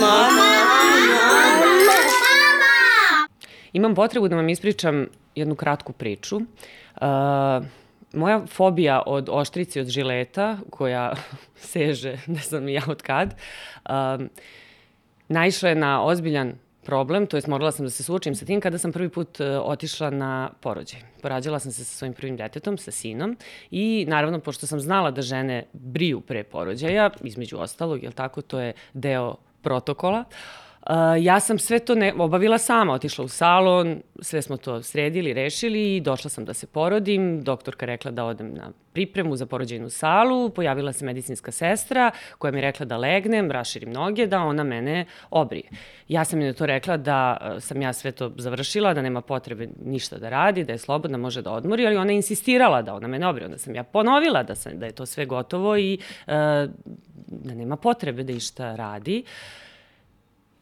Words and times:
Mama! 0.00 0.56
Imam 3.72 3.94
potrebu 3.94 4.28
da 4.28 4.36
vam 4.36 4.48
ispričam 4.48 5.06
jednu 5.34 5.54
kratku 5.54 5.92
priču. 5.92 6.36
Uh, 6.36 6.42
moja 8.12 8.46
fobija 8.46 9.02
od 9.06 9.28
oštrice 9.32 9.80
od 9.80 9.88
žileta, 9.88 10.58
koja 10.70 11.12
seže, 11.72 12.18
ne 12.26 12.40
znam 12.40 12.68
ja 12.68 12.82
od 12.88 13.02
kad, 13.02 13.34
um, 13.88 14.28
naišla 15.28 15.68
je 15.68 15.74
na 15.74 16.04
ozbiljan 16.04 16.52
problem, 16.82 17.26
to 17.26 17.36
jest 17.36 17.46
morala 17.46 17.72
sam 17.72 17.86
da 17.86 17.90
se 17.90 18.02
suočim 18.02 18.34
sa 18.34 18.46
tim 18.46 18.60
kada 18.60 18.78
sam 18.78 18.92
prvi 18.92 19.08
put 19.08 19.40
uh, 19.40 19.46
otišla 19.62 20.10
na 20.10 20.50
porođaj. 20.60 21.00
Porađala 21.22 21.58
sam 21.58 21.72
se 21.72 21.84
sa 21.84 21.98
svojim 21.98 22.14
prvim 22.14 22.36
detetom, 22.36 22.78
sa 22.78 22.90
sinom 22.90 23.36
i 23.70 24.04
naravno, 24.08 24.40
pošto 24.40 24.66
sam 24.66 24.80
znala 24.80 25.10
da 25.10 25.22
žene 25.22 25.64
briju 25.72 26.20
pre 26.20 26.44
porođaja, 26.44 27.10
između 27.22 27.58
ostalog, 27.58 28.02
jel 28.02 28.12
tako, 28.12 28.42
to 28.42 28.60
je 28.60 28.72
deo 28.94 29.36
protokola, 29.66 30.22
uh, 30.90 31.24
ja 31.24 31.40
sam 31.40 31.58
sve 31.58 31.78
to 31.78 31.94
ne, 31.94 32.14
obavila 32.18 32.58
sama, 32.58 32.92
otišla 32.92 33.24
u 33.24 33.28
salon, 33.28 34.02
sve 34.20 34.42
smo 34.42 34.56
to 34.56 34.82
sredili, 34.82 35.32
rešili 35.32 35.96
i 35.96 36.00
došla 36.00 36.30
sam 36.30 36.44
da 36.44 36.54
se 36.54 36.66
porodim. 36.66 37.42
Doktorka 37.42 37.86
rekla 37.86 38.10
da 38.10 38.24
odem 38.24 38.54
na 38.54 38.70
pripremu 38.92 39.36
za 39.36 39.46
porođajnu 39.46 39.90
salu, 39.90 40.50
pojavila 40.50 40.92
se 40.92 41.04
medicinska 41.04 41.52
sestra 41.52 42.10
koja 42.38 42.52
mi 42.52 42.60
rekla 42.60 42.86
da 42.86 42.96
legnem, 42.96 43.50
raširim 43.50 43.92
noge, 43.92 44.26
da 44.26 44.40
ona 44.40 44.64
mene 44.64 45.04
obrije. 45.30 45.64
Ja 46.08 46.24
sam 46.24 46.40
joj 46.40 46.52
to 46.52 46.66
rekla 46.66 46.96
da 46.96 47.36
uh, 47.40 47.62
sam 47.62 47.82
ja 47.82 47.92
sve 47.92 48.12
to 48.12 48.32
završila, 48.36 48.94
da 48.94 49.02
nema 49.02 49.20
potrebe 49.20 49.68
ništa 49.84 50.18
da 50.18 50.28
radi, 50.28 50.64
da 50.64 50.72
je 50.72 50.78
slobodna, 50.78 51.18
može 51.18 51.42
da 51.42 51.52
odmori, 51.52 51.86
ali 51.86 51.96
ona 51.96 52.12
je 52.12 52.16
insistirala 52.16 52.82
da 52.82 52.94
ona 52.94 53.08
mene 53.08 53.26
obrije. 53.26 53.46
Onda 53.46 53.58
sam 53.58 53.74
ja 53.74 53.82
ponovila 53.82 54.42
da, 54.42 54.54
sam, 54.54 54.78
da 54.78 54.86
je 54.86 54.92
to 54.92 55.06
sve 55.06 55.26
gotovo 55.26 55.76
i 55.76 55.98
uh, 56.26 56.32
da 57.26 57.54
nema 57.54 57.76
potrebe 57.76 58.22
da 58.22 58.32
išta 58.32 58.76
radi. 58.76 59.24
Uh, 59.26 59.65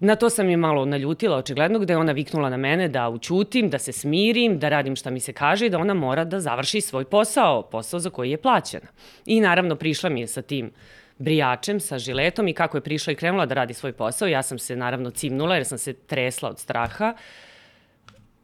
Na 0.05 0.17
to 0.17 0.31
sam 0.31 0.49
je 0.51 0.57
malo 0.57 0.85
naljutila 0.85 1.37
očigledno 1.37 1.79
gde 1.79 1.93
je 1.93 1.99
ona 1.99 2.13
viknula 2.13 2.51
na 2.51 2.57
mene 2.57 2.89
da 2.89 3.09
učutim, 3.09 3.71
da 3.71 3.79
se 3.79 3.93
smirim, 3.93 4.59
da 4.59 4.69
radim 4.69 4.97
šta 4.97 5.11
mi 5.11 5.21
se 5.21 5.33
kaže 5.33 5.67
i 5.67 5.71
da 5.71 5.79
ona 5.79 5.95
mora 5.95 6.25
da 6.25 6.41
završi 6.41 6.81
svoj 6.81 7.05
posao, 7.05 7.63
posao 7.63 8.01
za 8.01 8.11
koji 8.11 8.31
je 8.31 8.37
plaćena. 8.37 8.87
I 9.27 9.41
naravno 9.41 9.77
prišla 9.77 10.11
mi 10.11 10.21
je 10.21 10.27
sa 10.27 10.43
tim 10.43 10.71
brijačem, 11.19 11.81
sa 11.81 11.99
žiletom 11.99 12.49
i 12.49 12.53
kako 12.53 12.77
je 12.77 12.81
prišla 12.81 13.13
i 13.13 13.17
krenula 13.17 13.47
da 13.47 13.55
radi 13.55 13.75
svoj 13.75 13.93
posao, 13.93 14.29
ja 14.29 14.43
sam 14.43 14.59
se 14.59 14.77
naravno 14.77 15.11
cimnula 15.11 15.55
jer 15.55 15.65
sam 15.65 15.79
se 15.79 15.93
tresla 15.93 16.49
od 16.49 16.59
straha. 16.59 17.15
Uh, 17.15 17.21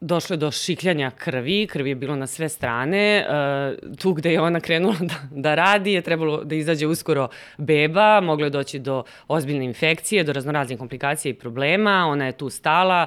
došlo 0.01 0.35
je 0.35 0.39
do 0.39 0.51
šikljanja 0.51 1.11
krvi, 1.11 1.67
krvi 1.67 1.91
je 1.91 1.95
bilo 1.95 2.17
na 2.17 2.27
sve 2.27 2.49
strane, 2.49 3.27
uh, 3.27 3.97
tu 3.99 4.13
gde 4.13 4.33
je 4.33 4.41
ona 4.41 4.61
krenula 4.61 4.97
da, 5.11 5.15
da 5.31 5.55
radi 5.55 5.93
je 5.93 6.03
trebalo 6.03 6.45
da 6.45 6.55
izađe 6.55 6.87
uskoro 6.87 7.29
beba, 7.59 8.21
moglo 8.21 8.47
je 8.47 8.51
doći 8.51 8.79
do 8.79 9.05
ozbiljne 9.29 9.65
infekcije, 9.65 10.25
do 10.25 10.33
raznoraznih 10.33 10.79
komplikacija 10.79 11.31
i 11.31 11.35
problema, 11.35 12.07
ona 12.07 12.27
je 12.27 12.33
tu 12.33 12.51
stala, 12.51 13.07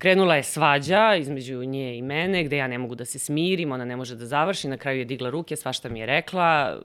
Krenula 0.00 0.36
je 0.36 0.42
svađa 0.42 1.14
između 1.16 1.64
nje 1.64 1.98
i 1.98 2.02
mene, 2.02 2.44
gde 2.44 2.56
ja 2.56 2.66
ne 2.68 2.78
mogu 2.78 2.94
da 2.94 3.04
se 3.04 3.18
smirim, 3.18 3.72
ona 3.72 3.84
ne 3.84 3.96
može 3.96 4.16
da 4.16 4.26
završi, 4.26 4.68
na 4.68 4.76
kraju 4.76 4.98
je 4.98 5.04
digla 5.04 5.30
ruke, 5.30 5.56
svašta 5.56 5.88
mi 5.88 6.00
je 6.00 6.06
rekla, 6.06 6.80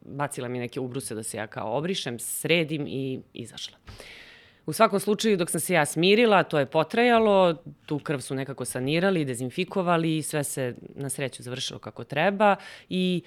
bacila 0.00 0.48
mi 0.48 0.58
neke 0.58 0.80
ubruse 0.80 1.14
da 1.14 1.22
se 1.22 1.36
ja 1.36 1.46
kao 1.46 1.76
obrišem, 1.76 2.18
sredim 2.18 2.86
i 2.86 3.20
izašla. 3.32 3.76
Uh, 3.86 4.23
U 4.66 4.72
svakom 4.72 5.00
slučaju, 5.00 5.36
dok 5.36 5.50
sam 5.50 5.60
se 5.60 5.74
ja 5.74 5.86
smirila, 5.86 6.42
to 6.42 6.58
je 6.58 6.66
potrajalo, 6.66 7.54
tu 7.86 7.98
krv 7.98 8.18
su 8.18 8.34
nekako 8.34 8.64
sanirali, 8.64 9.24
dezinfikovali 9.24 10.16
i 10.16 10.22
sve 10.22 10.44
se 10.44 10.74
na 10.94 11.08
sreću 11.08 11.42
završilo 11.42 11.78
kako 11.78 12.04
treba. 12.04 12.56
I 12.88 13.22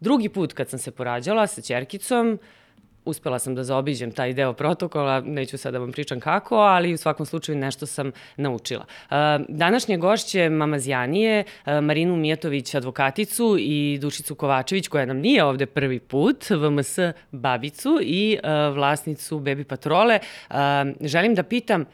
drugi 0.00 0.28
put 0.28 0.52
kad 0.52 0.68
sam 0.68 0.78
se 0.78 0.90
porađala 0.90 1.46
sa 1.46 1.62
čerkicom, 1.62 2.32
uh, 2.32 2.38
uspela 3.04 3.38
sam 3.38 3.54
da 3.54 3.64
zaobiđem 3.64 4.12
taj 4.12 4.32
deo 4.32 4.52
protokola, 4.52 5.20
neću 5.20 5.58
sad 5.58 5.72
da 5.72 5.78
vam 5.78 5.92
pričam 5.92 6.20
kako, 6.20 6.56
ali 6.56 6.94
u 6.94 6.96
svakom 6.96 7.26
slučaju 7.26 7.58
nešto 7.58 7.86
sam 7.86 8.12
naučila. 8.36 8.84
Današnje 9.48 9.96
gošće 9.96 10.48
Mamazjanije, 10.48 11.44
Marinu 11.82 12.16
Mijatović 12.16 12.74
advokaticu 12.74 13.56
i 13.58 13.98
Dušicu 14.00 14.34
Kovačević, 14.34 14.88
koja 14.88 15.06
nam 15.06 15.16
nije 15.16 15.44
ovde 15.44 15.66
prvi 15.66 16.00
put, 16.00 16.50
VMS 16.50 16.98
babicu 17.30 17.98
i 18.02 18.38
vlasnicu 18.74 19.38
Baby 19.38 19.64
Patrole. 19.64 20.18
Želim 21.00 21.34
da 21.34 21.42
pitam, 21.42 21.84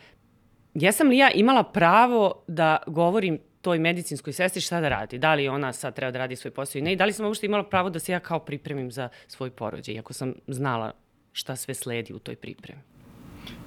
jesam 0.75 1.09
li 1.09 1.19
ja 1.19 1.31
imala 1.31 1.63
pravo 1.63 2.45
da 2.47 2.77
govorim 2.87 3.39
toj 3.61 3.79
medicinskoj 3.79 4.33
sestri 4.33 4.61
šta 4.61 4.81
da 4.81 4.89
radi. 4.89 5.19
Da 5.19 5.35
li 5.35 5.49
ona 5.49 5.73
sad 5.73 5.95
treba 5.95 6.11
da 6.11 6.19
radi 6.19 6.37
svoj 6.37 6.51
posao 6.51 6.79
i 6.79 6.83
ne. 6.83 6.93
I 6.93 6.97
da 6.97 7.05
li 7.05 7.13
sam 7.13 7.27
uopšte 7.27 7.47
imala 7.47 7.65
pravo 7.65 7.91
da 7.91 7.99
se 7.99 8.13
ja 8.13 8.21
kao 8.21 8.39
pripremim 8.39 8.91
za 8.93 9.09
svoj 9.27 9.51
porođaj, 9.51 9.95
iako 9.95 10.13
sam 10.13 10.35
znala 10.47 10.93
šta 11.39 11.57
sve 11.57 11.75
sledi 11.75 12.13
u 12.13 12.19
toj 12.19 12.37
pripremi. 12.37 12.81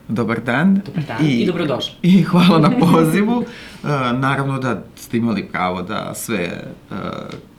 Dobar 0.07 0.41
dan. 0.43 0.81
Dobar 0.85 1.03
dan 1.03 1.25
i, 1.25 1.29
i 1.29 1.45
dobrodošli. 1.45 1.93
I 2.11 2.23
hvala 2.23 2.59
na 2.59 2.71
pozivu. 2.79 3.37
uh, 3.37 3.89
naravno 4.27 4.59
da 4.59 4.83
ste 4.95 5.17
imali 5.17 5.45
pravo 5.51 5.81
da 5.81 6.13
sve 6.15 6.63
uh, 6.91 6.97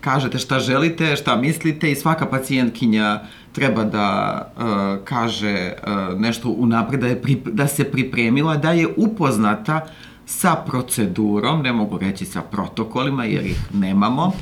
kažete 0.01 0.39
šta 0.39 0.61
želite, 0.61 1.17
šta 1.17 1.37
mislite 1.37 1.93
i 1.93 1.95
svaka 1.95 2.27
pacijentkinja 2.27 3.21
treba 3.53 3.85
da 3.85 4.09
uh, 4.57 4.65
kaže 5.05 5.73
nešto 6.17 6.49
unapred, 6.49 7.01
da, 7.01 7.07
je 7.07 7.23
pri, 7.23 7.43
da 7.47 7.67
se 7.67 7.85
pripremila, 7.85 8.57
da 8.57 8.73
je 8.73 8.89
upoznata 8.97 9.87
sa 10.27 10.57
procedurom, 10.67 11.63
ne 11.63 11.73
mogu 11.73 11.99
reći 11.99 12.25
sa 12.25 12.43
protokolima 12.43 13.25
jer 13.25 13.47
ih 13.47 13.61
nemamo, 13.75 14.33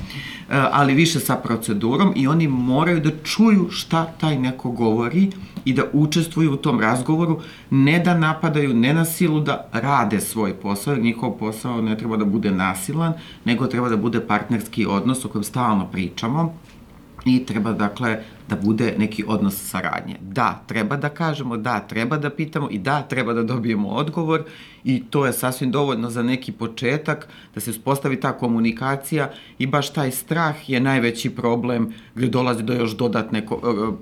e, 0.50 0.62
ali 0.72 0.94
više 0.94 1.20
sa 1.20 1.36
procedurom 1.36 2.12
i 2.16 2.26
oni 2.26 2.48
moraju 2.48 3.00
da 3.00 3.10
čuju 3.24 3.68
šta 3.70 4.04
taj 4.20 4.38
neko 4.38 4.70
govori 4.70 5.30
i 5.64 5.72
da 5.72 5.82
učestvuju 5.92 6.52
u 6.52 6.56
tom 6.56 6.80
razgovoru, 6.80 7.40
ne 7.70 7.98
da 7.98 8.14
napadaju, 8.18 8.74
ne 8.74 8.94
na 8.94 9.04
silu 9.04 9.40
da 9.40 9.68
rade 9.72 10.20
svoj 10.20 10.54
posao, 10.54 10.94
jer 10.94 11.02
njihov 11.02 11.38
posao 11.38 11.82
ne 11.82 11.98
treba 11.98 12.16
da 12.16 12.24
bude 12.24 12.50
nasilan, 12.50 13.12
nego 13.44 13.66
treba 13.66 13.88
da 13.88 13.96
bude 13.96 14.20
partnerski 14.20 14.86
odnos 14.86 15.24
o 15.24 15.28
kojem 15.28 15.44
stalno 15.44 15.86
pričamo 15.92 16.54
i 17.24 17.46
treba 17.46 17.72
dakle 17.72 18.22
da 18.50 18.56
bude 18.56 18.94
neki 18.98 19.24
odnos 19.26 19.54
saradnje. 19.70 20.16
Da, 20.20 20.62
treba 20.66 20.96
da 20.96 21.08
kažemo, 21.08 21.56
da, 21.56 21.80
treba 21.80 22.18
da 22.18 22.30
pitamo 22.30 22.68
i 22.70 22.78
da, 22.78 23.02
treba 23.02 23.32
da 23.32 23.42
dobijemo 23.42 23.88
odgovor 23.88 24.44
i 24.84 25.02
to 25.10 25.26
je 25.26 25.32
sasvim 25.32 25.70
dovoljno 25.70 26.10
za 26.10 26.22
neki 26.22 26.52
početak 26.52 27.28
da 27.54 27.60
se 27.60 27.70
uspostavi 27.70 28.20
ta 28.20 28.32
komunikacija 28.32 29.30
i 29.58 29.66
baš 29.66 29.92
taj 29.92 30.10
strah 30.10 30.70
je 30.70 30.80
najveći 30.80 31.30
problem 31.30 31.92
gde 32.14 32.28
dolazi 32.28 32.62
do 32.62 32.72
još 32.72 32.96
dodatne, 32.96 33.46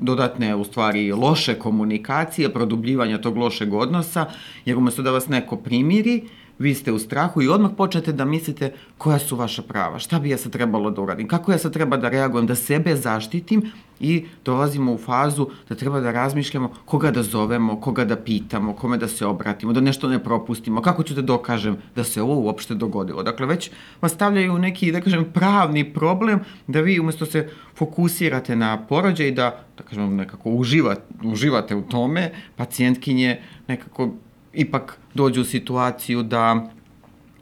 dodatne 0.00 0.54
u 0.54 0.64
stvari 0.64 1.12
loše 1.12 1.54
komunikacije, 1.54 2.52
produbljivanja 2.52 3.20
tog 3.20 3.36
lošeg 3.36 3.74
odnosa, 3.74 4.26
jer 4.64 4.76
umesto 4.76 5.02
da 5.02 5.10
vas 5.10 5.28
neko 5.28 5.56
primiri, 5.56 6.22
vi 6.58 6.74
ste 6.74 6.92
u 6.92 6.98
strahu 6.98 7.42
i 7.42 7.48
odmah 7.48 7.70
počnete 7.76 8.12
da 8.12 8.24
mislite 8.24 8.72
koja 8.98 9.18
su 9.18 9.36
vaša 9.36 9.62
prava, 9.62 9.98
šta 9.98 10.18
bi 10.18 10.30
ja 10.30 10.38
sad 10.38 10.52
trebalo 10.52 10.90
da 10.90 11.02
uradim, 11.02 11.28
kako 11.28 11.52
ja 11.52 11.58
sad 11.58 11.72
treba 11.72 11.96
da 11.96 12.08
reagujem, 12.08 12.46
da 12.46 12.54
sebe 12.54 12.96
zaštitim 12.96 13.70
i 14.00 14.26
dolazimo 14.44 14.92
u 14.92 14.98
fazu 14.98 15.46
da 15.68 15.74
treba 15.74 16.00
da 16.00 16.12
razmišljamo 16.12 16.72
koga 16.84 17.10
da 17.10 17.22
zovemo, 17.22 17.80
koga 17.80 18.04
da 18.04 18.16
pitamo, 18.16 18.72
kome 18.72 18.96
da 18.96 19.08
se 19.08 19.26
obratimo, 19.26 19.72
da 19.72 19.80
nešto 19.80 20.08
ne 20.08 20.24
propustimo, 20.24 20.82
kako 20.82 21.02
ću 21.02 21.14
da 21.14 21.22
dokažem 21.22 21.76
da 21.96 22.04
se 22.04 22.22
ovo 22.22 22.40
uopšte 22.40 22.74
dogodilo. 22.74 23.22
Dakle, 23.22 23.46
već 23.46 23.70
vas 24.00 24.12
stavljaju 24.12 24.58
neki, 24.58 24.92
da 24.92 25.00
kažem, 25.00 25.24
pravni 25.34 25.94
problem 25.94 26.40
da 26.66 26.80
vi 26.80 27.00
umesto 27.00 27.26
se 27.26 27.48
fokusirate 27.76 28.56
na 28.56 28.86
porođaj 28.86 29.30
da, 29.30 29.64
da 29.78 29.84
kažem, 29.84 30.16
nekako 30.16 30.50
uživate, 30.50 31.02
uživate 31.24 31.76
u 31.76 31.82
tome, 31.82 32.32
pacijentkinje 32.56 33.42
nekako 33.68 34.10
ipak 34.58 34.98
dođu 35.14 35.40
u 35.40 35.44
situaciju 35.44 36.22
da 36.22 36.70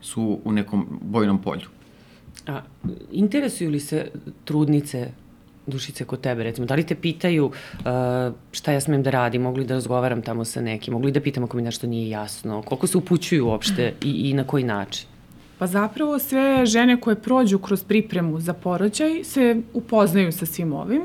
su 0.01 0.41
u 0.45 0.53
nekom 0.53 0.87
bojnom 1.03 1.43
polju. 1.43 1.69
A, 2.47 2.61
interesuju 3.13 3.71
li 3.71 3.81
se 3.81 4.11
trudnice 4.45 5.09
dušice 5.67 6.05
kod 6.05 6.21
tebe, 6.21 6.43
recimo, 6.43 6.67
da 6.67 6.75
li 6.75 6.87
te 6.87 6.95
pitaju 6.95 7.47
uh, 7.47 7.85
šta 8.53 8.73
ja 8.73 8.81
smem 8.81 9.03
da 9.03 9.11
radim, 9.11 9.43
mogu 9.43 9.59
li 9.59 9.65
da 9.67 9.75
razgovaram 9.75 10.23
tamo 10.23 10.45
sa 10.45 10.61
nekim, 10.61 10.95
mogu 10.95 11.07
li 11.07 11.13
da 11.13 11.21
pitam 11.21 11.45
ako 11.45 11.57
mi 11.57 11.63
nešto 11.63 11.87
nije 11.87 12.11
jasno, 12.11 12.63
koliko 12.63 12.87
se 12.87 12.99
upućuju 12.99 13.47
uopšte 13.47 13.95
i, 14.03 14.31
i 14.31 14.35
na 14.35 14.45
koji 14.45 14.65
način? 14.65 15.09
Pa 15.59 15.67
zapravo 15.67 16.19
sve 16.19 16.67
žene 16.67 17.01
koje 17.01 17.17
prođu 17.17 17.59
kroz 17.59 17.85
pripremu 17.85 18.41
za 18.41 18.53
porođaj 18.53 19.25
se 19.25 19.57
upoznaju 19.73 20.33
sa 20.33 20.47
svim 20.47 20.73
ovim 20.73 21.03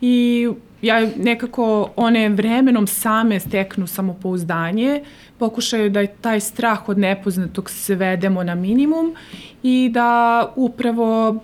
i 0.00 0.48
ja 0.82 1.08
nekako 1.16 1.90
one 1.96 2.28
vremenom 2.28 2.86
same 2.86 3.40
steknu 3.40 3.86
samopouzdanje, 3.86 5.02
pokušaju 5.38 5.90
da 5.90 6.06
taj 6.06 6.40
strah 6.40 6.88
od 6.88 6.98
nepoznatog 6.98 7.70
svedemo 7.70 8.44
na 8.44 8.54
minimum 8.54 9.14
i 9.62 9.90
da 9.92 10.52
upravo 10.56 11.40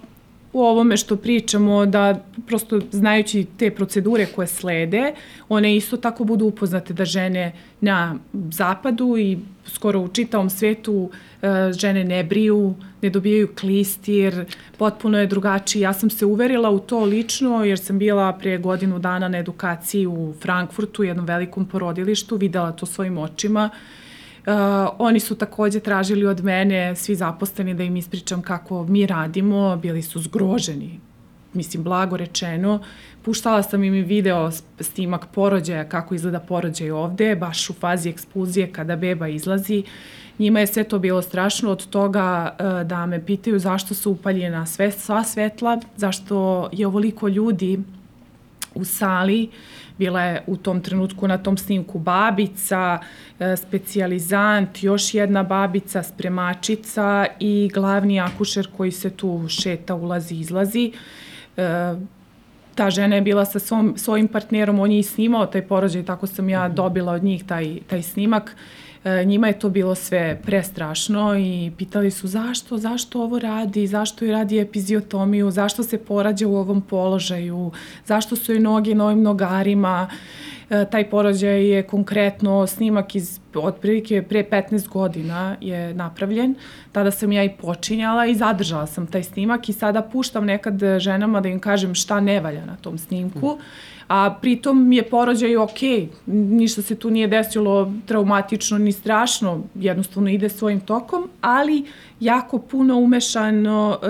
u 0.57 0.63
ovome 0.63 0.97
što 0.97 1.17
pričamo, 1.17 1.87
da 1.87 2.21
prosto 2.47 2.81
znajući 2.91 3.47
te 3.59 3.71
procedure 3.71 4.27
koje 4.27 4.47
slede, 4.47 5.13
one 5.49 5.77
isto 5.77 5.97
tako 5.97 6.25
budu 6.25 6.47
upoznate 6.47 6.95
da 6.95 7.05
žene 7.05 7.53
na 7.81 8.17
zapadu 8.51 9.17
i 9.19 9.39
skoro 9.67 10.01
u 10.01 10.09
čitavom 10.09 10.51
svetu 10.51 11.11
e, 11.43 11.73
žene 11.73 12.05
ne 12.05 12.25
briju, 12.25 12.75
ne 13.03 13.11
dobijaju 13.11 13.49
klistir, 13.61 14.45
potpuno 14.79 15.19
je 15.19 15.27
drugačiji. 15.27 15.83
Ja 15.83 15.93
sam 15.93 16.11
se 16.11 16.27
uverila 16.27 16.71
u 16.71 16.79
to 16.79 17.05
lično 17.05 17.65
jer 17.65 17.79
sam 17.79 17.99
bila 17.99 18.33
pre 18.33 18.59
godinu 18.59 18.99
dana 18.99 19.29
na 19.29 19.39
edukaciji 19.39 20.07
u 20.07 20.35
Frankfurtu, 20.43 21.05
jednom 21.05 21.27
velikom 21.27 21.67
porodilištu, 21.67 22.37
videla 22.37 22.73
to 22.73 22.87
svojim 22.87 23.19
očima. 23.19 23.71
Uh, 24.47 24.53
oni 24.99 25.21
su 25.21 25.35
takođe 25.35 25.81
tražili 25.81 26.27
od 26.27 26.45
mene, 26.45 26.97
svi 26.97 27.15
zaposleni, 27.15 27.75
da 27.75 27.83
im 27.83 27.97
ispričam 27.97 28.43
kako 28.43 28.85
mi 28.85 29.07
radimo, 29.07 29.77
bili 29.77 30.03
su 30.03 30.21
zgroženi, 30.21 31.01
mislim, 31.53 31.83
blago 31.83 32.17
rečeno. 32.17 32.81
Puštala 33.23 33.63
sam 33.63 33.85
im 33.85 34.05
video 34.05 34.51
snimak 34.81 35.27
porođaja, 35.35 35.89
kako 35.89 36.15
izgleda 36.15 36.41
porođaj 36.41 36.91
ovde, 36.91 37.37
baš 37.37 37.71
u 37.71 37.73
fazi 37.73 38.09
ekspulzije 38.09 38.73
kada 38.73 38.97
beba 38.97 39.29
izlazi. 39.29 39.83
Njima 40.39 40.61
je 40.61 40.67
sve 40.67 40.85
to 40.85 40.99
bilo 40.99 41.23
strašno 41.23 41.71
od 41.71 41.87
toga 41.87 42.57
uh, 42.61 42.87
da 42.87 43.07
me 43.07 43.25
pitaju 43.27 43.59
zašto 43.59 43.95
su 43.95 44.11
upaljena 44.11 44.67
sve, 44.67 44.91
sva 44.91 45.25
svetla, 45.25 45.81
zašto 45.97 46.69
je 46.73 46.87
ovoliko 46.87 47.29
ljudi 47.29 47.79
u 48.75 48.85
sali, 48.85 49.51
bila 49.99 50.23
je 50.23 50.43
u 50.47 50.57
tom 50.57 50.81
trenutku 50.81 51.29
na 51.29 51.39
tom 51.39 51.57
snimku 51.57 51.99
babica, 51.99 52.99
e, 53.39 53.57
specijalizant, 53.57 54.83
još 54.83 55.15
jedna 55.15 55.43
babica, 55.43 56.03
spremačica 56.03 57.27
i 57.41 57.71
glavni 57.75 58.21
akušer 58.21 58.69
koji 58.77 58.93
se 58.93 59.11
tu 59.11 59.49
šeta, 59.49 59.95
ulazi, 59.95 60.35
izlazi. 60.35 60.93
E, 61.57 61.95
ta 62.75 62.91
žena 62.91 63.17
je 63.17 63.23
bila 63.23 63.45
sa 63.45 63.59
svom, 63.59 63.95
svojim 63.97 64.29
partnerom, 64.29 64.81
on 64.81 64.93
je 64.93 64.99
i 64.99 65.03
snimao 65.03 65.47
taj 65.47 65.63
porođaj, 65.67 66.05
tako 66.05 66.27
sam 66.27 66.49
ja 66.49 66.69
dobila 66.69 67.13
od 67.13 67.25
njih 67.25 67.45
taj, 67.45 67.79
taj 67.87 68.03
snimak. 68.03 68.57
E, 69.07 69.25
njima 69.25 69.47
je 69.47 69.59
to 69.59 69.69
bilo 69.69 69.95
sve 69.95 70.41
prestrašno 70.43 71.39
i 71.39 71.73
pitali 71.79 72.11
su 72.11 72.27
zašto, 72.27 72.79
zašto 72.79 73.23
ovo 73.23 73.39
radi, 73.39 73.87
zašto 73.87 74.25
joj 74.25 74.33
radi 74.33 74.61
epiziotomiju, 74.61 75.51
zašto 75.51 75.83
se 75.83 75.99
porađa 75.99 76.49
u 76.49 76.57
ovom 76.57 76.83
položaju, 76.83 77.73
zašto 78.07 78.37
su 78.37 78.53
joj 78.53 78.61
noge 78.61 78.95
na 78.95 79.05
ovim 79.05 79.23
nogarima. 79.23 80.09
E, 80.71 80.85
taj 80.91 81.11
porođaj 81.11 81.67
je 81.67 81.83
konkretno 81.83 82.67
snimak 82.67 83.15
iz 83.15 83.41
otprilike 83.55 84.23
pre 84.23 84.45
15 84.51 84.89
godina 84.89 85.57
je 85.61 85.95
napravljen. 85.95 86.55
Tada 86.93 87.11
sam 87.11 87.33
ja 87.33 87.45
i 87.45 87.57
počinjala 87.57 88.27
i 88.27 88.35
zadržala 88.35 88.87
sam 88.87 89.07
taj 89.07 89.23
snimak 89.23 89.69
i 89.69 89.73
sada 89.73 90.03
puštam 90.03 90.45
nekad 90.45 90.81
ženama 90.99 91.41
da 91.41 91.49
im 91.49 91.61
kažem 91.61 91.95
šta 91.95 92.21
ne 92.21 92.41
valja 92.41 92.65
na 92.65 92.77
tom 92.77 92.99
snimku. 92.99 93.59
Mm 93.61 93.96
a 94.09 94.39
pritom 94.43 94.93
je 94.93 95.03
porođaj 95.03 95.57
ok, 95.57 95.81
ništa 96.27 96.83
se 96.83 96.95
tu 96.95 97.11
nije 97.11 97.29
desilo 97.29 97.93
traumatično 98.07 98.79
ni 98.79 98.93
strašno, 98.93 99.63
jednostavno 99.75 100.31
ide 100.31 100.49
svojim 100.49 100.81
tokom, 100.81 101.29
ali 101.41 101.85
jako 102.21 102.59
puno 102.59 102.99
umešano, 102.99 103.99
e, 104.03 104.09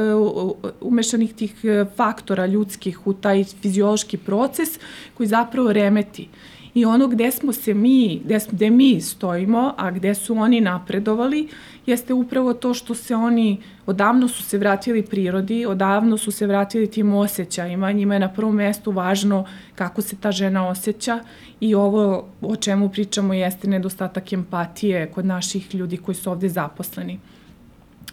umešanih 0.80 1.34
tih 1.34 1.64
e, 1.64 1.84
faktora 1.96 2.46
ljudskih 2.46 3.06
u 3.06 3.12
taj 3.12 3.44
fiziološki 3.44 4.16
proces 4.16 4.68
koji 5.14 5.26
zapravo 5.26 5.72
remeti. 5.72 6.28
I 6.76 6.84
ono 6.84 7.08
gde 7.08 7.30
smo 7.30 7.52
se 7.52 7.74
mi, 7.74 8.20
gde, 8.24 8.38
gde 8.50 8.70
mi 8.70 9.00
stojimo, 9.00 9.74
a 9.76 9.90
gde 9.90 10.14
su 10.14 10.34
oni 10.38 10.60
napredovali, 10.60 11.48
jeste 11.86 12.14
upravo 12.14 12.54
to 12.54 12.74
što 12.74 12.94
se 12.94 13.14
oni 13.14 13.62
odavno 13.86 14.28
su 14.28 14.42
se 14.42 14.58
vratili 14.58 15.02
prirodi, 15.02 15.66
odavno 15.66 16.18
su 16.18 16.30
se 16.30 16.46
vratili 16.46 16.90
tim 16.90 17.14
osjećajima, 17.14 17.92
njima 17.92 18.14
je 18.14 18.20
na 18.20 18.28
prvom 18.32 18.54
mestu 18.54 18.90
važno 18.90 19.46
kako 19.74 20.02
se 20.02 20.16
ta 20.16 20.32
žena 20.32 20.68
osjeća 20.68 21.20
i 21.60 21.74
ovo 21.74 22.28
o 22.42 22.56
čemu 22.56 22.88
pričamo 22.88 23.34
jeste 23.34 23.68
nedostatak 23.68 24.32
empatije 24.32 25.06
kod 25.14 25.26
naših 25.26 25.74
ljudi 25.74 25.96
koji 25.96 26.14
su 26.14 26.30
ovde 26.30 26.48
zaposleni. 26.48 27.18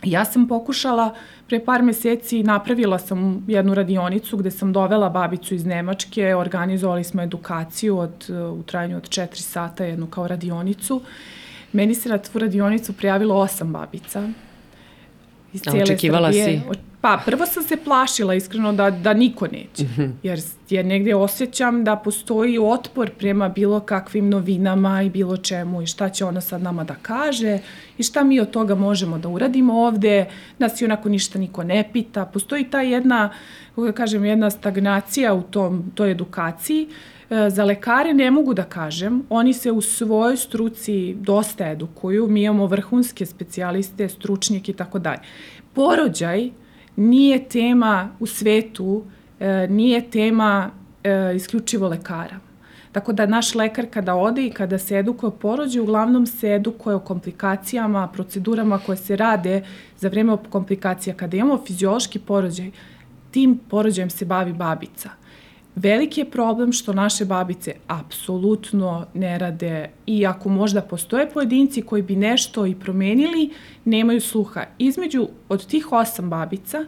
Ja 0.03 0.25
sam 0.25 0.47
pokušala 0.47 1.13
pre 1.47 1.59
par 1.65 1.83
meseci, 1.83 2.44
napravila 2.44 3.00
sam 3.00 3.45
jednu 3.47 3.73
radionicu 3.73 4.38
gde 4.38 4.51
sam 4.51 4.73
dovela 4.73 5.09
babicu 5.09 5.55
iz 5.55 5.65
Nemačke, 5.65 6.35
organizovali 6.35 7.03
smo 7.03 7.21
edukaciju 7.21 7.97
od, 7.97 8.29
u 8.59 8.63
trajanju 8.63 8.97
od 8.97 9.09
4 9.09 9.35
sata, 9.35 9.85
jednu 9.85 10.07
kao 10.07 10.27
radionicu. 10.27 11.01
Meni 11.71 11.95
se 11.95 12.09
na 12.09 12.17
tvu 12.17 12.39
radionicu 12.39 12.94
prijavilo 12.94 13.35
osam 13.35 13.73
babica 13.73 14.29
iz 15.53 15.61
cijele 15.61 15.83
Očekivala 15.83 16.31
Srbije. 16.31 16.61
si? 16.73 16.93
Pa, 17.03 17.21
prvo 17.25 17.45
sam 17.45 17.63
se 17.63 17.77
plašila 17.77 18.33
iskreno 18.33 18.73
da, 18.73 18.89
da 18.89 19.13
niko 19.13 19.47
neće, 19.47 19.83
mhm. 19.83 20.05
jer 20.23 20.39
je 20.69 20.83
negde 20.83 21.15
osjećam 21.15 21.83
da 21.83 21.95
postoji 21.95 22.59
otpor 22.59 23.09
prema 23.17 23.50
bilo 23.50 23.79
kakvim 23.79 24.29
novinama 24.29 25.01
i 25.01 25.09
bilo 25.09 25.38
čemu 25.38 25.81
i 25.81 25.85
šta 25.85 26.09
će 26.09 26.25
ona 26.25 26.41
sad 26.41 26.61
nama 26.61 26.83
da 26.83 26.95
kaže 27.01 27.59
i 27.97 28.03
šta 28.03 28.23
mi 28.23 28.39
od 28.39 28.51
toga 28.51 28.75
možemo 28.75 29.17
da 29.17 29.29
uradimo 29.29 29.73
ovde, 29.73 30.25
nas 30.59 30.81
i 30.81 30.85
onako 30.85 31.09
ništa 31.09 31.39
niko 31.39 31.63
ne 31.63 31.89
pita. 31.94 32.25
Postoji 32.25 32.69
ta 32.69 32.81
jedna, 32.81 33.29
kako 33.69 33.85
da 33.85 33.91
kažem, 33.91 34.25
jedna 34.25 34.49
stagnacija 34.49 35.33
u 35.33 35.41
tom, 35.41 35.91
toj 35.95 36.11
edukaciji. 36.11 36.88
E, 37.29 37.49
za 37.49 37.63
lekare 37.63 38.13
ne 38.13 38.31
mogu 38.31 38.53
da 38.53 38.63
kažem, 38.63 39.23
oni 39.29 39.53
se 39.53 39.71
u 39.71 39.81
svojoj 39.81 40.38
struci 40.38 41.15
dosta 41.19 41.69
edukuju, 41.69 42.27
mi 42.27 42.44
imamo 42.44 42.65
vrhunske 42.65 43.25
specijaliste, 43.25 44.09
stručnjake 44.09 44.71
i 44.71 44.75
tako 44.75 44.99
dalje. 44.99 45.21
Porođaj 45.73 46.62
nije 46.95 47.50
tema 47.50 48.10
u 48.19 48.28
svetu, 48.28 49.04
e, 49.40 49.68
nije 49.68 50.10
tema 50.10 50.72
e, 51.04 51.36
isključivo 51.36 51.88
lekara. 51.88 52.40
Tako 52.92 53.13
da 53.13 53.25
naš 53.25 53.56
lekar 53.56 53.86
kada 53.90 54.16
ode 54.16 54.45
i 54.45 54.51
kada 54.51 54.78
se 54.78 54.98
edukuje 54.98 55.28
o 55.28 55.31
porođaju, 55.31 55.84
uglavnom 55.84 56.25
se 56.25 56.54
edukuje 56.54 56.95
o 56.95 57.00
komplikacijama, 57.00 58.07
procedurama 58.07 58.80
koje 58.86 58.98
se 58.98 59.16
rade 59.16 59.63
za 60.00 60.07
vreme 60.10 60.38
komplikacija. 60.50 61.16
Kada 61.16 61.38
imamo 61.38 61.62
fiziološki 61.66 62.19
porođaj, 62.19 62.72
tim 63.31 63.60
porođajem 63.69 64.10
se 64.10 64.25
bavi 64.25 64.54
babica. 64.54 65.10
Veliki 65.75 66.21
je 66.21 66.31
problem 66.31 66.71
što 66.71 66.93
naše 66.93 67.25
babice 67.25 67.73
apsolutno 67.87 69.05
ne 69.13 69.37
rade 69.37 69.89
i 70.05 70.25
ako 70.25 70.49
možda 70.49 70.81
postoje 70.81 71.29
pojedinci 71.29 71.81
koji 71.81 72.01
bi 72.01 72.15
nešto 72.15 72.65
i 72.65 72.75
promenili, 72.75 73.49
nemaju 73.85 74.21
sluha. 74.21 74.63
Između 74.77 75.27
od 75.49 75.67
tih 75.67 75.91
osam 75.91 76.29
babica, 76.29 76.85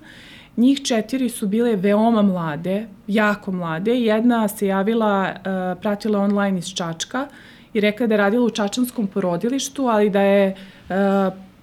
njih 0.57 0.81
četiri 0.83 1.29
su 1.29 1.47
bile 1.47 1.75
veoma 1.75 2.21
mlade, 2.21 2.87
jako 3.07 3.51
mlade. 3.51 3.99
Jedna 3.99 4.47
se 4.47 4.67
javila, 4.67 5.33
uh, 5.35 5.81
pratila 5.81 6.19
online 6.19 6.59
iz 6.59 6.73
Čačka 6.73 7.27
i 7.73 7.79
rekla 7.79 8.07
da 8.07 8.13
je 8.13 8.17
radila 8.17 8.45
u 8.45 8.49
Čačanskom 8.49 9.07
porodilištu, 9.07 9.87
ali 9.87 10.09
da 10.09 10.21
je 10.21 10.55
uh, 10.89 10.95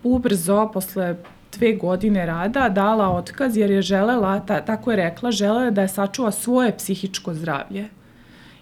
ubrzo, 0.02 0.70
posle 0.72 1.16
dve 1.62 1.73
godine 1.73 2.26
rada 2.26 2.69
dala 2.69 3.09
otkaz 3.09 3.56
jer 3.56 3.70
je 3.70 3.82
želela, 3.82 4.41
ta, 4.41 4.61
tako 4.61 4.91
je 4.91 4.97
rekla, 4.97 5.31
želela 5.31 5.70
da 5.70 5.82
je 5.82 5.88
sačuva 5.88 6.31
svoje 6.31 6.76
psihičko 6.76 7.35
zdravlje. 7.35 7.88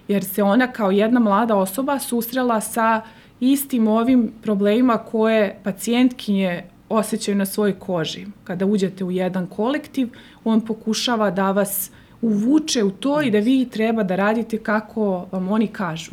Jer 0.08 0.24
se 0.24 0.42
ona 0.42 0.66
kao 0.66 0.90
jedna 0.90 1.20
mlada 1.20 1.56
osoba 1.56 1.98
susrela 1.98 2.60
sa 2.60 3.00
istim 3.40 3.88
ovim 3.88 4.32
problemima 4.42 4.98
koje 4.98 5.58
pacijentkinje 5.62 6.62
osjećaju 6.88 7.36
na 7.36 7.46
svojoj 7.46 7.78
koži. 7.78 8.26
Kada 8.44 8.66
uđete 8.66 9.04
u 9.04 9.10
jedan 9.10 9.46
kolektiv, 9.46 10.08
on 10.44 10.60
pokušava 10.60 11.30
da 11.30 11.50
vas 11.50 11.90
uvuče 12.22 12.84
u 12.84 12.90
to 12.90 13.22
i 13.22 13.30
da 13.30 13.38
vi 13.38 13.68
treba 13.70 14.02
da 14.02 14.16
radite 14.16 14.58
kako 14.58 15.26
vam 15.32 15.48
oni 15.48 15.66
kažu. 15.66 16.12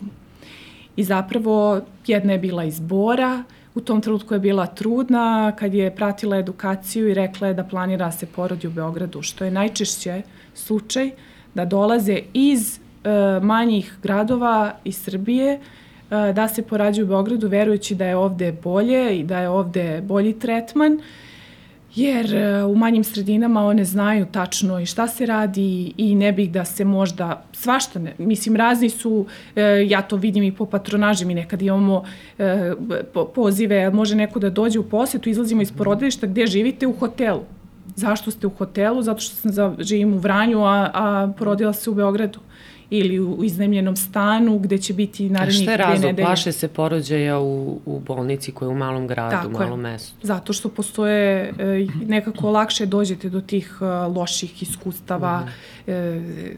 I 0.95 1.03
zapravo 1.03 1.81
jedna 2.07 2.33
je 2.33 2.39
bila 2.39 2.63
iz 2.63 2.79
Bora, 2.79 3.43
U 3.77 3.81
tom 3.81 4.01
trenutku 4.01 4.33
je 4.33 4.39
bila 4.39 4.65
trudna 4.65 5.51
kad 5.59 5.73
je 5.73 5.95
pratila 5.95 6.37
edukaciju 6.37 7.09
i 7.09 7.13
rekla 7.13 7.47
je 7.47 7.53
da 7.53 7.63
planira 7.63 8.05
da 8.05 8.11
se 8.11 8.25
porodi 8.25 8.67
u 8.67 8.71
Beogradu, 8.71 9.21
što 9.21 9.45
je 9.45 9.51
najčešće 9.51 10.21
slučaj 10.53 11.11
da 11.53 11.65
dolaze 11.65 12.19
iz 12.33 12.79
e, 12.79 12.79
manjih 13.41 13.93
gradova 14.03 14.73
iz 14.83 14.97
Srbije 14.97 15.51
e, 15.53 15.59
da 16.33 16.47
se 16.47 16.61
porađaju 16.61 17.05
u 17.05 17.09
Beogradu 17.09 17.47
verujući 17.47 17.95
da 17.95 18.05
je 18.05 18.15
ovde 18.15 18.51
bolje 18.51 19.19
i 19.19 19.23
da 19.23 19.39
je 19.39 19.49
ovde 19.49 20.01
bolji 20.01 20.33
tretman 20.39 20.99
jer 21.97 22.35
e, 22.35 22.63
u 22.63 22.75
manjim 22.75 23.03
sredinama 23.03 23.65
one 23.65 23.85
znaju 23.85 24.25
tačno 24.31 24.79
i 24.79 24.85
šta 24.85 25.07
se 25.07 25.25
radi 25.25 25.93
i 25.97 26.15
ne 26.15 26.31
bih 26.31 26.51
da 26.51 26.65
se 26.65 26.85
možda 26.85 27.43
svašta 27.53 27.99
ne, 27.99 28.15
mislim 28.17 28.55
razni 28.55 28.89
su, 28.89 29.25
e, 29.55 29.85
ja 29.87 30.01
to 30.01 30.15
vidim 30.15 30.43
i 30.43 30.51
po 30.51 30.65
patronaži, 30.65 31.25
mi 31.25 31.33
nekad 31.33 31.61
imamo 31.61 32.03
e, 32.39 32.73
pozive, 33.35 33.89
može 33.91 34.15
neko 34.15 34.39
da 34.39 34.49
dođe 34.49 34.79
u 34.79 34.89
posetu, 34.89 35.29
izlazimo 35.29 35.61
iz 35.61 35.71
porodilišta 35.71 36.27
gde 36.27 36.47
živite 36.47 36.87
u 36.87 36.93
hotelu. 36.93 37.41
Zašto 37.95 38.31
ste 38.31 38.47
u 38.47 38.49
hotelu? 38.49 39.01
Zato 39.01 39.21
što 39.21 39.35
sam 39.35 39.51
za, 39.51 39.75
živim 39.79 40.13
u 40.13 40.17
Vranju, 40.17 40.63
a, 40.63 40.89
a 40.93 41.31
porodila 41.37 41.73
se 41.73 41.89
u 41.89 41.93
Beogradu. 41.93 42.39
Ili 42.89 43.19
u 43.19 43.43
iznajmljenom 43.43 43.95
stanu 43.95 44.59
gde 44.59 44.77
će 44.77 44.93
biti 44.93 45.25
A 45.25 45.29
narednih 45.29 45.55
šta 45.55 45.71
je 45.71 45.77
dve 45.77 45.85
razlog? 45.85 46.05
nedelje. 46.05 46.25
Plaše 46.25 46.51
se 46.51 46.67
porođaja 46.67 47.39
u, 47.39 47.79
u 47.85 47.99
bolnici 47.99 48.51
koja 48.51 48.67
je 48.67 48.71
u 48.71 48.77
malom 48.77 49.07
gradu, 49.07 49.31
Tako 49.31 49.47
je. 49.53 49.65
malom 49.65 49.79
mestu. 49.81 50.15
Zato 50.21 50.53
što 50.53 50.69
postoje 50.69 51.41
e, 51.49 51.53
nekako 52.01 52.51
lakše 52.51 52.85
dođete 52.85 53.29
do 53.29 53.41
tih 53.41 53.77
e, 53.81 53.85
loših 53.85 54.63
iskustava, 54.63 55.39
Mhm. 55.39 55.49
e, 55.89 56.55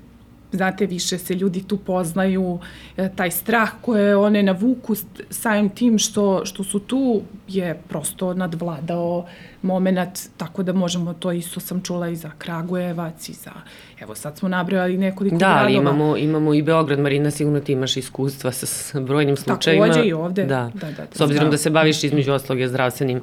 znate, 0.51 0.85
više 0.85 1.17
se 1.17 1.35
ljudi 1.35 1.63
tu 1.63 1.77
poznaju, 1.77 2.59
e, 2.97 3.09
taj 3.09 3.31
strah 3.31 3.69
koje 3.81 4.15
one 4.17 4.43
navuku 4.43 4.95
samim 5.29 5.69
tim 5.69 5.97
što, 5.97 6.45
što 6.45 6.63
su 6.63 6.79
tu 6.79 7.21
je 7.47 7.79
prosto 7.87 8.33
nadvladao 8.33 9.25
moment, 9.63 9.99
tako 10.37 10.63
da 10.63 10.73
možemo, 10.73 11.13
to 11.13 11.31
isto 11.31 11.59
sam 11.59 11.81
čula 11.81 12.09
i 12.09 12.15
za 12.15 12.31
Kragujevac 12.37 13.29
i 13.29 13.33
za, 13.33 13.51
evo 13.99 14.15
sad 14.15 14.37
smo 14.37 14.49
nabrojali 14.49 14.97
nekoliko 14.97 15.35
Da, 15.37 15.47
ali 15.49 15.73
gradova. 15.73 15.81
imamo, 15.91 16.17
imamo 16.17 16.53
i 16.53 16.61
Beograd, 16.61 16.99
Marina, 16.99 17.31
sigurno 17.31 17.59
ti 17.59 17.71
imaš 17.71 17.97
iskustva 17.97 18.51
sa, 18.51 18.65
sa 18.65 18.99
brojnim 18.99 19.37
slučajima. 19.37 19.87
Takođe 19.87 20.07
i 20.07 20.13
ovde. 20.13 20.43
Da. 20.43 20.71
Da, 20.73 20.79
da, 20.81 20.91
da. 20.93 21.05
S 21.11 21.21
obzirom 21.21 21.45
Da. 21.45 21.51
da 21.51 21.57
se 21.57 21.69
baviš 21.69 22.03
između 22.03 22.31
ostalog 22.31 22.59
je 22.59 22.67
zdravstvenim 22.67 23.21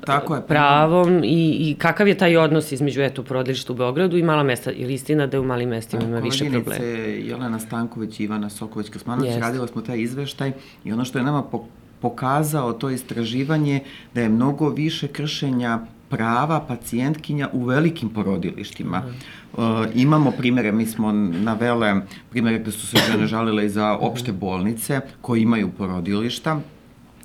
Tako 0.00 0.34
je. 0.34 0.42
pravom 0.42 1.24
i, 1.24 1.28
i 1.60 1.76
kakav 1.76 2.08
je 2.08 2.14
taj 2.16 2.36
odnos 2.36 2.72
između 2.72 3.02
eto 3.02 3.22
porodilišta 3.22 3.72
u 3.72 3.76
Beogradu 3.76 4.16
i 4.16 4.22
mala 4.22 4.42
mesta? 4.42 4.72
Ili 4.72 4.94
istina 4.94 5.26
da 5.26 5.40
u 5.40 5.44
malim 5.44 5.68
mestima 5.68 6.02
ima 6.02 6.18
više 6.18 6.38
Koleginice 6.38 6.70
problema? 6.70 6.94
Jelena 7.04 7.58
Stanković 7.58 8.20
i 8.20 8.24
Ivana 8.24 8.50
Soković-Kasmanović 8.50 9.24
Jeste. 9.24 9.40
radila 9.40 9.66
smo 9.66 9.82
taj 9.82 9.98
izveštaj 9.98 10.52
i 10.84 10.92
ono 10.92 11.04
što 11.04 11.18
je 11.18 11.24
nama 11.24 11.42
po- 11.42 11.64
pokazao 12.00 12.72
to 12.72 12.90
istraživanje 12.90 13.80
da 14.14 14.20
je 14.20 14.28
mnogo 14.28 14.68
više 14.68 15.08
kršenja 15.08 15.78
prava 16.08 16.60
pacijentkinja 16.60 17.48
u 17.52 17.64
velikim 17.64 18.08
porodilištima. 18.08 19.02
E, 19.02 19.60
imamo 19.94 20.30
primere, 20.30 20.72
mi 20.72 20.86
smo 20.86 21.12
navele 21.12 21.94
primere 22.30 22.58
gde 22.58 22.70
su 22.70 22.86
se 22.86 22.96
žene 23.12 23.26
žalile 23.26 23.66
i 23.66 23.70
za 23.70 23.92
opšte 24.00 24.32
bolnice 24.32 25.00
koji 25.20 25.42
imaju 25.42 25.70
porodilišta, 25.78 26.60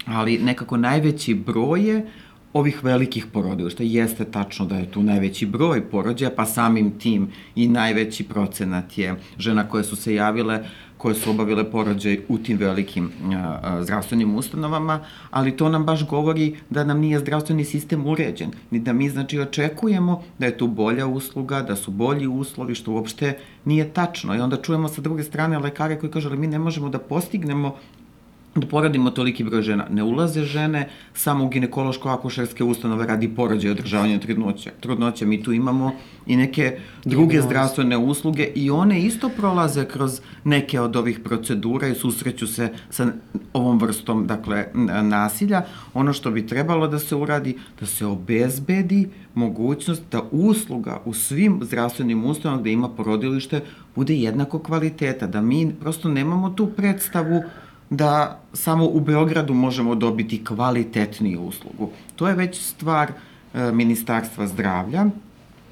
ali 0.06 0.38
nekako 0.38 0.78
najveći 0.78 1.34
broj 1.34 1.90
je 1.90 2.06
ovih 2.54 2.84
velikih 2.84 3.25
porodilišta. 3.25 3.84
Jeste 3.84 4.25
tačno 4.25 4.66
da 4.66 4.75
je 4.75 4.92
tu 4.92 5.04
najveći 5.04 5.46
broj 5.46 5.90
porođaja, 5.90 6.32
pa 6.36 6.46
samim 6.46 6.92
tim 7.00 7.28
i 7.56 7.68
najveći 7.68 8.24
procenat 8.24 8.98
je 8.98 9.16
žena 9.38 9.70
koje 9.70 9.84
su 9.84 9.96
se 9.96 10.16
javile 10.16 10.63
koje 11.01 11.15
su 11.15 11.29
obavile 11.29 11.63
porođaj 11.72 12.20
u 12.29 12.38
tim 12.38 12.58
velikim 12.58 13.12
zdravstvenim 13.81 14.36
ustanovama, 14.36 15.00
ali 15.31 15.58
to 15.58 15.70
nam 15.70 15.86
baš 15.86 16.08
govori 16.08 16.55
da 16.70 16.84
nam 16.84 17.00
nije 17.00 17.20
zdravstveni 17.20 17.65
sistem 17.65 18.05
uređen, 18.08 18.51
ni 18.72 18.79
da 18.79 18.93
mi 18.93 19.10
znači 19.10 19.39
očekujemo 19.39 20.22
da 20.39 20.46
je 20.46 20.58
tu 20.58 20.67
bolja 20.67 21.08
usluga, 21.08 21.62
da 21.62 21.75
su 21.75 21.91
bolji 21.91 22.27
uslovi, 22.27 22.75
što 22.75 22.91
uopšte 22.91 23.38
nije 23.65 23.89
tačno. 23.93 24.36
I 24.36 24.39
onda 24.39 24.62
čujemo 24.62 24.88
sa 24.88 25.01
druge 25.01 25.24
strane 25.24 25.60
lekare 25.60 26.00
koji 26.00 26.12
kažu, 26.12 26.29
ali 26.29 26.38
mi 26.38 26.48
ne 26.48 26.60
možemo 26.60 26.89
da 26.89 27.00
postignemo 27.00 27.75
da 28.55 28.67
poradimo 28.67 29.12
toliki 29.12 29.43
broj 29.43 29.62
žena. 29.62 29.86
Ne 29.89 30.03
ulaze 30.03 30.43
žene 30.43 30.89
samo 31.13 31.46
u 31.46 31.50
ginekološko-akušerske 31.50 32.63
ustanove 32.63 33.08
radi 33.08 33.29
porođaja 33.36 33.70
i 33.70 33.72
održavanja 33.72 34.20
trudnoće. 34.20 34.72
Trudnoće 34.79 35.25
mi 35.25 35.43
tu 35.43 35.53
imamo 35.53 35.91
i 36.25 36.36
neke 36.36 36.77
druge 37.05 37.41
zdravstvene 37.41 37.98
usluge 37.98 38.43
i 38.55 38.72
one 38.72 39.01
isto 39.01 39.29
prolaze 39.29 39.86
kroz 39.86 40.22
neke 40.43 40.79
od 40.79 40.96
ovih 40.96 41.20
procedura 41.20 41.88
i 41.88 41.96
susreću 41.96 42.48
se 42.48 42.70
sa 42.89 43.08
ovom 43.53 43.79
vrstom 43.79 44.27
dakle, 44.27 44.65
nasilja. 45.03 45.62
Ono 45.93 46.13
što 46.13 46.31
bi 46.31 46.48
trebalo 46.48 46.88
da 46.88 47.00
se 47.00 47.15
uradi, 47.15 47.58
da 47.79 47.86
se 47.86 48.05
obezbedi 48.05 49.10
mogućnost 49.36 50.03
da 50.12 50.22
usluga 50.31 51.01
u 51.05 51.13
svim 51.13 51.60
zdravstvenim 51.63 52.25
ustanovama 52.25 52.62
gde 52.62 52.72
ima 52.72 52.89
porodilište 52.89 53.62
bude 53.96 54.15
jednako 54.15 54.60
kvaliteta, 54.60 55.27
da 55.27 55.41
mi 55.41 55.74
prosto 55.79 56.10
nemamo 56.10 56.50
tu 56.50 56.67
predstavu 56.67 57.43
da 57.91 58.39
samo 58.53 58.86
u 58.86 59.00
Beogradu 59.00 59.53
možemo 59.53 59.95
dobiti 59.95 60.45
kvalitetniju 60.45 61.41
uslugu. 61.41 61.89
To 62.15 62.27
je 62.27 62.36
već 62.36 62.60
stvar 62.62 63.12
e, 63.53 63.71
Ministarstva 63.71 64.48
zdravlja, 64.48 65.05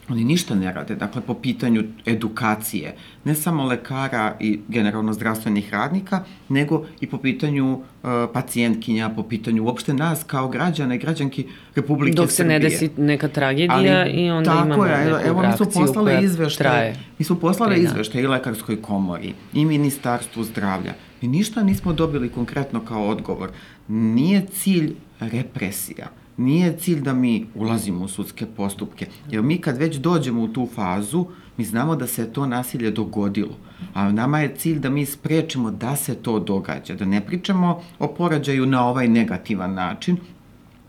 Oni 0.10 0.24
ništa 0.24 0.56
ne 0.56 0.74
rade, 0.74 0.96
dakle, 0.96 1.22
po 1.22 1.34
pitanju 1.34 1.84
edukacije, 2.06 2.96
ne 3.24 3.36
samo 3.36 3.64
lekara 3.64 4.36
i 4.40 4.60
generalno 4.68 5.14
zdravstvenih 5.14 5.74
radnika, 5.74 6.24
nego 6.50 6.86
i 7.02 7.08
po 7.08 7.18
pitanju 7.18 7.80
e, 8.04 8.08
pacijentkinja, 8.34 9.10
po 9.10 9.24
pitanju 9.24 9.64
uopšte 9.66 9.94
nas 9.94 10.24
kao 10.24 10.48
građana 10.48 10.96
i 10.96 10.98
građanki 10.98 11.46
Republike 11.76 12.16
Dok 12.16 12.32
se 12.32 12.44
ne 12.44 12.56
Srbije. 12.56 12.70
desi 12.70 12.90
neka 12.98 13.28
tragedija 13.28 14.08
i 14.08 14.30
onda 14.30 14.52
tako 14.52 14.66
imamo 14.66 14.86
je, 14.86 15.06
neku 15.06 15.28
evo 15.28 15.42
mi 15.42 15.48
reakciju 15.48 15.68
poslale 15.74 16.12
koja 16.12 16.22
izveštaj, 16.22 16.68
traje. 16.68 16.96
mi 17.20 17.26
smo 17.26 17.36
poslale 17.36 17.76
Tri 17.76 17.84
dana. 17.84 17.94
izveštaj 17.94 18.22
i 18.22 18.28
Lekarskoj 18.28 18.82
komori 18.82 19.34
i 19.54 19.66
Ministarstvu 19.66 20.44
zdravlja. 20.44 20.94
Mi 21.22 21.28
ništa 21.28 21.64
nismo 21.64 21.94
dobili 21.94 22.30
konkretno 22.30 22.86
kao 22.86 23.08
odgovor. 23.08 23.50
Nije 23.88 24.46
cilj 24.46 24.94
represija. 25.20 26.08
Nije 26.38 26.78
cilj 26.78 27.02
da 27.02 27.14
mi 27.14 27.46
ulazimo 27.56 28.06
u 28.06 28.08
sudske 28.08 28.46
postupke. 28.46 29.08
Jer 29.32 29.44
mi 29.44 29.58
kad 29.58 29.78
već 29.78 29.96
dođemo 29.96 30.42
u 30.42 30.48
tu 30.48 30.68
fazu, 30.76 31.26
mi 31.58 31.66
znamo 31.66 31.96
da 31.96 32.08
se 32.08 32.34
to 32.34 32.46
nasilje 32.46 32.92
dogodilo. 32.92 33.58
A 33.94 34.12
nama 34.12 34.40
je 34.40 34.56
cilj 34.56 34.80
da 34.80 34.90
mi 34.90 35.06
sprečimo 35.06 35.72
da 35.72 35.96
se 35.96 36.16
to 36.16 36.40
događa. 36.40 36.96
Da 36.96 37.06
ne 37.06 37.26
pričamo 37.26 37.82
o 38.00 38.08
porađaju 38.08 38.66
na 38.66 38.86
ovaj 38.86 39.08
negativan 39.08 39.74
način, 39.74 40.18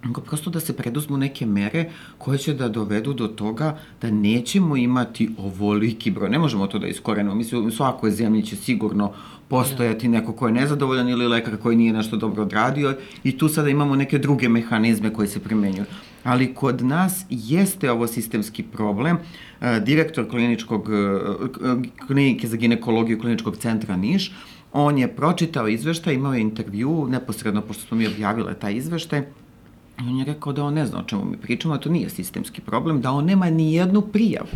nego 0.04 0.20
prosto 0.20 0.50
da 0.50 0.60
se 0.60 0.76
preduzmu 0.76 1.16
neke 1.16 1.46
mere 1.46 1.90
koje 2.18 2.38
će 2.38 2.54
da 2.54 2.68
dovedu 2.68 3.12
do 3.12 3.28
toga 3.28 3.78
da 4.02 4.10
nećemo 4.10 4.76
imati 4.76 5.30
ovoliki 5.38 6.10
broj. 6.10 6.30
Ne 6.30 6.38
možemo 6.38 6.66
to 6.66 6.78
da 6.78 6.86
iskorenimo. 6.86 7.34
Mislim, 7.34 7.66
u 7.66 7.70
svakoj 7.70 8.10
zemlji 8.10 8.42
će 8.42 8.56
sigurno 8.56 9.12
postojati 9.48 10.08
neko 10.08 10.32
ko 10.32 10.46
je 10.46 10.52
nezadovoljan 10.52 11.08
ili 11.08 11.28
lekar 11.28 11.56
koji 11.56 11.76
nije 11.76 11.92
nešto 11.92 12.16
dobro 12.16 12.42
odradio 12.42 12.94
i 13.24 13.38
tu 13.38 13.48
sada 13.48 13.68
imamo 13.68 13.96
neke 13.96 14.18
druge 14.18 14.48
mehanizme 14.48 15.12
koji 15.12 15.28
se 15.28 15.40
primenjuju. 15.40 15.84
Ali 16.24 16.54
kod 16.54 16.82
nas 16.82 17.24
jeste 17.30 17.90
ovo 17.90 18.06
sistemski 18.06 18.62
problem. 18.62 19.16
E, 19.60 19.80
Direktor 19.80 20.28
kliničkog, 20.30 20.88
e, 20.90 21.18
klinike 22.06 22.48
za 22.48 22.56
ginekologiju 22.56 23.20
kliničkog 23.20 23.56
centra 23.56 23.96
Niš, 23.96 24.32
on 24.72 24.98
je 24.98 25.08
pročitao 25.16 25.68
izveštaj, 25.68 26.14
imao 26.14 26.34
je 26.34 26.40
intervju, 26.40 27.06
neposredno 27.10 27.60
pošto 27.60 27.86
smo 27.86 27.96
mi 27.96 28.06
objavile 28.06 28.54
taj 28.54 28.74
izveštaj, 28.74 29.22
on 30.08 30.18
je 30.18 30.24
rekao 30.24 30.52
da 30.52 30.64
on 30.64 30.74
ne 30.74 30.86
zna 30.86 31.00
o 31.00 31.02
čemu 31.02 31.24
mi 31.24 31.36
pričamo, 31.36 31.74
da 31.74 31.80
to 31.80 31.90
nije 31.90 32.10
sistemski 32.10 32.60
problem, 32.60 33.00
da 33.00 33.12
on 33.12 33.24
nema 33.24 33.50
ni 33.50 33.74
jednu 33.74 34.00
prijavu. 34.00 34.48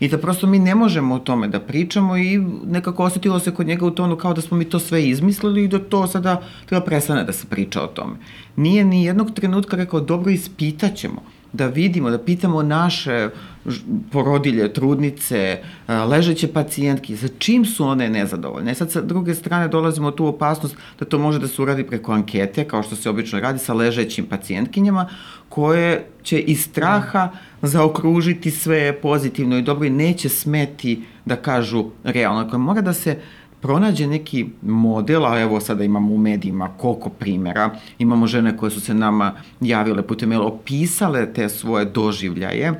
I 0.00 0.08
da 0.08 0.18
prosto 0.18 0.46
mi 0.46 0.58
ne 0.58 0.74
možemo 0.74 1.14
o 1.14 1.18
tome 1.18 1.48
da 1.48 1.60
pričamo 1.60 2.16
i 2.16 2.38
nekako 2.66 3.04
osetilo 3.04 3.38
se 3.40 3.54
kod 3.54 3.66
njega 3.66 3.86
u 3.86 3.90
tonu 3.90 4.16
kao 4.16 4.34
da 4.34 4.40
smo 4.40 4.56
mi 4.56 4.64
to 4.64 4.78
sve 4.78 5.08
izmislili 5.08 5.64
i 5.64 5.68
da 5.68 5.78
to 5.78 6.06
sada 6.06 6.42
treba 6.66 6.84
prestane 6.84 7.24
da 7.24 7.32
se 7.32 7.46
priča 7.46 7.82
o 7.82 7.86
tome. 7.86 8.16
Nije 8.56 8.84
ni 8.84 9.04
jednog 9.04 9.30
trenutka 9.30 9.76
rekao 9.76 10.00
dobro 10.00 10.30
ispitaćemo 10.30 11.22
da 11.54 11.66
vidimo, 11.66 12.10
da 12.10 12.18
pitamo 12.18 12.62
naše 12.62 13.28
porodilje, 14.12 14.72
trudnice, 14.72 15.58
a, 15.86 16.04
ležeće 16.04 16.48
pacijentke, 16.52 17.16
za 17.16 17.28
čim 17.38 17.64
su 17.64 17.86
one 17.86 18.10
nezadovoljne. 18.10 18.72
E 18.72 18.74
sad 18.74 18.90
sa 18.90 19.00
druge 19.00 19.34
strane 19.34 19.68
dolazimo 19.68 20.10
tu 20.10 20.26
opasnost 20.26 20.76
da 20.98 21.04
to 21.04 21.18
može 21.18 21.38
da 21.38 21.48
se 21.48 21.62
uradi 21.62 21.86
preko 21.86 22.12
ankete, 22.12 22.64
kao 22.64 22.82
što 22.82 22.96
se 22.96 23.10
obično 23.10 23.40
radi 23.40 23.58
sa 23.58 23.74
ležećim 23.74 24.26
pacijentkinjama, 24.26 25.08
koje 25.48 26.06
će 26.22 26.38
iz 26.38 26.64
straha 26.64 27.30
zaokružiti 27.62 28.50
sve 28.50 29.00
pozitivno 29.00 29.58
i 29.58 29.62
dobro 29.62 29.86
i 29.86 29.90
neće 29.90 30.28
smeti 30.28 31.02
da 31.24 31.36
kažu 31.36 31.84
realno. 32.04 32.44
Dakle, 32.44 32.58
mora 32.58 32.80
da 32.80 32.92
se 32.92 33.18
pronađe 33.64 34.06
neki 34.06 34.46
model, 34.62 35.26
a 35.26 35.40
evo 35.40 35.60
sada 35.60 35.84
imamo 35.84 36.14
u 36.14 36.18
medijima 36.18 36.68
koliko 36.68 37.10
primjera, 37.10 37.70
imamo 37.98 38.26
žene 38.26 38.56
koje 38.56 38.70
su 38.70 38.80
se 38.80 38.94
nama 38.94 39.32
javile 39.60 40.02
putem 40.02 40.28
maila, 40.28 40.44
opisale 40.44 41.32
te 41.32 41.48
svoje 41.48 41.84
doživljaje, 41.84 42.74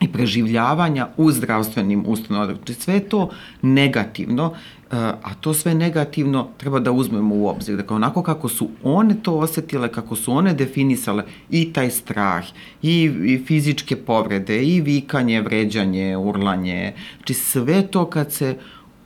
i 0.00 0.08
preživljavanja 0.12 1.08
u 1.16 1.30
zdravstvenim 1.32 2.04
ustanovama. 2.06 2.54
Znači 2.54 2.74
sve 2.74 3.00
to 3.00 3.30
negativno, 3.62 4.52
e, 4.52 4.96
a 4.98 5.34
to 5.40 5.54
sve 5.54 5.74
negativno 5.74 6.48
treba 6.56 6.80
da 6.80 6.92
uzmemo 6.92 7.34
u 7.34 7.48
obzir. 7.48 7.76
Dakle, 7.76 7.96
onako 7.96 8.22
kako 8.22 8.48
su 8.48 8.68
one 8.82 9.16
to 9.22 9.34
osetile, 9.34 9.92
kako 9.92 10.16
su 10.16 10.32
one 10.32 10.54
definisale 10.54 11.24
i 11.50 11.72
taj 11.72 11.90
strah, 11.90 12.44
i, 12.82 13.12
i 13.24 13.44
fizičke 13.46 13.96
povrede, 13.96 14.64
i 14.64 14.80
vikanje, 14.80 15.40
vređanje, 15.40 16.16
urlanje, 16.16 16.92
znači 17.16 17.34
sve 17.34 17.86
to 17.86 18.04
kad 18.04 18.32
se 18.32 18.56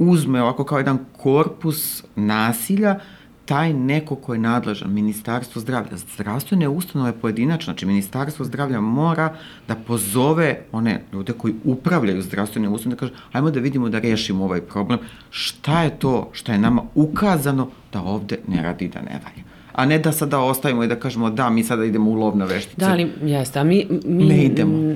uzme 0.00 0.42
ovako 0.42 0.64
kao 0.64 0.78
jedan 0.78 0.98
korpus 1.16 2.04
nasilja, 2.16 2.98
taj 3.44 3.72
neko 3.72 4.16
ko 4.16 4.34
je 4.34 4.40
nadležan, 4.40 4.92
Ministarstvo 4.92 5.60
zdravlja, 5.60 5.96
zdravstvene 5.96 6.68
ustanove 6.68 7.12
pojedinačno, 7.12 7.64
znači 7.64 7.86
Ministarstvo 7.86 8.44
zdravlja 8.44 8.80
mora 8.80 9.34
da 9.68 9.74
pozove 9.74 10.60
one 10.72 11.02
ljude 11.12 11.32
koji 11.32 11.54
upravljaju 11.64 12.22
zdravstvene 12.22 12.68
ustanove, 12.68 12.96
da 12.96 13.00
kaže, 13.00 13.12
ajmo 13.32 13.50
da 13.50 13.60
vidimo 13.60 13.88
da 13.88 13.98
rešimo 13.98 14.44
ovaj 14.44 14.60
problem, 14.60 14.98
šta 15.30 15.82
je 15.82 15.98
to 15.98 16.30
šta 16.32 16.52
je 16.52 16.58
nama 16.58 16.82
ukazano 16.94 17.68
da 17.92 18.02
ovde 18.02 18.38
ne 18.48 18.62
radi 18.62 18.88
da 18.88 19.00
ne 19.00 19.20
valja. 19.24 19.44
A 19.72 19.86
ne 19.86 19.98
da 19.98 20.12
sada 20.12 20.38
ostavimo 20.38 20.84
i 20.84 20.88
da 20.88 20.96
kažemo 20.96 21.30
da, 21.30 21.50
mi 21.50 21.64
sada 21.64 21.84
idemo 21.84 22.10
u 22.10 22.14
lov 22.14 22.36
na 22.36 22.44
veštice. 22.44 22.76
Da, 22.76 22.90
ali 22.90 23.12
jeste, 23.22 23.58
a 23.58 23.64
mi... 23.64 23.86
mi 24.04 24.24
Ne 24.24 24.44
idemo. 24.44 24.94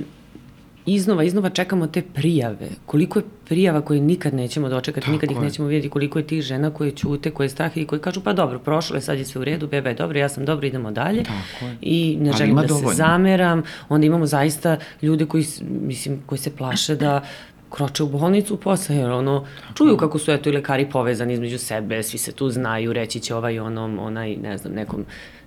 Iznova, 0.87 1.25
iznova 1.25 1.51
čekamo 1.51 1.87
te 1.87 2.03
prijave. 2.03 2.69
Koliko 2.87 3.19
je 3.19 3.25
prijava 3.45 3.81
koje 3.81 4.01
nikad 4.01 4.35
nećemo 4.35 4.69
dočekati, 4.69 5.05
Tako 5.05 5.13
nikad 5.13 5.31
ih 5.31 5.37
je. 5.37 5.43
nećemo 5.43 5.69
vidjeti, 5.69 5.89
koliko 5.89 6.19
je 6.19 6.27
tih 6.27 6.43
žena 6.43 6.71
koje 6.71 6.91
ćute, 6.91 7.31
koje 7.31 7.49
strahe 7.49 7.81
i 7.81 7.87
koje 7.87 8.01
kažu 8.01 8.21
pa 8.21 8.33
dobro, 8.33 8.59
prošlo 8.59 8.97
je, 8.97 9.01
sad 9.01 9.19
je 9.19 9.25
sve 9.25 9.41
u 9.41 9.45
redu, 9.45 9.67
beba 9.69 9.89
je 9.89 9.95
dobro, 9.95 10.19
ja 10.19 10.29
sam 10.29 10.45
dobro, 10.45 10.67
idemo 10.67 10.91
dalje. 10.91 11.23
Tako 11.23 11.65
je. 11.65 11.77
I 11.81 12.17
ne 12.21 12.29
Ali 12.31 12.39
želim 12.39 12.57
da 12.57 12.67
dovoljno. 12.67 12.91
se 12.91 12.97
zameram. 12.97 13.63
Onda 13.89 14.07
imamo 14.07 14.27
zaista 14.27 14.77
ljude 15.03 15.27
koji, 15.27 15.45
mislim, 15.81 16.23
koji 16.27 16.39
se 16.39 16.57
plaše 16.57 16.97
da 16.97 17.23
kroče 17.71 18.03
u 18.03 18.09
bolnicu 18.09 18.57
posle, 18.57 18.97
jer 18.97 19.11
ono, 19.11 19.47
čuju 19.75 19.97
kako 19.97 20.19
su 20.19 20.33
eto 20.33 20.49
i 20.49 20.53
lekari 20.53 20.91
povezani 20.91 21.33
između 21.33 21.59
sebe, 21.59 22.03
svi 22.03 22.19
se 22.19 22.33
tu 22.33 22.51
znaju, 22.51 22.93
reći 22.93 23.21
će 23.21 23.35
ovaj 23.35 23.59
onom, 23.59 23.99
onaj, 23.99 24.37
ne 24.37 24.59
znam, 24.59 24.73
nekom 24.73 25.05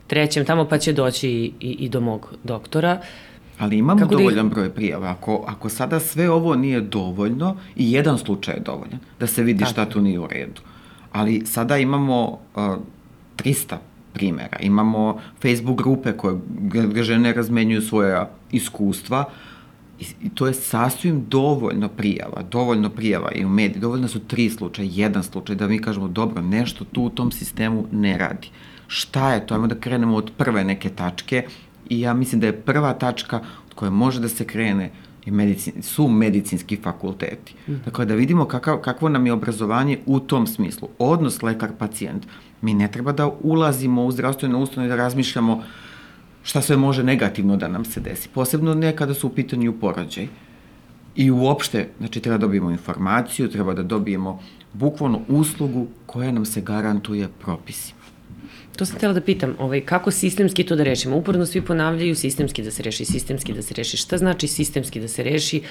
trećem 0.07 0.45
tamo, 0.45 0.65
pa 0.67 0.77
će 0.77 0.93
doći 0.93 1.29
i, 1.29 1.51
i, 1.59 1.71
i 1.71 1.89
do 1.89 1.99
mog 2.01 2.33
doktora. 2.43 3.01
Ali 3.59 3.77
imamo 3.77 3.99
Kako 3.99 4.15
da 4.15 4.21
ih- 4.21 4.25
dovoljan 4.25 4.49
broj 4.49 4.69
prijava. 4.69 5.09
Ako, 5.09 5.43
ako 5.47 5.69
sada 5.69 5.99
sve 5.99 6.29
ovo 6.29 6.55
nije 6.55 6.81
dovoljno, 6.81 7.57
i 7.75 7.91
jedan 7.91 8.17
slučaj 8.17 8.55
je 8.55 8.59
dovoljan, 8.59 8.99
da 9.19 9.27
se 9.27 9.43
vidi 9.43 9.65
šta 9.65 9.85
tu 9.85 10.01
nije 10.01 10.19
u 10.19 10.27
redu. 10.27 10.61
Ali 11.11 11.45
sada 11.45 11.77
imamo 11.77 12.29
uh, 12.29 12.63
300 13.37 13.75
primera, 14.13 14.57
imamo 14.59 15.19
Facebook 15.41 15.77
grupe 15.77 16.11
koje, 16.13 16.39
gde 16.61 17.03
žene 17.03 17.33
razmenjuju 17.33 17.81
svoja 17.81 18.29
iskustva 18.51 19.25
i, 19.99 20.05
i 20.21 20.29
to 20.29 20.47
je 20.47 20.53
sasvim 20.53 21.25
dovoljno 21.29 21.87
prijava, 21.89 22.43
dovoljno 22.51 22.89
prijava 22.89 23.31
i 23.31 23.45
u 23.45 23.49
mediji, 23.49 23.81
dovoljno 23.81 24.07
su 24.07 24.19
tri 24.19 24.49
slučaja, 24.49 24.89
jedan 24.91 25.23
slučaj, 25.23 25.55
da 25.55 25.67
mi 25.67 25.79
kažemo 25.81 26.07
dobro, 26.07 26.41
nešto 26.41 26.85
tu 26.85 27.03
u 27.03 27.09
tom 27.09 27.31
sistemu 27.31 27.85
ne 27.91 28.17
radi. 28.17 28.47
Šta 28.87 29.33
je 29.33 29.45
to? 29.45 29.53
Ajmo 29.53 29.67
da 29.67 29.75
krenemo 29.75 30.15
od 30.15 30.31
prve 30.37 30.63
neke 30.63 30.89
tačke 30.89 31.45
i 31.89 31.99
ja 32.01 32.13
mislim 32.13 32.41
da 32.41 32.47
je 32.47 32.61
prva 32.61 32.93
tačka 32.93 33.37
od 33.37 33.73
koje 33.75 33.91
može 33.91 34.19
da 34.19 34.29
se 34.29 34.45
krene 34.45 34.91
i 35.25 35.31
medicin, 35.31 35.83
su 35.83 36.07
medicinski 36.07 36.77
fakulteti. 36.83 37.55
Dakle, 37.85 38.05
da 38.05 38.15
vidimo 38.15 38.45
kakav, 38.45 38.77
kakvo 38.77 39.09
nam 39.09 39.25
je 39.25 39.33
obrazovanje 39.33 39.99
u 40.05 40.19
tom 40.19 40.47
smislu. 40.47 40.89
Odnos 40.99 41.41
lekar-pacijent. 41.41 42.21
Mi 42.61 42.73
ne 42.73 42.91
treba 42.91 43.11
da 43.11 43.31
ulazimo 43.41 44.05
u 44.05 44.11
zdravstvene 44.11 44.55
ustanove 44.55 44.87
i 44.87 44.89
da 44.89 44.95
razmišljamo 44.95 45.63
šta 46.43 46.61
sve 46.61 46.77
može 46.77 47.03
negativno 47.03 47.57
da 47.57 47.67
nam 47.67 47.85
se 47.85 47.99
desi. 47.99 48.29
Posebno 48.33 48.73
ne 48.73 48.95
kada 48.95 49.13
su 49.13 49.27
u 49.27 49.29
pitanju 49.29 49.73
porođaj. 49.79 50.27
I 51.15 51.31
uopšte, 51.31 51.89
znači 51.97 52.19
treba 52.19 52.37
da 52.37 52.41
dobijemo 52.41 52.71
informaciju, 52.71 53.49
treba 53.49 53.73
da 53.73 53.83
dobijemo 53.83 54.39
bukvalno 54.73 55.21
uslugu 55.27 55.87
koja 56.05 56.31
nam 56.31 56.45
se 56.45 56.61
garantuje 56.61 57.27
propisima. 57.39 57.96
To 58.77 58.85
sam 58.85 58.95
htjela 58.95 59.13
da 59.13 59.21
pitam, 59.21 59.55
ovaj, 59.59 59.81
kako 59.81 60.11
sistemski 60.11 60.63
to 60.63 60.75
da 60.75 60.83
rešimo? 60.83 61.17
Uporno 61.17 61.45
svi 61.45 61.61
ponavljaju 61.61 62.15
sistemski 62.15 62.63
da 62.63 62.71
se 62.71 62.83
reši, 62.83 63.05
sistemski 63.05 63.53
da 63.53 63.61
se 63.61 63.73
reši. 63.73 63.97
Šta 63.97 64.17
znači 64.17 64.47
sistemski 64.47 64.99
da 64.99 65.07
se 65.07 65.23
reši? 65.23 65.61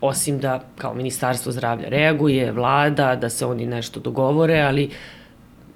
Osim 0.00 0.38
da 0.38 0.64
kao 0.78 0.94
ministarstvo 0.94 1.52
zdravlja 1.52 1.88
reaguje, 1.88 2.52
vlada, 2.52 3.16
da 3.16 3.28
se 3.28 3.46
oni 3.46 3.66
nešto 3.66 4.00
dogovore, 4.00 4.60
ali 4.60 4.90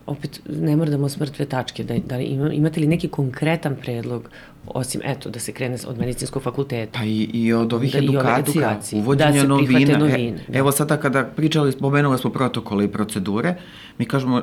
opet 0.06 0.40
ne 0.48 0.76
mrdamo 0.76 1.08
s 1.08 1.20
mrtve 1.20 1.44
tačke. 1.46 1.84
Da, 1.84 1.94
da 1.98 2.18
ima, 2.18 2.52
imate 2.52 2.80
li 2.80 2.86
neki 2.86 3.08
konkretan 3.08 3.76
predlog 3.76 4.30
osim, 4.66 5.00
eto, 5.04 5.30
da 5.30 5.38
se 5.38 5.52
krene 5.52 5.76
od 5.86 5.98
medicinskog 5.98 6.42
fakulteta? 6.42 6.98
Pa 6.98 7.04
i, 7.04 7.30
i 7.34 7.52
od 7.52 7.72
ovih 7.72 7.92
Da, 7.92 7.98
edukacija, 7.98 8.40
edukacije. 8.40 9.00
uvođenja 9.00 9.42
Da 9.42 9.48
novina. 9.48 9.98
novine, 9.98 10.38
E, 10.38 10.52
da. 10.52 10.58
Evo 10.58 10.72
sada 10.72 10.96
kada 10.96 11.24
pričali, 11.26 11.72
spomenuli 11.72 12.18
smo 12.18 12.30
protokole 12.30 12.84
i 12.84 12.88
procedure, 12.88 13.54
mi 13.98 14.04
kažemo 14.04 14.42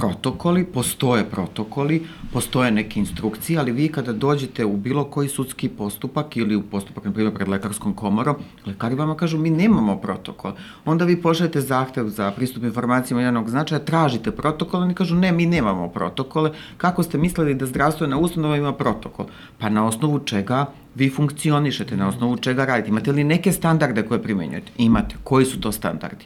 protokoli, 0.00 0.64
postoje 0.64 1.24
protokoli, 1.24 2.02
postoje 2.32 2.70
neke 2.70 3.00
instrukcije, 3.00 3.58
ali 3.58 3.72
vi 3.72 3.88
kada 3.88 4.12
dođete 4.12 4.64
u 4.64 4.76
bilo 4.76 5.04
koji 5.04 5.28
sudski 5.28 5.68
postupak 5.68 6.36
ili 6.36 6.56
u 6.56 6.62
postupak, 6.62 7.04
na 7.04 7.12
primjer, 7.12 7.34
pred 7.34 7.48
lekarskom 7.48 7.94
komorom, 7.94 8.36
lekari 8.66 8.94
vama 8.94 9.16
kažu 9.16 9.38
mi 9.38 9.50
nemamo 9.50 9.96
protokol. 9.96 10.52
Onda 10.84 11.04
vi 11.04 11.20
pošaljete 11.22 11.60
zahtev 11.60 12.08
za 12.08 12.30
pristup 12.30 12.64
informacijama 12.64 13.22
javnog 13.22 13.50
značaja, 13.50 13.84
tražite 13.84 14.30
protokol, 14.30 14.82
oni 14.82 14.94
kažu 14.94 15.14
ne, 15.14 15.32
mi 15.32 15.46
nemamo 15.46 15.88
protokole. 15.88 16.52
Kako 16.76 17.02
ste 17.02 17.18
mislili 17.18 17.54
da 17.54 17.66
zdravstvena 17.66 18.18
ustanova 18.18 18.56
ima 18.56 18.72
protokol? 18.72 19.26
Pa 19.58 19.68
na 19.68 19.86
osnovu 19.86 20.18
čega 20.18 20.66
vi 20.94 21.10
funkcionišete, 21.10 21.96
na 21.96 22.08
osnovu 22.08 22.36
čega 22.36 22.64
radite? 22.64 22.88
Imate 22.88 23.12
li 23.12 23.24
neke 23.24 23.52
standarde 23.52 24.02
koje 24.02 24.22
primenjujete? 24.22 24.72
Imate. 24.78 25.16
Koji 25.24 25.44
su 25.44 25.60
to 25.60 25.72
standardi? 25.72 26.24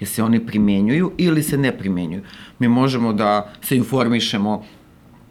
Jer 0.00 0.08
se 0.08 0.22
oni 0.22 0.46
primenjuju 0.46 1.12
ili 1.18 1.42
se 1.42 1.58
ne 1.58 1.78
primenjuju. 1.78 2.22
Mi 2.58 2.68
možemo 2.68 3.12
da 3.12 3.52
se 3.62 3.76
informišemo 3.76 4.64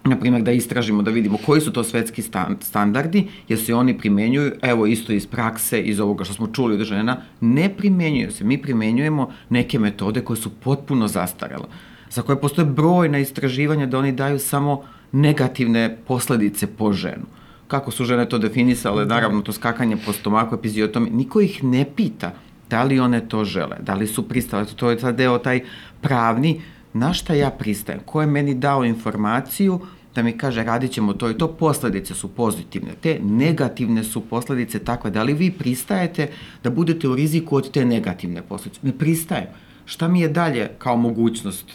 na 0.05 0.19
primjer 0.19 0.43
da 0.43 0.51
istražimo, 0.51 1.01
da 1.01 1.11
vidimo 1.11 1.37
koji 1.45 1.61
su 1.61 1.73
to 1.73 1.83
svetski 1.83 2.21
stan, 2.21 2.57
standardi, 2.61 3.27
jer 3.47 3.59
se 3.59 3.75
oni 3.75 3.97
primenjuju, 3.97 4.51
evo 4.61 4.85
isto 4.85 5.13
iz 5.13 5.27
prakse, 5.27 5.81
iz 5.81 5.99
ovoga 5.99 6.23
što 6.23 6.33
smo 6.33 6.47
čuli 6.47 6.75
od 6.75 6.81
žena, 6.81 7.17
ne 7.41 7.69
primenjuju 7.77 8.31
se. 8.31 8.43
Mi 8.43 8.61
primenjujemo 8.61 9.31
neke 9.49 9.79
metode 9.79 10.21
koje 10.21 10.37
su 10.37 10.49
potpuno 10.49 11.07
zastarele, 11.07 11.65
za 12.09 12.21
koje 12.21 12.41
postoje 12.41 12.65
brojna 12.65 13.19
istraživanja 13.19 13.85
da 13.85 13.99
oni 13.99 14.11
daju 14.11 14.39
samo 14.39 14.83
negativne 15.11 15.97
posledice 16.07 16.67
po 16.67 16.93
ženu. 16.93 17.25
Kako 17.67 17.91
su 17.91 18.05
žene 18.05 18.29
to 18.29 18.37
definisale, 18.37 19.05
naravno 19.05 19.41
to 19.41 19.51
skakanje 19.51 19.97
po 20.05 20.13
stomaku, 20.13 20.55
epiziotomi, 20.55 21.09
niko 21.09 21.41
ih 21.41 21.63
ne 21.63 21.85
pita 21.95 22.31
da 22.69 22.83
li 22.83 22.99
one 22.99 23.27
to 23.29 23.45
žele, 23.45 23.77
da 23.79 23.93
li 23.93 24.07
su 24.07 24.27
pristale, 24.27 24.65
to 24.65 24.89
je 24.89 24.99
sad 24.99 25.15
deo 25.15 25.37
taj 25.37 25.63
pravni, 26.01 26.61
na 26.93 27.13
šta 27.13 27.33
ja 27.33 27.49
pristajem, 27.49 27.99
ko 28.05 28.21
je 28.21 28.27
meni 28.27 28.53
dao 28.53 28.85
informaciju 28.85 29.79
da 30.15 30.23
mi 30.23 30.37
kaže 30.37 30.63
radit 30.63 30.91
ćemo 30.91 31.13
to 31.13 31.29
i 31.29 31.37
to, 31.37 31.47
posledice 31.47 32.13
su 32.13 32.27
pozitivne, 32.27 32.93
te 33.01 33.19
negativne 33.23 34.03
su 34.03 34.21
posledice 34.21 34.79
takve, 34.79 35.11
da 35.11 35.23
li 35.23 35.33
vi 35.33 35.51
pristajete 35.51 36.29
da 36.63 36.69
budete 36.69 37.07
u 37.07 37.15
riziku 37.15 37.55
od 37.55 37.71
te 37.71 37.85
negativne 37.85 38.41
posledice? 38.41 38.79
Ne 38.83 38.97
pristajem. 38.97 39.47
Šta 39.85 40.07
mi 40.07 40.21
je 40.21 40.27
dalje 40.29 40.69
kao 40.77 40.97
mogućnost? 40.97 41.65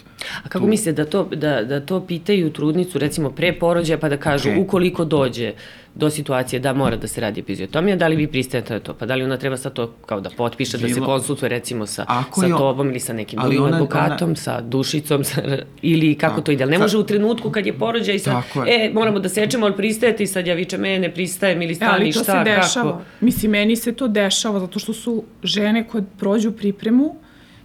A 0.43 0.49
kako 0.49 0.65
mislite 0.65 0.93
da 0.93 1.05
to, 1.05 1.23
da, 1.25 1.63
da 1.63 1.79
to 1.81 1.99
pitaju 2.01 2.49
trudnicu 2.49 2.99
recimo 2.99 3.29
pre 3.31 3.53
porođaja 3.53 3.97
pa 3.97 4.09
da 4.09 4.17
kažu 4.17 4.49
Okej. 4.49 4.61
ukoliko 4.61 5.05
dođe 5.05 5.53
do 5.95 6.09
situacije 6.09 6.59
da 6.59 6.73
mora 6.73 6.95
da 6.95 7.07
se 7.07 7.21
radi 7.21 7.39
epiziotomija, 7.39 7.95
da 7.95 8.07
li 8.07 8.15
vi 8.15 8.27
pristajete 8.27 8.73
na 8.73 8.79
to? 8.79 8.93
Pa 8.93 9.05
da 9.05 9.15
li 9.15 9.23
ona 9.23 9.37
treba 9.37 9.57
sad 9.57 9.73
to 9.73 9.93
kao 10.05 10.21
da 10.21 10.29
potpiše, 10.31 10.77
da 10.77 10.87
se 10.87 10.93
Bilo- 10.93 11.05
konsultuje 11.05 11.49
recimo 11.49 11.85
sa, 11.85 12.05
Ako 12.07 12.39
sa 12.39 12.47
je 12.47 12.53
on- 12.53 12.59
tobom 12.59 12.89
ili 12.89 12.99
sa 12.99 13.13
nekim 13.13 13.39
ali 13.39 13.47
drugim 13.47 13.63
ona- 13.65 13.75
advokatom, 13.75 14.27
ona- 14.27 14.35
sa 14.35 14.61
dušicom, 14.61 15.23
sa, 15.23 15.41
ili 15.81 16.15
kako 16.15 16.31
Tako. 16.31 16.41
to 16.41 16.51
ide? 16.51 16.63
Ali 16.63 16.71
ne 16.71 16.77
Sad- 16.77 16.81
može 16.81 16.97
u 16.97 17.03
trenutku 17.03 17.49
kad 17.51 17.65
je 17.65 17.73
porođaj 17.75 18.15
i 18.15 18.19
sad, 18.19 18.43
e, 18.67 18.91
moramo 18.93 19.19
da 19.19 19.29
sečemo, 19.29 19.65
ali 19.65 19.75
pristajete 19.75 20.23
i 20.23 20.27
sad 20.27 20.47
ja 20.47 20.53
vičem, 20.55 20.85
e, 20.85 20.99
ne 20.99 21.11
pristajem 21.11 21.61
ili 21.61 21.71
E, 21.71 21.75
stani, 21.75 21.91
ali 21.93 22.11
to 22.11 22.19
šta, 22.19 22.43
se 22.45 22.51
dešava. 22.51 22.91
kako? 22.91 23.01
Mislim, 23.21 23.51
meni 23.51 23.75
se 23.75 23.91
to 23.93 24.07
dešava 24.09 24.59
zato 24.59 24.79
što 24.79 24.93
su 24.93 25.23
žene 25.43 25.87
koje 25.87 26.03
prođu 26.17 26.51
pripremu 26.53 27.15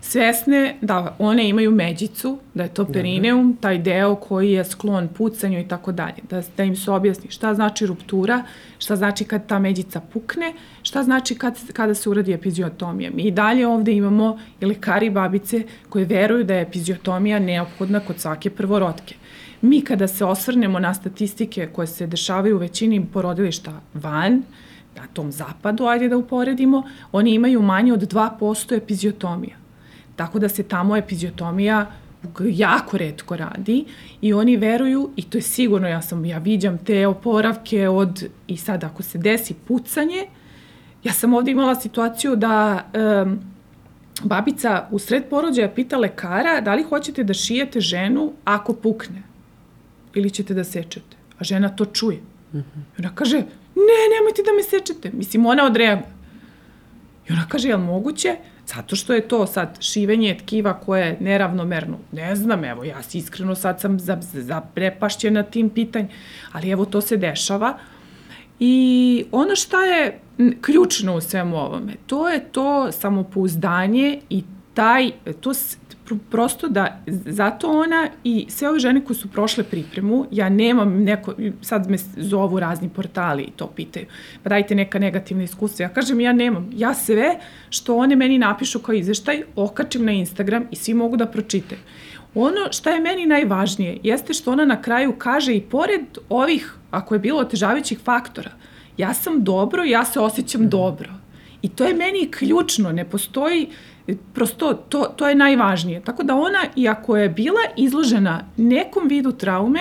svesne 0.06 0.76
da 0.80 1.16
one 1.18 1.48
imaju 1.48 1.70
međicu, 1.70 2.38
da 2.54 2.62
je 2.62 2.74
to 2.74 2.84
perineum, 2.84 3.56
taj 3.60 3.78
deo 3.78 4.14
koji 4.14 4.52
je 4.52 4.64
sklon 4.64 5.08
pucanju 5.08 5.60
i 5.60 5.68
tako 5.68 5.92
dalje. 5.92 6.22
Da, 6.30 6.42
da 6.56 6.64
im 6.64 6.76
se 6.76 6.90
objasni 6.90 7.30
šta 7.30 7.54
znači 7.54 7.86
ruptura, 7.86 8.42
šta 8.78 8.96
znači 8.96 9.24
kad 9.24 9.46
ta 9.46 9.58
međica 9.58 10.00
pukne, 10.00 10.52
šta 10.82 11.02
znači 11.02 11.34
kad, 11.34 11.58
kada 11.72 11.94
se 11.94 12.10
uradi 12.10 12.32
epiziotomija. 12.32 13.10
Mi 13.14 13.22
i 13.22 13.30
dalje 13.30 13.66
ovde 13.66 13.92
imamo 13.92 14.38
i 14.60 14.66
lekari 14.66 15.06
i 15.06 15.10
babice 15.10 15.62
koje 15.88 16.04
veruju 16.04 16.44
da 16.44 16.54
je 16.54 16.62
epiziotomija 16.62 17.38
neophodna 17.38 18.00
kod 18.00 18.20
svake 18.20 18.50
prvorotke. 18.50 19.14
Mi 19.60 19.80
kada 19.80 20.08
se 20.08 20.24
osvrnemo 20.24 20.78
na 20.78 20.94
statistike 20.94 21.68
koje 21.72 21.86
se 21.86 22.06
dešavaju 22.06 22.56
u 22.56 22.58
većini 22.58 23.06
porodilišta 23.12 23.80
van, 23.94 24.42
na 24.96 25.06
tom 25.12 25.32
zapadu, 25.32 25.84
ajde 25.84 26.08
da 26.08 26.16
uporedimo, 26.16 26.82
oni 27.12 27.34
imaju 27.34 27.62
manje 27.62 27.92
od 27.92 28.12
2% 28.12 28.76
epiziotomija. 28.76 29.65
Tako 30.16 30.38
da 30.38 30.48
se 30.48 30.62
tamo 30.62 30.96
epiziotomija 30.96 31.86
jako 32.44 32.98
redko 32.98 33.36
radi 33.36 33.84
i 34.20 34.32
oni 34.32 34.56
veruju, 34.56 35.10
i 35.16 35.22
to 35.22 35.38
je 35.38 35.42
sigurno, 35.42 35.88
ja 35.88 36.02
sam, 36.02 36.24
ja 36.24 36.38
viđam 36.38 36.78
te 36.78 37.06
oporavke 37.06 37.88
od, 37.88 38.28
i 38.46 38.56
sad 38.56 38.84
ako 38.84 39.02
se 39.02 39.18
desi 39.18 39.54
pucanje, 39.54 40.26
ja 41.04 41.12
sam 41.12 41.34
ovde 41.34 41.50
imala 41.50 41.74
situaciju 41.74 42.36
da 42.36 42.84
um, 43.24 43.38
babica 44.24 44.88
u 44.90 44.98
sred 44.98 45.24
porođaja 45.30 45.70
pita 45.70 45.96
lekara 45.96 46.60
da 46.60 46.74
li 46.74 46.82
hoćete 46.82 47.24
da 47.24 47.34
šijete 47.34 47.80
ženu 47.80 48.32
ako 48.44 48.72
pukne 48.72 49.22
ili 50.14 50.30
ćete 50.30 50.54
da 50.54 50.64
sečete. 50.64 51.16
A 51.38 51.44
žena 51.44 51.68
to 51.68 51.84
čuje. 51.84 52.20
I 52.54 52.98
ona 52.98 53.14
kaže, 53.14 53.36
ne, 53.76 54.00
nemojte 54.14 54.42
da 54.42 54.52
me 54.56 54.62
sečete. 54.62 55.10
Mislim, 55.16 55.46
ona 55.46 55.64
odreaguje. 55.64 56.08
I 57.28 57.32
ona 57.32 57.46
kaže, 57.48 57.68
jel 57.68 57.78
moguće? 57.78 58.36
Zato 58.66 58.96
što 58.96 59.14
je 59.14 59.28
to 59.28 59.46
sad 59.46 59.78
šivenje 59.80 60.36
tkiva 60.38 60.80
koje 60.80 61.06
je 61.06 61.16
neravnomerno. 61.20 61.98
Ne 62.12 62.36
znam, 62.36 62.64
evo, 62.64 62.84
ja 62.84 63.02
si 63.02 63.18
iskreno 63.18 63.54
sad 63.54 63.80
sam 63.80 63.98
zaprepašćena 64.32 65.42
tim 65.42 65.70
pitanjem, 65.70 66.08
ali 66.52 66.70
evo 66.70 66.84
to 66.84 67.00
se 67.00 67.16
dešava. 67.16 67.78
I 68.60 69.24
ono 69.32 69.56
šta 69.56 69.84
je 69.84 70.20
ključno 70.60 71.16
u 71.16 71.20
svemu 71.20 71.56
ovome, 71.56 71.92
to 72.06 72.28
je 72.28 72.44
to 72.52 72.92
samopouzdanje 72.92 74.20
i 74.30 74.44
taj, 74.74 75.10
to 75.40 75.54
prosto 76.30 76.68
da, 76.68 77.02
zato 77.06 77.70
ona 77.70 78.08
i 78.24 78.46
sve 78.48 78.68
ove 78.68 78.78
žene 78.78 79.04
koje 79.04 79.16
su 79.16 79.28
prošle 79.28 79.64
pripremu, 79.64 80.26
ja 80.30 80.48
nemam 80.48 81.02
neko, 81.02 81.34
sad 81.62 81.90
me 81.90 81.98
zovu 82.16 82.60
razni 82.60 82.88
portali 82.88 83.42
i 83.42 83.50
to 83.50 83.66
pitaju, 83.66 84.06
pa 84.42 84.48
dajte 84.48 84.74
neka 84.74 84.98
negativna 84.98 85.42
iskustva. 85.42 85.82
Ja 85.82 85.88
kažem, 85.88 86.20
ja 86.20 86.32
nemam. 86.32 86.70
Ja 86.74 86.94
sve 86.94 87.38
što 87.70 87.96
one 87.96 88.16
meni 88.16 88.38
napišu 88.38 88.78
kao 88.78 88.94
izveštaj, 88.94 89.42
okačim 89.56 90.04
na 90.04 90.12
Instagram 90.12 90.64
i 90.70 90.76
svi 90.76 90.94
mogu 90.94 91.16
da 91.16 91.26
pročitaju. 91.26 91.80
Ono 92.34 92.72
šta 92.72 92.90
je 92.90 93.00
meni 93.00 93.26
najvažnije 93.26 93.98
jeste 94.02 94.34
što 94.34 94.52
ona 94.52 94.64
na 94.64 94.82
kraju 94.82 95.14
kaže 95.18 95.54
i 95.54 95.60
pored 95.60 96.18
ovih, 96.28 96.74
ako 96.90 97.14
je 97.14 97.18
bilo 97.18 97.40
otežavajućih 97.40 97.98
faktora, 97.98 98.50
ja 98.96 99.14
sam 99.14 99.44
dobro, 99.44 99.84
ja 99.84 100.04
se 100.04 100.20
osjećam 100.20 100.68
dobro. 100.68 101.10
I 101.62 101.68
to 101.68 101.84
je 101.84 101.94
meni 101.94 102.30
ključno, 102.30 102.92
ne 102.92 103.04
postoji, 103.04 103.68
prosto 104.34 104.74
to, 104.74 105.04
to 105.16 105.28
je 105.28 105.34
najvažnije. 105.34 106.00
Tako 106.00 106.22
da 106.22 106.34
ona, 106.34 106.58
iako 106.76 107.16
je 107.16 107.28
bila 107.28 107.60
izložena 107.76 108.44
nekom 108.56 109.08
vidu 109.08 109.32
traume, 109.32 109.80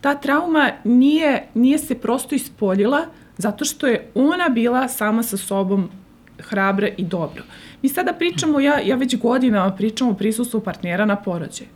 ta 0.00 0.14
trauma 0.14 0.70
nije, 0.84 1.46
nije 1.54 1.78
se 1.78 1.94
prosto 1.94 2.34
ispoljila 2.34 3.06
zato 3.36 3.64
što 3.64 3.86
je 3.86 4.10
ona 4.14 4.48
bila 4.48 4.88
sama 4.88 5.22
sa 5.22 5.36
sobom 5.36 5.88
hrabra 6.38 6.88
i 6.96 7.04
dobro. 7.04 7.42
Mi 7.82 7.88
sada 7.88 8.12
pričamo, 8.12 8.60
ja, 8.60 8.80
ja 8.80 8.96
već 8.96 9.16
godinama 9.18 9.72
pričam 9.72 10.08
o 10.08 10.14
prisustvu 10.14 10.60
partnera 10.60 11.04
na 11.04 11.16
porođaju. 11.16 11.68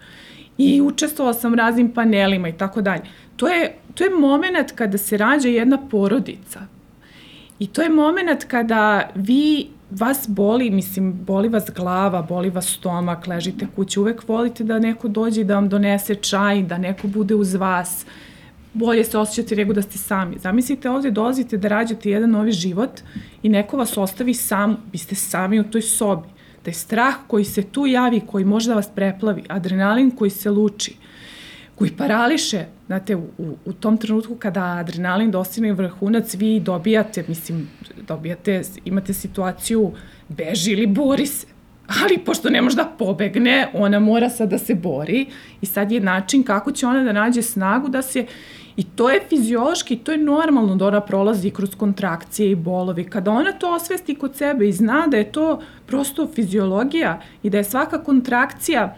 I 0.59 0.81
učestvovala 0.81 1.35
sam 1.35 1.55
raznim 1.55 1.91
panelima 1.93 2.49
i 2.49 2.53
tako 2.53 2.83
dalje. 2.83 3.03
To 3.37 3.49
je, 3.49 3.75
to 3.95 4.05
je 4.05 4.11
moment 4.11 4.73
kada 4.75 4.99
se 4.99 5.17
rađa 5.17 5.49
jedna 5.49 5.79
porodica. 5.91 6.61
I 7.59 7.67
to 7.67 7.83
je 7.83 7.89
moment 7.89 8.45
kada 8.45 9.11
vi 9.15 9.67
vas 9.99 10.25
boli, 10.29 10.71
mislim, 10.71 11.13
boli 11.13 11.49
vas 11.49 11.65
glava, 11.77 12.23
boli 12.23 12.51
vas 12.51 12.67
stomak, 12.67 13.27
ležite 13.27 13.67
kući, 13.77 14.01
uvek 14.01 14.29
volite 14.29 14.65
da 14.65 14.79
neko 14.79 15.09
dođe 15.09 15.41
i 15.41 15.45
da 15.45 15.55
vam 15.55 15.69
donese 15.69 16.15
čaj, 16.15 16.63
da 16.63 16.79
neko 16.79 17.09
bude 17.09 17.35
uz 17.35 17.55
vas, 17.55 18.07
bolje 18.73 19.05
se 19.05 19.19
osjećate 19.19 19.57
nego 19.57 19.73
da 19.73 19.83
ste 19.83 19.99
sami. 19.99 20.39
Zamislite 20.39 20.91
ovde 20.91 21.11
dolazite 21.11 21.57
da 21.57 21.69
rađate 21.69 22.11
jedan 22.11 22.31
novi 22.31 22.53
život 22.53 23.01
i 23.43 23.49
neko 23.49 23.77
vas 23.77 23.97
ostavi 23.97 24.35
sam, 24.35 24.77
vi 24.93 24.99
ste 24.99 25.15
sami 25.15 25.61
u 25.61 25.65
toj 25.65 25.83
sobi. 25.83 26.29
Da 26.65 26.71
je 26.71 26.75
strah 26.75 27.15
koji 27.27 27.45
se 27.45 27.63
tu 27.63 27.87
javi, 27.87 28.21
koji 28.27 28.45
može 28.45 28.69
da 28.69 28.75
vas 28.75 28.89
preplavi, 28.95 29.45
adrenalin 29.49 30.11
koji 30.11 30.31
se 30.31 30.51
luči, 30.51 30.97
koji 31.75 31.91
parališe, 31.91 32.67
znate, 32.87 33.16
u, 33.16 33.23
u, 33.64 33.73
tom 33.73 33.97
trenutku 33.97 34.37
kada 34.37 34.64
adrenalin 34.64 35.31
dostigne 35.31 35.73
vrhunac, 35.73 36.35
vi 36.35 36.61
dobijate, 36.61 37.25
mislim, 37.29 37.68
dobijate, 38.09 38.62
imate 38.85 39.12
situaciju 39.12 39.92
beži 40.29 40.73
ili 40.73 40.87
bori 40.87 41.27
se. 41.27 41.47
Ali 42.03 42.18
pošto 42.18 42.51
ne 42.51 42.62
može 42.62 42.77
da 42.77 42.94
pobegne, 42.99 43.68
ona 43.75 43.99
mora 43.99 44.31
sad 44.31 44.51
da 44.51 44.59
se 44.59 44.75
bori 44.75 45.27
i 45.61 45.66
sad 45.66 45.92
je 45.92 46.01
način 46.01 46.42
kako 46.42 46.73
će 46.73 46.87
ona 46.87 47.03
da 47.03 47.12
nađe 47.12 47.42
snagu 47.42 47.88
da 47.88 48.03
se 48.03 48.27
I 48.77 48.83
to 48.83 49.11
je 49.11 49.20
fiziološki, 49.29 49.97
to 49.97 50.12
je 50.12 50.18
normalno 50.18 50.77
da 50.77 50.87
ona 50.87 51.01
prolazi 51.01 51.51
kroz 51.51 51.75
kontrakcije 51.79 52.51
i 52.51 52.55
bolovi. 52.55 53.05
Kada 53.05 53.31
ona 53.31 53.53
to 53.53 53.75
osvesti 53.75 54.14
kod 54.14 54.37
sebe 54.37 54.68
i 54.68 54.73
zna 54.73 55.07
da 55.07 55.16
je 55.16 55.33
to 55.33 55.61
prosto 55.87 56.27
fiziologija 56.35 57.20
i 57.42 57.51
da 57.51 57.59
je 57.59 57.64
svaka 57.64 58.03
kontrakcija 58.05 58.97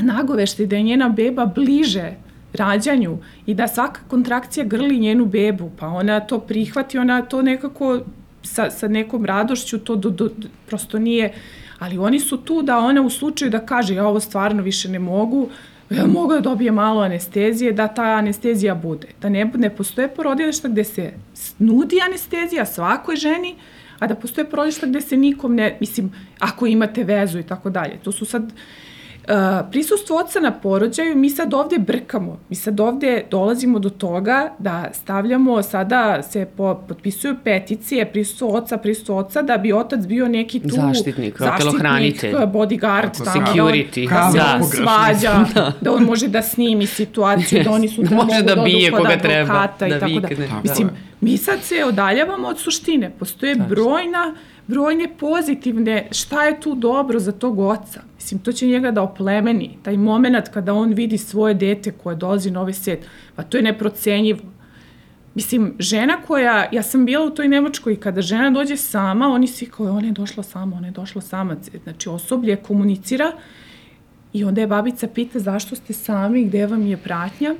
nagovešta 0.00 0.62
i 0.62 0.66
da 0.66 0.76
je 0.76 0.82
njena 0.82 1.08
beba 1.08 1.46
bliže 1.46 2.14
rađanju 2.52 3.18
i 3.46 3.54
da 3.54 3.68
svaka 3.68 4.00
kontrakcija 4.08 4.64
grli 4.64 4.98
njenu 4.98 5.26
bebu, 5.26 5.70
pa 5.78 5.86
ona 5.86 6.20
to 6.20 6.38
prihvati, 6.38 6.98
ona 6.98 7.22
to 7.22 7.42
nekako 7.42 8.00
sa, 8.42 8.70
sa 8.70 8.88
nekom 8.88 9.24
radošću, 9.24 9.78
to 9.78 9.96
do, 9.96 10.10
do, 10.10 10.30
prosto 10.66 10.98
nije, 10.98 11.32
ali 11.78 11.98
oni 11.98 12.20
su 12.20 12.36
tu 12.36 12.62
da 12.62 12.78
ona 12.78 13.02
u 13.02 13.10
slučaju 13.10 13.50
da 13.50 13.66
kaže 13.66 13.94
ja 13.94 14.06
ovo 14.06 14.20
stvarno 14.20 14.62
više 14.62 14.88
ne 14.88 14.98
mogu, 14.98 15.48
ja 15.90 16.06
mogu 16.06 16.32
da 16.32 16.40
dobije 16.40 16.70
malo 16.70 17.00
anestezije, 17.00 17.72
da 17.72 17.88
ta 17.88 18.02
anestezija 18.02 18.74
bude. 18.74 19.08
Da 19.20 19.28
ne, 19.28 19.50
ne 19.54 19.70
postoje 19.70 20.08
porodilišta 20.08 20.68
gde 20.68 20.84
se 20.84 21.12
nudi 21.58 22.00
anestezija 22.06 22.66
svakoj 22.66 23.16
ženi, 23.16 23.54
a 23.98 24.06
da 24.06 24.14
postoje 24.14 24.50
porodilišta 24.50 24.86
gde 24.86 25.00
se 25.00 25.16
nikom 25.16 25.54
ne, 25.54 25.76
mislim, 25.80 26.12
ako 26.38 26.66
imate 26.66 27.04
vezu 27.04 27.38
i 27.38 27.42
tako 27.42 27.70
dalje. 27.70 27.98
To 28.04 28.12
su 28.12 28.24
sad, 28.24 28.52
prisustvo 29.70 30.16
oca 30.16 30.40
na 30.40 30.52
porođaju, 30.52 31.16
mi 31.16 31.30
sad 31.30 31.54
ovde 31.54 31.78
brkamo. 31.78 32.38
Mi 32.48 32.56
sad 32.56 32.80
ovde 32.80 33.24
dolazimo 33.30 33.78
do 33.78 33.90
toga 33.90 34.52
da 34.58 34.90
stavljamo, 34.92 35.62
sada 35.62 36.22
se 36.22 36.46
po, 36.56 36.74
potpisuju 36.88 37.36
peticije 37.44 38.12
prisustvo 38.12 38.56
oca, 38.56 38.76
prisustvo 38.76 39.16
oca, 39.16 39.42
da 39.42 39.58
bi 39.58 39.72
otac 39.72 40.06
bio 40.06 40.28
neki 40.28 40.60
tu 40.60 40.68
zaštitnik, 40.68 41.38
telohranitelj, 41.58 42.34
bodyguard, 42.34 43.24
tamo, 43.24 43.46
security, 43.46 44.08
da, 44.08 44.26
on, 44.26 44.32
da, 44.32 44.58
da 44.58 44.64
se 44.64 44.76
svađa, 44.76 45.44
da. 45.54 45.72
da 45.80 45.92
on 45.92 46.02
može 46.02 46.28
da 46.28 46.42
snimi 46.42 46.86
situaciju, 46.86 47.64
da 47.64 47.70
oni 47.70 47.88
su 47.88 48.02
da 48.10 48.16
može 48.16 48.42
da 48.42 48.56
bije 48.56 48.90
koga 48.90 49.18
treba, 49.18 49.68
da 49.78 50.00
tako 50.00 50.06
vikne. 50.06 50.46
da. 50.46 50.60
Mislim, 50.62 50.90
mi 51.20 51.36
sad 51.36 51.62
se 51.62 51.84
odaljavamo 51.84 52.48
od 52.48 52.58
suštine. 52.58 53.10
Postoje 53.18 53.54
brojna 53.54 54.34
brojne 54.70 55.08
pozitivne, 55.18 56.08
šta 56.10 56.44
je 56.44 56.60
tu 56.60 56.74
dobro 56.74 57.18
za 57.18 57.32
tog 57.32 57.58
oca. 57.58 58.02
Mislim, 58.16 58.40
to 58.40 58.52
će 58.52 58.66
njega 58.66 58.90
da 58.90 59.02
oplemeni. 59.02 59.78
Taj 59.82 59.96
moment 59.96 60.48
kada 60.48 60.74
on 60.74 60.92
vidi 60.92 61.18
svoje 61.18 61.54
dete 61.54 61.92
koje 61.92 62.16
dolazi 62.16 62.50
na 62.50 62.60
ovaj 62.60 62.72
svet, 62.72 63.06
pa 63.36 63.42
to 63.42 63.56
je 63.56 63.62
neprocenjivo. 63.62 64.40
Mislim, 65.34 65.74
žena 65.78 66.16
koja, 66.26 66.68
ja 66.72 66.82
sam 66.82 67.04
bila 67.06 67.24
u 67.26 67.30
toj 67.30 67.48
Nemačkoj, 67.48 67.96
kada 68.00 68.22
žena 68.22 68.50
dođe 68.50 68.76
sama, 68.76 69.28
oni 69.28 69.46
svi 69.46 69.66
kao, 69.66 69.86
ona 69.86 70.06
je 70.06 70.12
došla 70.12 70.42
sama, 70.42 70.76
ona 70.76 70.86
je 70.86 70.92
došla 70.92 71.22
sama. 71.22 71.56
Znači, 71.84 72.08
osoblje 72.08 72.56
komunicira 72.56 73.32
i 74.32 74.44
onda 74.44 74.60
je 74.60 74.66
babica 74.66 75.08
pita 75.08 75.38
zašto 75.38 75.76
ste 75.76 75.92
sami, 75.92 76.44
gde 76.44 76.66
vam 76.66 76.86
je 76.86 76.96
pratnja. 76.96 77.54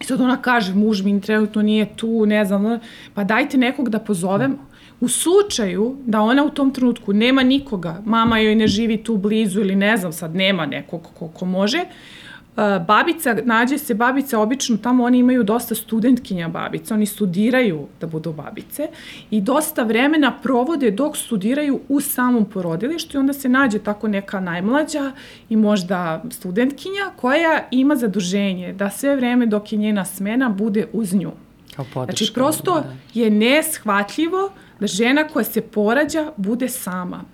I 0.00 0.04
sad 0.04 0.20
ona 0.20 0.36
kaže, 0.42 0.74
muž 0.74 1.02
mi 1.02 1.20
trenutno 1.20 1.62
nije 1.62 1.96
tu, 1.96 2.26
ne 2.26 2.44
znam, 2.44 2.78
pa 3.14 3.24
dajte 3.24 3.58
nekog 3.58 3.88
da 3.88 3.98
pozovemo. 3.98 4.69
U 5.00 5.08
slučaju 5.08 5.96
da 6.06 6.20
ona 6.20 6.44
u 6.44 6.50
tom 6.50 6.70
trenutku 6.70 7.12
nema 7.12 7.42
nikoga, 7.42 8.02
mama 8.04 8.38
joj 8.38 8.54
ne 8.54 8.66
živi 8.66 8.96
tu 8.96 9.16
blizu 9.16 9.60
ili 9.60 9.76
ne 9.76 9.96
znam 9.96 10.12
sad, 10.12 10.34
nema 10.34 10.66
nekog 10.66 11.08
ko, 11.18 11.28
ko 11.28 11.44
može, 11.44 11.78
uh, 11.80 12.86
babica, 12.86 13.36
nađe 13.44 13.78
se 13.78 13.94
babica, 13.94 14.38
obično 14.38 14.76
tamo 14.76 15.04
oni 15.04 15.18
imaju 15.18 15.42
dosta 15.42 15.74
studentkinja 15.74 16.48
babica, 16.48 16.94
oni 16.94 17.06
studiraju 17.06 17.86
da 18.00 18.06
budu 18.06 18.32
babice 18.32 18.88
i 19.30 19.40
dosta 19.40 19.82
vremena 19.82 20.32
provode 20.42 20.90
dok 20.90 21.16
studiraju 21.16 21.80
u 21.88 22.00
samom 22.00 22.44
porodilištu 22.44 23.16
i 23.16 23.20
onda 23.20 23.32
se 23.32 23.48
nađe 23.48 23.78
tako 23.78 24.08
neka 24.08 24.40
najmlađa 24.40 25.12
i 25.48 25.56
možda 25.56 26.22
studentkinja 26.30 27.10
koja 27.16 27.68
ima 27.70 27.96
zaduženje 27.96 28.72
da 28.72 28.90
sve 28.90 29.16
vreme 29.16 29.46
dok 29.46 29.72
je 29.72 29.78
njena 29.78 30.04
smena 30.04 30.48
bude 30.48 30.86
uz 30.92 31.14
nju. 31.14 31.32
Kao 31.76 31.84
podrška. 31.94 32.16
Znači, 32.16 32.34
prosto 32.34 32.74
da. 32.74 32.94
je 33.14 33.30
neshvatljivo 33.30 34.50
da 34.80 34.86
žena 34.86 35.28
koja 35.28 35.44
se 35.44 35.60
porađa 35.60 36.32
bude 36.36 36.68
sama. 36.68 37.24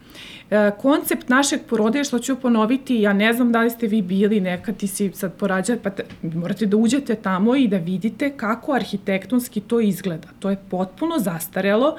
E, 0.51 0.71
koncept 0.79 1.29
našeg 1.29 1.61
porodilja, 1.69 2.05
što 2.05 2.19
ću 2.19 2.37
ponoviti, 2.37 3.01
ja 3.01 3.13
ne 3.13 3.33
znam 3.33 3.53
da 3.53 3.61
li 3.61 3.71
ste 3.71 3.87
vi 3.87 4.03
bili 4.03 4.41
nekad 4.41 4.77
ti 4.77 4.87
si 4.87 5.11
sad 5.15 5.35
porađa, 5.35 5.77
pa 5.83 5.91
te, 5.91 6.05
morate 6.23 6.67
da 6.67 6.77
uđete 6.77 7.15
tamo 7.15 7.57
i 7.57 7.69
da 7.69 7.77
vidite 7.77 8.31
kako 8.37 8.73
arhitektonski 8.73 9.61
to 9.61 9.81
izgleda. 9.81 10.29
To 10.39 10.51
je 10.51 10.57
potpuno 10.71 11.19
zastarelo 11.19 11.97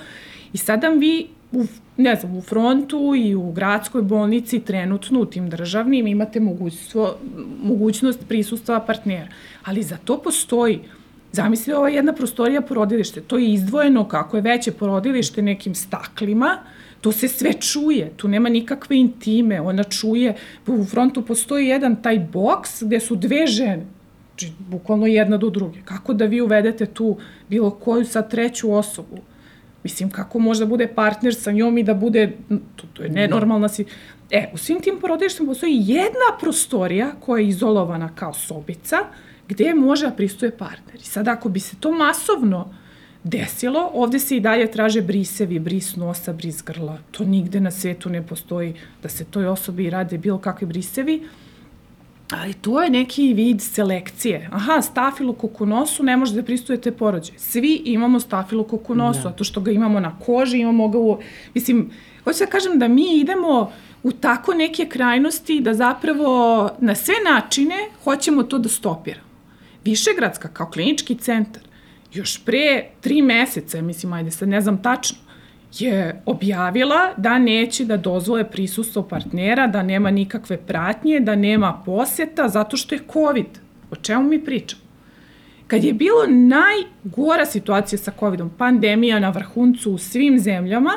i 0.54 0.58
sada 0.58 0.88
vi 0.88 1.28
u, 1.52 1.66
ne 1.98 2.16
znam, 2.16 2.38
u 2.38 2.42
frontu 2.42 3.14
i 3.16 3.36
u 3.36 3.52
gradskoj 3.52 4.02
bolnici 4.02 4.60
trenutno 4.60 5.20
u 5.20 5.26
tim 5.26 5.50
državnim 5.50 6.08
imate 6.08 6.40
mogućstvo, 6.40 7.16
mogućnost 7.64 8.20
prisustva 8.28 8.80
partnera. 8.80 9.28
Ali 9.66 9.84
za 9.84 9.98
to 10.06 10.18
postoji 10.18 10.80
Zamisli, 11.38 11.74
je 11.74 11.96
jedna 11.96 12.14
prostorija 12.14 12.62
porodilište, 12.62 13.22
to 13.22 13.38
je 13.38 13.54
izdvojeno 13.54 14.08
kako 14.08 14.38
je 14.38 14.42
veće 14.42 14.72
porodilište 14.72 15.42
nekim 15.42 15.76
staklima, 15.76 16.58
to 17.02 17.12
se 17.12 17.28
sve 17.28 17.54
čuje, 17.54 18.12
tu 18.18 18.28
nema 18.28 18.50
nikakve 18.50 18.98
intime, 18.98 19.62
ona 19.62 19.84
čuje, 19.84 20.34
u 20.68 20.86
frontu 20.86 21.22
postoji 21.22 21.68
jedan 21.68 22.02
taj 22.02 22.20
boks 22.20 22.84
gde 22.84 23.00
su 23.00 23.16
dve 23.16 23.48
žene, 23.48 23.86
znači 24.30 24.54
bukvalno 24.70 25.08
jedna 25.08 25.38
do 25.38 25.50
druge. 25.50 25.80
Kako 25.86 26.14
da 26.14 26.26
vi 26.26 26.42
uvedete 26.42 26.86
tu 26.86 27.18
bilo 27.50 27.72
koju 27.72 28.06
sad 28.06 28.32
treću 28.32 28.74
osobu? 28.74 29.18
Mislim, 29.84 30.10
kako 30.10 30.40
može 30.40 30.60
da 30.60 30.66
bude 30.66 30.88
partner 30.88 31.36
sa 31.36 31.52
njom 31.52 31.78
i 31.78 31.84
da 31.84 31.94
bude, 31.94 32.32
to, 32.76 32.88
to 32.94 33.04
je 33.04 33.10
nenormalna 33.10 33.70
si... 33.70 33.86
E, 34.32 34.50
u 34.54 34.58
svim 34.58 34.82
tim 34.82 34.98
porodilištima 35.02 35.48
postoji 35.48 35.84
jedna 35.86 36.34
prostorija 36.40 37.12
koja 37.20 37.42
je 37.42 37.48
izolovana 37.48 38.10
kao 38.16 38.34
sobica, 38.34 38.98
gde 39.48 39.74
može 39.74 40.06
da 40.06 40.12
pristuje 40.12 40.58
partner. 40.58 40.96
I 40.96 41.06
sad 41.06 41.28
ako 41.28 41.50
bi 41.50 41.60
se 41.60 41.76
to 41.80 41.92
masovno 41.92 42.74
desilo, 43.24 43.90
ovde 43.94 44.20
se 44.20 44.38
i 44.38 44.40
dalje 44.40 44.72
traže 44.72 45.02
brisevi, 45.02 45.60
bris 45.60 45.96
nosa, 45.96 46.34
bris 46.34 46.64
grla. 46.64 46.98
To 47.12 47.24
nigde 47.24 47.60
na 47.60 47.72
svetu 47.72 48.10
ne 48.10 48.28
postoji 48.28 48.74
da 49.04 49.10
se 49.10 49.26
toj 49.26 49.48
osobi 49.48 49.90
rade 49.90 50.18
bilo 50.18 50.38
kakve 50.38 50.68
brisevi, 50.68 51.22
ali 52.32 52.54
to 52.54 52.82
je 52.82 52.90
neki 52.90 53.34
vid 53.34 53.62
selekcije. 53.62 54.50
Aha, 54.52 54.82
stafilokoku 54.82 55.66
nosu 55.66 56.04
ne 56.04 56.18
može 56.18 56.36
da 56.36 56.44
pristujete 56.44 56.92
porođaj. 56.92 57.38
Svi 57.38 57.82
imamo 57.86 58.20
stafilokoku 58.20 58.96
nosu, 58.96 59.20
da. 59.24 59.30
zato 59.30 59.44
što 59.44 59.62
ga 59.62 59.72
imamo 59.72 60.00
na 60.00 60.20
koži, 60.20 60.60
imamo 60.60 60.88
ga 60.88 60.98
u... 60.98 61.18
Mislim, 61.54 61.92
hoću 62.24 62.40
da 62.40 62.46
kažem 62.46 62.80
da 62.80 62.88
mi 62.88 63.20
idemo 63.20 63.72
u 64.04 64.12
tako 64.12 64.54
neke 64.54 64.86
krajnosti 64.86 65.60
da 65.60 65.74
zapravo 65.74 66.70
na 66.80 66.96
sve 66.96 67.16
načine 67.32 67.76
hoćemo 68.04 68.44
to 68.44 68.58
da 68.58 68.70
stopiramo. 68.70 69.27
Višegradska 69.88 70.48
kao 70.48 70.70
klinički 70.70 71.16
centar 71.16 71.64
još 72.14 72.46
pre 72.46 72.86
tri 73.02 73.22
meseca, 73.22 73.82
mislim, 73.82 74.14
ajde 74.14 74.32
sad 74.32 74.50
ne 74.50 74.62
znam 74.62 74.82
tačno, 74.84 75.18
je 75.80 76.22
objavila 76.26 77.14
da 77.18 77.38
neće 77.40 77.86
da 77.86 77.98
dozvole 77.98 78.44
prisustvo 78.52 79.04
partnera, 79.04 79.68
da 79.68 79.84
nema 79.84 80.12
nikakve 80.12 80.58
pratnje, 80.58 81.20
da 81.20 81.36
nema 81.36 81.82
poseta, 81.86 82.50
zato 82.50 82.78
što 82.78 82.96
je 82.96 83.02
COVID. 83.14 83.60
O 83.92 83.96
čemu 83.96 84.30
mi 84.30 84.46
pričamo? 84.46 84.82
Kad 85.68 85.84
je 85.84 85.94
bilo 85.94 86.26
najgora 86.28 87.46
situacija 87.46 88.00
sa 88.00 88.12
COVID-om, 88.20 88.50
pandemija 88.58 89.20
na 89.20 89.30
vrhuncu 89.30 89.92
u 89.92 89.98
svim 89.98 90.40
zemljama, 90.40 90.92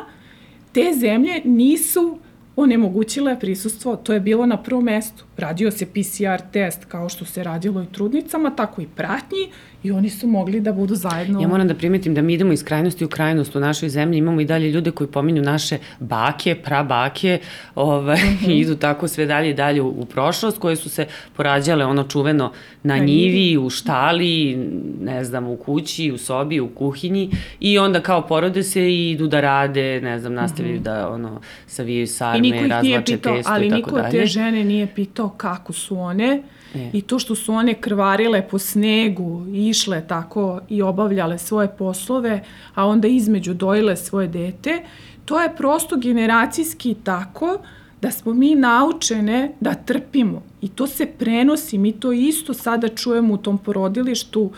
te 0.73 0.93
zemlje 0.95 1.41
nisu 1.45 2.19
onemogućile 2.63 3.41
prisustvo, 3.41 3.97
to 3.97 4.13
je 4.13 4.21
bilo 4.21 4.47
na 4.47 4.63
prvom 4.63 4.85
mestu. 4.85 5.25
Radio 5.37 5.71
se 5.71 5.87
PCR 5.87 6.43
test 6.53 6.85
kao 6.85 7.09
što 7.09 7.25
se 7.25 7.45
radilo 7.45 7.83
i 7.83 7.93
trudnicama, 7.93 8.51
tako 8.57 8.83
i 8.83 8.89
pratnji 8.97 9.49
i 9.83 9.91
oni 9.91 10.11
su 10.11 10.27
mogli 10.27 10.61
da 10.61 10.73
budu 10.73 10.95
zajedno. 10.95 11.41
Ja 11.41 11.49
moram 11.49 11.69
da 11.69 11.75
primetim 11.75 12.15
da 12.15 12.23
mi 12.23 12.35
idemo 12.35 12.53
iz 12.53 12.65
krajnosti 12.65 13.05
u 13.05 13.09
krajnost 13.09 13.57
u 13.57 13.61
našoj 13.61 13.89
zemlji, 13.89 14.19
imamo 14.19 14.41
i 14.41 14.45
dalje 14.45 14.71
ljude 14.71 14.91
koji 14.91 15.09
pominju 15.11 15.43
naše 15.43 15.79
bake, 16.01 16.55
prabake, 16.55 17.39
ovaj, 17.75 18.17
mm 18.17 18.39
-hmm. 18.43 18.51
idu 18.63 18.77
tako 18.77 19.09
sve 19.09 19.27
dalje 19.27 19.51
i 19.51 19.55
dalje 19.55 19.83
u, 19.83 19.89
u 19.89 20.05
prošlost, 20.05 20.59
koje 20.59 20.77
su 20.77 20.89
se 20.89 21.07
porađale 21.37 21.85
ono 21.85 22.05
čuveno 22.05 22.53
na, 22.83 22.97
na 22.97 23.05
njivi, 23.05 23.59
u 23.59 23.71
štali, 23.71 24.57
ne 25.03 25.25
znam, 25.25 25.47
u 25.47 25.57
kući, 25.57 26.13
u 26.13 26.19
sobi, 26.19 26.61
u 26.61 26.69
kuhinji 26.69 27.31
i 27.61 27.79
onda 27.79 28.01
kao 28.01 28.27
porode 28.27 28.63
se 28.63 28.83
i 28.83 29.11
idu 29.11 29.27
da 29.27 29.41
rade, 29.41 30.01
ne 30.01 30.19
znam, 30.19 30.35
nastavljaju 30.35 30.77
mm 30.77 30.81
-hmm. 30.81 30.85
da 30.85 31.09
ono, 31.09 31.41
savijaju 31.67 32.07
sarme, 32.07 32.69
razlače 32.69 33.17
testo 33.17 33.37
i 33.37 33.43
tako 33.43 33.51
dalje. 33.51 33.67
Ali 33.67 33.71
niko 33.71 34.01
te 34.11 34.27
žene 34.27 34.65
nije 34.65 34.87
pitao 34.95 35.29
kako 35.29 35.73
su 35.73 35.99
one, 35.99 36.43
I 36.93 37.03
to 37.03 37.19
što 37.19 37.35
su 37.35 37.53
one 37.53 37.75
krvarile 37.75 38.49
po 38.49 38.59
snegu, 38.59 39.47
išle 39.55 40.05
tako 40.09 40.61
i 40.69 40.83
obavljale 40.83 41.39
svoje 41.39 41.69
poslove, 41.79 42.43
a 42.75 42.87
onda 42.87 43.09
između 43.09 43.55
dojile 43.55 43.97
svoje 43.97 44.29
dete, 44.29 44.83
to 45.25 45.41
je 45.41 45.57
prosto 45.57 45.97
generacijski 45.97 46.95
tako 47.05 47.59
da 48.03 48.11
smo 48.11 48.35
mi 48.35 48.55
naučene 48.55 49.53
da 49.61 49.75
trpimo. 49.75 50.43
I 50.61 50.69
to 50.69 50.87
se 50.87 51.07
prenosi, 51.07 51.79
mi 51.79 51.93
to 51.93 52.13
isto 52.13 52.55
sada 52.55 52.89
čujemo 52.89 53.35
u 53.35 53.37
tom 53.37 53.59
porodilištu, 53.59 54.43
uh, 54.43 54.51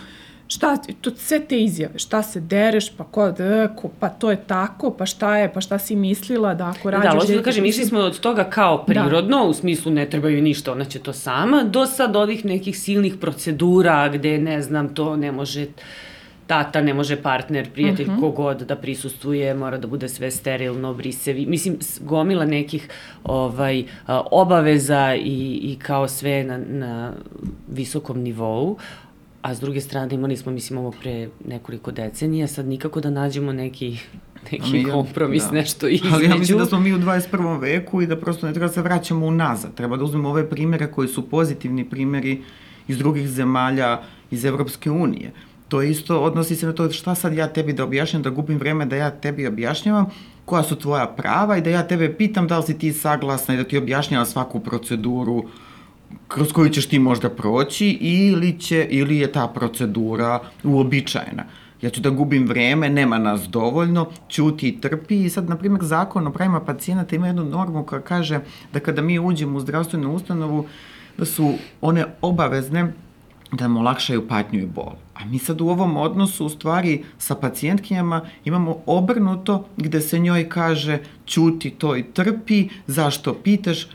šta, 0.54 0.76
to, 1.00 1.10
sve 1.16 1.40
te 1.40 1.60
izjave, 1.62 1.98
šta 1.98 2.22
se 2.22 2.40
dereš, 2.40 2.90
pa 2.96 3.04
ko, 3.04 3.30
da, 3.30 3.68
ko, 3.76 3.90
pa 4.00 4.08
to 4.08 4.30
je 4.30 4.36
tako, 4.46 4.90
pa 4.90 5.06
šta 5.06 5.36
je, 5.36 5.52
pa 5.52 5.60
šta 5.60 5.78
si 5.78 5.96
mislila 5.96 6.54
da 6.54 6.74
ako 6.76 6.90
rađaš... 6.90 7.12
Da, 7.12 7.18
ložno 7.18 7.36
da 7.36 7.42
kažem, 7.42 7.64
išli 7.64 7.84
smo 7.84 8.00
od 8.00 8.20
toga 8.20 8.44
kao 8.44 8.76
da. 8.76 8.84
prirodno, 8.84 9.36
da. 9.36 9.42
u 9.42 9.54
smislu 9.54 9.92
ne 9.92 10.10
trebaju 10.10 10.42
ništa, 10.42 10.72
ona 10.72 10.84
će 10.84 10.98
to 10.98 11.12
sama, 11.12 11.62
do 11.62 11.86
sad 11.86 12.16
ovih 12.16 12.44
nekih 12.44 12.78
silnih 12.78 13.14
procedura 13.20 14.08
gde, 14.08 14.38
ne 14.38 14.62
znam, 14.62 14.94
to 14.94 15.16
ne 15.16 15.32
može 15.32 15.66
tata, 16.46 16.80
ne 16.80 16.94
može 16.94 17.16
partner, 17.22 17.70
prijatelj, 17.72 18.06
uh 18.06 18.12
mhm. 18.12 18.20
-huh. 18.20 18.34
kogod 18.34 18.62
da 18.62 18.76
prisustuje, 18.76 19.54
mora 19.54 19.78
da 19.78 19.86
bude 19.86 20.08
sve 20.08 20.30
sterilno, 20.30 20.94
brisevi. 20.94 21.46
Mislim, 21.46 21.78
gomila 22.00 22.44
nekih 22.44 22.88
ovaj, 23.24 23.84
obaveza 24.30 25.14
i, 25.14 25.60
i 25.62 25.78
kao 25.82 26.08
sve 26.08 26.44
na, 26.44 26.58
na 26.58 27.12
visokom 27.68 28.20
nivou 28.20 28.76
a 29.42 29.54
s 29.54 29.60
druge 29.60 29.80
strane 29.80 30.14
imali 30.14 30.36
smo, 30.36 30.52
mislim, 30.52 30.78
ovo 30.78 30.90
pre 30.90 31.28
nekoliko 31.44 31.90
decenija, 31.90 32.46
sad 32.46 32.66
nikako 32.66 33.00
da 33.00 33.10
nađemo 33.10 33.52
neki 33.52 33.98
neki 34.52 34.72
mi, 34.72 34.84
kompromis, 34.84 35.42
da. 35.42 35.50
nešto 35.50 35.88
između. 35.88 36.14
Ali 36.14 36.24
ja 36.24 36.36
mislim 36.36 36.58
da 36.58 36.66
smo 36.66 36.80
mi 36.80 36.92
u 36.92 36.98
21. 36.98 37.60
veku 37.60 38.02
i 38.02 38.06
da 38.06 38.16
prosto 38.16 38.46
ne 38.46 38.52
treba 38.52 38.66
da 38.66 38.72
se 38.72 38.82
vraćamo 38.82 39.26
unazad. 39.26 39.74
Treba 39.74 39.96
da 39.96 40.04
uzmemo 40.04 40.28
ove 40.28 40.50
primere 40.50 40.86
koji 40.92 41.08
su 41.08 41.28
pozitivni 41.28 41.90
primeri 41.90 42.42
iz 42.88 42.98
drugih 42.98 43.28
zemalja 43.28 44.00
iz 44.30 44.44
Evropske 44.44 44.90
unije. 44.90 45.32
To 45.68 45.82
isto 45.82 46.20
odnosi 46.20 46.56
se 46.56 46.66
na 46.66 46.72
to 46.72 46.90
šta 46.90 47.14
sad 47.14 47.34
ja 47.34 47.48
tebi 47.48 47.72
da 47.72 47.84
objašnjam, 47.84 48.22
da 48.22 48.30
gubim 48.30 48.58
vreme 48.58 48.86
da 48.86 48.96
ja 48.96 49.10
tebi 49.10 49.46
objašnjavam 49.46 50.06
koja 50.44 50.62
su 50.62 50.76
tvoja 50.76 51.06
prava 51.06 51.56
i 51.56 51.60
da 51.60 51.70
ja 51.70 51.86
tebe 51.86 52.14
pitam 52.16 52.48
da 52.48 52.58
li 52.58 52.64
si 52.66 52.78
ti 52.78 52.92
saglasna 52.92 53.54
i 53.54 53.56
da 53.56 53.64
ti 53.64 53.78
objašnjava 53.78 54.24
svaku 54.24 54.60
proceduru 54.60 55.44
kroz 56.28 56.52
koju 56.52 56.70
ćeš 56.70 56.88
ti 56.88 56.98
možda 56.98 57.30
proći 57.30 57.88
ili, 58.00 58.58
će, 58.60 58.86
ili 58.90 59.18
je 59.18 59.32
ta 59.32 59.48
procedura 59.48 60.40
uobičajena. 60.64 61.44
Ja 61.82 61.90
ću 61.90 62.00
da 62.00 62.10
gubim 62.10 62.46
vreme, 62.46 62.88
nema 62.88 63.18
nas 63.18 63.48
dovoljno, 63.48 64.10
ćuti 64.28 64.68
i 64.68 64.80
trpi 64.80 65.24
i 65.24 65.30
sad, 65.30 65.48
na 65.48 65.56
primjer, 65.56 65.84
zakon 65.84 66.26
o 66.26 66.32
pravima 66.32 66.60
pacijenata 66.60 67.16
ima 67.16 67.26
jednu 67.26 67.44
normu 67.44 67.84
koja 67.84 68.00
kaže 68.00 68.40
da 68.72 68.80
kada 68.80 69.02
mi 69.02 69.18
uđemo 69.18 69.58
u 69.58 69.60
zdravstvenu 69.60 70.14
ustanovu, 70.14 70.66
da 71.18 71.24
su 71.24 71.54
one 71.80 72.04
obavezne 72.20 72.92
da 73.52 73.68
nam 73.68 73.76
olakšaju 73.76 74.28
patnju 74.28 74.60
i 74.60 74.66
bol. 74.66 74.92
A 75.14 75.24
mi 75.24 75.38
sad 75.38 75.60
u 75.60 75.68
ovom 75.68 75.96
odnosu, 75.96 76.46
u 76.46 76.48
stvari, 76.48 77.04
sa 77.18 77.34
pacijentkinjama 77.34 78.20
imamo 78.44 78.76
obrnuto 78.86 79.66
gde 79.76 80.00
se 80.00 80.18
njoj 80.18 80.48
kaže 80.48 80.98
ćuti 81.26 81.70
to 81.70 81.96
i 81.96 82.02
trpi, 82.02 82.68
zašto 82.86 83.34
pitaš, 83.34 83.86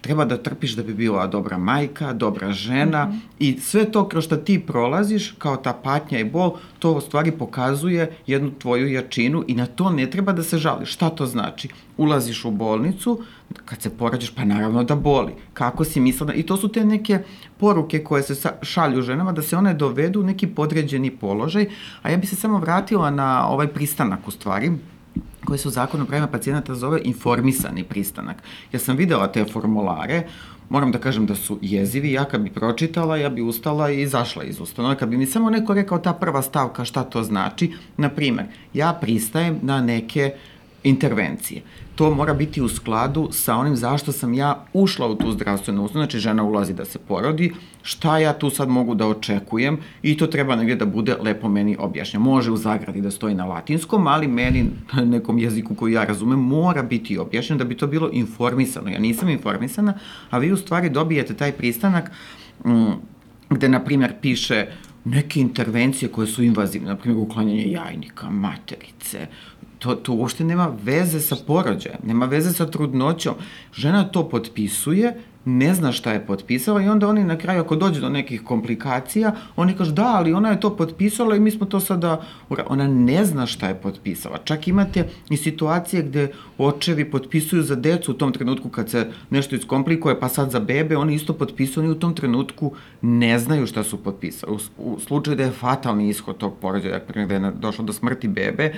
treba 0.00 0.24
da 0.24 0.36
trpiš 0.36 0.72
da 0.72 0.82
bi 0.82 0.94
bila 0.94 1.26
dobra 1.26 1.58
majka, 1.58 2.12
dobra 2.12 2.52
žena 2.52 3.04
mm 3.04 3.12
-hmm. 3.12 3.18
i 3.38 3.60
sve 3.60 3.92
to 3.92 4.08
kroz 4.08 4.24
što 4.24 4.36
ti 4.36 4.58
prolaziš 4.66 5.34
kao 5.38 5.56
ta 5.56 5.72
patnja 5.72 6.18
i 6.18 6.24
bol, 6.24 6.56
to 6.78 6.92
u 6.92 7.00
stvari 7.00 7.32
pokazuje 7.32 8.16
jednu 8.26 8.50
tvoju 8.58 8.92
jačinu 8.92 9.44
i 9.46 9.54
na 9.54 9.66
to 9.66 9.90
ne 9.90 10.10
treba 10.10 10.32
da 10.32 10.42
se 10.42 10.58
žališ. 10.58 10.92
Šta 10.92 11.10
to 11.10 11.26
znači? 11.26 11.68
Ulaziš 11.96 12.44
u 12.44 12.50
bolnicu, 12.50 13.22
kad 13.64 13.82
se 13.82 13.90
porađaš, 13.90 14.30
pa 14.30 14.44
naravno 14.44 14.84
da 14.84 14.94
boli. 14.94 15.32
Kako 15.54 15.84
si 15.84 16.00
mislila? 16.00 16.34
I 16.34 16.42
to 16.42 16.56
su 16.56 16.68
te 16.68 16.84
neke 16.84 17.18
poruke 17.58 18.04
koje 18.04 18.22
se 18.22 18.52
šalju 18.62 19.02
ženama 19.02 19.32
da 19.32 19.42
se 19.42 19.56
one 19.56 19.74
dovedu 19.74 20.20
u 20.20 20.24
neki 20.24 20.46
podređeni 20.46 21.10
položaj, 21.10 21.66
a 22.02 22.10
ja 22.10 22.16
bi 22.16 22.26
se 22.26 22.36
samo 22.36 22.58
vratila 22.58 23.10
na 23.10 23.48
ovaj 23.48 23.68
pristanak 23.68 24.28
u 24.28 24.30
stvari, 24.30 24.72
koji 25.50 25.58
su 25.58 25.70
zakon 25.70 26.00
o 26.00 26.06
pravima 26.06 26.26
pacijenata 26.26 26.74
zove 26.74 27.00
informisani 27.04 27.84
pristanak. 27.84 28.42
Ja 28.72 28.78
sam 28.78 28.96
videla 28.96 29.32
te 29.32 29.44
formulare, 29.44 30.22
moram 30.68 30.92
da 30.92 30.98
kažem 30.98 31.26
da 31.26 31.34
su 31.34 31.58
jezivi, 31.62 32.12
ja 32.12 32.24
kad 32.24 32.40
bi 32.40 32.50
pročitala, 32.50 33.16
ja 33.16 33.28
bi 33.28 33.42
ustala 33.42 33.90
i 33.90 34.02
izašla 34.02 34.44
iz 34.44 34.60
ustanove. 34.60 34.96
Kad 34.98 35.08
bi 35.08 35.16
mi 35.16 35.26
samo 35.26 35.50
neko 35.50 35.74
rekao 35.74 35.98
ta 35.98 36.12
prva 36.12 36.42
stavka 36.42 36.84
šta 36.84 37.02
to 37.04 37.22
znači, 37.22 37.72
na 37.96 38.08
primer, 38.08 38.46
ja 38.74 38.92
pristajem 39.00 39.58
na 39.62 39.80
neke 39.80 40.32
intervencije 40.84 41.62
to 42.00 42.10
mora 42.14 42.34
biti 42.34 42.62
u 42.62 42.68
skladu 42.68 43.28
sa 43.32 43.56
onim 43.56 43.76
zašto 43.76 44.12
sam 44.12 44.34
ja 44.34 44.64
ušla 44.72 45.06
u 45.06 45.14
tu 45.14 45.32
zdravstvenu 45.32 45.84
ustanovu, 45.84 46.04
znači 46.04 46.18
žena 46.18 46.44
ulazi 46.44 46.74
da 46.74 46.84
se 46.84 46.98
porodi, 46.98 47.52
šta 47.82 48.18
ja 48.18 48.32
tu 48.32 48.50
sad 48.50 48.68
mogu 48.68 48.94
da 48.94 49.06
očekujem 49.06 49.78
i 50.02 50.16
to 50.16 50.26
treba 50.26 50.56
negdje 50.56 50.76
da 50.76 50.86
bude 50.86 51.16
lepo 51.20 51.48
meni 51.48 51.76
objašnjeno. 51.78 52.24
Može 52.24 52.50
u 52.50 52.56
zagradi 52.56 53.00
da 53.00 53.10
stoji 53.10 53.34
na 53.34 53.44
latinskom, 53.44 54.06
ali 54.06 54.28
meni 54.28 54.64
na 54.92 55.04
nekom 55.04 55.38
jeziku 55.38 55.74
koji 55.74 55.92
ja 55.92 56.04
razumem 56.04 56.38
mora 56.38 56.82
biti 56.82 57.18
objašnjeno 57.18 57.58
da 57.58 57.64
bi 57.64 57.76
to 57.76 57.86
bilo 57.86 58.08
informisano. 58.12 58.90
Ja 58.90 58.98
nisam 58.98 59.28
informisana, 59.28 59.94
a 60.30 60.38
vi 60.38 60.52
u 60.52 60.56
stvari 60.56 60.90
dobijete 60.90 61.34
taj 61.34 61.52
pristanak 61.52 62.10
mm, 62.64 62.92
gde, 63.50 63.68
na 63.68 63.84
primjer, 63.84 64.12
piše 64.20 64.66
neke 65.04 65.40
intervencije 65.40 66.08
koje 66.08 66.26
su 66.26 66.42
invazivne, 66.42 66.88
na 66.88 66.96
primjer 66.96 67.22
uklanjanje 67.22 67.70
jajnika, 67.70 68.30
materice, 68.30 69.26
to, 69.80 69.94
to 69.94 70.12
uopšte 70.12 70.44
nema 70.44 70.68
veze 70.82 71.20
sa 71.20 71.36
porođajem, 71.46 71.98
nema 72.04 72.26
veze 72.26 72.52
sa 72.52 72.66
trudnoćom. 72.66 73.34
Žena 73.72 74.04
to 74.04 74.28
potpisuje, 74.28 75.14
ne 75.44 75.74
zna 75.74 75.92
šta 75.92 76.12
je 76.12 76.26
potpisala 76.26 76.82
i 76.82 76.88
onda 76.88 77.08
oni 77.08 77.24
na 77.24 77.38
kraju 77.38 77.60
ako 77.60 77.76
dođe 77.76 78.00
do 78.00 78.08
nekih 78.08 78.42
komplikacija, 78.44 79.32
oni 79.56 79.76
kažu 79.76 79.92
da, 79.92 80.06
ali 80.16 80.32
ona 80.32 80.50
je 80.50 80.60
to 80.60 80.76
potpisala 80.76 81.36
i 81.36 81.40
mi 81.40 81.50
smo 81.50 81.66
to 81.66 81.80
sada... 81.80 82.20
Ona 82.66 82.88
ne 82.88 83.24
zna 83.24 83.46
šta 83.46 83.68
je 83.68 83.74
potpisala. 83.74 84.38
Čak 84.44 84.68
imate 84.68 85.08
i 85.30 85.36
situacije 85.36 86.02
gde 86.02 86.32
očevi 86.58 87.10
potpisuju 87.10 87.62
za 87.62 87.74
decu 87.74 88.10
u 88.10 88.14
tom 88.14 88.32
trenutku 88.32 88.68
kad 88.68 88.90
se 88.90 89.06
nešto 89.30 89.56
iskomplikuje, 89.56 90.20
pa 90.20 90.28
sad 90.28 90.50
za 90.50 90.60
bebe, 90.60 90.96
oni 90.96 91.14
isto 91.14 91.32
potpisuju, 91.32 91.84
oni 91.84 91.92
u 91.92 91.98
tom 91.98 92.14
trenutku 92.14 92.72
ne 93.02 93.38
znaju 93.38 93.66
šta 93.66 93.84
su 93.84 94.02
potpisali. 94.02 94.52
U, 94.52 94.58
u 94.92 95.00
slučaju 95.00 95.36
da 95.36 95.42
je 95.42 95.50
fatalni 95.50 96.08
ishod 96.08 96.36
tog 96.36 96.58
porođaja, 96.60 97.00
da 97.28 97.34
je 97.34 97.52
došlo 97.58 97.84
do 97.84 97.92
smrti 97.92 98.28
bebe, 98.28 98.72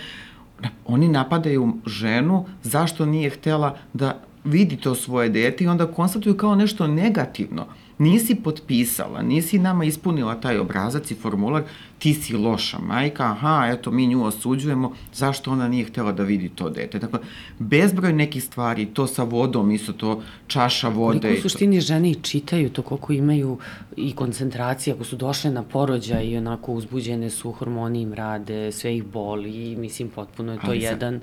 oni 0.87 1.09
napadaju 1.09 1.73
ženu 1.87 2.47
zašto 2.63 3.07
nije 3.07 3.31
htela 3.31 3.77
da 3.93 4.21
vidi 4.45 4.77
to 4.77 4.95
svoje 4.95 5.29
dete 5.29 5.65
i 5.65 5.69
onda 5.69 5.87
konstatuju 5.87 6.37
kao 6.37 6.55
nešto 6.55 6.87
negativno. 6.87 7.67
nisi 7.99 8.35
potpisala, 8.35 9.23
nisi 9.23 9.59
nama 9.59 9.85
ispunila 9.85 10.41
taj 10.41 10.59
obrazac 10.59 11.11
i 11.11 11.15
formular, 11.15 11.63
ti 12.03 12.15
si 12.15 12.37
loša 12.37 12.79
majka, 12.79 13.25
aha, 13.25 13.69
eto, 13.73 13.91
mi 13.91 14.07
nju 14.07 14.25
osuđujemo, 14.25 14.93
zašto 15.15 15.51
ona 15.51 15.69
nije 15.69 15.85
htela 15.85 16.13
da 16.13 16.23
vidi 16.23 16.49
to 16.49 16.71
dete. 16.71 16.99
Dakle, 16.99 17.19
bezbroj 17.59 18.13
nekih 18.13 18.45
stvari, 18.45 18.87
to 18.87 19.07
sa 19.07 19.23
vodom, 19.23 19.71
isto 19.71 19.93
to 19.93 20.23
čaša 20.47 20.89
vode. 20.89 21.21
Koliko 21.21 21.39
u 21.39 21.43
suštini 21.43 21.81
žene 21.81 22.11
i 22.11 22.15
čitaju 22.15 22.71
to, 22.71 22.83
koliko 22.83 23.13
imaju 23.13 23.59
i 23.97 24.13
koncentracije, 24.13 24.95
ako 24.95 25.05
su 25.05 25.17
došle 25.17 25.51
na 25.51 25.63
porođaj 25.63 26.27
i 26.27 26.37
onako 26.37 26.73
uzbuđene 26.73 27.31
su, 27.31 27.53
hormoni 27.53 28.03
im 28.03 28.15
rade, 28.15 28.73
sve 28.73 28.97
ih 28.97 29.05
boli, 29.05 29.77
mislim, 29.77 30.09
potpuno 30.09 30.53
je 30.53 30.59
to 30.59 30.67
Ali 30.67 30.81
jedan 30.81 31.21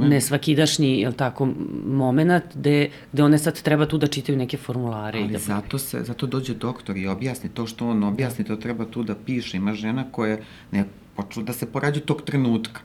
nesvakidašnji, 0.00 1.00
jel 1.00 1.12
tako, 1.12 1.48
moment 1.86 2.42
gde, 2.54 2.90
gde 3.12 3.22
one 3.22 3.38
sad 3.38 3.62
treba 3.62 3.86
tu 3.86 3.98
da 3.98 4.06
čitaju 4.06 4.38
neke 4.38 4.56
formulare. 4.56 5.18
Ali 5.18 5.28
i 5.28 5.32
da... 5.32 5.38
zato, 5.38 5.78
se, 5.78 6.02
zato 6.02 6.26
dođe 6.26 6.54
doktor 6.54 6.96
i 6.96 7.06
objasni 7.06 7.50
to 7.50 7.66
što 7.66 7.88
on 7.88 8.04
objasni, 8.04 8.44
to 8.44 8.56
treba 8.56 8.84
tu 8.84 9.02
da 9.02 9.14
piše. 9.14 9.56
Ima 9.56 9.75
žena 9.76 10.04
koje 10.12 10.42
ne 10.72 10.84
počnu 11.16 11.42
da 11.42 11.52
se 11.52 11.66
porađu 11.66 12.00
tog 12.00 12.22
trenutka 12.22 12.80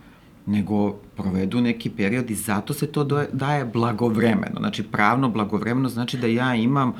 nego 0.45 0.91
provedu 0.91 1.61
neki 1.61 1.89
period 1.89 2.31
i 2.31 2.35
zato 2.35 2.73
se 2.73 2.87
to 2.87 3.03
daje 3.33 3.65
blagovremeno. 3.65 4.59
Znači, 4.59 4.83
pravno 4.83 5.29
blagovremeno 5.29 5.89
znači 5.89 6.17
da 6.17 6.27
ja 6.27 6.55
imam 6.55 6.93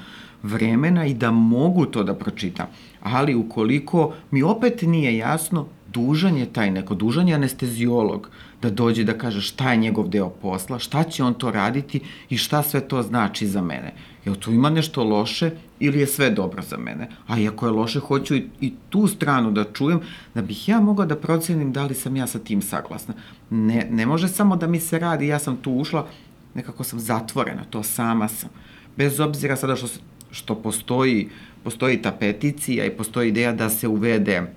vremena 0.44 1.06
i 1.06 1.14
da 1.14 1.32
mogu 1.32 1.86
to 1.86 2.04
da 2.04 2.14
pročitam. 2.14 2.68
Ali 3.02 3.36
ukoliko 3.36 4.14
mi 4.32 4.44
opet 4.44 4.82
nije 4.82 5.18
jasno, 5.18 5.68
dužan 5.88 6.38
je 6.38 6.46
taj 6.54 6.72
neko, 6.72 6.96
dužan 6.96 7.28
je 7.28 7.36
anestezijolog 7.36 8.30
da 8.62 8.70
dođe 8.70 9.04
da 9.04 9.18
kaže 9.18 9.42
šta 9.42 9.72
je 9.72 9.78
njegov 9.78 10.08
deo 10.10 10.30
posla, 10.30 10.80
šta 10.80 11.04
će 11.04 11.24
on 11.24 11.34
to 11.34 11.52
raditi 11.52 12.00
i 12.30 12.38
šta 12.38 12.64
sve 12.64 12.82
to 12.82 13.02
znači 13.02 13.48
za 13.48 13.62
mene. 13.62 13.94
Jel 14.26 14.36
tu 14.36 14.52
ima 14.52 14.70
nešto 14.70 15.04
loše 15.04 15.52
ili 15.80 16.00
je 16.00 16.08
sve 16.08 16.30
dobro 16.30 16.62
za 16.62 16.78
mene? 16.78 17.10
A 17.28 17.40
i 17.40 17.48
ako 17.48 17.66
je 17.66 17.72
loše, 17.72 18.00
hoću 18.00 18.36
i, 18.36 18.48
i 18.62 18.74
tu 18.90 19.08
stranu 19.08 19.52
da 19.52 19.64
čujem, 19.64 20.00
da 20.34 20.42
bih 20.42 20.70
ja 20.70 20.80
mogla 20.80 21.06
da 21.06 21.16
procenim 21.16 21.72
da 21.72 21.86
li 21.86 21.96
sam 21.96 22.16
ja 22.16 22.28
sa 22.28 22.40
tim 22.40 22.62
saglasna. 22.62 23.14
Ne, 23.50 23.88
ne 23.92 24.06
može 24.06 24.28
samo 24.28 24.56
da 24.56 24.68
mi 24.68 24.80
se 24.80 25.00
radi, 25.00 25.28
ja 25.28 25.40
sam 25.40 25.58
tu 25.58 25.72
ušla, 25.72 26.08
nekako 26.54 26.84
sam 26.84 27.00
zatvorena, 27.00 27.64
to 27.70 27.84
sama 27.84 28.28
sam. 28.28 28.50
Bez 28.98 29.20
obzira 29.20 29.56
sada 29.56 29.76
što, 29.76 29.88
što 30.32 30.56
postoji, 30.56 31.30
postoji 31.64 32.02
ta 32.02 32.12
peticija 32.12 32.86
i 32.86 32.98
postoji 32.98 33.30
ideja 33.30 33.54
da 33.54 33.70
se 33.70 33.88
uvede 33.88 34.54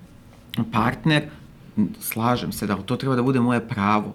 partner, 0.72 1.22
slažem 2.00 2.52
se 2.52 2.66
da 2.66 2.76
to 2.76 2.96
treba 2.96 3.16
da 3.16 3.22
bude 3.22 3.40
moje 3.40 3.68
pravo 3.68 4.14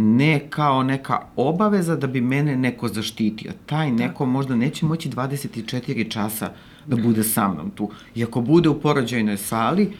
ne 0.00 0.46
kao 0.50 0.82
neka 0.82 1.20
obaveza 1.36 1.96
da 1.96 2.06
bi 2.06 2.20
mene 2.20 2.56
neko 2.56 2.88
zaštitio. 2.88 3.52
Taj 3.66 3.92
neko 3.92 4.26
možda 4.26 4.56
neće 4.56 4.86
moći 4.86 5.08
24 5.10 6.10
časa 6.10 6.52
da 6.86 6.96
bude 6.96 7.24
sa 7.24 7.48
mnom 7.48 7.70
tu. 7.70 7.90
I 8.14 8.24
ako 8.24 8.40
bude 8.40 8.68
u 8.68 8.80
porođajnoj 8.80 9.36
sali, 9.36 9.92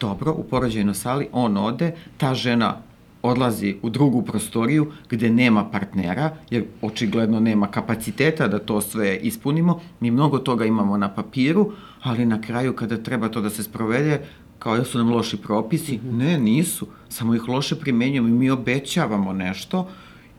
dobro, 0.00 0.32
u 0.32 0.44
porođajnoj 0.44 0.94
sali, 0.94 1.28
on 1.32 1.56
ode, 1.56 1.94
ta 2.16 2.34
žena 2.34 2.76
odlazi 3.22 3.76
u 3.82 3.90
drugu 3.90 4.22
prostoriju 4.22 4.92
gde 5.10 5.30
nema 5.30 5.64
partnera, 5.70 6.36
jer 6.50 6.64
očigledno 6.82 7.40
nema 7.40 7.66
kapaciteta 7.66 8.48
da 8.48 8.58
to 8.58 8.80
sve 8.80 9.16
ispunimo. 9.16 9.80
Mi 10.00 10.10
mnogo 10.10 10.38
toga 10.38 10.64
imamo 10.64 10.96
na 10.96 11.08
papiru, 11.14 11.72
ali 12.02 12.26
na 12.26 12.40
kraju 12.40 12.76
kada 12.76 12.96
treba 12.96 13.28
to 13.28 13.40
da 13.40 13.50
se 13.50 13.62
sprovede, 13.62 14.20
kao 14.58 14.76
da 14.76 14.84
su 14.84 14.98
nam 14.98 15.12
loši 15.12 15.36
propisi. 15.36 15.96
Mm 15.96 16.00
-hmm. 16.00 16.16
Ne, 16.16 16.38
nisu. 16.38 16.86
Samo 17.08 17.34
ih 17.34 17.48
loše 17.48 17.76
primenjujemo 17.76 18.28
i 18.28 18.32
mi 18.32 18.50
obećavamo 18.50 19.32
nešto 19.32 19.88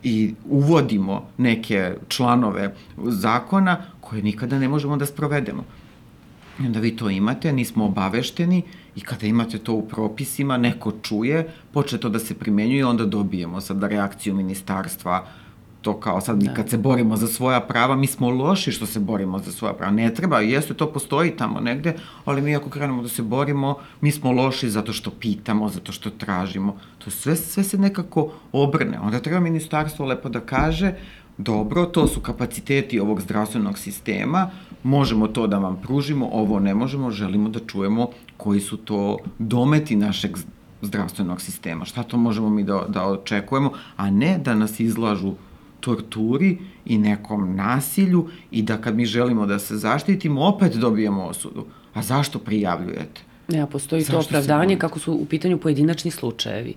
i 0.03 0.34
uvodimo 0.49 1.30
neke 1.38 1.95
članove 2.08 2.75
zakona 2.97 3.77
koje 4.01 4.21
nikada 4.21 4.60
ne 4.60 4.67
možemo 4.69 4.97
da 4.97 5.06
sprovedemo. 5.06 5.63
I 6.60 6.65
onda 6.65 6.80
vi 6.80 6.95
to 6.95 7.10
imate, 7.10 7.53
nismo 7.53 7.86
obavešteni 7.86 8.63
i 8.95 9.01
kada 9.01 9.27
imate 9.27 9.58
to 9.58 9.73
u 9.73 9.88
propisima, 9.88 10.58
neko 10.58 10.91
čuje, 11.01 11.49
počne 11.71 11.97
to 11.97 12.10
da 12.10 12.19
se 12.19 12.34
primenjuje, 12.34 12.86
onda 12.86 13.06
dobijemo 13.06 13.62
sad 13.62 13.84
reakciju 13.84 14.36
ministarstva, 14.36 15.27
to 15.88 16.00
kao 16.00 16.21
sad 16.21 16.43
da. 16.43 16.54
kad 16.54 16.69
se 16.69 16.78
borimo 16.78 17.17
za 17.17 17.28
svoja 17.28 17.60
prava, 17.60 17.95
mi 17.95 18.08
smo 18.08 18.30
loši 18.30 18.71
što 18.71 18.86
se 18.86 19.00
borimo 19.00 19.39
za 19.39 19.52
svoja 19.52 19.73
prava. 19.73 19.91
Ne 19.91 20.13
treba, 20.13 20.39
jeste, 20.39 20.73
to 20.73 20.91
postoji 20.91 21.32
tamo 21.32 21.60
negde, 21.60 21.93
ali 22.26 22.41
mi 22.41 22.56
ako 22.56 22.69
krenemo 22.69 23.02
da 23.02 23.10
se 23.10 23.21
borimo, 23.21 23.76
mi 24.02 24.12
smo 24.12 24.32
loši 24.32 24.69
zato 24.69 24.93
što 24.93 25.12
pitamo, 25.12 25.69
zato 25.69 25.91
što 25.91 26.10
tražimo. 26.10 26.76
To 26.97 27.12
sve, 27.12 27.36
sve 27.36 27.63
se 27.63 27.78
nekako 27.78 28.32
obrne. 28.52 29.00
Onda 29.00 29.19
treba 29.19 29.39
ministarstvo 29.39 30.06
lepo 30.06 30.30
da 30.30 30.39
kaže, 30.39 30.93
dobro, 31.38 31.86
to 31.86 32.08
su 32.08 32.19
kapaciteti 32.21 33.00
ovog 33.00 33.21
zdravstvenog 33.21 33.78
sistema, 33.78 34.50
možemo 34.84 35.28
to 35.28 35.47
da 35.47 35.58
vam 35.58 35.80
pružimo, 35.82 36.30
ovo 36.34 36.60
ne 36.60 36.76
možemo, 36.76 37.12
želimo 37.12 37.50
da 37.50 37.60
čujemo 37.60 38.10
koji 38.38 38.60
su 38.60 38.78
to 38.78 39.17
dometi 39.39 39.95
našeg 39.95 40.38
zdravstvenog 40.82 41.41
sistema, 41.41 41.86
šta 41.86 42.04
to 42.04 42.17
možemo 42.17 42.50
mi 42.50 42.63
da, 42.63 42.86
da 42.88 43.06
očekujemo, 43.06 43.71
a 43.97 44.10
ne 44.10 44.38
da 44.38 44.56
nas 44.56 44.80
izlažu 44.80 45.34
torturi 45.88 46.58
i 46.86 46.97
nekom 46.97 47.56
nasilju 47.56 48.28
i 48.52 48.62
da 48.62 48.78
kad 48.78 48.95
mi 48.95 49.06
želimo 49.06 49.45
da 49.45 49.60
se 49.60 49.78
zaštitimo, 49.78 50.41
opet 50.41 50.76
dobijemo 50.76 51.23
osudu. 51.23 51.65
A 51.93 52.02
zašto 52.02 52.39
prijavljujete? 52.39 53.21
Ne, 53.47 53.60
a 53.60 53.67
postoji 53.67 54.02
zašto 54.02 54.21
to 54.21 54.28
opravdanje 54.28 54.78
kako 54.78 55.00
su 55.00 55.13
u 55.13 55.26
pitanju 55.26 55.58
pojedinačni 55.58 56.12
slučajevi 56.12 56.73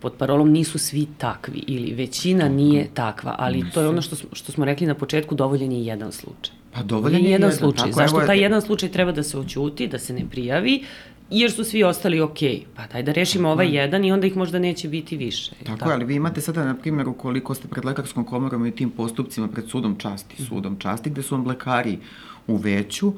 pod 0.00 0.12
parolom 0.18 0.50
nisu 0.50 0.78
svi 0.78 1.06
takvi 1.18 1.64
ili 1.66 1.94
većina 1.94 2.48
nije 2.48 2.88
takva, 2.94 3.34
ali 3.38 3.62
nisu. 3.62 3.74
to 3.74 3.80
je 3.80 3.88
ono 3.88 4.02
što, 4.02 4.16
što 4.32 4.52
smo 4.52 4.64
rekli 4.64 4.86
na 4.86 4.94
početku, 4.94 5.34
dovoljen 5.34 5.72
je 5.72 5.84
jedan 5.86 6.12
slučaj. 6.12 6.54
Pa 6.74 6.82
dovoljen 6.82 7.24
je 7.24 7.30
jedan, 7.30 7.50
jedan 7.50 7.58
slučaj. 7.58 7.90
Tako, 7.90 8.00
Zašto 8.00 8.26
taj 8.26 8.40
jedan 8.42 8.62
slučaj 8.62 8.88
treba 8.88 9.12
da 9.12 9.22
se 9.22 9.38
oćuti, 9.38 9.86
da 9.88 9.98
se 9.98 10.12
ne 10.12 10.24
prijavi, 10.30 10.82
jer 11.30 11.52
su 11.52 11.64
svi 11.64 11.84
ostali 11.84 12.20
ok. 12.20 12.38
Pa 12.76 12.86
daj 12.86 13.02
da 13.02 13.12
rešimo 13.12 13.48
ovaj 13.48 13.76
jedan 13.76 14.04
i 14.04 14.12
onda 14.12 14.26
ih 14.26 14.36
možda 14.36 14.58
neće 14.58 14.88
biti 14.88 15.16
više. 15.16 15.50
Tako, 15.64 15.78
tako. 15.78 15.90
ali 15.90 16.04
vi 16.04 16.14
imate 16.14 16.40
sada, 16.40 16.64
na 16.64 16.74
primjer, 16.74 17.08
ukoliko 17.08 17.54
ste 17.54 17.68
pred 17.68 17.84
lekarskom 17.84 18.24
komorom 18.24 18.66
i 18.66 18.70
tim 18.70 18.90
postupcima 18.90 19.48
pred 19.48 19.68
sudom 19.68 19.96
časti, 19.98 20.34
mhm. 20.34 20.44
sudom 20.44 20.78
časti, 20.78 21.10
gde 21.10 21.22
su 21.22 21.36
vam 21.36 21.46
lekari 21.46 21.98
u 22.46 22.56
veću, 22.56 23.12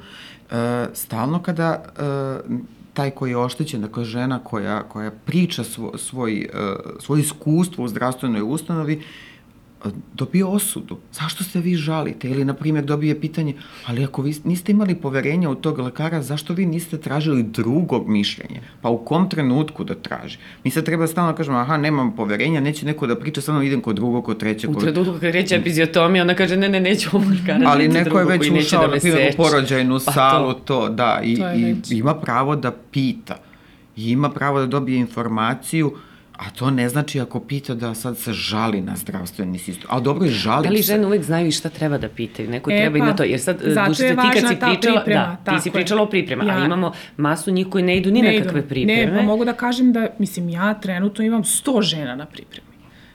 e, 0.50 0.86
stalno 0.94 1.42
kada 1.42 1.84
e, 1.84 2.56
taj 2.94 3.10
koji 3.10 3.30
je 3.30 3.36
oštećen, 3.36 3.80
dakle 3.80 4.04
žena 4.04 4.38
koja, 4.38 4.82
koja 4.82 5.10
priča 5.10 5.64
svo, 5.64 5.98
svoj, 5.98 6.40
e, 6.40 6.48
svoj 7.00 7.20
iskustvo 7.20 7.84
u 7.84 7.88
zdravstvenoj 7.88 8.42
ustanovi, 8.42 9.02
dobio 10.14 10.48
osudu. 10.48 10.98
Zašto 11.12 11.44
se 11.44 11.60
vi 11.60 11.74
žalite? 11.74 12.30
Ili, 12.30 12.44
na 12.44 12.54
primjer, 12.54 12.84
dobije 12.84 13.20
pitanje, 13.20 13.54
ali 13.86 14.04
ako 14.04 14.22
vi 14.22 14.34
niste 14.44 14.72
imali 14.72 14.94
poverenja 14.94 15.50
u 15.50 15.54
tog 15.54 15.78
lekara, 15.78 16.22
zašto 16.22 16.54
vi 16.54 16.66
niste 16.66 16.98
tražili 16.98 17.42
drugog 17.42 18.08
mišljenja? 18.08 18.60
Pa 18.80 18.88
u 18.88 19.04
kom 19.04 19.30
trenutku 19.30 19.84
da 19.84 19.94
traži? 19.94 20.38
Mi 20.64 20.70
sad 20.70 20.84
treba 20.84 21.06
stalno 21.06 21.32
da 21.32 21.36
kažemo, 21.36 21.58
aha, 21.58 21.76
nemam 21.76 22.16
poverenja, 22.16 22.60
neće 22.60 22.86
neko 22.86 23.06
da 23.06 23.16
priča, 23.16 23.40
samo 23.40 23.62
idem 23.62 23.80
kod 23.80 23.96
drugog, 23.96 24.24
kod 24.24 24.38
trećeg. 24.38 24.70
U 24.70 24.80
trenutku 24.80 25.12
kad 25.20 25.34
reće 25.34 25.54
epiziotomija, 25.56 26.22
ona 26.22 26.34
kaže, 26.34 26.56
ne, 26.56 26.68
ne, 26.68 26.80
neću 26.80 27.10
ovo 27.12 27.24
lekara. 27.30 27.60
Ali 27.66 27.88
neko 27.88 28.18
je 28.18 28.24
već 28.24 28.50
ušao, 28.50 28.86
da 28.86 28.94
na 28.94 29.00
primjer, 29.00 29.32
u 29.34 29.36
porođajnu 29.36 29.98
pa 30.06 30.12
salu, 30.12 30.52
to, 30.52 30.60
to 30.60 30.88
da, 30.88 31.20
i, 31.24 31.36
to 31.36 31.52
i 31.94 31.98
ima 31.98 32.14
pravo 32.14 32.56
da 32.56 32.70
pita. 32.70 33.36
I 33.96 34.10
ima 34.10 34.30
pravo 34.30 34.60
da 34.60 34.66
dobije 34.66 34.98
informaciju, 34.98 35.92
A 36.36 36.50
to 36.50 36.70
ne 36.70 36.88
znači 36.88 37.20
ako 37.20 37.40
pita 37.40 37.74
da 37.74 37.94
sad 37.94 38.18
se 38.18 38.32
žali 38.32 38.80
na 38.80 38.96
zdravstveni 38.96 39.58
sistem. 39.58 39.86
A 39.90 40.00
dobro 40.00 40.24
je 40.24 40.30
žali 40.30 40.62
se. 40.62 40.68
Da 40.68 40.74
li 40.74 40.82
žene 40.82 41.06
uvek 41.06 41.22
znaju 41.22 41.52
šta 41.52 41.68
treba 41.68 41.98
da 41.98 42.08
pitaju? 42.08 42.50
Neko 42.50 42.70
e, 42.70 42.76
treba 42.76 42.98
pa, 42.98 43.04
i 43.04 43.08
na 43.08 43.16
to. 43.16 43.22
Jer 43.22 43.40
sad, 43.40 43.56
zato 43.64 44.02
je 44.02 44.10
ti 44.10 44.40
kad 44.40 44.48
si 44.48 44.56
pričala, 44.56 45.00
priprema, 45.00 45.36
da, 45.44 45.56
ti 45.56 45.62
si 45.62 45.70
pričala 45.70 46.02
o 46.02 46.06
priprema, 46.06 46.44
ja, 46.44 46.54
ali 46.54 46.66
imamo 46.66 46.92
masu 47.16 47.50
njih 47.50 47.66
koji 47.70 47.84
ne 47.84 47.96
idu 47.96 48.10
ni 48.10 48.22
ne 48.22 48.38
na 48.38 48.44
kakve 48.44 48.68
pripreme. 48.68 49.12
Ne, 49.12 49.18
pa 49.18 49.22
mogu 49.22 49.44
da 49.44 49.52
kažem 49.52 49.92
da, 49.92 50.08
mislim, 50.18 50.48
ja 50.48 50.74
trenutno 50.74 51.24
imam 51.24 51.42
100 51.42 51.82
žena 51.82 52.16
na 52.16 52.26
pripremi. 52.26 52.66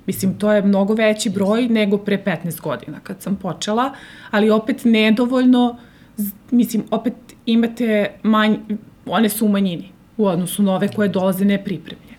Mislim, 0.06 0.38
to 0.40 0.52
je 0.52 0.62
mnogo 0.62 0.94
veći 0.94 1.30
broj 1.30 1.68
nego 1.68 1.98
pre 1.98 2.24
15 2.26 2.62
godina 2.62 3.00
kad 3.00 3.22
sam 3.22 3.36
počela, 3.36 3.94
ali 4.32 4.50
opet 4.50 4.82
nedovoljno, 4.84 5.78
mislim, 6.52 6.84
opet 6.92 7.14
imate 7.46 8.12
manj, 8.24 8.56
one 9.06 9.30
su 9.30 9.46
u 9.46 9.50
manjini 9.50 9.90
u 10.18 10.26
odnosu 10.26 10.64
na 10.64 10.76
ove 10.76 10.88
koje 10.88 11.10
dolaze 11.10 11.46
nepripremljene. 11.46 12.11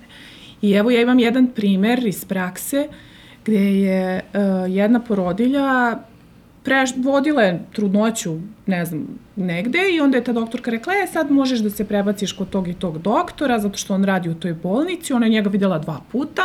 I 0.62 0.72
evo 0.72 0.90
ja 0.90 1.00
imam 1.00 1.18
jedan 1.18 1.46
primer 1.46 2.06
iz 2.06 2.24
prakse 2.24 2.88
gde 3.44 3.80
je 3.80 4.20
uh, 4.34 4.74
jedna 4.74 5.00
porodilja 5.00 5.98
preš, 6.64 6.90
vodila 6.96 7.42
je 7.42 7.62
trudnoću, 7.72 8.38
ne 8.66 8.84
znam, 8.84 9.06
negde 9.36 9.78
i 9.94 10.00
onda 10.00 10.16
je 10.16 10.24
ta 10.24 10.32
doktorka 10.32 10.70
rekla, 10.70 10.94
e 10.94 11.06
sad 11.06 11.30
možeš 11.30 11.60
da 11.60 11.70
se 11.70 11.84
prebaciš 11.84 12.32
kod 12.32 12.50
tog 12.50 12.68
i 12.68 12.74
tog 12.74 12.98
doktora 12.98 13.58
zato 13.58 13.78
što 13.78 13.94
on 13.94 14.04
radi 14.04 14.28
u 14.28 14.34
toj 14.34 14.54
bolnici, 14.54 15.12
ona 15.12 15.26
je 15.26 15.30
njega 15.30 15.50
videla 15.50 15.78
dva 15.78 16.00
puta 16.12 16.42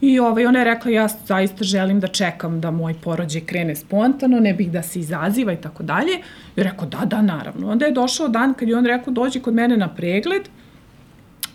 i 0.00 0.18
ovaj, 0.18 0.46
ona 0.46 0.58
je 0.58 0.64
rekla, 0.64 0.90
ja 0.90 1.08
zaista 1.08 1.64
želim 1.64 2.00
da 2.00 2.06
čekam 2.06 2.60
da 2.60 2.70
moj 2.70 2.94
porođaj 3.04 3.40
krene 3.40 3.76
spontano, 3.76 4.40
ne 4.40 4.54
bih 4.54 4.70
da 4.72 4.82
se 4.82 5.00
izaziva 5.00 5.52
i 5.52 5.56
tako 5.56 5.82
dalje. 5.82 6.18
I 6.56 6.62
rekao, 6.62 6.88
da, 6.88 7.04
da, 7.04 7.22
naravno. 7.22 7.70
Onda 7.70 7.86
je 7.86 7.92
došao 7.92 8.28
dan 8.28 8.54
kad 8.54 8.68
je 8.68 8.76
on 8.76 8.86
rekao, 8.86 9.12
dođi 9.12 9.40
kod 9.40 9.54
mene 9.54 9.76
na 9.76 9.88
pregled, 9.88 10.42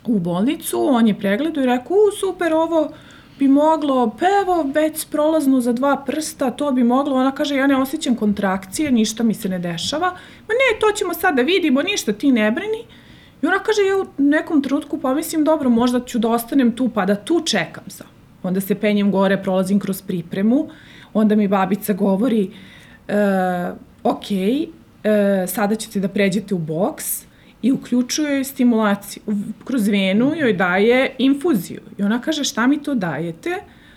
u 0.05 0.19
bolnicu, 0.19 0.87
on 0.89 1.07
je 1.07 1.19
pregledao 1.19 1.63
i 1.63 1.65
rekao, 1.65 1.95
u, 1.95 2.11
super, 2.19 2.53
ovo 2.53 2.91
bi 3.39 3.47
moglo, 3.47 4.15
pa 4.19 4.25
evo, 4.41 4.71
već 4.73 5.05
prolazno 5.05 5.61
za 5.61 5.73
dva 5.73 6.03
prsta, 6.05 6.51
to 6.51 6.71
bi 6.71 6.83
moglo, 6.83 7.15
ona 7.15 7.31
kaže, 7.31 7.55
ja 7.55 7.67
ne 7.67 7.77
osjećam 7.77 8.15
kontrakcije, 8.15 8.91
ništa 8.91 9.23
mi 9.23 9.33
se 9.33 9.49
ne 9.49 9.59
dešava, 9.59 10.07
ma 10.47 10.53
ne, 10.53 10.79
to 10.79 10.91
ćemo 10.95 11.13
sad 11.13 11.35
da 11.35 11.41
vidimo, 11.41 11.81
ništa, 11.81 12.13
ti 12.13 12.31
ne 12.31 12.51
brini. 12.51 12.83
I 13.41 13.47
ona 13.47 13.59
kaže, 13.59 13.81
ja 13.81 13.97
u 13.97 14.05
nekom 14.17 14.61
trenutku 14.61 14.97
pomislim, 14.97 15.43
dobro, 15.43 15.69
možda 15.69 15.99
ću 16.05 16.19
da 16.19 16.29
ostanem 16.29 16.75
tu, 16.75 16.89
pa 16.89 17.05
da 17.05 17.15
tu 17.15 17.41
čekam 17.45 17.83
sam. 17.87 18.07
Onda 18.43 18.61
se 18.61 18.75
penjem 18.75 19.11
gore, 19.11 19.41
prolazim 19.43 19.79
kroz 19.79 20.01
pripremu, 20.01 20.67
onda 21.13 21.35
mi 21.35 21.47
babica 21.47 21.93
govori, 21.93 22.51
e, 23.07 23.71
ok, 24.03 24.31
e, 24.31 24.67
sada 25.47 25.75
ćete 25.75 25.99
da 25.99 26.07
pređete 26.07 26.55
u 26.55 26.57
boks, 26.57 27.25
i 27.61 27.71
uključuje 27.71 28.43
stimulaciju. 28.43 29.23
Kroz 29.63 29.87
venu 29.87 30.31
joj 30.35 30.53
daje 30.53 31.15
infuziju. 31.17 31.81
I 31.97 32.03
ona 32.03 32.21
kaže, 32.21 32.43
šta 32.43 32.67
mi 32.67 32.83
to 32.83 32.95
dajete? 32.95 33.49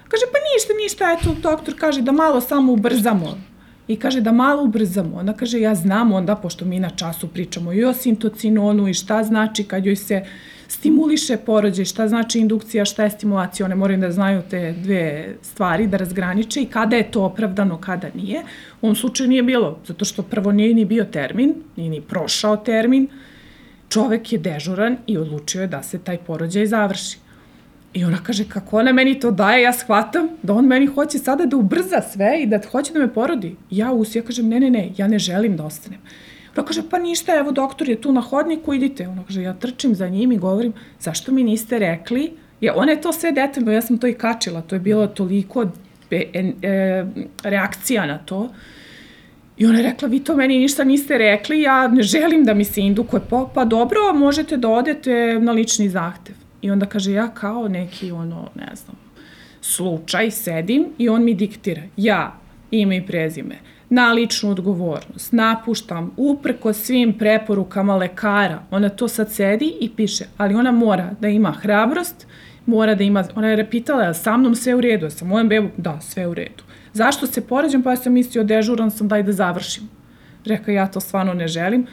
Kaže, 0.09 0.25
pa 0.33 0.39
ništa, 0.55 0.73
ništa, 0.83 1.17
eto, 1.19 1.41
doktor 1.43 1.75
kaže 1.79 2.03
da 2.03 2.13
malo 2.13 2.41
samo 2.41 2.73
ubrzamo. 2.73 3.39
I 3.89 3.97
kaže 3.97 4.21
da 4.21 4.33
malo 4.33 4.63
ubrzamo. 4.63 5.17
Ona 5.17 5.33
kaže, 5.33 5.61
ja 5.61 5.75
znam 5.75 6.13
onda, 6.13 6.37
pošto 6.37 6.65
mi 6.65 6.81
na 6.81 6.91
času 6.91 7.29
pričamo 7.29 7.73
i 7.73 7.85
o 7.85 7.93
sintocinonu 7.93 8.89
i 8.89 8.95
šta 8.95 9.23
znači 9.25 9.65
kad 9.65 9.87
joj 9.87 9.97
se 9.97 10.25
stimuliše 10.69 11.37
porođaj, 11.37 11.85
šta 11.85 12.09
znači 12.09 12.39
indukcija, 12.39 12.85
šta 12.85 13.05
je 13.05 13.11
stimulacija, 13.11 13.67
one 13.67 13.75
moraju 13.75 14.01
da 14.01 14.11
znaju 14.11 14.43
te 14.51 14.73
dve 14.73 15.35
stvari, 15.43 15.87
da 15.87 15.97
razgraniče 15.97 16.63
i 16.63 16.67
kada 16.67 16.97
je 16.97 17.11
to 17.11 17.25
opravdano, 17.25 17.79
kada 17.81 18.09
nije. 18.15 18.41
U 18.81 18.87
ovom 18.87 18.97
slučaju 18.97 19.29
nije 19.29 19.43
bilo, 19.43 19.79
zato 19.87 20.05
što 20.05 20.23
prvo 20.23 20.53
nije 20.53 20.75
ni 20.75 20.85
bio 20.85 21.05
termin, 21.05 21.55
nije 21.77 21.91
ni 21.91 22.01
prošao 22.01 22.57
termin, 22.57 23.09
čovek 23.89 24.33
je 24.33 24.39
dežuran 24.39 24.97
i 25.07 25.19
odlučio 25.19 25.61
je 25.61 25.67
da 25.67 25.83
se 25.83 25.99
taj 25.99 26.19
porođaj 26.19 26.67
završi. 26.67 27.19
I 27.95 28.05
ona 28.05 28.19
kaže, 28.23 28.45
kako 28.49 28.79
ona 28.79 28.93
meni 28.93 29.21
to 29.21 29.31
daje, 29.31 29.63
ja 29.63 29.73
shvatam 29.73 30.29
da 30.43 30.53
on 30.53 30.67
meni 30.67 30.87
hoće 30.87 31.19
sada 31.19 31.47
da 31.47 31.57
ubrza 31.57 32.01
sve 32.13 32.43
i 32.43 32.47
da 32.47 32.61
hoće 32.71 32.93
da 32.93 32.99
me 32.99 33.13
porodi. 33.15 33.57
Ja 33.71 33.93
us, 33.93 34.17
ja 34.17 34.23
kažem, 34.23 34.49
ne, 34.49 34.61
ne, 34.61 34.71
ne, 34.71 34.91
ja 34.97 35.09
ne 35.09 35.19
želim 35.19 35.57
da 35.57 35.65
ostanem. 35.65 36.01
Ona 36.57 36.67
kaže, 36.67 36.83
pa 36.91 36.99
ništa, 36.99 37.37
evo 37.39 37.53
doktor 37.53 37.89
je 37.89 38.01
tu 38.01 38.13
na 38.13 38.21
hodniku, 38.21 38.75
idite. 38.75 39.09
Ona 39.09 39.25
kaže, 39.27 39.43
ja 39.43 39.55
trčim 39.55 39.95
za 39.95 40.09
njim 40.09 40.33
i 40.33 40.39
govorim, 40.39 40.73
zašto 41.01 41.33
mi 41.33 41.45
niste 41.45 41.79
rekli? 41.79 42.33
Ja, 42.61 42.75
ona 42.77 42.93
je 42.93 43.01
to 43.01 43.13
sve 43.13 43.33
detaljno, 43.33 43.73
ja 43.73 43.83
sam 43.83 43.99
to 43.99 44.07
i 44.07 44.15
kačila, 44.15 44.63
to 44.63 44.75
je 44.75 44.81
bilo 44.81 45.07
toliko 45.07 45.67
e, 46.11 46.53
e, 46.63 47.07
reakcija 47.43 48.07
na 48.07 48.19
to. 48.19 48.49
I 49.57 49.67
ona 49.67 49.79
je 49.79 49.83
rekla, 49.83 50.09
vi 50.09 50.21
to 50.21 50.37
meni 50.37 50.59
ništa 50.59 50.85
niste 50.85 51.19
rekli, 51.19 51.61
ja 51.63 51.89
ne 51.89 52.03
želim 52.03 52.45
da 52.45 52.55
mi 52.55 52.65
se 52.65 52.81
indukuje 52.81 53.21
po, 53.31 53.51
pa 53.55 53.65
dobro, 53.65 54.01
možete 54.15 54.57
da 54.57 54.69
odete 54.69 55.39
na 55.41 55.53
lični 55.53 55.89
zahtev. 55.89 56.35
I 56.63 56.71
onda 56.71 56.87
kaže, 56.87 57.13
ja 57.13 57.29
kao 57.29 57.69
neki, 57.69 58.13
ono, 58.13 58.51
ne 58.55 58.77
znam, 58.77 58.97
slučaj 59.61 60.31
sedim 60.31 60.87
i 60.99 61.09
on 61.09 61.25
mi 61.25 61.35
diktira, 61.35 61.83
ja, 61.97 62.39
ime 62.71 62.97
i 62.97 63.07
prezime, 63.07 63.59
na 63.89 64.13
ličnu 64.13 64.51
odgovornost, 64.51 65.33
napuštam 65.33 66.11
upreko 66.17 66.73
svim 66.73 67.13
preporukama 67.19 67.97
lekara, 67.97 68.63
ona 68.71 68.89
to 68.89 69.09
sad 69.09 69.33
sedi 69.33 69.77
i 69.81 69.91
piše, 69.97 70.25
ali 70.37 70.55
ona 70.55 70.71
mora 70.71 71.11
da 71.21 71.29
ima 71.29 71.53
hrabrost, 71.53 72.27
mora 72.67 72.95
da 72.95 73.05
ima, 73.05 73.25
ona 73.35 73.49
je 73.49 73.71
pitala, 73.71 74.15
sa 74.15 74.37
mnom 74.37 74.55
sve 74.55 74.75
u 74.75 74.81
redu, 74.81 75.11
sa 75.11 75.25
mojom 75.25 75.49
bebom, 75.49 75.71
da, 75.77 76.01
sve 76.01 76.27
u 76.27 76.35
redu. 76.35 76.64
Zašto 76.95 77.27
se 77.27 77.41
poređam? 77.41 77.83
Pa 77.83 77.91
ja 77.91 77.97
sam 77.97 78.13
mislio, 78.13 78.45
dežuran 78.45 78.91
sam, 78.91 79.09
daj 79.09 79.23
da 79.23 79.33
završim. 79.33 79.89
Rekao, 80.45 80.73
ja 80.73 80.87
to 80.87 81.01
stvarno 81.01 81.35
ne 81.35 81.49
želim. 81.49 81.87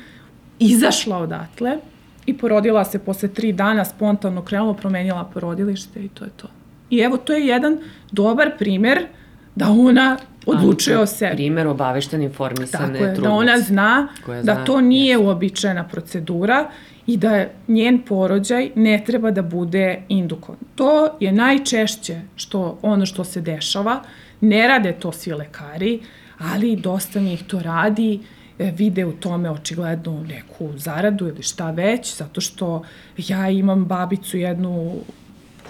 Izašla 0.60 1.18
odatle 1.18 1.78
i 2.26 2.38
porodila 2.38 2.86
se 2.86 3.00
posle 3.00 3.30
tri 3.30 3.54
dana, 3.54 3.86
spontano 3.86 4.42
krenula, 4.42 4.74
promenila 4.74 5.30
porodilište 5.34 6.00
i 6.00 6.10
to 6.10 6.24
je 6.24 6.32
to. 6.38 6.48
I 6.90 7.00
evo, 7.00 7.18
to 7.18 7.34
je 7.34 7.48
jedan 7.48 7.78
dobar 8.12 8.52
primer 8.58 9.08
da 9.56 9.70
ona 9.70 10.18
odlučuje 10.46 11.00
o 11.00 11.06
sebi. 11.06 11.36
Primer 11.36 11.68
obaveštene 11.68 12.24
informisane 12.24 13.00
Tako 13.00 13.06
je, 13.06 13.16
da 13.16 13.30
ona 13.30 13.60
zna 13.60 14.08
da 14.44 14.66
to 14.66 14.82
nije 14.82 15.18
uobičajena 15.18 15.88
procedura 15.88 16.70
i 17.08 17.18
da 17.18 17.46
njen 17.68 18.02
porođaj 18.02 18.72
ne 18.76 19.04
treba 19.06 19.32
da 19.32 19.42
bude 19.42 20.02
indukovan. 20.10 20.60
To 20.76 21.18
je 21.20 21.32
najčešće 21.32 22.22
što 22.36 22.80
ono 22.82 23.06
što 23.06 23.24
se 23.24 23.42
dešava, 23.42 24.02
Ne 24.42 24.68
rade 24.68 24.94
to 24.94 25.12
svi 25.12 25.34
lekari, 25.34 26.00
ali 26.38 26.76
dosta 26.76 27.20
njih 27.20 27.44
to 27.44 27.60
radi, 27.60 28.20
e, 28.60 28.72
vide 28.72 29.06
u 29.06 29.12
tome 29.12 29.50
očigledno 29.50 30.24
neku 30.24 30.70
zaradu 30.78 31.28
ili 31.28 31.44
šta 31.44 31.72
već, 31.72 32.18
zato 32.18 32.42
što 32.42 32.84
ja 33.18 33.50
imam 33.50 33.86
babicu 33.86 34.38
jednu 34.38 35.02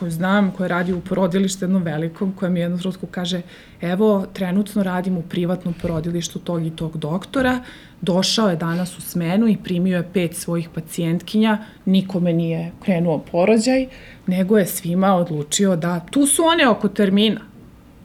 koju 0.02 0.12
znam, 0.12 0.52
koja 0.52 0.68
radi 0.68 0.94
u 0.94 1.02
porodilištu 1.02 1.66
jednom 1.66 1.84
velikom, 1.84 2.32
koja 2.34 2.50
mi 2.50 2.60
jednom 2.60 2.80
trenutku 2.80 3.08
kaže, 3.08 3.42
evo, 3.82 4.26
trenutno 4.34 4.84
radim 4.84 5.18
u 5.18 5.22
privatnom 5.22 5.74
porodilištu 5.82 6.40
tog 6.40 6.66
i 6.66 6.76
tog 6.76 6.98
doktora, 6.98 7.60
došao 8.02 8.50
je 8.50 8.56
danas 8.56 8.98
u 8.98 9.02
smenu 9.02 9.48
i 9.48 9.58
primio 9.64 9.98
je 9.98 10.10
pet 10.14 10.36
svojih 10.36 10.70
pacijentkinja, 10.70 11.58
nikome 11.86 12.34
nije 12.34 12.72
krenuo 12.84 13.20
porođaj, 13.32 13.88
nego 14.28 14.58
je 14.58 14.66
svima 14.66 15.16
odlučio 15.16 15.76
da, 15.76 16.00
tu 16.00 16.26
su 16.26 16.44
one 16.44 16.68
oko 16.70 16.88
termina, 16.88 17.42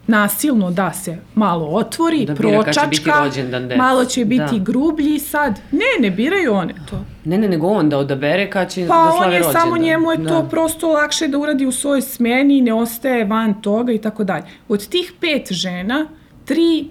nasilno 0.07 0.71
da 0.71 0.93
se 0.93 1.17
malo 1.35 1.65
otvori, 1.65 2.25
da 2.25 2.35
pročačka, 2.35 3.11
će 3.11 3.23
rođendan 3.23 3.71
malo 3.77 4.05
će 4.05 4.25
biti 4.25 4.59
da. 4.59 4.63
grublji 4.63 5.19
sad. 5.19 5.59
Ne, 5.71 6.07
ne 6.07 6.11
biraju 6.11 6.53
one 6.53 6.73
to. 6.89 7.05
Ne, 7.25 7.37
ne, 7.37 7.47
nego 7.47 7.67
on 7.67 7.89
da 7.89 7.97
odabere 7.97 8.49
kad 8.49 8.71
će 8.71 8.87
pa 8.87 9.05
da 9.05 9.11
slave 9.11 9.25
rođendan. 9.25 9.41
Pa 9.41 9.47
on 9.47 9.55
je 9.55 9.61
samo 9.61 9.77
njemu 9.77 10.11
je 10.11 10.17
da. 10.17 10.29
to 10.29 10.49
prosto 10.49 10.87
lakše 10.87 11.27
da 11.27 11.37
uradi 11.37 11.65
u 11.65 11.71
svojoj 11.71 12.01
smeni, 12.01 12.61
ne 12.61 12.73
ostaje 12.73 13.25
van 13.25 13.61
toga 13.61 13.91
i 13.91 13.97
tako 13.97 14.23
dalje. 14.23 14.43
Od 14.69 14.87
tih 14.87 15.13
pet 15.19 15.51
žena, 15.51 16.07
tri 16.45 16.87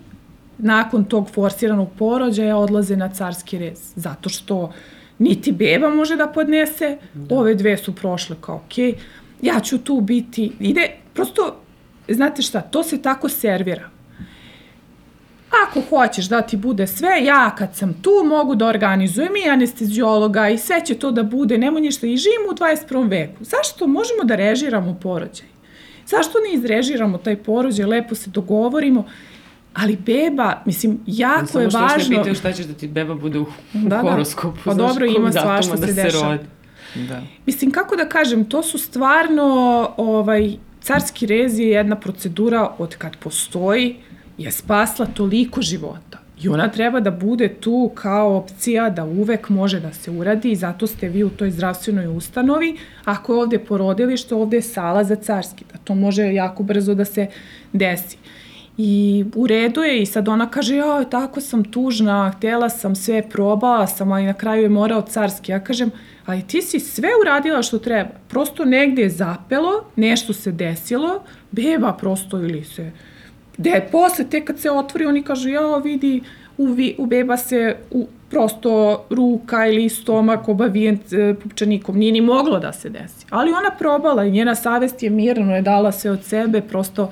nakon 0.58 1.04
tog 1.04 1.30
forsiranog 1.30 1.88
porođaja 1.98 2.56
odlaze 2.56 2.96
na 2.96 3.08
carski 3.08 3.58
rez. 3.58 3.92
Zato 3.94 4.28
što 4.28 4.72
niti 5.18 5.52
beba 5.52 5.90
može 5.90 6.16
da 6.16 6.26
podnese, 6.26 6.98
da. 7.14 7.34
ove 7.34 7.54
dve 7.54 7.76
su 7.76 7.94
prošle 7.94 8.36
kao 8.40 8.62
okej, 8.66 8.92
okay, 8.92 8.96
ja 9.42 9.60
ću 9.60 9.78
tu 9.78 10.00
biti, 10.00 10.52
ide, 10.60 10.90
prosto 11.14 11.56
znate 12.14 12.42
šta, 12.42 12.60
to 12.60 12.82
se 12.82 13.02
tako 13.02 13.28
servira. 13.28 13.90
Ako 15.66 15.80
hoćeš 15.88 16.28
da 16.28 16.42
ti 16.42 16.56
bude 16.56 16.86
sve, 16.86 17.24
ja 17.24 17.54
kad 17.58 17.76
sam 17.76 17.94
tu 18.02 18.10
mogu 18.24 18.54
da 18.54 18.66
organizujem 18.66 19.36
i 19.36 19.48
anestezijologa 19.48 20.48
i 20.48 20.58
sve 20.58 20.84
će 20.84 20.94
to 20.94 21.10
da 21.10 21.22
bude, 21.22 21.58
nemoj 21.58 21.80
ništa 21.80 22.06
i 22.06 22.16
živimo 22.16 22.48
u 22.50 22.54
21. 22.54 23.10
veku. 23.10 23.44
Zašto 23.44 23.86
možemo 23.86 24.24
da 24.24 24.36
režiramo 24.36 24.98
porođaj? 25.02 25.46
Zašto 26.06 26.38
ne 26.38 26.54
izrežiramo 26.54 27.18
taj 27.18 27.36
porođaj, 27.36 27.86
lepo 27.86 28.14
se 28.14 28.30
dogovorimo, 28.30 29.04
ali 29.74 29.96
beba, 29.96 30.62
mislim, 30.64 31.00
jako 31.06 31.58
je 31.60 31.64
važno... 31.64 31.88
Samo 31.88 32.00
što 32.00 32.10
ne 32.10 32.16
pitaju 32.16 32.34
šta 32.34 32.52
ćeš 32.52 32.66
da 32.66 32.74
ti 32.74 32.88
beba 32.88 33.14
bude 33.14 33.38
u, 33.38 33.46
da, 33.72 33.88
da. 33.88 34.10
horoskopu. 34.10 34.58
Pa 34.64 34.74
dobro, 34.74 35.06
ima 35.06 35.32
svašta 35.32 35.76
da 35.76 35.86
se 35.86 35.92
dešava. 35.92 36.38
Da. 36.94 37.22
Mislim, 37.46 37.70
kako 37.70 37.96
da 37.96 38.08
kažem, 38.08 38.44
to 38.44 38.62
su 38.62 38.78
stvarno 38.78 39.44
ovaj, 39.96 40.56
Carski 40.86 41.26
rez 41.26 41.58
je 41.58 41.68
jedna 41.68 41.96
procedura 41.96 42.70
od 42.78 42.96
kad 42.96 43.16
postoji, 43.16 43.96
je 44.38 44.52
spasla 44.52 45.06
toliko 45.06 45.62
života. 45.62 46.18
I 46.42 46.48
ona 46.48 46.68
treba 46.68 47.00
da 47.00 47.10
bude 47.10 47.48
tu 47.48 47.90
kao 47.94 48.36
opcija 48.36 48.90
da 48.90 49.04
uvek 49.04 49.48
može 49.48 49.80
da 49.80 49.92
se 49.92 50.10
uradi 50.10 50.50
i 50.50 50.56
zato 50.56 50.86
ste 50.86 51.08
vi 51.08 51.24
u 51.24 51.30
toj 51.30 51.50
zdravstvenoj 51.50 52.06
ustanovi. 52.06 52.76
Ako 53.04 53.34
je 53.34 53.40
ovde 53.42 53.58
porodilište, 53.58 54.34
ovde 54.34 54.56
je 54.56 54.62
sala 54.62 55.04
za 55.04 55.16
carski, 55.16 55.64
da 55.72 55.78
to 55.78 55.94
može 55.94 56.34
jako 56.34 56.62
brzo 56.62 56.94
da 56.94 57.04
se 57.04 57.26
desi. 57.72 58.16
I 58.78 59.24
u 59.34 59.46
redu 59.46 59.82
je 59.82 60.02
i 60.02 60.06
sad 60.06 60.28
ona 60.28 60.50
kaže, 60.50 60.76
ja, 60.76 61.04
tako 61.04 61.40
sam 61.40 61.64
tužna, 61.64 62.32
htela 62.36 62.68
sam 62.68 62.96
sve, 62.96 63.22
probala 63.28 63.86
sam, 63.86 64.12
ali 64.12 64.24
na 64.24 64.34
kraju 64.34 64.62
je 64.62 64.68
morao 64.68 65.02
carski. 65.02 65.52
Ja 65.52 65.64
kažem, 65.64 65.90
ali 66.26 66.42
ti 66.42 66.62
si 66.62 66.80
sve 66.80 67.08
uradila 67.22 67.62
što 67.62 67.78
treba. 67.78 68.10
Prosto 68.28 68.64
negde 68.64 69.02
je 69.02 69.10
zapelo, 69.10 69.84
nešto 69.96 70.32
se 70.32 70.52
desilo, 70.52 71.22
beba 71.50 71.92
prosto 71.92 72.38
ili 72.38 72.64
se... 72.64 72.90
De, 73.58 73.88
posle, 73.92 74.24
te 74.30 74.44
kad 74.44 74.58
se 74.58 74.70
otvori, 74.70 75.06
oni 75.06 75.22
kažu, 75.22 75.48
ja, 75.48 75.76
vidi, 75.76 76.22
u, 76.58 76.66
vi, 76.66 76.94
u 76.98 77.06
beba 77.06 77.36
se 77.36 77.76
u, 77.90 78.06
prosto 78.30 79.04
ruka 79.10 79.66
ili 79.66 79.88
stomak 79.88 80.48
obavijen 80.48 80.98
e, 81.12 81.34
pupčanikom. 81.34 81.98
Nije 81.98 82.12
ni 82.12 82.20
moglo 82.20 82.58
da 82.58 82.72
se 82.72 82.88
desi. 82.88 83.26
Ali 83.30 83.50
ona 83.50 83.70
probala 83.78 84.24
i 84.24 84.30
njena 84.30 84.54
savest 84.54 85.02
je 85.02 85.10
mirno, 85.10 85.56
je 85.56 85.62
dala 85.62 85.92
se 85.92 86.10
od 86.10 86.24
sebe, 86.24 86.60
prosto 86.60 87.10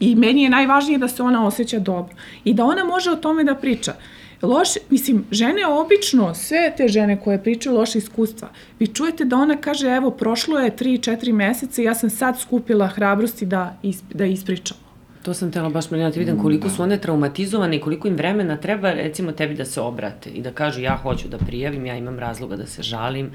I 0.00 0.14
meni 0.14 0.42
je 0.42 0.50
najvažnije 0.50 0.98
da 0.98 1.08
se 1.08 1.22
ona 1.22 1.46
osjeća 1.46 1.78
dobro 1.78 2.14
i 2.44 2.54
da 2.54 2.64
ona 2.64 2.84
može 2.84 3.10
o 3.10 3.16
tome 3.16 3.44
da 3.44 3.54
priča. 3.54 3.94
Loše, 4.42 4.80
mislim, 4.90 5.24
žene 5.30 5.66
obično, 5.66 6.34
sve 6.34 6.72
te 6.76 6.88
žene 6.88 7.20
koje 7.20 7.42
pričaju 7.42 7.76
loše 7.76 7.98
iskustva, 7.98 8.48
vi 8.78 8.86
čujete 8.86 9.24
da 9.24 9.36
ona 9.36 9.56
kaže, 9.56 9.88
evo, 9.88 10.10
prošlo 10.10 10.58
je 10.58 10.76
3-4 10.76 11.32
meseca 11.32 11.82
i 11.82 11.84
ja 11.84 11.94
sam 11.94 12.10
sad 12.10 12.40
skupila 12.40 12.86
hrabrosti 12.86 13.46
da, 13.46 13.76
isp, 13.82 14.04
da 14.14 14.24
ispričam. 14.24 14.76
To 15.22 15.34
sam 15.34 15.52
tela 15.52 15.68
baš 15.68 15.90
Marijana, 15.90 16.10
da 16.10 16.14
ti 16.14 16.18
vidim 16.18 16.42
koliko 16.42 16.68
da. 16.68 16.74
su 16.74 16.82
one 16.82 16.98
traumatizovane 16.98 17.76
i 17.76 17.80
koliko 17.80 18.08
im 18.08 18.16
vremena 18.16 18.56
treba 18.56 18.92
recimo 18.92 19.32
tebi 19.32 19.54
da 19.54 19.64
se 19.64 19.80
obrate 19.80 20.30
i 20.30 20.42
da 20.42 20.50
kažu 20.50 20.80
ja 20.80 20.96
hoću 20.96 21.28
da 21.28 21.38
prijavim, 21.38 21.86
ja 21.86 21.96
imam 21.96 22.18
razloga 22.18 22.56
da 22.56 22.66
se 22.66 22.82
žalim. 22.82 23.30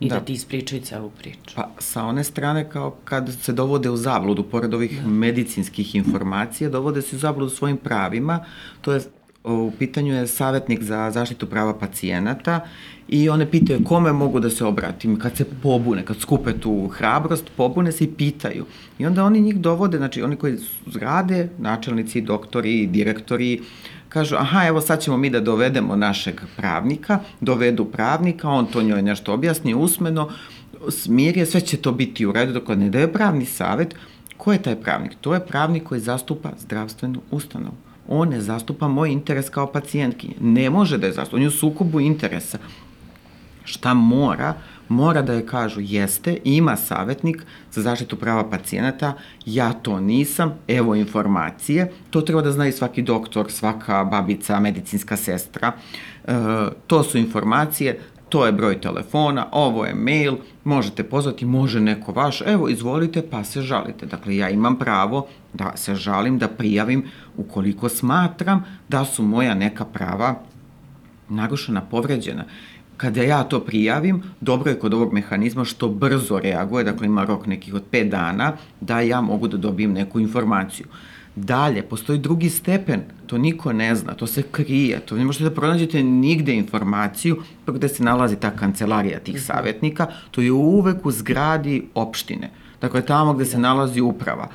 I 0.00 0.08
da, 0.08 0.14
Da. 0.14 0.20
da 0.20 0.26
ti 0.26 0.32
ispričaju 0.32 0.82
celu 0.82 1.10
priču. 1.10 1.54
Pa 1.56 1.70
sa 1.78 2.04
one 2.04 2.24
strane 2.24 2.70
kao 2.70 2.90
kad 3.04 3.36
se 3.42 3.52
dovode 3.52 3.90
u 3.90 3.96
zabludu, 3.96 4.42
pored 4.42 4.74
ovih 4.74 5.06
medicinskih 5.06 5.94
informacija, 5.94 6.70
dovode 6.70 7.02
se 7.02 7.16
u 7.16 7.18
zabludu 7.18 7.50
svojim 7.50 7.76
pravima, 7.76 8.44
to 8.80 8.92
je 8.92 9.00
u 9.48 9.72
pitanju 9.78 10.14
je 10.14 10.26
savjetnik 10.26 10.82
za 10.82 11.10
zaštitu 11.10 11.46
prava 11.46 11.74
pacijenata 11.74 12.60
i 13.08 13.28
one 13.28 13.50
pitaju 13.50 13.84
kome 13.84 14.12
mogu 14.12 14.40
da 14.40 14.50
se 14.50 14.64
obratim 14.64 15.18
kad 15.18 15.36
se 15.36 15.44
pobune, 15.62 16.04
kad 16.04 16.16
skupe 16.20 16.52
tu 16.52 16.88
hrabrost, 16.88 17.44
pobune 17.56 17.92
se 17.92 18.04
i 18.04 18.10
pitaju. 18.12 18.64
I 18.98 19.06
onda 19.06 19.24
oni 19.24 19.40
njih 19.40 19.56
dovode, 19.56 19.96
znači 19.96 20.22
oni 20.22 20.36
koji 20.36 20.58
su- 20.58 20.98
rade, 20.98 21.48
načelnici, 21.58 22.20
doktori, 22.20 22.86
direktori, 22.86 23.60
kažu, 24.08 24.36
aha, 24.36 24.66
evo 24.66 24.80
sad 24.80 25.00
ćemo 25.02 25.16
mi 25.16 25.30
da 25.30 25.40
dovedemo 25.40 25.96
našeg 25.96 26.40
pravnika, 26.56 27.18
dovedu 27.40 27.84
pravnika, 27.84 28.48
on 28.48 28.66
to 28.66 28.82
njoj 28.82 29.02
nešto 29.02 29.32
objasni 29.32 29.74
usmeno, 29.74 30.28
smirje, 30.88 31.46
sve 31.46 31.60
će 31.60 31.76
to 31.76 31.92
biti 31.92 32.26
u 32.26 32.32
redu, 32.32 32.52
dok 32.52 32.68
ne 32.68 32.90
daje 32.90 33.12
pravni 33.12 33.44
savet. 33.44 33.94
Ko 34.36 34.52
je 34.52 34.62
taj 34.62 34.76
pravnik? 34.76 35.12
To 35.20 35.34
je 35.34 35.46
pravnik 35.46 35.82
koji 35.82 36.00
zastupa 36.00 36.50
zdravstvenu 36.58 37.20
ustanovu. 37.30 37.87
On 38.08 38.28
ne 38.28 38.40
zastupa 38.40 38.88
moj 38.88 39.10
interes 39.10 39.50
kao 39.50 39.66
pacijentkinje. 39.66 40.34
Ne 40.40 40.70
može 40.70 40.98
da 40.98 41.06
je 41.06 41.12
zastupa. 41.12 41.36
On 41.36 41.42
je 41.42 41.48
u 41.48 41.50
sukobu 41.50 42.00
interesa. 42.00 42.58
Šta 43.64 43.94
mora? 43.94 44.54
Mora 44.88 45.22
da 45.22 45.32
je 45.32 45.46
kažu 45.46 45.80
jeste, 45.80 46.38
ima 46.44 46.76
savetnik 46.76 47.42
za 47.72 47.82
zaštitu 47.82 48.16
prava 48.16 48.50
pacijenata, 48.50 49.12
ja 49.46 49.72
to 49.72 50.00
nisam, 50.00 50.54
evo 50.68 50.94
informacije, 50.94 51.92
to 52.10 52.20
treba 52.20 52.42
da 52.42 52.52
zna 52.52 52.68
i 52.68 52.72
svaki 52.72 53.02
doktor, 53.02 53.52
svaka 53.52 54.04
babica, 54.04 54.60
medicinska 54.60 55.16
sestra, 55.16 55.72
e, 56.24 56.32
to 56.86 57.02
su 57.02 57.18
informacije, 57.18 58.00
to 58.28 58.46
je 58.46 58.52
broj 58.52 58.80
telefona, 58.80 59.46
ovo 59.52 59.84
je 59.84 59.94
mail, 59.94 60.36
možete 60.64 61.04
pozvati, 61.04 61.46
može 61.46 61.80
neko 61.80 62.12
vaš, 62.12 62.42
evo 62.46 62.68
izvolite 62.68 63.22
pa 63.30 63.44
se 63.44 63.62
žalite. 63.62 64.06
Dakle, 64.06 64.36
ja 64.36 64.50
imam 64.50 64.78
pravo 64.78 65.26
da 65.54 65.72
se 65.76 65.94
žalim, 65.94 66.38
da 66.38 66.48
prijavim 66.48 67.04
ukoliko 67.36 67.88
smatram 67.88 68.64
da 68.88 69.04
su 69.04 69.22
moja 69.22 69.54
neka 69.54 69.84
prava 69.84 70.34
narušena, 71.28 71.80
povređena. 71.80 72.44
Kada 72.96 73.22
ja 73.22 73.44
to 73.44 73.60
prijavim, 73.60 74.22
dobro 74.40 74.70
je 74.70 74.78
kod 74.78 74.94
ovog 74.94 75.12
mehanizma 75.12 75.64
što 75.64 75.88
brzo 75.88 76.38
reaguje, 76.38 76.84
dakle 76.84 77.06
ima 77.06 77.24
rok 77.24 77.46
nekih 77.46 77.74
od 77.74 77.82
5 77.92 78.08
dana, 78.08 78.52
da 78.80 79.00
ja 79.00 79.20
mogu 79.20 79.48
da 79.48 79.56
dobijem 79.56 79.92
neku 79.92 80.20
informaciju. 80.20 80.86
Dalje, 81.38 81.82
postoji 81.82 82.18
drugi 82.18 82.50
stepen, 82.50 83.02
to 83.26 83.38
niko 83.38 83.72
ne 83.72 83.94
zna, 83.94 84.14
to 84.14 84.26
se 84.26 84.42
krije, 84.42 85.00
to 85.00 85.16
ne 85.16 85.24
možete 85.24 85.44
da 85.44 85.54
pronađete 85.54 86.02
nigde 86.02 86.54
informaciju 86.54 87.42
gde 87.66 87.88
se 87.88 88.02
nalazi 88.04 88.36
ta 88.36 88.50
kancelarija 88.50 89.18
tih 89.18 89.42
savjetnika, 89.42 90.06
to 90.30 90.40
je 90.40 90.52
uvek 90.52 91.06
u 91.06 91.10
zgradi 91.10 91.82
opštine, 91.94 92.50
dakle 92.80 93.02
tamo 93.06 93.34
gde 93.34 93.44
se 93.44 93.58
nalazi 93.58 94.00
uprava 94.00 94.48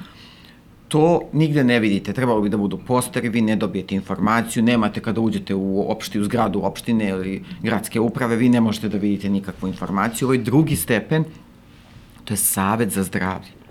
to 0.94 1.22
nigde 1.34 1.64
ne 1.64 1.80
vidite. 1.80 2.14
Trebalo 2.14 2.42
bi 2.42 2.50
da 2.50 2.58
budu 2.58 2.78
posteri, 2.78 3.30
vi 3.30 3.42
ne 3.42 3.56
dobijete 3.56 3.96
informaciju, 3.96 4.64
nemate 4.64 5.02
kada 5.02 5.22
uđete 5.22 5.56
u 5.56 5.86
opšti, 5.92 6.20
u 6.20 6.24
zgradu 6.24 6.62
opštine 6.64 7.08
ili 7.10 7.44
gradske 7.64 8.00
uprave, 8.00 8.36
vi 8.36 8.50
ne 8.50 8.62
možete 8.62 8.90
da 8.90 8.98
vidite 8.98 9.30
nikakvu 9.30 9.68
informaciju. 9.68 10.28
Ovo 10.28 10.34
je 10.34 10.44
drugi 10.46 10.76
stepen, 10.76 11.26
to 12.26 12.34
je 12.34 12.38
savet 12.38 12.94
za 12.94 13.04
zdravlje. 13.04 13.63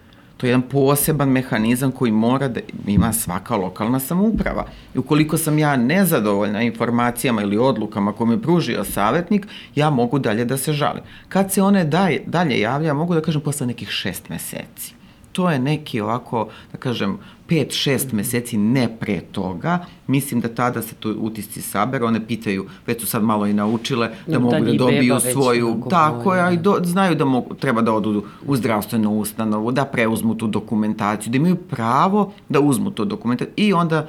To 0.43 0.47
je 0.47 0.51
jedan 0.51 0.63
poseban 0.63 1.29
mehanizam 1.29 1.93
koji 1.93 2.13
mora 2.13 2.49
da 2.49 2.61
ima 2.87 3.13
svaka 3.13 3.57
lokalna 3.57 4.01
samouprava. 4.01 4.67
I 4.95 4.99
ukoliko 4.99 5.39
sam 5.39 5.59
ja 5.59 5.77
nezadovoljna 5.77 6.63
informacijama 6.63 7.43
ili 7.43 7.59
odlukama 7.59 8.13
koje 8.13 8.31
mi 8.31 8.43
pružio 8.43 8.85
savetnik, 8.85 9.47
ja 9.75 9.91
mogu 9.91 10.19
dalje 10.19 10.45
da 10.45 10.57
se 10.57 10.73
žalim. 10.73 11.03
Kad 11.29 11.53
se 11.53 11.63
one 11.63 11.85
daje, 11.85 12.23
dalje 12.27 12.61
javlja, 12.61 12.95
mogu 12.95 13.15
da 13.15 13.21
kažem 13.21 13.41
posle 13.41 13.67
nekih 13.67 13.89
šest 13.89 14.29
meseci 14.29 14.95
to 15.33 15.51
je 15.51 15.59
neki 15.59 16.01
ovako, 16.01 16.49
da 16.73 16.79
kažem, 16.79 17.19
5-6 17.49 18.13
meseci 18.13 18.57
ne 18.57 18.97
pre 19.01 19.21
toga, 19.21 19.85
mislim 20.07 20.41
da 20.41 20.49
tada 20.49 20.83
se 20.83 20.95
tu 20.95 21.17
utisci 21.21 21.63
sabere, 21.63 22.05
one 22.05 22.27
pitaju, 22.27 22.67
već 22.87 23.01
su 23.01 23.07
sad 23.07 23.23
malo 23.23 23.47
i 23.47 23.53
naučile, 23.53 24.09
da, 24.27 24.33
Da, 24.33 24.39
mogu 24.39 24.65
da 24.65 24.73
dobiju 24.73 25.21
svoju, 25.33 25.83
tako 25.91 26.35
je, 26.35 26.55
i 26.55 26.57
da. 26.57 26.63
do, 26.63 26.79
znaju 26.85 27.15
da 27.15 27.25
mogu, 27.25 27.55
treba 27.55 27.83
da 27.83 27.93
odu 27.93 28.25
u 28.47 28.57
zdravstvenu 28.57 29.19
ustanovu, 29.19 29.73
da 29.73 29.85
preuzmu 29.85 30.35
tu 30.35 30.47
dokumentaciju, 30.47 31.31
da 31.31 31.37
imaju 31.37 31.57
pravo 31.57 32.33
da 32.49 32.61
uzmu 32.61 32.91
tu 32.91 33.05
dokumentaciju 33.05 33.55
i 33.57 33.73
onda 33.73 34.09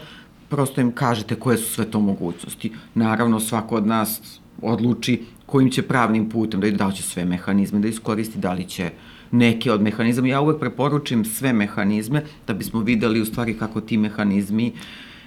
prosto 0.49 0.81
im 0.81 0.91
kažete 0.91 1.35
koje 1.35 1.57
su 1.57 1.73
sve 1.73 1.85
to 1.91 1.99
mogućnosti. 1.99 2.71
Naravno, 2.95 3.39
svako 3.39 3.75
od 3.75 3.87
nas 3.87 4.39
odluči 4.61 5.25
kojim 5.53 5.69
će 5.69 5.81
pravnim 5.81 6.29
putem 6.29 6.61
da 6.61 6.69
da 6.71 6.87
li 6.87 6.95
će 6.95 7.03
sve 7.03 7.25
mehanizme 7.25 7.79
da 7.79 7.87
iskoristi, 7.87 8.39
da 8.41 8.53
li 8.53 8.63
će 8.65 8.89
neke 9.31 9.71
od 9.71 9.81
mehanizama. 9.81 10.27
Ja 10.27 10.39
uvek 10.41 10.59
preporučim 10.59 11.25
sve 11.25 11.53
mehanizme 11.53 12.23
da 12.47 12.53
bismo 12.53 12.79
videli 12.81 13.21
u 13.21 13.25
stvari 13.25 13.53
kako 13.57 13.81
ti 13.81 13.97
mehanizmi 13.97 14.71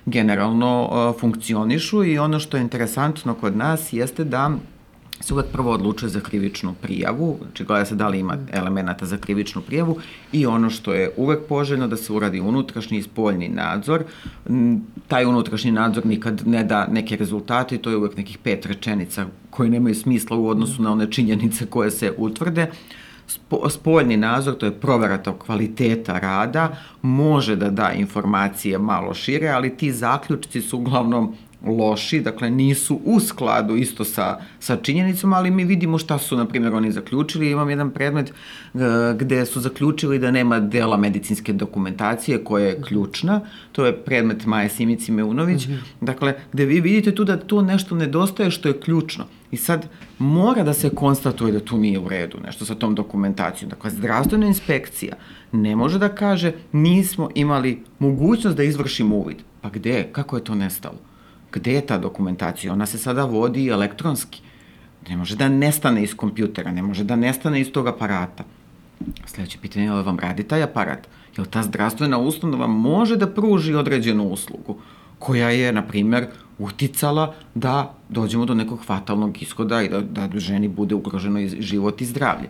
generalno 0.06 0.72
uh, 0.82 1.20
funkcionišu 1.20 2.04
i 2.04 2.18
ono 2.18 2.40
što 2.40 2.56
je 2.56 2.62
interesantno 2.62 3.34
kod 3.34 3.56
nas 3.56 3.92
jeste 3.92 4.24
da 4.24 4.50
se 5.20 5.34
prvo 5.52 5.70
odlučuje 5.70 6.08
za 6.08 6.20
krivičnu 6.20 6.74
prijavu, 6.82 7.38
znači 7.42 7.64
gleda 7.64 7.84
se 7.84 7.94
da 7.94 8.08
li 8.08 8.18
ima 8.18 8.36
elemenata 8.52 9.06
za 9.06 9.16
krivičnu 9.16 9.62
prijavu 9.62 9.98
i 10.32 10.46
ono 10.46 10.70
što 10.70 10.92
je 10.92 11.10
uvek 11.16 11.46
poželjno 11.48 11.88
da 11.88 11.96
se 11.96 12.12
uradi 12.12 12.40
unutrašnji 12.40 12.98
i 12.98 13.02
spoljni 13.02 13.48
nadzor. 13.48 14.04
Taj 15.08 15.24
unutrašnji 15.24 15.72
nadzor 15.72 16.06
nikad 16.06 16.42
ne 16.46 16.64
da 16.64 16.86
neke 16.86 17.16
rezultate 17.16 17.78
to 17.78 17.90
je 17.90 17.96
uvek 17.96 18.16
nekih 18.16 18.38
pet 18.38 18.66
rečenica 18.66 19.26
koje 19.50 19.70
nemaju 19.70 19.94
smisla 19.94 20.36
u 20.36 20.48
odnosu 20.48 20.82
na 20.82 20.92
one 20.92 21.10
činjenice 21.10 21.66
koje 21.66 21.90
se 21.90 22.12
utvrde. 22.16 22.70
Spo, 23.28 23.70
spoljni 23.70 24.16
nadzor, 24.16 24.54
to 24.54 24.66
je 24.66 24.80
provera 24.80 25.18
tog 25.18 25.38
kvaliteta 25.38 26.18
rada, 26.18 26.76
može 27.02 27.56
da 27.56 27.70
da 27.70 27.92
informacije 27.92 28.78
malo 28.78 29.14
šire, 29.14 29.48
ali 29.48 29.76
ti 29.76 29.92
zaključci 29.92 30.62
su 30.62 30.78
uglavnom 30.78 31.34
loši, 31.64 32.20
dakle 32.20 32.50
nisu 32.50 33.00
u 33.04 33.20
skladu 33.20 33.76
isto 33.76 34.04
sa, 34.04 34.38
sa 34.60 34.76
činjenicom, 34.76 35.32
ali 35.32 35.50
mi 35.50 35.64
vidimo 35.64 35.98
šta 35.98 36.18
su, 36.18 36.36
na 36.36 36.46
primjer, 36.46 36.74
oni 36.74 36.92
zaključili. 36.92 37.50
Imam 37.50 37.70
jedan 37.70 37.90
predmet 37.90 38.32
uh, 38.74 38.80
gde 39.18 39.46
su 39.46 39.60
zaključili 39.60 40.18
da 40.18 40.30
nema 40.30 40.60
dela 40.60 40.96
medicinske 40.96 41.52
dokumentacije 41.52 42.44
koja 42.44 42.66
je 42.66 42.82
ključna, 42.82 43.40
to 43.72 43.86
je 43.86 43.96
predmet 43.96 44.46
Maje 44.46 44.68
Simici 44.68 45.12
Meunović, 45.12 45.66
mm 45.66 45.70
-hmm. 45.70 45.80
dakle, 46.00 46.34
gde 46.52 46.64
vi 46.64 46.80
vidite 46.80 47.14
tu 47.14 47.24
da 47.24 47.36
to 47.36 47.62
nešto 47.62 47.94
nedostaje 47.94 48.50
što 48.50 48.68
je 48.68 48.80
ključno. 48.80 49.24
I 49.50 49.56
sad 49.56 49.88
mora 50.18 50.62
da 50.62 50.72
se 50.72 50.90
konstatuje 50.90 51.52
da 51.52 51.60
tu 51.60 51.78
nije 51.78 51.98
u 51.98 52.08
redu 52.08 52.38
nešto 52.44 52.64
sa 52.64 52.74
tom 52.74 52.94
dokumentacijom. 52.94 53.70
Dakle, 53.70 53.90
zdravstvena 53.90 54.46
inspekcija 54.46 55.16
ne 55.52 55.76
može 55.76 55.98
da 55.98 56.08
kaže 56.08 56.52
nismo 56.72 57.30
imali 57.34 57.82
mogućnost 57.98 58.56
da 58.56 58.62
izvršimo 58.62 59.16
uvid. 59.16 59.36
Pa 59.60 59.68
gde? 59.68 60.08
Kako 60.12 60.36
je 60.36 60.44
to 60.44 60.54
nestalo? 60.54 61.15
Gde 61.56 61.72
je 61.72 61.86
ta 61.86 61.98
dokumentacija? 61.98 62.72
Ona 62.72 62.86
se 62.86 62.98
sada 62.98 63.24
vodi 63.24 63.68
elektronski. 63.68 64.42
Ne 65.08 65.16
može 65.16 65.36
da 65.36 65.48
nestane 65.48 66.02
iz 66.02 66.14
kompjutera, 66.14 66.72
ne 66.72 66.82
može 66.82 67.04
da 67.04 67.16
nestane 67.16 67.60
iz 67.60 67.72
tog 67.72 67.86
aparata. 67.86 68.44
Sledeće 69.26 69.58
pitanje 69.62 69.86
je 69.86 69.92
li 69.92 70.02
vam 70.02 70.18
radi 70.18 70.42
taj 70.42 70.62
aparat? 70.62 71.08
Je 71.36 71.42
li 71.42 71.48
ta 71.50 71.62
zdravstvena 71.62 72.18
ustanova 72.18 72.66
može 72.66 73.16
da 73.16 73.30
pruži 73.30 73.74
određenu 73.74 74.28
uslugu 74.28 74.76
koja 75.18 75.50
je, 75.50 75.72
na 75.72 75.82
primer, 75.82 76.26
uticala 76.58 77.34
da 77.54 77.94
dođemo 78.08 78.44
do 78.44 78.54
nekog 78.54 78.84
fatalnog 78.84 79.42
ishoda 79.42 79.82
i 79.82 79.88
da, 79.88 80.00
da 80.00 80.28
ženi 80.38 80.68
bude 80.68 80.94
ugroženo 80.94 81.40
život 81.58 82.00
i 82.00 82.06
zdravlje 82.06 82.48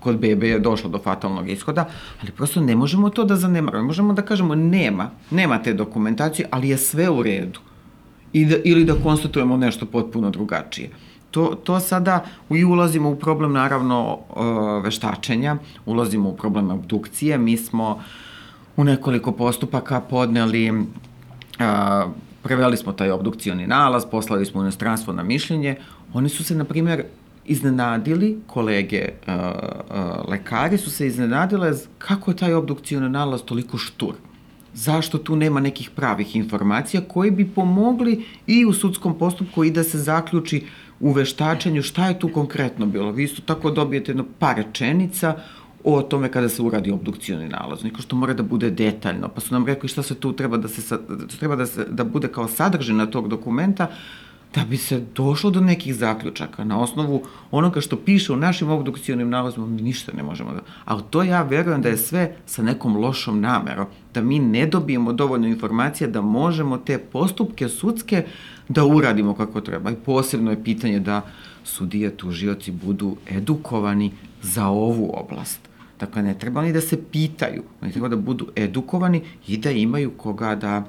kod 0.00 0.18
bebe 0.20 0.48
je 0.48 0.58
došlo 0.58 0.90
do 0.90 0.98
fatalnog 0.98 1.48
ishoda, 1.48 1.88
ali 2.22 2.32
prosto 2.32 2.60
ne 2.60 2.76
možemo 2.76 3.10
to 3.10 3.24
da 3.24 3.36
zanemaramo. 3.36 3.86
Možemo 3.86 4.12
da 4.12 4.22
kažemo 4.22 4.54
nema, 4.54 5.10
nema 5.30 5.62
te 5.62 5.72
dokumentacije, 5.72 6.48
ali 6.50 6.68
je 6.68 6.78
sve 6.78 7.08
u 7.10 7.22
redu. 7.22 7.60
I 8.34 8.44
da, 8.44 8.56
ili 8.64 8.84
da 8.84 8.94
konstatujemo 8.94 9.56
nešto 9.56 9.86
potpuno 9.86 10.30
drugačije. 10.30 10.90
To, 11.30 11.54
to 11.64 11.80
sada 11.80 12.24
i 12.50 12.64
ulazimo 12.64 13.10
u 13.10 13.16
problem 13.16 13.52
naravno 13.52 14.18
veštačenja, 14.82 15.56
ulazimo 15.86 16.28
u 16.28 16.36
problem 16.36 16.70
obdukcije. 16.70 17.38
Mi 17.38 17.56
smo 17.56 18.02
u 18.76 18.84
nekoliko 18.84 19.32
postupaka 19.32 20.00
podneli 20.00 20.72
a, 21.58 22.06
preveli 22.42 22.76
smo 22.76 22.92
taj 22.92 23.10
obdukcioni 23.10 23.66
nalaz, 23.66 24.04
poslali 24.10 24.46
smo 24.46 24.60
u 24.60 24.64
inostranstvo 24.64 25.12
na 25.12 25.22
mišljenje. 25.22 25.76
Oni 26.12 26.28
su 26.28 26.44
se, 26.44 26.54
na 26.54 26.64
primjer, 26.64 27.04
iznenadili, 27.44 28.38
kolege 28.46 29.08
uh, 29.26 29.34
lekari 30.28 30.78
su 30.78 30.90
se 30.90 31.06
iznenadile 31.06 31.72
kako 31.98 32.30
je 32.30 32.36
taj 32.36 32.54
obdukcioni 32.54 33.08
nalaz 33.08 33.42
toliko 33.42 33.78
štur. 33.78 34.14
Zašto 34.74 35.18
tu 35.18 35.36
nema 35.36 35.60
nekih 35.60 35.90
pravih 35.90 36.36
informacija 36.36 37.02
koji 37.08 37.30
bi 37.30 37.48
pomogli 37.48 38.24
i 38.46 38.64
u 38.64 38.72
sudskom 38.72 39.18
postupku 39.18 39.64
i 39.64 39.70
da 39.70 39.84
se 39.84 39.98
zaključi 39.98 40.64
u 41.00 41.12
veštačenju 41.12 41.82
šta 41.82 42.08
je 42.08 42.18
tu 42.18 42.28
konkretno 42.28 42.86
bilo. 42.86 43.12
Vi 43.12 43.24
isto 43.24 43.42
tako 43.42 43.70
dobijete 43.70 44.10
jedno 44.10 44.24
par 44.38 44.56
rečenica 44.56 45.36
o 45.84 46.02
tome 46.02 46.32
kada 46.32 46.48
se 46.48 46.62
uradi 46.62 46.90
obdukcioni 46.90 47.48
nalaz. 47.48 47.84
Niko 47.84 48.02
što 48.02 48.16
mora 48.16 48.34
da 48.34 48.42
bude 48.42 48.70
detaljno. 48.70 49.28
Pa 49.28 49.40
su 49.40 49.54
nam 49.54 49.66
rekli 49.66 49.88
šta 49.88 50.02
se 50.02 50.14
tu 50.14 50.32
treba 50.32 50.56
da 50.56 50.68
se 50.68 50.98
treba 51.38 51.56
da 51.56 51.66
se 51.66 51.84
da 51.84 52.04
bude 52.04 52.28
kao 52.28 52.48
sadržina 52.48 53.06
tog 53.06 53.28
dokumenta 53.28 53.86
da 54.54 54.64
bi 54.64 54.76
se 54.76 55.02
došlo 55.14 55.50
do 55.50 55.60
nekih 55.60 55.94
zaključaka. 55.94 56.64
Na 56.64 56.80
osnovu 56.80 57.22
onoga 57.50 57.80
što 57.80 57.96
piše 57.96 58.32
u 58.32 58.36
našim 58.36 58.70
obdukcijnim 58.70 59.30
nalazima, 59.30 59.66
mi 59.66 59.82
ništa 59.82 60.12
ne 60.16 60.22
možemo 60.22 60.52
da... 60.52 60.60
Ali 60.84 61.02
to 61.10 61.22
ja 61.22 61.42
verujem 61.42 61.82
da 61.82 61.88
je 61.88 61.96
sve 61.96 62.36
sa 62.46 62.62
nekom 62.62 62.96
lošom 62.96 63.40
namerom, 63.40 63.86
da 64.14 64.22
mi 64.22 64.38
ne 64.38 64.66
dobijemo 64.66 65.12
dovoljno 65.12 65.46
informacija 65.46 66.10
da 66.10 66.20
možemo 66.20 66.78
te 66.78 66.98
postupke 66.98 67.68
sudske 67.68 68.24
da 68.68 68.84
uradimo 68.84 69.34
kako 69.34 69.60
treba. 69.60 69.90
I 69.90 69.96
posebno 70.04 70.50
je 70.50 70.64
pitanje 70.64 71.00
da 71.00 71.22
sudije, 71.64 72.16
tužioci 72.16 72.70
budu 72.70 73.16
edukovani 73.30 74.12
za 74.42 74.66
ovu 74.66 75.10
oblast. 75.14 75.60
Dakle, 76.00 76.22
ne 76.22 76.38
treba 76.38 76.62
ni 76.62 76.72
da 76.72 76.80
se 76.80 77.02
pitaju, 77.04 77.62
ne 77.82 77.90
treba 77.92 78.08
da 78.08 78.16
budu 78.16 78.46
edukovani 78.56 79.22
i 79.46 79.56
da 79.56 79.70
imaju 79.70 80.10
koga 80.16 80.54
da 80.54 80.84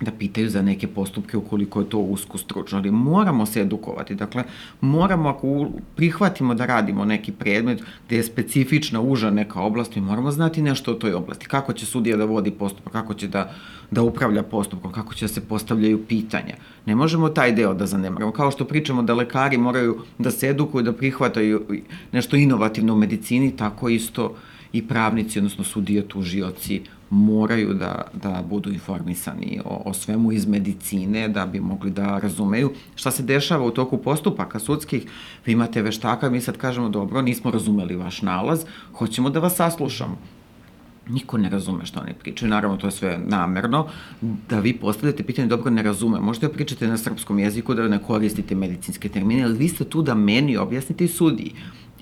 da 0.00 0.12
pitaju 0.12 0.50
za 0.50 0.62
neke 0.62 0.86
postupke 0.86 1.36
ukoliko 1.36 1.80
je 1.80 1.88
to 1.88 1.98
usko 1.98 2.38
stručno, 2.38 2.78
ali 2.78 2.90
moramo 2.90 3.46
se 3.46 3.60
edukovati. 3.60 4.14
Dakle, 4.14 4.44
moramo 4.80 5.28
ako 5.28 5.68
prihvatimo 5.96 6.54
da 6.54 6.66
radimo 6.66 7.04
neki 7.04 7.32
predmet 7.32 7.82
gde 8.06 8.16
je 8.16 8.22
specifična, 8.22 9.00
uža 9.00 9.30
neka 9.30 9.60
oblast, 9.60 9.96
mi 9.96 10.02
moramo 10.02 10.30
znati 10.30 10.62
nešto 10.62 10.92
o 10.92 10.94
toj 10.94 11.14
oblasti. 11.14 11.46
Kako 11.46 11.72
će 11.72 11.86
sudija 11.86 12.16
da 12.16 12.24
vodi 12.24 12.50
postupak, 12.50 12.92
kako 12.92 13.14
će 13.14 13.28
da, 13.28 13.52
da 13.90 14.02
upravlja 14.02 14.42
postupkom, 14.42 14.92
kako 14.92 15.14
će 15.14 15.24
da 15.24 15.28
se 15.28 15.40
postavljaju 15.40 16.04
pitanja. 16.06 16.54
Ne 16.86 16.94
možemo 16.94 17.28
taj 17.28 17.52
deo 17.52 17.74
da 17.74 17.86
zanemaramo. 17.86 18.32
Kao 18.32 18.50
što 18.50 18.64
pričamo 18.64 19.02
da 19.02 19.14
lekari 19.14 19.58
moraju 19.58 19.98
da 20.18 20.30
se 20.30 20.48
edukuju, 20.48 20.82
da 20.84 20.92
prihvataju 20.92 21.66
nešto 22.12 22.36
inovativno 22.36 22.94
u 22.94 22.96
medicini, 22.96 23.56
tako 23.56 23.88
isto 23.88 24.34
i 24.72 24.88
pravnici, 24.88 25.38
odnosno 25.38 25.64
sudije, 25.64 26.08
tužioci, 26.08 26.82
moraju 27.10 27.74
da, 27.74 28.02
da 28.12 28.44
budu 28.48 28.72
informisani 28.72 29.60
o, 29.64 29.82
o 29.84 29.94
svemu 29.94 30.32
iz 30.32 30.46
medicine 30.46 31.28
da 31.28 31.46
bi 31.46 31.60
mogli 31.60 31.90
da 31.90 32.18
razumeju 32.18 32.72
šta 32.94 33.10
se 33.10 33.22
dešava 33.22 33.64
u 33.64 33.70
toku 33.70 33.98
postupaka 33.98 34.58
sudskih. 34.58 35.06
Vi 35.46 35.52
imate 35.52 35.82
veštaka, 35.82 36.30
mi 36.30 36.40
sad 36.40 36.56
kažemo 36.56 36.88
dobro, 36.88 37.22
nismo 37.22 37.50
razumeli 37.50 37.96
vaš 37.96 38.22
nalaz, 38.22 38.64
hoćemo 38.94 39.30
da 39.30 39.40
vas 39.40 39.54
saslušamo. 39.54 40.18
Niko 41.08 41.38
ne 41.38 41.50
razume 41.50 41.86
šta 41.86 42.00
oni 42.00 42.14
pričaju, 42.14 42.50
naravno 42.50 42.76
to 42.76 42.86
je 42.86 42.90
sve 42.90 43.18
namerno, 43.26 43.86
da 44.20 44.60
vi 44.60 44.76
postavljate 44.76 45.22
pitanje, 45.22 45.48
dobro 45.48 45.70
ne 45.70 45.82
razume, 45.82 46.20
možete 46.20 46.46
da 46.46 46.52
pričate 46.52 46.88
na 46.88 46.96
srpskom 46.96 47.38
jeziku, 47.38 47.74
da 47.74 47.88
ne 47.88 47.98
koristite 47.98 48.54
medicinske 48.54 49.08
termine, 49.08 49.44
ali 49.44 49.58
vi 49.58 49.68
ste 49.68 49.84
tu 49.84 50.02
da 50.02 50.14
meni 50.14 50.56
objasnite 50.56 51.04
i 51.04 51.08
sudiji. 51.08 51.52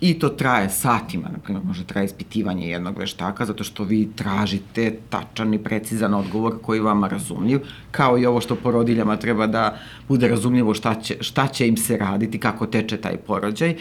I 0.01 0.19
to 0.19 0.29
traje 0.29 0.71
satima, 0.71 1.29
na 1.33 1.39
primjer, 1.39 1.65
može 1.65 1.85
traje 1.85 2.05
ispitivanje 2.05 2.69
jednog 2.71 2.99
veštaka, 2.99 3.45
zato 3.45 3.65
što 3.65 3.85
vi 3.85 4.09
tražite 4.17 4.99
tačan 5.11 5.55
i 5.55 5.59
precizan 5.59 6.15
odgovor 6.15 6.55
koji 6.63 6.81
vama 6.81 7.09
razumljiv, 7.09 7.61
kao 7.91 8.19
i 8.19 8.27
ovo 8.27 8.41
što 8.41 8.57
porodiljama 8.57 9.17
treba 9.17 9.47
da 9.47 9.79
bude 10.09 10.29
razumljivo 10.29 10.75
šta 10.75 10.95
će, 10.95 11.17
šta 11.21 11.47
će 11.47 11.69
im 11.69 11.77
se 11.77 11.97
raditi, 11.97 12.39
kako 12.39 12.67
teče 12.67 12.97
taj 12.97 13.17
porođaj. 13.17 13.77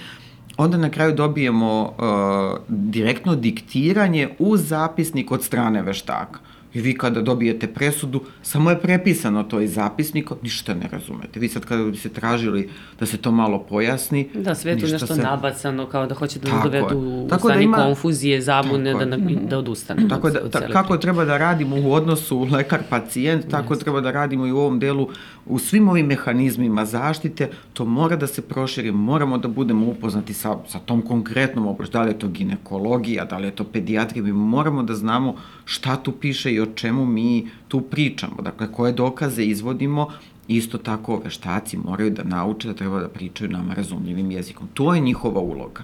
Onda 0.58 0.78
na 0.78 0.90
kraju 0.90 1.16
dobijemo 1.16 1.82
uh, 1.82 2.58
direktno 2.68 3.36
diktiranje 3.36 4.30
u 4.40 4.58
zapisnik 4.58 5.32
od 5.32 5.44
strane 5.44 5.82
veštaka. 5.82 6.40
I 6.78 6.82
vi 6.82 6.98
kada 6.98 7.22
dobijete 7.22 7.68
presudu, 7.68 8.22
samo 8.42 8.70
je 8.70 8.80
prepisano 8.80 9.44
to 9.44 9.62
iz 9.62 9.74
zapisnika, 9.74 10.36
ništa 10.42 10.74
ne 10.74 10.88
razumete. 10.92 11.40
Vi 11.40 11.50
sad 11.50 11.66
kada 11.66 11.84
bi 11.84 11.98
se 11.98 12.10
tražili 12.10 12.70
da 13.00 13.06
se 13.06 13.18
to 13.18 13.32
malo 13.32 13.60
pojasni... 13.70 14.30
Da, 14.34 14.56
sve 14.56 14.72
je 14.72 14.80
to 14.80 14.88
nešto 14.88 15.16
se... 15.16 15.22
nabacano, 15.22 15.86
kao 15.86 16.06
da 16.08 16.16
hoće 16.16 16.40
da 16.40 16.62
dovedu 16.64 16.98
u 16.98 17.28
Tako 17.30 17.48
da 17.48 17.60
ima... 17.60 17.78
konfuzije, 17.78 18.42
zabune, 18.42 18.94
da, 18.94 19.06
na, 19.06 19.18
da 19.50 19.58
odustane. 19.58 20.08
Tako 20.10 20.30
da, 20.30 20.50
ta, 20.50 20.68
kako 20.68 20.98
treba 20.98 21.26
da 21.26 21.38
radimo 21.38 21.76
u 21.76 21.94
odnosu 21.94 22.40
lekar-pacijent, 22.40 23.50
tako 23.50 23.76
yes. 23.76 23.80
treba 23.80 24.02
da 24.02 24.12
radimo 24.12 24.46
i 24.46 24.52
u 24.52 24.58
ovom 24.58 24.80
delu, 24.80 25.10
u 25.46 25.60
svim 25.60 25.90
ovim 25.90 26.06
mehanizmima 26.06 26.86
zaštite, 26.86 27.50
to 27.74 27.86
mora 27.86 28.16
da 28.16 28.28
se 28.28 28.42
proširi, 28.42 28.92
moramo 28.92 29.38
da 29.38 29.48
budemo 29.48 29.86
upoznati 29.86 30.34
sa, 30.34 30.58
sa 30.68 30.80
tom 30.80 31.02
konkretnom 31.02 31.68
oblašću, 31.68 31.94
da 31.94 32.02
li 32.02 32.10
je 32.10 32.20
to 32.20 32.28
ginekologija, 32.28 33.26
da 33.26 33.38
li 33.38 33.48
je 33.48 33.52
to 33.52 33.64
pedijatrija, 33.64 34.24
mi 34.24 34.32
moramo 34.32 34.84
da 34.84 34.96
znamo 34.96 35.36
šta 35.68 35.96
tu 36.04 36.12
piše 36.12 36.54
i 36.54 36.60
o 36.62 36.66
čemu 36.66 37.06
mi 37.06 37.48
tu 37.68 37.82
pričamo, 37.82 38.42
dakle 38.42 38.72
koje 38.72 38.92
dokaze 38.92 39.44
izvodimo, 39.44 40.08
isto 40.48 40.78
tako 40.78 41.22
veštaci 41.24 41.78
moraju 41.78 42.10
da 42.10 42.24
nauče 42.24 42.68
da 42.68 42.74
treba 42.74 43.00
da 43.00 43.10
pričaju 43.10 43.52
nama 43.52 43.74
razumljivim 43.74 44.32
jezikom. 44.32 44.68
To 44.74 44.94
je 44.94 45.02
njihova 45.02 45.42
uloga. 45.42 45.84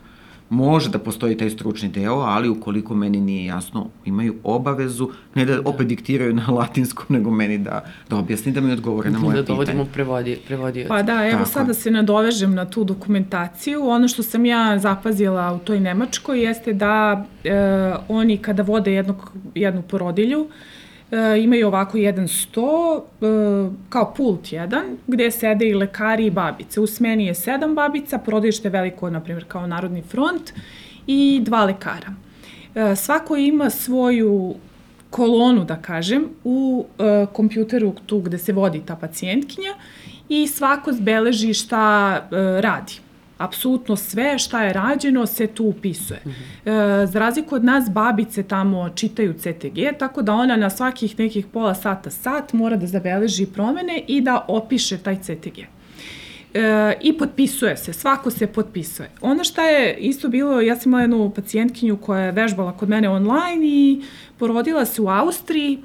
Može 0.50 0.90
da 0.90 1.00
postoji 1.00 1.38
taj 1.38 1.50
stručni 1.50 1.90
deo, 1.90 2.16
ali 2.16 2.50
ukoliko 2.50 2.96
meni 2.96 3.22
nije 3.22 3.46
jasno, 3.46 3.90
imaju 4.06 4.36
obavezu, 4.44 5.10
ne 5.36 5.46
da 5.46 5.60
opet 5.66 5.88
diktiraju 5.88 6.34
na 6.34 6.48
latinskom, 6.60 7.06
nego 7.10 7.32
meni 7.32 7.58
da, 7.58 7.86
da 8.10 8.16
objasni, 8.18 8.52
da 8.52 8.62
mi 8.62 8.72
odgovore 8.72 9.10
na 9.10 9.20
moje 9.20 9.32
pitanje. 9.32 9.44
Da 9.44 9.48
dovodimo 9.48 9.86
prevodi, 9.94 10.40
prevodioca. 10.48 10.90
Pa 10.90 11.02
da, 11.02 11.28
evo 11.28 11.38
Tako. 11.38 11.50
sada 11.50 11.66
da 11.66 11.74
se 11.74 11.92
nadovežem 11.92 12.54
na 12.54 12.70
tu 12.70 12.84
dokumentaciju. 12.84 13.88
Ono 13.88 14.08
što 14.08 14.24
sam 14.24 14.46
ja 14.46 14.80
zapazila 14.80 15.54
u 15.54 15.60
toj 15.60 15.80
Nemačkoj 15.80 16.44
jeste 16.44 16.74
da 16.74 17.26
e, 17.44 17.94
oni 18.08 18.38
kada 18.38 18.64
vode 18.64 18.94
jednog, 18.94 19.32
jednu 19.56 19.82
porodilju, 19.82 20.48
e, 21.14 21.44
imaju 21.44 21.68
ovako 21.68 21.98
jedan 21.98 22.28
sto, 22.28 23.06
e, 23.22 23.26
kao 23.90 24.14
pult 24.18 24.52
jedan, 24.52 24.98
gde 25.08 25.32
sede 25.32 25.70
i 25.70 25.74
lekari 25.74 26.26
i 26.26 26.32
babice. 26.32 26.82
U 26.82 26.88
smeni 26.88 27.26
je 27.26 27.36
sedam 27.36 27.76
babica, 27.76 28.18
porodilište 28.18 28.70
veliko, 28.70 29.10
na 29.10 29.20
primjer, 29.20 29.46
kao 29.48 29.68
Narodni 29.68 30.02
front 30.02 30.54
i 31.08 31.42
dva 31.44 31.66
lekara. 31.66 32.14
E, 32.76 32.96
svako 32.96 33.36
ima 33.36 33.70
svoju 33.70 34.56
kolonu, 35.10 35.66
da 35.66 35.76
kažem, 35.76 36.26
u 36.44 36.86
e, 37.00 37.26
kompjuteru 37.34 37.94
tu 38.06 38.20
gde 38.20 38.38
se 38.38 38.54
vodi 38.54 38.82
ta 38.86 38.96
pacijentkinja 38.96 39.76
i 40.30 40.48
svako 40.48 40.94
zbeleži 40.94 41.54
šta 41.54 42.16
e, 42.16 42.62
radi 42.62 43.03
apsolutno 43.44 43.96
sve 43.96 44.40
šta 44.40 44.64
je 44.64 44.74
rađeno 44.74 45.26
se 45.26 45.48
tu 45.48 45.66
upisuje. 45.66 46.20
Mm 46.26 46.30
-hmm. 46.30 47.04
e, 47.04 47.08
za 47.08 47.20
razliku 47.20 47.56
od 47.56 47.64
nas, 47.64 47.90
babice 47.90 48.44
tamo 48.44 48.90
čitaju 48.90 49.34
CTG, 49.34 49.98
tako 50.00 50.22
da 50.22 50.34
ona 50.34 50.56
na 50.56 50.70
svakih 50.70 51.20
nekih 51.20 51.46
pola 51.46 51.76
sata, 51.76 52.10
sat 52.10 52.54
mora 52.54 52.76
da 52.76 52.88
zabeleži 52.88 53.46
promene 53.46 54.02
i 54.08 54.22
da 54.22 54.46
opiše 54.48 54.98
taj 54.98 55.16
CTG. 55.16 55.60
E, 56.54 56.94
I 57.02 57.18
potpisuje 57.18 57.78
se, 57.78 57.94
svako 57.94 58.32
se 58.32 58.48
potpisuje. 58.48 59.10
Ono 59.22 59.44
šta 59.44 59.64
je 59.64 59.98
isto 59.98 60.30
bilo, 60.30 60.62
ja 60.62 60.76
sam 60.76 60.90
imala 60.90 61.02
jednu 61.02 61.32
pacijentkinju 61.36 61.98
koja 61.98 62.22
je 62.22 62.32
vežbala 62.32 62.78
kod 62.78 62.90
mene 62.90 63.10
online 63.10 63.68
i 63.68 64.02
porodila 64.38 64.86
se 64.86 65.02
u 65.02 65.08
Austriji, 65.10 65.80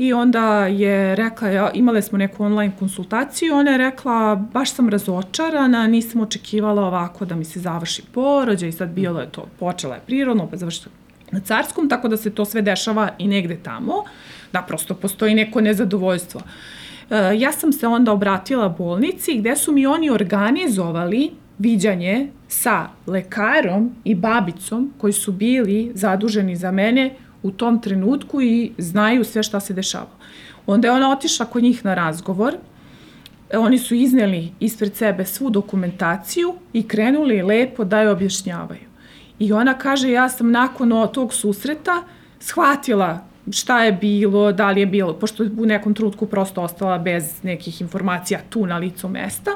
I 0.00 0.12
onda 0.12 0.66
je 0.66 1.16
rekla, 1.16 1.70
imale 1.74 2.02
smo 2.02 2.18
neku 2.18 2.44
online 2.44 2.72
konsultaciju, 2.78 3.54
ona 3.54 3.70
je 3.70 3.78
rekla, 3.78 4.34
baš 4.52 4.72
sam 4.72 4.88
razočarana, 4.88 5.86
nisam 5.86 6.20
očekivala 6.20 6.82
ovako 6.82 7.24
da 7.24 7.36
mi 7.36 7.44
se 7.44 7.60
završi 7.60 8.02
porođaj 8.12 8.72
sad 8.72 8.88
bilo 8.88 9.20
je 9.20 9.30
to, 9.30 9.46
počela 9.58 9.94
je 9.94 10.00
prirodno, 10.06 10.46
pa 10.50 10.56
završila 10.56 10.92
na 11.30 11.40
carskom, 11.40 11.88
tako 11.88 12.08
da 12.08 12.16
se 12.16 12.30
to 12.30 12.44
sve 12.44 12.62
dešava 12.62 13.08
i 13.18 13.28
negde 13.28 13.56
tamo, 13.62 14.04
da 14.52 14.62
prosto 14.62 14.94
postoji 14.94 15.34
neko 15.34 15.60
nezadovoljstvo. 15.60 16.40
E, 17.10 17.38
ja 17.38 17.52
sam 17.52 17.72
se 17.72 17.86
onda 17.86 18.12
obratila 18.12 18.68
bolnici 18.68 19.38
gde 19.38 19.56
su 19.56 19.72
mi 19.72 19.86
oni 19.86 20.10
organizovali 20.10 21.30
viđanje 21.58 22.28
sa 22.48 22.88
lekarom 23.06 23.94
i 24.04 24.14
babicom 24.14 24.92
koji 24.98 25.12
su 25.12 25.32
bili 25.32 25.92
zaduženi 25.94 26.56
za 26.56 26.70
mene 26.70 27.14
u 27.42 27.50
tom 27.50 27.80
trenutku 27.80 28.42
i 28.42 28.72
znaju 28.78 29.24
sve 29.24 29.42
šta 29.42 29.60
se 29.60 29.74
dešava. 29.74 30.10
Onda 30.66 30.88
je 30.88 30.92
ona 30.92 31.10
otišla 31.10 31.46
kod 31.46 31.62
njih 31.62 31.84
na 31.84 31.94
razgovor, 31.94 32.56
oni 33.54 33.78
su 33.78 33.94
izneli 33.94 34.52
ispred 34.60 34.96
sebe 34.96 35.24
svu 35.24 35.50
dokumentaciju 35.50 36.54
i 36.72 36.88
krenuli 36.88 37.42
lepo 37.42 37.84
da 37.84 38.00
je 38.00 38.10
objašnjavaju. 38.10 38.90
I 39.38 39.52
ona 39.52 39.74
kaže, 39.74 40.10
ja 40.10 40.28
sam 40.28 40.50
nakon 40.50 41.08
tog 41.12 41.34
susreta 41.34 42.02
shvatila 42.38 43.26
šta 43.52 43.84
je 43.84 43.92
bilo, 43.92 44.52
da 44.52 44.70
li 44.70 44.80
je 44.80 44.86
bilo, 44.86 45.14
pošto 45.14 45.44
u 45.58 45.66
nekom 45.66 45.94
trutku 45.94 46.26
prosto 46.26 46.62
ostala 46.62 46.98
bez 46.98 47.42
nekih 47.42 47.80
informacija 47.80 48.40
tu 48.50 48.66
na 48.66 48.78
licu 48.78 49.08
mesta. 49.08 49.50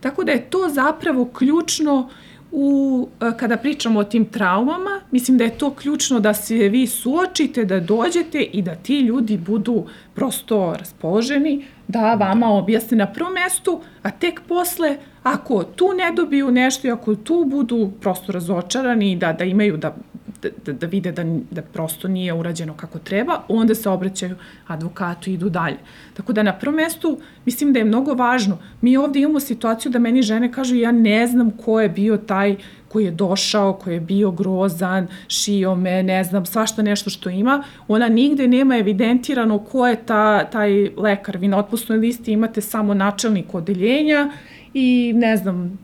Tako 0.00 0.24
da 0.24 0.32
je 0.32 0.50
to 0.50 0.68
zapravo 0.68 1.24
ključno 1.24 1.94
uh, 1.98 2.10
u, 2.52 3.08
e, 3.20 3.36
kada 3.36 3.56
pričamo 3.56 4.00
o 4.00 4.04
tim 4.04 4.24
traumama, 4.24 5.00
mislim 5.10 5.38
da 5.38 5.44
je 5.44 5.58
to 5.58 5.74
ključno 5.74 6.20
da 6.20 6.34
se 6.34 6.54
vi 6.54 6.86
suočite, 6.86 7.64
da 7.64 7.80
dođete 7.80 8.42
i 8.42 8.62
da 8.62 8.74
ti 8.74 9.00
ljudi 9.00 9.36
budu 9.36 9.86
prosto 10.14 10.74
raspoloženi, 10.78 11.64
da 11.90 12.14
vama 12.14 12.48
objasne 12.52 12.96
na 12.96 13.06
prvom 13.06 13.32
mestu, 13.32 13.80
a 14.02 14.10
tek 14.10 14.40
posle, 14.48 14.96
ako 15.22 15.62
tu 15.64 15.88
ne 15.98 16.12
dobiju 16.16 16.50
nešto 16.50 16.88
i 16.88 16.90
ako 16.90 17.14
tu 17.14 17.44
budu 17.46 17.90
prosto 18.00 18.32
razočarani, 18.32 19.16
da, 19.16 19.32
da 19.32 19.44
imaju, 19.44 19.76
da 19.76 19.94
da, 20.42 20.72
da 20.72 20.86
vide 20.86 21.12
da, 21.12 21.24
da 21.50 21.62
prosto 21.62 22.08
nije 22.08 22.32
urađeno 22.32 22.74
kako 22.74 22.98
treba, 22.98 23.42
onda 23.48 23.74
se 23.74 23.88
obraćaju 23.88 24.36
advokatu 24.66 25.30
i 25.30 25.34
idu 25.34 25.48
dalje. 25.48 25.76
Tako 26.14 26.32
da 26.32 26.42
na 26.42 26.52
prvom 26.52 26.76
mestu 26.76 27.18
mislim 27.44 27.72
da 27.72 27.78
je 27.78 27.84
mnogo 27.84 28.14
važno. 28.14 28.58
Mi 28.80 28.96
ovde 28.96 29.20
imamo 29.20 29.40
situaciju 29.40 29.92
da 29.92 29.98
meni 29.98 30.22
žene 30.22 30.52
kažu 30.52 30.76
ja 30.76 30.92
ne 30.92 31.26
znam 31.26 31.50
ko 31.50 31.80
je 31.80 31.88
bio 31.88 32.16
taj 32.16 32.56
koji 32.92 33.04
je 33.04 33.10
došao, 33.10 33.72
koji 33.72 33.94
je 33.94 34.00
bio 34.00 34.30
grozan, 34.30 35.06
šio 35.28 35.74
me, 35.74 36.02
ne 36.02 36.24
znam, 36.24 36.46
svašta 36.46 36.82
nešto 36.82 37.10
što 37.10 37.30
ima, 37.30 37.62
ona 37.88 38.08
nigde 38.08 38.48
nema 38.48 38.76
evidentirano 38.76 39.58
ko 39.58 39.86
je 39.86 39.96
ta, 40.06 40.44
taj 40.44 40.90
lekar. 40.96 41.36
Vi 41.36 41.48
na 41.48 41.58
otpusnoj 41.58 41.98
listi 41.98 42.32
imate 42.32 42.60
samo 42.60 42.94
načelnik 42.94 43.54
odeljenja 43.54 44.30
i 44.74 45.12
ne 45.16 45.36
znam, 45.36 45.78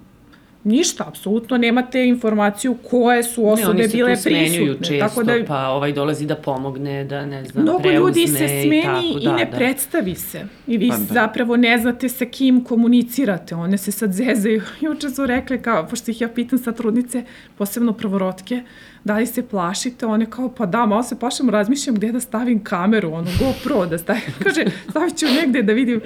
ništa, 0.67 1.05
apsolutno 1.09 1.57
nemate 1.57 2.07
informaciju 2.07 2.77
koje 2.91 3.23
su 3.23 3.49
osobe 3.49 3.89
bile 3.89 4.17
prisutne. 4.25 4.89
često, 4.89 5.09
tako 5.09 5.23
da, 5.23 5.33
pa 5.49 5.69
ovaj 5.69 5.93
dolazi 5.93 6.27
da 6.27 6.37
pomogne, 6.37 7.05
da 7.05 7.27
ne 7.27 7.45
znam, 7.45 7.63
mnogo 7.63 7.79
preuzme 7.79 7.99
ljudi 7.99 8.27
se 8.27 8.49
smeni 8.49 8.81
i, 8.81 8.83
tako, 8.83 9.19
i 9.21 9.25
da, 9.25 9.37
ne 9.37 9.45
da. 9.45 9.57
predstavi 9.57 10.15
se. 10.15 10.47
I 10.67 10.79
vi 10.79 10.89
pa, 10.89 10.97
da. 10.97 11.15
zapravo 11.15 11.57
ne 11.57 11.79
znate 11.79 12.09
sa 12.09 12.25
kim 12.25 12.65
komunicirate. 12.65 13.55
One 13.55 13.79
se 13.79 13.93
sad 13.93 14.13
zezaju. 14.13 14.63
Juče 14.81 15.11
su 15.11 15.27
rekli, 15.27 15.63
kao, 15.63 15.87
pošto 15.87 16.11
ih 16.11 16.21
ja 16.21 16.29
pitam 16.29 16.59
sa 16.59 16.73
trudnice, 16.73 17.25
posebno 17.59 17.93
prvorotke, 17.93 18.63
da 19.05 19.17
li 19.17 19.27
se 19.27 19.43
plašite? 19.43 20.07
One 20.07 20.31
kao, 20.31 20.49
pa 20.49 20.67
da, 20.67 20.87
malo 20.87 21.03
se 21.03 21.19
plašam, 21.19 21.51
razmišljam 21.51 21.97
gde 21.97 22.13
da 22.13 22.21
stavim 22.21 22.65
kameru, 22.65 23.13
ono, 23.13 23.31
GoPro 23.39 23.87
da 23.87 23.99
stavim. 23.99 24.23
Kaže, 24.45 24.65
stavit 24.91 25.17
ću 25.17 25.27
negde 25.27 25.63
da 25.63 25.73
vidim. 25.73 26.01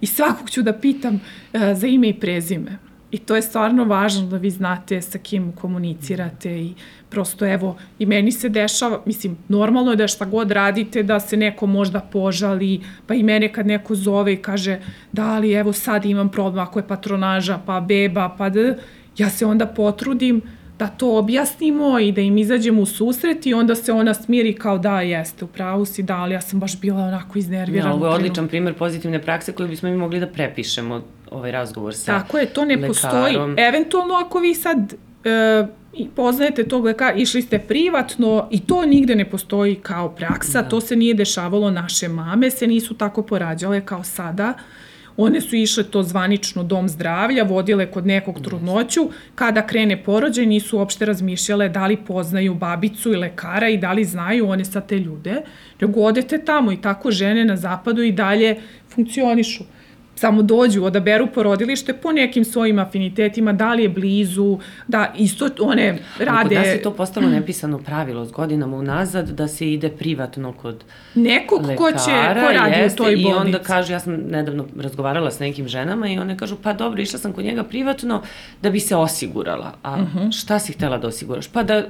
I 0.00 0.06
svakog 0.06 0.50
ću 0.50 0.62
da 0.62 0.72
pitam 0.72 1.14
uh, 1.14 1.60
za 1.74 1.86
ime 1.86 2.08
i 2.08 2.20
prezime 2.20 2.89
I 3.10 3.18
to 3.18 3.36
je 3.36 3.42
stvarno 3.42 3.84
važno 3.84 4.26
da 4.26 4.36
vi 4.36 4.50
znate 4.50 5.00
sa 5.02 5.18
kim 5.18 5.52
komunicirate 5.52 6.50
i 6.60 6.74
prosto 7.08 7.46
evo 7.46 7.76
i 7.98 8.06
meni 8.06 8.32
se 8.32 8.48
dešava, 8.48 9.02
mislim 9.06 9.36
normalno 9.48 9.90
je 9.90 9.96
da 9.96 10.08
šta 10.08 10.24
god 10.24 10.50
radite 10.50 11.02
da 11.02 11.20
se 11.20 11.36
neko 11.36 11.66
možda 11.66 12.00
požali, 12.00 12.80
pa 13.06 13.14
i 13.14 13.22
mene 13.22 13.52
kad 13.52 13.66
neko 13.66 13.94
zove 13.94 14.32
i 14.32 14.36
kaže 14.36 14.78
da 15.12 15.38
li 15.38 15.52
evo 15.52 15.72
sad 15.72 16.04
imam 16.04 16.28
problem 16.28 16.62
ako 16.66 16.78
je 16.78 16.88
patronaža, 16.88 17.60
pa 17.66 17.80
beba, 17.80 18.34
pa 18.38 18.48
da, 18.48 18.74
ja 19.18 19.30
se 19.30 19.46
onda 19.46 19.66
potrudim 19.66 20.42
da 20.78 20.86
to 20.86 21.18
objasnimo 21.18 21.98
i 21.98 22.12
da 22.12 22.20
im 22.20 22.38
izađemo 22.38 22.82
u 22.82 22.86
susret 22.86 23.46
i 23.46 23.54
onda 23.54 23.74
se 23.74 23.92
ona 23.92 24.14
smiri 24.14 24.54
kao 24.54 24.78
da 24.78 25.00
jeste, 25.00 25.44
u 25.44 25.48
pravu 25.48 25.84
si, 25.84 26.02
da, 26.02 26.16
ali 26.16 26.34
ja 26.34 26.40
sam 26.40 26.60
baš 26.60 26.80
bila 26.80 27.02
onako 27.02 27.38
iznervirana. 27.38 27.90
Ja, 27.90 27.94
ovo 27.94 28.06
je 28.06 28.12
odličan 28.12 28.48
primer 28.48 28.74
pozitivne 28.74 29.22
prakse 29.22 29.52
koju 29.52 29.68
bismo 29.68 29.88
mi 29.88 29.96
mogli 29.96 30.20
da 30.20 30.26
prepišemo 30.26 31.02
ovaj 31.30 31.50
razgovor 31.50 31.94
sa 31.94 32.20
Tako 32.20 32.38
je, 32.38 32.46
to 32.46 32.64
ne 32.64 32.76
lekarom. 32.76 32.88
postoji. 32.88 33.36
Eventualno 33.56 34.14
ako 34.14 34.38
vi 34.38 34.54
sad 34.54 34.94
e, 35.24 35.66
poznajete 36.16 36.68
tog 36.68 36.84
lekara, 36.84 37.16
išli 37.16 37.42
ste 37.42 37.58
privatno 37.58 38.48
i 38.50 38.60
to 38.60 38.86
nigde 38.86 39.14
ne 39.14 39.30
postoji 39.30 39.74
kao 39.74 40.08
praksa, 40.08 40.62
da. 40.62 40.68
to 40.68 40.80
se 40.80 40.96
nije 40.96 41.14
dešavalo, 41.14 41.70
naše 41.70 42.08
mame 42.08 42.50
se 42.50 42.66
nisu 42.66 42.94
tako 42.94 43.22
porađale 43.22 43.86
kao 43.86 44.04
sada. 44.04 44.54
One 45.16 45.40
su 45.40 45.56
išle 45.56 45.84
to 45.84 46.02
zvanično 46.02 46.62
dom 46.62 46.88
zdravlja, 46.88 47.42
vodile 47.42 47.90
kod 47.90 48.06
nekog 48.06 48.40
trudnoću, 48.40 49.10
kada 49.34 49.66
krene 49.66 50.04
porođaj 50.04 50.46
nisu 50.46 50.78
uopšte 50.78 51.04
razmišljale 51.04 51.68
da 51.68 51.86
li 51.86 51.96
poznaju 51.96 52.54
babicu 52.54 53.12
i 53.12 53.16
lekara 53.16 53.68
i 53.68 53.76
da 53.76 53.92
li 53.92 54.04
znaju 54.04 54.48
one 54.48 54.64
sa 54.64 54.80
te 54.80 54.98
ljude, 54.98 55.42
nego 55.80 56.00
odete 56.00 56.44
tamo 56.44 56.72
i 56.72 56.80
tako 56.80 57.10
žene 57.10 57.44
na 57.44 57.56
zapadu 57.56 58.02
i 58.02 58.12
dalje 58.12 58.56
funkcionišu 58.88 59.64
samo 60.20 60.42
dođu, 60.42 60.84
odaberu 60.84 61.26
porodilište 61.26 61.92
po 61.92 62.12
nekim 62.12 62.44
svojim 62.44 62.78
afinitetima, 62.78 63.52
da 63.52 63.74
li 63.74 63.82
je 63.82 63.88
blizu, 63.88 64.58
da 64.88 65.12
isto 65.16 65.48
one 65.60 65.98
rade... 66.18 66.48
Kod 66.48 66.58
nas 66.58 66.66
je 66.66 66.82
to 66.82 66.90
postalo 66.90 67.28
nepisano 67.28 67.78
pravilo 67.78 68.24
s 68.24 68.32
godinama 68.32 68.76
unazad 68.76 69.30
da 69.30 69.48
se 69.48 69.72
ide 69.72 69.88
privatno 69.88 70.52
kod 70.52 70.84
Nekog 71.14 71.66
lekara, 71.66 71.76
ko 71.78 71.98
će, 71.98 72.44
ko 72.46 72.52
radi 72.52 72.80
jeste, 72.80 73.02
u 73.02 73.04
toj 73.04 73.16
bolnici. 73.16 73.30
I 73.30 73.32
onda 73.32 73.58
kaže, 73.58 73.92
ja 73.92 74.00
sam 74.00 74.14
nedavno 74.14 74.66
razgovarala 74.80 75.30
s 75.30 75.38
nekim 75.38 75.68
ženama 75.68 76.08
i 76.08 76.18
one 76.18 76.36
kažu, 76.36 76.56
pa 76.62 76.72
dobro, 76.72 77.02
išla 77.02 77.18
sam 77.18 77.32
kod 77.32 77.44
njega 77.44 77.64
privatno 77.64 78.22
da 78.62 78.70
bi 78.70 78.80
se 78.80 78.96
osigurala. 78.96 79.74
A 79.82 79.92
uh 79.92 80.00
mhm. 80.00 80.18
-huh. 80.18 80.40
šta 80.40 80.58
si 80.58 80.72
htela 80.72 80.98
da 80.98 81.08
osiguraš? 81.08 81.48
Pa 81.48 81.62
da 81.62 81.84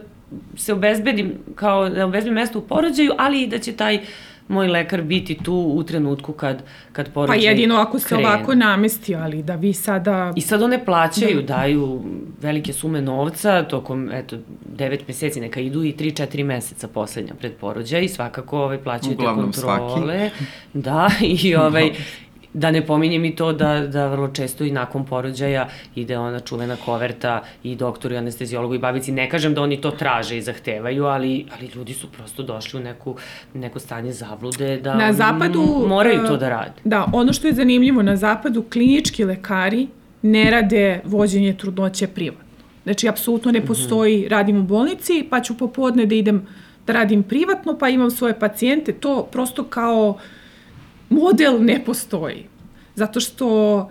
se 0.56 0.72
obezbedim, 0.72 1.34
kao 1.54 1.88
da 1.88 2.06
obezbedim 2.06 2.34
mesto 2.34 2.58
u 2.58 2.62
porođaju, 2.62 3.12
ali 3.18 3.42
i 3.42 3.46
da 3.46 3.58
će 3.58 3.72
taj 3.72 3.96
uh, 3.96 4.02
moj 4.50 4.68
lekar 4.68 5.02
biti 5.02 5.38
tu 5.44 5.54
u 5.54 5.82
trenutku 5.82 6.32
kad, 6.32 6.62
kad 6.92 7.12
porođaj 7.12 7.38
Pa 7.38 7.44
jedino 7.44 7.76
ako 7.76 7.98
se 7.98 8.08
krene. 8.08 8.26
ovako 8.26 8.54
namesti, 8.54 9.14
ali 9.14 9.42
da 9.42 9.54
vi 9.54 9.72
sada... 9.72 10.32
I 10.36 10.40
sad 10.40 10.62
one 10.62 10.84
plaćaju, 10.84 11.42
da. 11.42 11.56
daju 11.56 12.02
velike 12.40 12.72
sume 12.72 13.02
novca 13.02 13.62
tokom, 13.62 14.10
eto, 14.12 14.36
9 14.76 14.98
meseci, 15.08 15.40
neka 15.40 15.60
idu 15.60 15.84
i 15.84 15.92
3-4 15.92 16.44
meseca 16.44 16.88
poslednja 16.88 17.34
pred 17.34 17.52
porođaj 17.52 18.04
i 18.04 18.08
svakako 18.08 18.58
ovaj, 18.58 18.78
plaćaju 18.78 19.14
Uglavnom 19.14 19.52
te 19.52 19.60
kontrole. 19.60 20.30
Svaki. 20.30 20.44
Da, 20.74 21.10
i 21.20 21.56
ovaj, 21.56 21.90
Da 22.52 22.70
ne 22.70 22.86
pominjem 22.86 23.24
i 23.24 23.36
to 23.36 23.52
da, 23.52 23.86
da 23.86 24.06
vrlo 24.06 24.28
često 24.28 24.64
i 24.64 24.70
nakon 24.70 25.04
porođaja 25.06 25.68
ide 25.94 26.18
ona 26.18 26.40
čuvena 26.40 26.76
koverta 26.84 27.42
i 27.62 27.76
doktoru 27.76 28.14
i 28.14 28.18
anestezijologu 28.18 28.74
i 28.74 28.78
babici. 28.78 29.12
Ne 29.12 29.30
kažem 29.30 29.54
da 29.54 29.62
oni 29.62 29.80
to 29.80 29.90
traže 29.90 30.38
i 30.38 30.42
zahtevaju, 30.42 31.04
ali, 31.04 31.46
ali 31.58 31.70
ljudi 31.74 31.94
su 31.94 32.08
prosto 32.12 32.42
došli 32.42 32.80
u 32.80 32.82
neku, 32.82 33.16
neko 33.54 33.78
stanje 33.78 34.12
zavlude 34.12 34.76
da 34.76 34.94
na 34.94 35.12
zapadu, 35.12 35.84
moraju 35.88 36.26
to 36.26 36.36
da 36.36 36.48
rade. 36.48 36.72
Da, 36.84 37.06
ono 37.12 37.32
što 37.32 37.46
je 37.46 37.54
zanimljivo, 37.54 38.02
na 38.02 38.16
zapadu 38.16 38.62
klinički 38.62 39.24
lekari 39.24 39.86
ne 40.22 40.50
rade 40.50 41.00
vođenje 41.04 41.56
trudnoće 41.58 42.06
privatno. 42.06 42.44
Znači, 42.84 43.08
apsolutno 43.08 43.52
ne 43.52 43.58
mhm. 43.58 43.66
postoji, 43.68 44.28
radim 44.28 44.56
u 44.56 44.62
bolnici, 44.62 45.26
pa 45.30 45.40
ću 45.40 45.58
popodne 45.58 46.06
da 46.06 46.14
idem 46.14 46.46
da 46.86 46.92
radim 46.92 47.22
privatno, 47.22 47.78
pa 47.78 47.88
imam 47.88 48.10
svoje 48.10 48.38
pacijente, 48.38 48.92
to 48.92 49.28
prosto 49.32 49.64
kao 49.64 50.08
uh, 50.08 50.20
model 51.10 51.64
ne 51.64 51.84
postoji. 51.84 52.44
Zato 52.94 53.20
što 53.20 53.88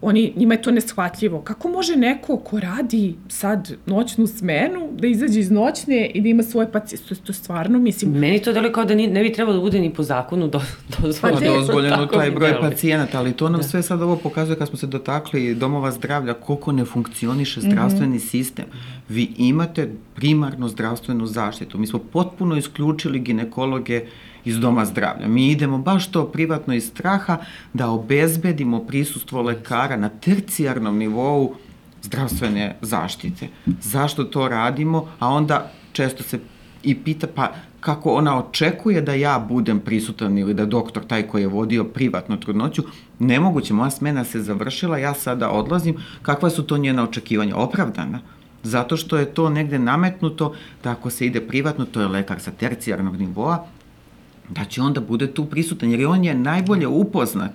oni, 0.00 0.32
njima 0.36 0.54
je 0.54 0.62
to 0.62 0.70
neshvatljivo. 0.70 1.40
Kako 1.40 1.68
može 1.68 1.96
neko 1.96 2.36
ko 2.36 2.60
radi 2.60 3.14
sad 3.28 3.72
noćnu 3.86 4.26
smenu 4.26 4.88
da 4.92 5.06
izađe 5.06 5.40
iz 5.40 5.50
noćne 5.50 6.06
i 6.06 6.20
da 6.20 6.28
ima 6.28 6.42
svoje 6.42 6.72
pacijente? 6.72 7.08
To, 7.08 7.14
to 7.14 7.32
stvarno, 7.32 7.78
mislim... 7.78 8.10
Meni 8.10 8.42
to 8.42 8.52
delo 8.52 8.72
kao 8.72 8.84
da 8.84 8.94
ni, 8.94 9.06
ne 9.06 9.22
bi 9.22 9.32
trebalo 9.32 9.56
da 9.56 9.60
bude 9.60 9.80
ni 9.80 9.94
po 9.94 10.02
zakonu 10.02 10.48
do, 10.48 10.60
dozvoljeno. 11.02 11.40
Pa 11.40 11.60
dozvoljeno 11.60 12.06
taj 12.06 12.30
broj 12.30 12.50
deli. 12.50 12.60
pacijenata, 12.70 13.18
ali 13.18 13.32
to 13.32 13.48
nam 13.48 13.60
da. 13.60 13.66
sve 13.66 13.82
sad 13.82 14.02
ovo 14.02 14.16
pokazuje 14.16 14.58
kad 14.58 14.68
smo 14.68 14.78
se 14.78 14.86
dotakli 14.86 15.54
domova 15.54 15.90
zdravlja, 15.90 16.34
koliko 16.34 16.72
ne 16.72 16.84
funkcioniše 16.84 17.60
mhm. 17.60 17.70
zdravstveni 17.70 18.16
mm 18.16 18.18
-hmm. 18.18 18.30
sistem. 18.30 18.64
Vi 19.08 19.28
imate 19.36 19.90
primarnu 20.16 20.68
zdravstvenu 20.68 21.26
zaštitu. 21.26 21.78
Mi 21.78 21.86
smo 21.86 21.98
potpuno 21.98 22.56
isključili 22.56 23.20
ginekologe 23.20 24.04
iz 24.44 24.58
doma 24.58 24.84
zdravlja. 24.84 25.28
Mi 25.28 25.50
idemo 25.50 25.78
baš 25.78 26.10
to 26.10 26.24
privatno 26.24 26.74
iz 26.74 26.86
straha 26.86 27.38
da 27.72 27.90
obezbedimo 27.90 28.80
prisustvo 28.80 29.42
lekara 29.42 29.96
na 29.96 30.08
tercijarnom 30.08 30.98
nivou 30.98 31.54
zdravstvene 32.02 32.76
zaštite. 32.80 33.48
Zašto 33.82 34.24
to 34.24 34.48
radimo? 34.48 35.08
A 35.18 35.28
onda 35.28 35.72
često 35.92 36.22
se 36.22 36.38
i 36.82 36.94
pita 36.94 37.26
pa 37.34 37.52
kako 37.80 38.14
ona 38.14 38.38
očekuje 38.38 39.00
da 39.00 39.14
ja 39.14 39.38
budem 39.48 39.80
prisutan 39.80 40.38
ili 40.38 40.54
da 40.54 40.64
doktor 40.64 41.04
taj 41.06 41.22
koji 41.22 41.42
je 41.42 41.48
vodio 41.48 41.84
privatnu 41.84 42.40
trudnoću, 42.40 42.82
nemoguće, 43.18 43.74
moja 43.74 43.90
smena 43.90 44.24
se 44.24 44.40
završila, 44.40 44.98
ja 44.98 45.14
sada 45.14 45.50
odlazim, 45.50 45.96
kakva 46.22 46.50
su 46.50 46.62
to 46.62 46.78
njena 46.78 47.02
očekivanja? 47.02 47.56
Opravdana. 47.56 48.20
Zato 48.62 48.96
što 48.96 49.16
je 49.16 49.34
to 49.34 49.50
negde 49.50 49.78
nametnuto 49.78 50.54
da 50.84 50.90
ako 50.90 51.10
se 51.10 51.26
ide 51.26 51.40
privatno, 51.40 51.84
to 51.84 52.00
je 52.00 52.08
lekar 52.08 52.40
sa 52.40 52.50
tercijarnog 52.50 53.16
nivoa, 53.16 53.66
da 54.48 54.64
će 54.64 54.82
onda 54.82 55.00
bude 55.00 55.26
tu 55.34 55.44
prisutan, 55.44 55.90
jer 55.90 56.06
on 56.06 56.24
je 56.24 56.34
najbolje 56.34 56.86
upoznat 56.86 57.52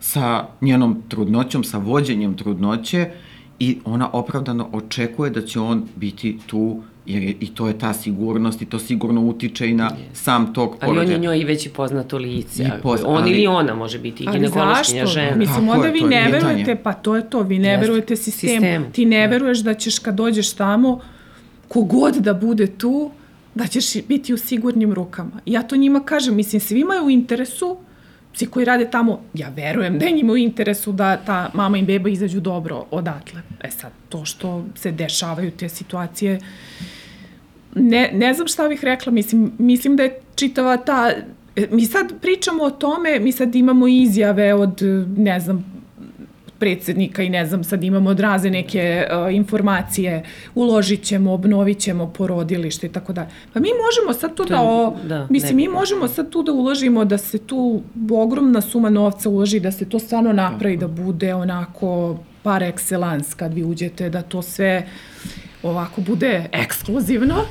sa 0.00 0.46
njenom 0.60 1.02
trudnoćom, 1.08 1.64
sa 1.64 1.78
vođenjem 1.78 2.36
trudnoće 2.36 3.10
i 3.58 3.78
ona 3.84 4.10
opravdano 4.12 4.68
očekuje 4.72 5.30
da 5.30 5.46
će 5.46 5.60
on 5.60 5.84
biti 5.96 6.38
tu 6.46 6.82
jer 7.06 7.22
je, 7.22 7.34
i 7.40 7.54
to 7.54 7.68
je 7.68 7.78
ta 7.78 7.92
sigurnost 7.92 8.62
i 8.62 8.66
to 8.66 8.78
sigurno 8.78 9.20
utiče 9.20 9.70
i 9.70 9.74
na 9.74 9.90
yes. 9.90 10.14
sam 10.14 10.54
tog 10.54 10.76
porođaja. 10.80 11.00
Ali 11.00 11.06
on 11.06 11.12
je 11.12 11.18
njoj 11.18 11.44
već 11.44 11.66
i 11.66 11.68
poznato 11.68 12.18
lice. 12.18 12.62
I 12.62 12.70
poz... 12.82 13.00
On 13.06 13.22
ali, 13.22 13.30
ili 13.30 13.46
ona 13.46 13.74
može 13.74 13.98
biti 13.98 14.26
ginekološkinja 14.32 15.06
žena. 15.06 15.36
Mislim, 15.36 15.68
onda 15.68 15.88
vi 15.88 16.00
ne 16.00 16.28
verujete, 16.32 16.76
pa 16.76 16.92
to 16.92 17.16
je 17.16 17.30
to, 17.30 17.42
vi 17.42 17.58
ne 17.58 17.76
verujete 17.76 18.16
sistemu. 18.16 18.52
Sistem. 18.52 18.92
Ti 18.92 19.04
ne 19.04 19.20
da. 19.20 19.30
veruješ 19.30 19.58
da 19.58 19.74
ćeš 19.74 19.98
kad 19.98 20.14
dođeš 20.14 20.52
tamo, 20.52 21.00
kogod 21.68 22.14
da 22.14 22.34
bude 22.34 22.66
tu, 22.66 23.10
da 23.54 23.66
ćeš 23.66 24.06
biti 24.08 24.34
u 24.34 24.36
sigurnim 24.36 24.92
rukama. 24.92 25.40
I 25.46 25.52
ja 25.52 25.62
to 25.62 25.76
njima 25.76 26.00
kažem, 26.00 26.36
mislim, 26.36 26.60
svima 26.60 26.94
je 26.94 27.02
u 27.02 27.10
interesu, 27.10 27.76
svi 28.32 28.46
koji 28.46 28.64
rade 28.64 28.90
tamo, 28.90 29.20
ja 29.34 29.48
verujem 29.48 29.98
da 29.98 30.06
je 30.06 30.12
njima 30.12 30.32
u 30.32 30.36
interesu 30.36 30.92
da 30.92 31.16
ta 31.16 31.50
mama 31.54 31.78
i 31.78 31.82
beba 31.82 32.08
izađu 32.08 32.40
dobro 32.40 32.84
odatle. 32.90 33.42
E 33.60 33.70
sad, 33.70 33.92
to 34.08 34.24
što 34.24 34.64
se 34.74 34.92
dešavaju 34.92 35.50
te 35.50 35.68
situacije, 35.68 36.40
ne, 37.74 38.10
ne 38.14 38.34
znam 38.34 38.48
šta 38.48 38.68
bih 38.68 38.84
rekla, 38.84 39.12
mislim, 39.12 39.52
mislim 39.58 39.96
da 39.96 40.02
je 40.02 40.20
čitava 40.34 40.76
ta 40.76 41.10
Mi 41.70 41.84
sad 41.84 42.12
pričamo 42.20 42.64
o 42.64 42.70
tome, 42.70 43.18
mi 43.18 43.32
sad 43.32 43.54
imamo 43.54 43.88
izjave 43.88 44.54
od, 44.54 44.82
ne 45.16 45.40
znam, 45.40 45.74
predsednika 46.58 47.22
i 47.22 47.28
ne 47.28 47.46
znam, 47.46 47.64
sad 47.64 47.84
imamo 47.84 48.10
odraze 48.10 48.50
neke 48.50 49.06
uh, 49.06 49.34
informacije, 49.34 50.22
uložit 50.54 51.02
ćemo, 51.02 51.32
obnovit 51.32 51.78
ćemo 51.78 52.12
porodilište 52.12 52.86
i 52.86 52.90
tako 52.90 53.12
dalje. 53.12 53.28
Pa 53.52 53.60
mi 53.60 53.68
možemo 53.68 54.20
sad 54.20 54.34
tu 54.34 54.44
da, 54.44 54.62
o, 54.62 54.96
da 55.08 55.26
mislim, 55.30 55.56
mi 55.56 55.68
možemo 55.68 56.08
sad 56.08 56.30
tu 56.30 56.42
da 56.42 56.52
uložimo 56.52 57.04
da 57.04 57.18
se 57.18 57.38
tu 57.38 57.82
ogromna 58.12 58.60
suma 58.60 58.90
novca 58.90 59.28
uloži, 59.28 59.60
da 59.60 59.72
se 59.72 59.88
to 59.88 59.98
stvarno 59.98 60.32
napravi, 60.32 60.76
da 60.76 60.88
bude 60.88 61.34
onako 61.34 62.18
par 62.42 62.62
excellence 62.62 63.36
kad 63.36 63.54
vi 63.54 63.64
uđete, 63.64 64.10
da 64.10 64.22
to 64.22 64.42
sve 64.42 64.86
ovako 65.64 66.00
bude 66.00 66.48
ekskluzivno, 66.52 67.44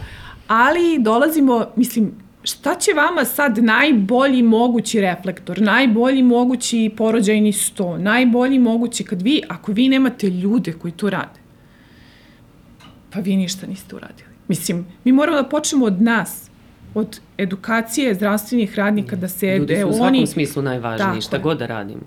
ali 0.47 0.99
dolazimo, 0.99 1.65
mislim, 1.75 2.11
šta 2.43 2.75
će 2.75 2.91
vama 2.93 3.25
sad 3.25 3.57
najbolji 3.57 4.43
mogući 4.43 5.01
reflektor, 5.01 5.61
najbolji 5.61 6.23
mogući 6.23 6.91
porođajni 6.97 7.53
sto, 7.53 7.97
najbolji 7.97 8.59
mogući 8.59 9.03
kad 9.03 9.21
vi, 9.21 9.41
ako 9.47 9.71
vi 9.71 9.89
nemate 9.89 10.29
ljude 10.29 10.73
koji 10.73 10.91
to 10.91 11.09
rade, 11.09 11.39
pa 13.09 13.19
vi 13.19 13.35
ništa 13.35 13.67
niste 13.67 13.95
uradili. 13.95 14.29
Mislim, 14.47 14.85
mi 15.03 15.11
moramo 15.11 15.41
da 15.41 15.49
počnemo 15.49 15.85
od 15.85 16.01
nas, 16.01 16.49
od 16.93 17.19
edukacije 17.37 18.15
zdravstvenih 18.15 18.75
radnika 18.75 19.15
da 19.15 19.27
se 19.27 19.57
Ljudi 19.57 19.75
su 19.75 19.87
u 19.87 19.89
oni 19.89 19.97
svakom 19.97 20.27
smislu 20.27 20.61
najvažniji, 20.61 21.21
šta 21.21 21.35
je. 21.35 21.41
god 21.41 21.57
da 21.57 21.65
radimo. 21.65 22.01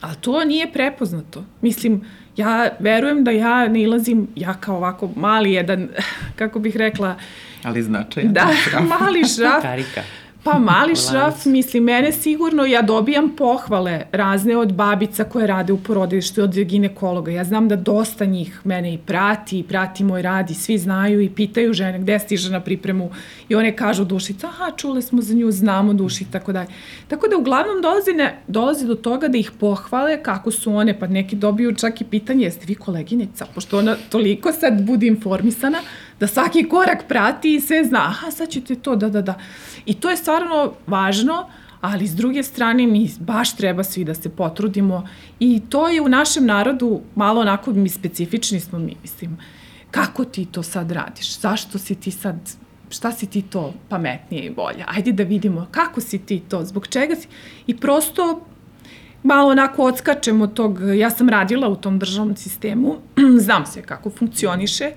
Ali 0.00 0.16
to 0.20 0.44
nije 0.44 0.72
prepoznato. 0.72 1.44
Mislim, 1.60 2.04
ja 2.36 2.68
verujem 2.78 3.24
da 3.24 3.30
ja 3.30 3.68
ne 3.68 3.82
ilazim, 3.82 4.28
ja 4.36 4.54
kao 4.54 4.76
ovako 4.76 5.10
mali 5.16 5.52
jedan, 5.52 5.88
kako 6.38 6.58
bih 6.58 6.76
rekla, 6.76 7.14
Ali 7.62 7.82
značajan. 7.82 8.32
da, 8.32 8.46
mali 9.00 9.24
šraf, 9.36 9.62
Karika. 9.62 10.02
Pa 10.44 10.58
mali 10.58 10.96
šraf, 10.96 11.44
mislim, 11.44 11.84
mene 11.84 12.12
sigurno, 12.12 12.64
ja 12.64 12.82
dobijam 12.82 13.30
pohvale 13.36 14.06
razne 14.12 14.56
od 14.56 14.72
babica 14.72 15.24
koje 15.24 15.46
rade 15.46 15.72
u 15.72 15.78
porodilištu 15.78 16.40
i 16.40 16.44
od 16.44 16.54
ginekologa. 16.54 17.30
Ja 17.30 17.44
znam 17.44 17.68
da 17.68 17.76
dosta 17.76 18.24
njih 18.24 18.60
mene 18.64 18.94
i 18.94 18.98
prati, 18.98 19.58
i 19.58 19.62
prati 19.62 20.04
moj 20.04 20.22
rad 20.22 20.50
i 20.50 20.54
svi 20.54 20.78
znaju 20.78 21.20
i 21.20 21.30
pitaju 21.30 21.72
žene 21.72 21.98
gde 21.98 22.18
stiže 22.18 22.50
na 22.50 22.60
pripremu 22.60 23.10
i 23.48 23.54
one 23.54 23.76
kažu 23.76 24.04
dušica, 24.04 24.46
aha, 24.46 24.70
čule 24.76 25.02
smo 25.02 25.22
za 25.22 25.34
nju, 25.34 25.50
znamo 25.50 25.92
duši 25.92 26.24
i 26.24 26.32
tako 26.32 26.52
dalje. 26.52 26.68
Tako 27.08 27.28
da 27.28 27.36
uglavnom 27.36 27.82
dolazi, 27.82 28.12
ne, 28.12 28.42
dolazi 28.46 28.86
do 28.86 28.94
toga 28.94 29.28
da 29.28 29.38
ih 29.38 29.50
pohvale 29.60 30.22
kako 30.22 30.50
su 30.50 30.74
one, 30.74 30.98
pa 30.98 31.06
neki 31.06 31.36
dobiju 31.36 31.74
čak 31.74 32.00
i 32.00 32.04
pitanje, 32.04 32.44
jeste 32.44 32.66
vi 32.68 32.74
koleginica, 32.74 33.46
pošto 33.54 33.78
ona 33.78 33.96
toliko 34.10 34.52
sad 34.52 34.82
bude 34.82 35.06
informisana, 35.06 35.78
da 36.22 36.26
svaki 36.26 36.68
korak 36.68 37.08
prati 37.08 37.54
i 37.54 37.60
sve 37.60 37.84
zna, 37.84 37.98
aha, 37.98 38.30
sad 38.30 38.48
ćete 38.48 38.74
to, 38.74 38.96
da, 38.96 39.08
da, 39.08 39.22
da. 39.22 39.34
I 39.86 39.94
to 39.94 40.10
je 40.10 40.16
stvarno 40.16 40.72
važno, 40.86 41.48
ali 41.80 42.06
s 42.06 42.14
druge 42.14 42.42
strane 42.42 42.86
mi 42.86 43.10
baš 43.20 43.56
treba 43.56 43.84
svi 43.84 44.04
da 44.04 44.14
se 44.14 44.28
potrudimo 44.28 45.08
i 45.40 45.60
to 45.68 45.88
je 45.88 46.00
u 46.00 46.08
našem 46.08 46.46
narodu 46.46 47.00
malo 47.14 47.40
onako 47.40 47.72
mi 47.72 47.88
specifični 47.88 48.60
smo 48.60 48.78
mi, 48.78 48.96
mislim, 49.02 49.38
kako 49.90 50.24
ti 50.24 50.44
to 50.44 50.62
sad 50.62 50.92
radiš, 50.92 51.40
zašto 51.40 51.78
si 51.78 51.94
ti 51.94 52.10
sad, 52.10 52.36
šta 52.90 53.12
si 53.12 53.26
ti 53.26 53.42
to 53.42 53.72
pametnije 53.88 54.44
i 54.44 54.50
bolje, 54.50 54.84
ajde 54.86 55.12
da 55.12 55.22
vidimo 55.22 55.66
kako 55.70 56.00
si 56.00 56.18
ti 56.18 56.42
to, 56.48 56.64
zbog 56.64 56.86
čega 56.86 57.16
si, 57.16 57.28
i 57.66 57.76
prosto 57.76 58.44
malo 59.22 59.50
onako 59.50 59.84
odskačem 59.84 60.40
od 60.42 60.54
tog, 60.54 60.78
ja 60.98 61.10
sam 61.10 61.28
radila 61.28 61.68
u 61.68 61.76
tom 61.76 61.98
državnom 61.98 62.36
sistemu, 62.36 62.96
znam 63.46 63.66
sve 63.66 63.82
kako 63.82 64.10
funkcioniše, 64.10 64.92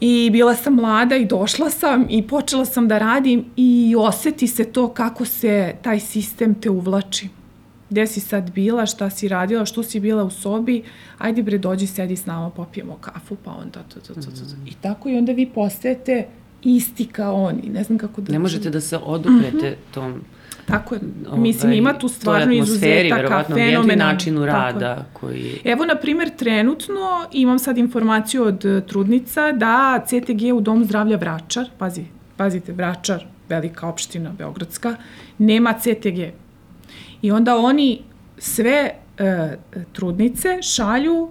I 0.00 0.30
bila 0.32 0.54
sam 0.54 0.74
mlada 0.74 1.16
i 1.16 1.24
došla 1.24 1.70
sam 1.70 2.06
i 2.10 2.22
počela 2.22 2.64
sam 2.64 2.88
da 2.88 2.98
radim 2.98 3.44
i 3.56 3.94
oseti 3.98 4.46
se 4.46 4.64
to 4.64 4.88
kako 4.88 5.24
se 5.24 5.74
taj 5.82 6.00
sistem 6.00 6.54
te 6.54 6.70
uvlači. 6.70 7.28
Gde 7.90 8.06
si 8.06 8.20
sad 8.20 8.50
bila, 8.50 8.86
šta 8.86 9.10
si 9.10 9.28
radila, 9.28 9.64
što 9.64 9.82
si 9.82 10.00
bila 10.00 10.24
u 10.24 10.30
sobi, 10.30 10.82
ajde 11.18 11.42
bre 11.42 11.58
dođi 11.58 11.86
sedi 11.86 12.16
s 12.16 12.26
nama, 12.26 12.50
popijemo 12.50 12.96
kafu, 13.00 13.36
pa 13.44 13.50
onda 13.50 13.82
to, 13.82 14.00
to, 14.00 14.14
to, 14.14 14.20
to, 14.20 14.30
to. 14.30 14.56
I 14.66 14.74
tako 14.80 15.08
i 15.08 15.16
onda 15.18 15.32
vi 15.32 15.46
postajete 15.46 16.26
isti 16.62 17.06
kao 17.06 17.34
oni, 17.34 17.62
ne 17.68 17.84
znam 17.84 17.98
kako 17.98 18.20
da... 18.20 18.32
Ne 18.32 18.38
možete 18.38 18.70
da 18.70 18.80
se 18.80 18.98
oduprete 18.98 19.76
tom 19.94 20.20
Tako 20.66 20.94
je, 20.94 21.00
ovaj, 21.26 21.40
mislim 21.40 21.72
ima 21.72 21.98
tu 21.98 22.08
stvarno 22.08 22.52
izuzetaka, 22.52 23.44
fenomenalno. 23.44 23.94
načinu 23.96 24.46
rada 24.46 25.04
koji... 25.12 25.60
Evo, 25.64 25.84
na 25.84 25.94
primjer, 25.94 26.30
trenutno 26.36 27.26
imam 27.32 27.58
sad 27.58 27.78
informaciju 27.78 28.44
od 28.44 28.64
e, 28.64 28.80
trudnica 28.86 29.52
da 29.52 30.04
CTG 30.06 30.54
u 30.54 30.60
Domu 30.60 30.84
zdravlja 30.84 31.16
Vračar, 31.16 31.70
pazi, 31.78 32.04
pazite, 32.36 32.72
Vračar, 32.72 33.26
velika 33.48 33.88
opština, 33.88 34.32
Beogradska, 34.38 34.96
nema 35.38 35.72
CTG. 35.72 36.18
I 37.22 37.30
onda 37.30 37.56
oni 37.56 38.02
sve 38.38 38.90
e, 39.18 39.56
trudnice 39.92 40.62
šalju 40.62 41.28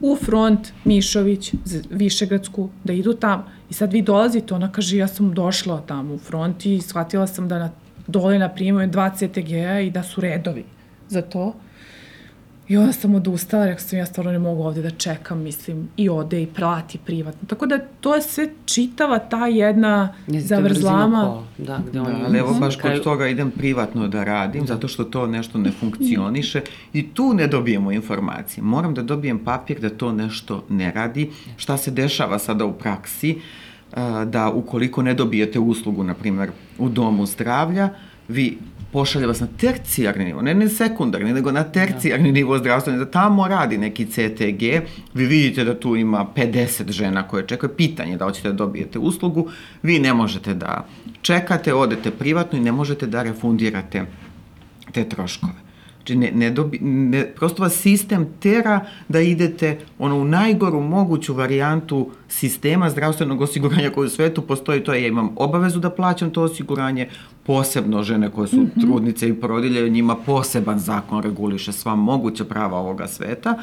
u 0.00 0.16
front 0.16 0.72
Mišović, 0.84 1.54
Višegradsku, 1.90 2.68
da 2.84 2.92
idu 2.92 3.12
tamo. 3.12 3.44
I 3.70 3.74
sad 3.74 3.92
vi 3.92 4.02
dolazite, 4.02 4.54
ona 4.54 4.72
kaže, 4.72 4.96
ja 4.96 5.08
sam 5.08 5.34
došla 5.34 5.82
tamo 5.86 6.14
u 6.14 6.18
front 6.18 6.66
i 6.66 6.80
shvatila 6.80 7.26
sam 7.26 7.48
da 7.48 7.58
na, 7.58 7.70
dole 8.10 8.38
na 8.38 8.50
je 8.80 8.86
dva 8.86 9.10
CTG-a 9.10 9.80
i 9.80 9.90
da 9.90 10.02
su 10.02 10.20
redovi 10.20 10.64
za 11.08 11.22
to. 11.22 11.54
I 12.68 12.76
onda 12.76 12.92
sam 12.92 13.14
odustala, 13.14 13.66
rekao 13.66 13.80
sam 13.80 13.98
ja 13.98 14.06
stvarno 14.06 14.32
ne 14.32 14.38
mogu 14.38 14.62
ovde 14.62 14.82
da 14.82 14.90
čekam, 14.90 15.38
mislim, 15.38 15.88
i 15.96 16.08
ode 16.08 16.42
i 16.42 16.46
plati 16.46 16.98
privatno. 16.98 17.48
Tako 17.48 17.66
da 17.66 17.78
to 18.00 18.14
je 18.14 18.22
sve 18.22 18.48
čitava 18.64 19.18
ta 19.18 19.46
jedna 19.46 20.14
Jeste 20.26 20.48
zavrzlama. 20.48 21.20
kola, 21.20 21.44
Da, 21.58 21.80
gde 21.80 21.98
Da, 21.98 22.02
oni... 22.02 22.24
ali 22.24 22.38
evo 22.38 22.54
baš 22.54 22.76
kraju- 22.76 22.96
kod 22.96 23.04
toga 23.04 23.26
idem 23.28 23.50
privatno 23.50 24.08
da 24.08 24.24
radim, 24.24 24.66
zato 24.66 24.88
što 24.88 25.04
to 25.04 25.26
nešto 25.26 25.58
ne 25.58 25.70
funkcioniše 25.70 26.60
i 26.92 27.08
tu 27.08 27.34
ne 27.34 27.46
dobijemo 27.46 27.92
informacije. 27.92 28.64
Moram 28.64 28.94
da 28.94 29.02
dobijem 29.02 29.38
papir 29.38 29.80
da 29.80 29.90
to 29.90 30.12
nešto 30.12 30.64
ne 30.68 30.92
radi. 30.92 31.30
Šta 31.56 31.76
se 31.76 31.90
dešava 31.90 32.38
sada 32.38 32.64
u 32.64 32.72
praksi? 32.72 33.30
A, 33.32 33.69
Da 34.26 34.50
ukoliko 34.50 35.02
ne 35.02 35.14
dobijete 35.14 35.58
uslugu, 35.58 36.04
na 36.04 36.14
primjer, 36.14 36.50
u 36.78 36.88
domu 36.88 37.26
zdravlja, 37.26 37.88
vi 38.28 38.58
pošalje 38.92 39.26
vas 39.26 39.40
na 39.40 39.46
tercijarni 39.46 40.24
nivo, 40.24 40.42
ne, 40.42 40.54
ne 40.54 40.68
sekundarni, 40.68 41.32
nego 41.32 41.52
na 41.52 41.64
tercijarni 41.64 42.32
nivo 42.32 42.58
zdravstvene, 42.58 42.98
da 42.98 43.10
tamo 43.10 43.48
radi 43.48 43.78
neki 43.78 44.06
CTG, 44.06 44.62
vi 45.14 45.26
vidite 45.26 45.64
da 45.64 45.80
tu 45.80 45.96
ima 45.96 46.26
50 46.36 46.90
žena 46.90 47.28
koje 47.28 47.46
čekaju, 47.46 47.70
pitanje 47.76 48.16
da 48.16 48.24
hoćete 48.24 48.48
da 48.48 48.54
dobijete 48.54 48.98
uslugu, 48.98 49.48
vi 49.82 49.98
ne 49.98 50.14
možete 50.14 50.54
da 50.54 50.86
čekate, 51.22 51.74
odete 51.74 52.10
privatno 52.10 52.58
i 52.58 52.62
ne 52.62 52.72
možete 52.72 53.06
da 53.06 53.22
refundirate 53.22 54.06
te 54.92 55.08
troškove. 55.08 55.69
Znači, 56.00 56.16
ne, 56.16 56.30
ne 56.34 56.50
dobi, 56.50 56.78
ne, 56.82 57.26
prosto 57.26 57.62
vas 57.62 57.74
sistem 57.74 58.26
tera 58.40 58.80
da 59.08 59.20
idete 59.20 59.78
ono, 59.98 60.16
u 60.16 60.24
najgoru 60.24 60.80
moguću 60.80 61.34
varijantu 61.34 62.10
sistema 62.28 62.90
zdravstvenog 62.90 63.40
osiguranja 63.40 63.90
koji 63.90 64.06
u 64.06 64.10
svetu 64.10 64.42
postoji, 64.42 64.84
to 64.84 64.92
je 64.92 65.02
ja 65.02 65.08
imam 65.08 65.30
obavezu 65.36 65.80
da 65.80 65.90
plaćam 65.90 66.30
to 66.30 66.42
osiguranje, 66.42 67.08
posebno 67.46 68.02
žene 68.02 68.30
koje 68.30 68.48
su 68.48 68.56
mm 68.56 68.66
-hmm. 68.66 68.80
trudnice 68.80 69.28
i 69.28 69.34
porodilje, 69.34 69.90
njima 69.90 70.16
poseban 70.16 70.78
zakon 70.78 71.22
reguliše 71.22 71.72
sva 71.72 71.94
moguća 71.94 72.44
prava 72.44 72.78
ovoga 72.78 73.06
sveta 73.06 73.58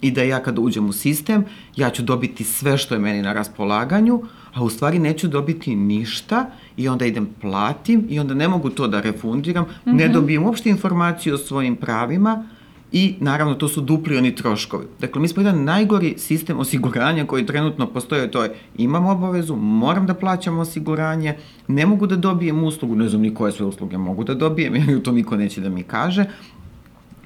i 0.00 0.10
da 0.10 0.22
ja 0.22 0.42
kad 0.42 0.58
uđem 0.58 0.88
u 0.88 0.92
sistem, 0.92 1.44
ja 1.76 1.90
ću 1.90 2.02
dobiti 2.02 2.44
sve 2.44 2.78
što 2.78 2.94
je 2.94 3.00
meni 3.00 3.22
na 3.22 3.32
raspolaganju, 3.32 4.22
a 4.54 4.62
u 4.62 4.70
stvari 4.70 4.98
neću 4.98 5.28
dobiti 5.28 5.76
ništa 5.76 6.50
i 6.80 6.88
onda 6.88 7.06
idem 7.06 7.28
platim 7.40 8.06
i 8.08 8.20
onda 8.20 8.34
ne 8.34 8.48
mogu 8.48 8.70
to 8.70 8.88
da 8.88 9.00
refundiram, 9.00 9.64
mm 9.64 9.90
-hmm. 9.90 9.96
ne 9.96 10.08
dobijem 10.08 10.44
uopšte 10.44 10.70
informaciju 10.70 11.34
o 11.34 11.38
svojim 11.38 11.76
pravima 11.76 12.44
i 12.92 13.14
naravno 13.20 13.54
to 13.54 13.68
su 13.68 13.80
dupli 13.80 14.16
oni 14.16 14.34
troškovi. 14.34 14.86
Dakle, 15.00 15.22
mi 15.22 15.28
smo 15.28 15.42
jedan 15.42 15.64
najgori 15.64 16.14
sistem 16.18 16.58
osiguranja 16.58 17.26
koji 17.26 17.46
trenutno 17.46 17.86
postoje, 17.86 18.30
to 18.30 18.42
je 18.42 18.54
imam 18.76 19.06
obavezu, 19.06 19.56
moram 19.56 20.06
da 20.06 20.14
plaćam 20.14 20.58
osiguranje, 20.58 21.36
ne 21.68 21.86
mogu 21.86 22.06
da 22.06 22.16
dobijem 22.16 22.64
uslugu, 22.64 22.96
ne 22.96 23.08
znam 23.08 23.22
ni 23.22 23.34
koje 23.34 23.52
sve 23.52 23.66
usluge 23.66 23.98
mogu 23.98 24.24
da 24.24 24.34
dobijem, 24.34 24.74
jer 24.88 25.02
to 25.02 25.12
niko 25.12 25.36
neće 25.36 25.60
da 25.60 25.68
mi 25.68 25.82
kaže, 25.82 26.24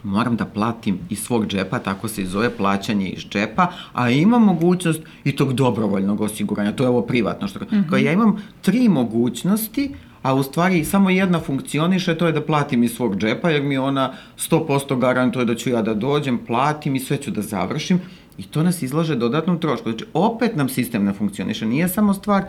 moram 0.05 0.37
da 0.37 0.45
platim 0.45 0.99
iz 1.11 1.19
svog 1.19 1.47
džepa, 1.47 1.79
tako 1.79 2.09
se 2.09 2.23
i 2.23 2.27
zove 2.27 2.51
plaćanje 2.57 3.09
iz 3.09 3.23
džepa, 3.31 3.67
a 3.93 4.11
imam 4.11 4.45
mogućnost 4.45 5.01
i 5.25 5.37
tog 5.37 5.53
dobrovoljnog 5.53 6.21
osiguranja, 6.21 6.73
to 6.73 6.85
je 6.85 6.89
ovo 6.89 7.03
privatno 7.03 7.49
što 7.49 7.59
mm 7.59 7.69
-hmm. 7.71 7.89
kao 7.89 7.99
ja 7.99 8.13
imam 8.13 8.37
tri 8.63 8.89
mogućnosti, 8.89 9.95
a 10.23 10.35
u 10.35 10.43
stvari 10.43 10.85
samo 10.85 11.11
jedna 11.11 11.41
funkcioniše, 11.41 12.15
to 12.15 12.27
je 12.27 12.33
da 12.33 12.43
platim 12.43 12.83
iz 12.83 12.93
svog 12.93 13.17
džepa, 13.17 13.51
jer 13.51 13.63
mi 13.63 13.79
ona 13.79 14.13
100% 14.39 14.99
garantuje 14.99 15.45
da 15.45 15.55
ću 15.55 15.71
ja 15.71 15.83
da 15.83 15.95
dođem, 15.95 16.39
platim 16.47 16.97
i 16.97 17.01
sve 17.01 17.17
ću 17.17 17.31
da 17.31 17.43
završim, 17.43 18.01
i 18.39 18.43
to 18.43 18.63
nas 18.63 18.83
izlaže 18.83 19.17
dodatnom 19.17 19.59
trošku. 19.59 19.91
Znači, 19.91 20.05
opet 20.15 20.57
nam 20.57 20.69
sistem 20.69 21.05
ne 21.05 21.13
funkcioniše, 21.13 21.67
nije 21.67 21.89
samo 21.89 22.15
stvar 22.15 22.45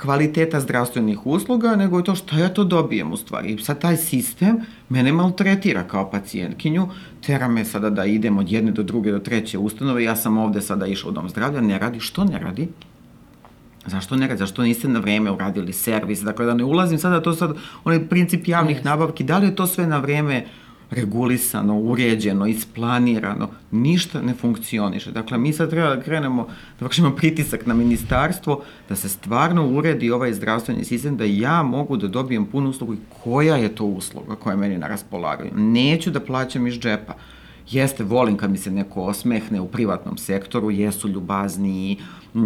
kvaliteta 0.00 0.60
zdravstvenih 0.60 1.26
usluga, 1.26 1.76
nego 1.76 1.98
je 1.98 2.04
to 2.04 2.14
šta 2.14 2.38
ja 2.38 2.48
to 2.48 2.64
dobijem 2.64 3.12
u 3.12 3.16
stvari. 3.16 3.52
I 3.52 3.58
sad 3.58 3.80
taj 3.80 3.96
sistem 3.96 4.60
mene 4.88 5.12
maltretira 5.12 5.82
kao 5.88 6.10
pacijentkinju, 6.10 6.88
tera 7.26 7.48
me 7.48 7.64
sada 7.64 7.90
da 7.90 8.04
idem 8.04 8.38
od 8.38 8.52
jedne 8.52 8.72
do 8.72 8.82
druge 8.82 9.12
do 9.12 9.18
treće 9.18 9.58
ustanove, 9.58 10.04
ja 10.04 10.16
sam 10.16 10.38
ovde 10.38 10.60
sada 10.60 10.86
išla 10.86 11.10
u 11.10 11.12
dom 11.12 11.28
zdravlja, 11.28 11.60
ne 11.60 11.78
radi, 11.78 12.00
što 12.00 12.24
ne 12.24 12.38
radi? 12.38 12.68
Zašto 13.86 14.16
ne 14.16 14.28
radi? 14.28 14.38
Zašto 14.38 14.62
niste 14.62 14.88
na 14.88 15.00
vreme 15.00 15.30
uradili 15.30 15.72
servis? 15.72 16.20
Dakle, 16.20 16.46
da 16.46 16.54
ne 16.54 16.64
ulazim 16.64 16.98
sada, 16.98 17.20
to 17.22 17.32
sad, 17.32 17.56
onaj 17.84 18.08
princip 18.08 18.48
javnih 18.48 18.80
yes. 18.80 18.84
nabavki, 18.84 19.24
da 19.24 19.38
li 19.38 19.46
je 19.46 19.54
to 19.56 19.66
sve 19.66 19.86
na 19.86 19.98
vreme 19.98 20.46
regulisano, 20.90 21.78
uređeno, 21.78 22.46
isplanirano, 22.46 23.48
ništa 23.70 24.22
ne 24.22 24.34
funkcioniše. 24.34 25.10
Dakle, 25.12 25.38
mi 25.38 25.52
sad 25.52 25.70
treba 25.70 25.94
da 25.94 26.02
krenemo, 26.02 26.46
da 26.80 26.86
vršimo 26.86 27.10
pritisak 27.10 27.66
na 27.66 27.74
ministarstvo, 27.74 28.62
da 28.88 28.96
se 28.96 29.08
stvarno 29.08 29.66
uredi 29.68 30.10
ovaj 30.10 30.32
zdravstveni 30.32 30.84
sistem, 30.84 31.16
da 31.16 31.24
ja 31.24 31.62
mogu 31.62 31.96
da 31.96 32.08
dobijem 32.08 32.46
punu 32.46 32.70
uslugu 32.70 32.94
i 32.94 32.98
koja 33.24 33.56
je 33.56 33.74
to 33.74 33.84
usluga 33.84 34.36
koja 34.36 34.52
je 34.52 34.58
meni 34.58 34.78
na 34.78 34.86
raspolaganju. 34.86 35.50
Neću 35.54 36.10
da 36.10 36.20
plaćam 36.20 36.66
iz 36.66 36.74
džepa. 36.74 37.14
Jeste, 37.70 38.04
volim 38.04 38.36
kad 38.36 38.50
mi 38.50 38.58
se 38.58 38.70
neko 38.70 39.02
osmehne 39.02 39.60
u 39.60 39.68
privatnom 39.68 40.18
sektoru, 40.18 40.70
jesu 40.70 41.08
ljubazniji, 41.08 41.96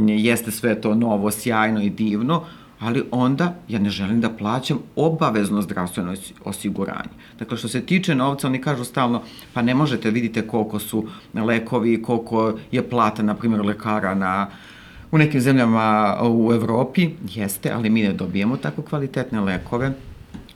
jeste 0.09 0.51
sve 0.51 0.81
to 0.81 0.95
novo, 0.95 1.31
sjajno 1.31 1.83
i 1.83 1.91
divno, 1.91 2.45
ali 2.85 3.05
onda 3.11 3.55
ja 3.69 3.79
ne 3.79 3.91
želim 3.91 4.21
da 4.21 4.31
plaćam 4.31 4.79
obavezno 4.97 5.63
zdravstveno 5.63 6.13
osi- 6.13 6.33
osiguranje. 6.45 7.15
Dakle, 7.39 7.57
što 7.57 7.69
se 7.69 7.81
tiče 7.81 8.15
novca, 8.15 8.47
oni 8.47 8.61
kažu 8.61 8.85
stalno, 8.85 9.23
pa 9.53 9.63
ne 9.63 9.75
možete, 9.75 10.11
vidite 10.11 10.47
koliko 10.47 10.79
su 10.79 11.07
lekovi, 11.35 12.03
koliko 12.03 12.59
je 12.73 12.89
plata, 12.91 13.23
na 13.23 13.35
primjer, 13.35 13.65
lekara 13.65 14.15
na 14.15 14.47
u 15.13 15.19
nekim 15.19 15.41
zemljama 15.41 16.19
u 16.23 16.53
Evropi, 16.53 17.11
jeste, 17.29 17.73
ali 17.73 17.91
mi 17.91 18.03
ne 18.03 18.13
dobijemo 18.13 18.57
tako 18.57 18.83
kvalitetne 18.83 19.41
lekove, 19.41 19.93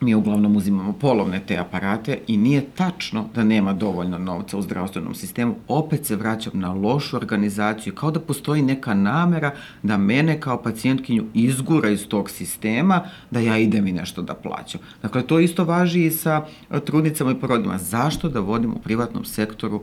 mi 0.01 0.15
uglavnom 0.15 0.55
uzimamo 0.55 0.93
polovne 0.93 1.41
te 1.47 1.57
aparate 1.57 2.19
i 2.27 2.37
nije 2.37 2.65
tačno 2.75 3.25
da 3.35 3.43
nema 3.43 3.73
dovoljno 3.73 4.17
novca 4.17 4.57
u 4.57 4.61
zdravstvenom 4.61 5.15
sistemu. 5.15 5.55
Opet 5.67 6.05
se 6.05 6.15
vraćam 6.15 6.51
na 6.55 6.73
lošu 6.73 7.17
organizaciju, 7.17 7.95
kao 7.95 8.11
da 8.11 8.19
postoji 8.19 8.61
neka 8.61 8.93
namera 8.93 9.51
da 9.83 9.97
mene 9.97 10.39
kao 10.39 10.61
pacijentkinju 10.61 11.25
izgura 11.33 11.89
iz 11.89 12.07
tog 12.07 12.29
sistema, 12.29 13.01
da 13.31 13.39
ja 13.39 13.57
idem 13.57 13.87
i 13.87 13.91
nešto 13.91 14.21
da 14.21 14.33
plaćam. 14.33 14.81
Dakle, 15.01 15.27
to 15.27 15.39
isto 15.39 15.63
važi 15.63 16.05
i 16.05 16.11
sa 16.11 16.45
e, 16.71 16.79
trudnicama 16.79 17.31
i 17.31 17.35
porodima. 17.35 17.77
Zašto 17.77 18.29
da 18.29 18.39
vodim 18.39 18.71
u 18.71 18.79
privatnom 18.79 19.25
sektoru 19.25 19.81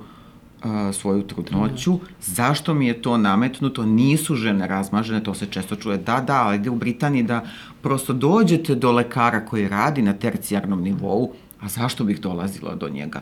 a, 0.63 0.93
svoju 0.93 1.23
trudnoću, 1.23 1.99
zašto 2.21 2.75
mi 2.75 2.87
je 2.87 3.03
to 3.03 3.19
nametnuto, 3.19 3.87
nisu 3.87 4.35
žene 4.35 4.67
razmažene, 4.67 5.23
to 5.23 5.35
se 5.35 5.47
često 5.47 5.77
čuje, 5.77 5.99
da, 5.99 6.21
da, 6.21 6.43
ali 6.43 6.69
u 6.69 6.75
Britaniji 6.75 7.23
da 7.23 7.45
prosto 7.87 8.13
dođete 8.13 8.75
do 8.75 8.93
lekara 8.93 9.45
koji 9.45 9.69
radi 9.69 10.03
na 10.03 10.13
tercijarnom 10.13 10.83
nivou, 10.83 11.33
a 11.61 11.69
zašto 11.69 12.05
bih 12.05 12.21
dolazila 12.21 12.75
do 12.75 12.89
njega? 12.89 13.21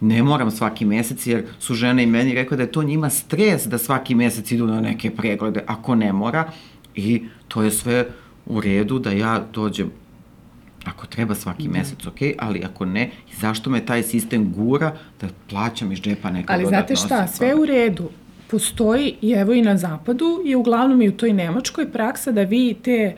Ne 0.00 0.22
moram 0.22 0.50
svaki 0.50 0.84
mesec, 0.84 1.26
jer 1.26 1.44
su 1.58 1.74
žene 1.74 2.02
i 2.02 2.06
meni 2.06 2.34
rekla 2.34 2.56
da 2.56 2.62
je 2.62 2.72
to 2.72 2.82
njima 2.82 3.10
stres 3.10 3.66
da 3.66 3.78
svaki 3.78 4.14
mesec 4.14 4.52
idu 4.52 4.66
na 4.66 4.80
neke 4.80 5.10
preglede, 5.10 5.62
ako 5.66 5.94
ne 5.94 6.12
mora, 6.12 6.50
i 6.94 7.22
to 7.48 7.62
je 7.62 7.70
sve 7.70 8.06
u 8.46 8.60
redu 8.60 8.98
da 8.98 9.10
ja 9.10 9.44
dođem 9.54 9.90
Ako 10.84 11.06
treba 11.06 11.34
svaki 11.34 11.68
da. 11.68 11.78
mesec, 11.78 12.06
ok, 12.06 12.18
ali 12.38 12.62
ako 12.64 12.84
ne, 12.84 13.10
zašto 13.40 13.70
me 13.70 13.84
taj 13.86 14.02
sistem 14.02 14.52
gura 14.52 14.94
da 15.20 15.28
plaćam 15.50 15.92
iz 15.92 16.00
džepa 16.00 16.30
neka 16.30 16.52
Ali 16.52 16.64
dodatna 16.64 16.78
znate 16.78 16.96
šta, 16.96 17.04
osiguranja? 17.04 17.26
sve 17.26 17.54
u 17.54 17.66
redu. 17.66 18.10
Postoji 18.50 19.14
i 19.22 19.32
evo 19.32 19.52
i 19.52 19.62
na 19.62 19.76
zapadu 19.76 20.42
i 20.46 20.54
uglavnom 20.54 21.02
i 21.02 21.08
u 21.08 21.12
toj 21.12 21.32
Nemačkoj 21.32 21.92
praksa 21.92 22.32
da 22.32 22.42
vi 22.42 22.74
te 22.82 22.90
e, 22.90 23.14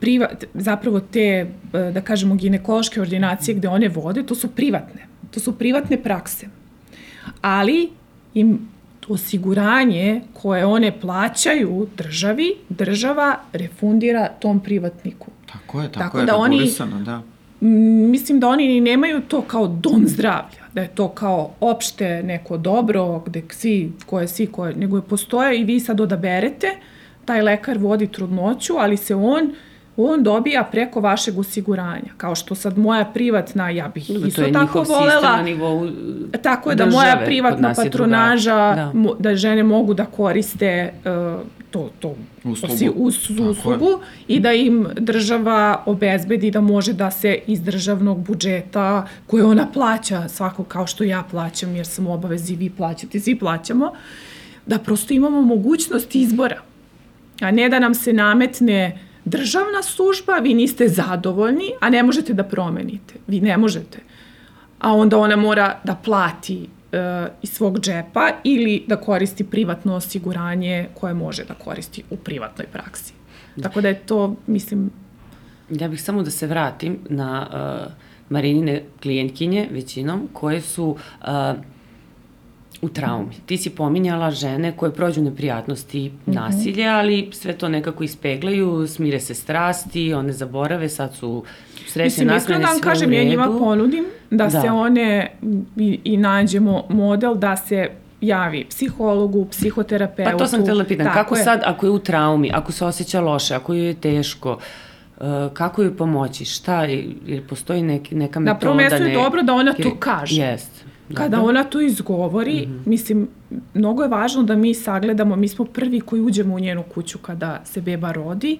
priva, 0.00 0.28
zapravo 0.54 1.00
te, 1.00 1.46
da 1.72 2.00
kažemo, 2.00 2.34
ginekološke 2.34 3.00
ordinacije 3.00 3.54
gde 3.54 3.68
one 3.68 3.88
vode, 3.88 4.22
to 4.22 4.34
su 4.34 4.48
privatne. 4.48 5.06
To 5.30 5.40
su 5.40 5.52
privatne 5.52 6.02
prakse. 6.02 6.46
Ali 7.40 7.90
im 8.34 8.68
osiguranje 9.08 10.20
koje 10.32 10.66
one 10.66 11.00
plaćaju 11.00 11.86
državi, 11.96 12.54
država 12.68 13.36
refundira 13.52 14.28
tom 14.30 14.60
privatniku. 14.60 15.30
Tako 15.52 15.82
je, 15.82 15.88
tako, 15.88 15.98
Tako 16.00 16.18
je, 16.18 16.26
da 16.26 16.36
oni- 16.36 16.56
regulisano, 16.56 17.00
da. 17.00 17.22
Mislim 18.10 18.40
da 18.40 18.48
oni 18.48 18.68
ni 18.68 18.80
nemaju 18.80 19.20
to 19.20 19.40
kao 19.42 19.66
dom 19.68 20.04
zdravlja, 20.06 20.64
da 20.74 20.80
je 20.80 20.88
to 20.88 21.08
kao 21.08 21.54
opšte 21.60 22.22
neko 22.22 22.56
dobro, 22.58 23.22
gde 23.26 23.42
svi, 23.50 23.92
koje 24.06 24.28
svi, 24.28 24.46
koje, 24.46 24.74
nego 24.74 24.96
je 24.96 25.02
postoje 25.02 25.60
i 25.60 25.64
vi 25.64 25.80
sad 25.80 26.00
odaberete, 26.00 26.66
taj 27.24 27.42
lekar 27.42 27.78
vodi 27.78 28.06
trudnoću, 28.06 28.74
ali 28.78 28.96
se 28.96 29.14
on 29.14 29.54
on 29.96 30.22
dobija 30.22 30.64
preko 30.64 31.00
vašeg 31.00 31.38
osiguranja. 31.38 32.10
Kao 32.16 32.34
što 32.34 32.54
sad 32.54 32.78
moja 32.78 33.04
privatna, 33.04 33.70
ja 33.70 33.88
bih 33.88 34.10
Da, 34.10 34.26
isto 34.28 34.40
to 34.40 34.46
je 34.46 34.52
tako 34.52 34.64
njihov 34.64 34.84
sistem 34.84 35.00
volela. 35.00 35.36
na 35.36 35.42
nivou 35.42 35.88
Tako 36.42 36.70
je 36.70 36.76
da 36.76 36.84
države, 36.84 37.04
moja 37.04 37.26
privatna 37.26 37.74
patronaža, 37.76 38.54
da. 38.74 38.90
Mo, 38.94 39.14
da 39.18 39.36
žene 39.36 39.62
mogu 39.62 39.94
da 39.94 40.04
koriste 40.04 40.92
uh, 41.36 41.40
to, 41.70 41.90
to 42.00 42.14
Uslugu. 42.44 42.74
osi- 42.74 42.90
us, 42.96 43.30
je. 43.30 43.48
uslugu 43.48 43.88
i 44.28 44.40
da 44.40 44.52
im 44.52 44.86
država 44.94 45.82
obezbedi 45.86 46.50
da 46.50 46.60
može 46.60 46.92
da 46.92 47.10
se 47.10 47.38
iz 47.46 47.62
državnog 47.62 48.18
budžeta 48.18 49.06
koje 49.26 49.44
ona 49.44 49.66
plaća, 49.72 50.28
svako 50.28 50.64
kao 50.64 50.86
što 50.86 51.04
ja 51.04 51.22
plaćam 51.30 51.76
jer 51.76 51.86
sam 51.86 52.06
u 52.06 52.12
obavezi, 52.14 52.56
vi 52.56 52.70
plaćate, 52.70 53.20
svi 53.20 53.38
plaćamo, 53.38 53.92
da 54.66 54.78
prosto 54.78 55.14
imamo 55.14 55.42
mogućnost 55.42 56.14
izbora. 56.14 56.60
A 57.40 57.50
ne 57.50 57.68
da 57.68 57.78
nam 57.78 57.94
se 57.94 58.12
nametne 58.12 58.98
državna 59.24 59.82
služba, 59.82 60.32
vi 60.32 60.54
niste 60.54 60.88
zadovoljni, 60.88 61.70
a 61.80 61.90
ne 61.90 62.02
možete 62.02 62.32
da 62.32 62.44
promenite. 62.44 63.14
Vi 63.26 63.40
ne 63.40 63.56
možete. 63.56 63.98
A 64.78 64.92
onda 64.92 65.18
ona 65.18 65.36
mora 65.36 65.80
da 65.84 65.94
plati 65.94 66.68
e, 66.92 67.26
iz 67.42 67.50
svog 67.50 67.80
džepa 67.80 68.30
ili 68.44 68.84
da 68.86 68.96
koristi 68.96 69.44
privatno 69.44 69.94
osiguranje 69.94 70.88
koje 70.94 71.14
može 71.14 71.44
da 71.44 71.54
koristi 71.54 72.02
u 72.10 72.16
privatnoj 72.16 72.66
praksi. 72.66 73.12
Tako 73.62 73.80
da 73.80 73.88
je 73.88 73.94
to, 73.94 74.36
mislim, 74.46 74.90
Ja 75.70 75.88
bih 75.88 76.02
samo 76.02 76.22
da 76.22 76.30
se 76.30 76.46
vratim 76.46 76.98
na 77.08 77.46
uh, 77.46 77.92
Marinine 78.28 78.82
klijentkinje, 79.02 79.68
većinom, 79.70 80.28
koje 80.32 80.60
su 80.60 80.84
uh, 80.86 81.26
u 82.84 82.88
traumi. 82.88 83.34
Ti 83.46 83.56
si 83.56 83.70
pominjala 83.70 84.30
žene 84.30 84.72
koje 84.72 84.92
prođu 84.92 85.22
neprijatnosti, 85.22 86.12
nasilje, 86.26 86.86
ali 86.86 87.28
sve 87.32 87.52
to 87.52 87.68
nekako 87.68 88.04
ispeglaju, 88.04 88.86
smire 88.86 89.20
se 89.20 89.34
strasti, 89.34 90.14
one 90.14 90.32
zaborave, 90.32 90.88
sad 90.88 91.14
su 91.14 91.44
srećne, 91.86 92.04
Mislim, 92.04 92.28
naknane, 92.28 92.60
da 92.60 92.70
vam 92.70 92.80
kažem, 92.80 93.12
ja 93.12 93.24
njima 93.24 93.58
ponudim 93.58 94.04
da, 94.30 94.44
Da. 94.44 94.50
se 94.52 94.70
one 94.70 95.30
i, 95.76 96.00
i 96.04 96.16
nađemo 96.16 96.84
model 96.88 97.34
da 97.34 97.56
se 97.56 97.88
javi 98.20 98.64
psihologu, 98.64 99.46
psihoterapeutu. 99.46 100.30
Pa 100.30 100.38
to 100.38 100.46
sam 100.46 100.62
htjela 100.62 100.78
da 100.78 100.88
pitam, 100.88 101.06
Tako 101.06 101.14
kako 101.14 101.36
je. 101.36 101.44
sad, 101.44 101.60
ako 101.64 101.86
je 101.86 101.90
u 101.90 101.98
traumi, 101.98 102.50
ako 102.54 102.72
se 102.72 102.84
osjeća 102.84 103.20
loše, 103.20 103.54
ako 103.54 103.74
joj 103.74 103.86
je 103.86 103.94
teško, 103.94 104.58
uh, 105.16 105.24
kako 105.52 105.82
joj 105.82 105.96
pomoći, 105.96 106.44
šta, 106.44 106.84
jer 106.84 107.46
postoji 107.48 107.82
neki, 107.82 108.14
neka 108.14 108.40
metoda? 108.40 108.52
Na 108.52 108.58
prvom 108.58 108.76
mjestu 108.76 109.02
je 109.02 109.08
ne- 109.08 109.14
dobro 109.14 109.42
da 109.42 109.54
ona 109.54 109.72
to 109.72 109.96
kaže. 109.98 110.42
Jest. 110.42 110.83
Kada 111.14 111.42
ona 111.42 111.64
to 111.64 111.80
izgovori, 111.80 112.66
mm 112.66 112.70
-hmm. 112.70 112.86
mislim, 112.86 113.28
mnogo 113.74 114.02
je 114.02 114.08
važno 114.08 114.42
da 114.42 114.56
mi 114.56 114.74
sagledamo, 114.74 115.36
mi 115.36 115.48
smo 115.48 115.64
prvi 115.64 116.00
koji 116.00 116.22
uđemo 116.22 116.54
u 116.54 116.60
njenu 116.60 116.82
kuću 116.94 117.18
kada 117.18 117.60
se 117.64 117.80
beba 117.80 118.12
rodi 118.12 118.58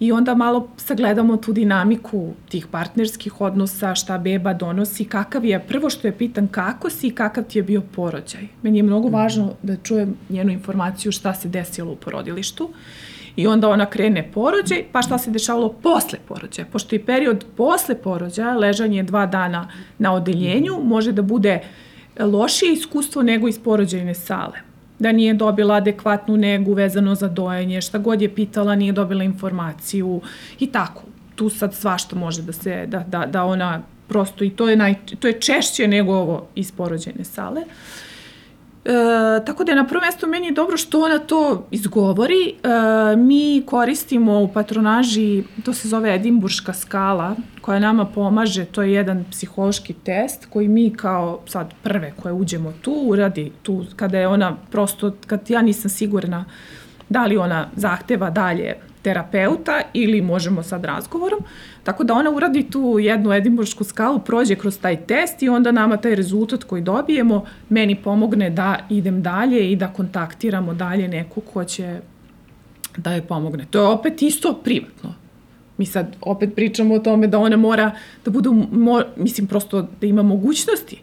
i 0.00 0.12
onda 0.12 0.34
malo 0.34 0.68
sagledamo 0.76 1.36
tu 1.36 1.52
dinamiku 1.52 2.32
tih 2.48 2.66
partnerskih 2.66 3.40
odnosa, 3.40 3.94
šta 3.94 4.18
beba 4.18 4.54
donosi, 4.54 5.04
kakav 5.04 5.44
je, 5.44 5.60
prvo 5.68 5.90
što 5.90 6.08
je 6.08 6.18
pitan 6.18 6.48
kako 6.48 6.90
si 6.90 7.06
i 7.06 7.14
kakav 7.14 7.44
ti 7.44 7.58
je 7.58 7.62
bio 7.62 7.80
porođaj. 7.80 8.42
Meni 8.62 8.78
je 8.78 8.82
mnogo 8.82 9.08
važno 9.08 9.52
da 9.62 9.76
čujem 9.76 10.16
njenu 10.28 10.52
informaciju 10.52 11.12
šta 11.12 11.34
se 11.34 11.48
desilo 11.48 11.92
u 11.92 11.96
porodilištu 11.96 12.70
i 13.36 13.46
onda 13.46 13.68
ona 13.68 13.86
krene 13.86 14.30
porođaj, 14.34 14.84
pa 14.92 15.02
šta 15.02 15.18
se 15.18 15.30
dešavalo 15.30 15.68
posle 15.68 16.18
porođaja. 16.28 16.66
Pošto 16.72 16.94
je 16.94 17.04
period 17.06 17.44
posle 17.56 17.94
porođaja, 17.94 18.56
ležanje 18.56 19.02
dva 19.02 19.26
dana 19.26 19.68
na 19.98 20.14
odeljenju, 20.14 20.80
može 20.82 21.12
da 21.12 21.22
bude 21.22 21.60
lošije 22.20 22.72
iskustvo 22.72 23.22
nego 23.22 23.48
iz 23.48 23.58
porođajne 23.58 24.14
sale. 24.14 24.58
Da 24.98 25.12
nije 25.12 25.34
dobila 25.34 25.74
adekvatnu 25.74 26.36
negu 26.36 26.72
vezano 26.72 27.14
za 27.14 27.28
dojenje, 27.28 27.80
šta 27.80 27.98
god 27.98 28.22
je 28.22 28.34
pitala, 28.34 28.74
nije 28.74 28.92
dobila 28.92 29.24
informaciju 29.24 30.20
i 30.60 30.66
tako. 30.66 31.02
Tu 31.34 31.48
sad 31.48 31.74
svašta 31.74 32.16
može 32.16 32.42
da 32.42 32.52
se, 32.52 32.86
da, 32.86 33.04
da, 33.08 33.26
da 33.26 33.44
ona 33.44 33.82
prosto 34.08 34.44
i 34.44 34.50
to 34.50 34.68
je, 34.68 34.76
naj, 34.76 34.94
to 35.20 35.28
je 35.28 35.40
češće 35.40 35.88
nego 35.88 36.12
ovo 36.12 36.46
iz 36.54 36.72
porođajne 36.72 37.24
sale. 37.24 37.62
E, 38.84 39.44
tako 39.44 39.64
da 39.64 39.72
je 39.72 39.76
na 39.76 39.86
prvo 39.86 40.00
mesto 40.00 40.26
meni 40.26 40.52
dobro 40.52 40.76
što 40.76 41.00
ona 41.00 41.18
to 41.18 41.66
izgovori. 41.70 42.48
E, 42.48 43.16
mi 43.16 43.62
koristimo 43.66 44.40
u 44.40 44.48
patronaži, 44.48 45.42
to 45.64 45.72
se 45.72 45.88
zove 45.88 46.14
Edimburška 46.14 46.72
skala, 46.72 47.36
koja 47.60 47.78
nama 47.78 48.04
pomaže, 48.04 48.64
to 48.64 48.82
je 48.82 48.92
jedan 48.92 49.24
psihološki 49.30 49.92
test 49.92 50.46
koji 50.50 50.68
mi 50.68 50.90
kao 50.90 51.40
sad 51.46 51.74
prve 51.82 52.12
koje 52.22 52.32
uđemo 52.32 52.72
tu, 52.82 52.92
uradi 52.92 53.52
tu 53.62 53.84
kada 53.96 54.18
je 54.18 54.28
ona 54.28 54.56
prosto, 54.70 55.12
kad 55.26 55.50
ja 55.50 55.62
nisam 55.62 55.90
sigurna 55.90 56.44
da 57.08 57.26
li 57.26 57.36
ona 57.36 57.68
zahteva 57.76 58.30
dalje 58.30 58.74
terapeuta 59.02 59.80
ili 59.92 60.22
možemo 60.22 60.62
sad 60.62 60.84
razgovorom. 60.84 61.40
Tako 61.84 62.04
da 62.04 62.14
ona 62.14 62.30
uradi 62.30 62.62
tu 62.70 62.98
jednu 62.98 63.32
edimburšku 63.32 63.84
skalu, 63.84 64.18
prođe 64.18 64.54
kroz 64.54 64.78
taj 64.78 64.96
test 64.96 65.42
i 65.42 65.48
onda 65.48 65.72
nama 65.72 65.96
taj 65.96 66.14
rezultat 66.14 66.64
koji 66.64 66.82
dobijemo 66.82 67.44
meni 67.68 67.96
pomogne 67.96 68.50
da 68.50 68.78
idem 68.90 69.22
dalje 69.22 69.72
i 69.72 69.76
da 69.76 69.88
kontaktiramo 69.88 70.74
dalje 70.74 71.08
neku 71.08 71.40
ko 71.40 71.64
će 71.64 72.00
da 72.96 73.12
joj 73.12 73.22
pomogne. 73.22 73.66
To 73.70 73.80
je 73.80 73.86
opet 73.86 74.22
isto 74.22 74.60
privatno. 74.64 75.14
Mi 75.78 75.86
sad 75.86 76.16
opet 76.20 76.54
pričamo 76.54 76.94
o 76.94 76.98
tome 76.98 77.26
da 77.26 77.38
ona 77.38 77.56
mora 77.56 77.90
da 78.24 78.30
bude, 78.30 78.48
mo, 78.72 79.02
mislim 79.16 79.46
prosto 79.46 79.82
da 80.00 80.06
ima 80.06 80.22
mogućnosti. 80.22 81.02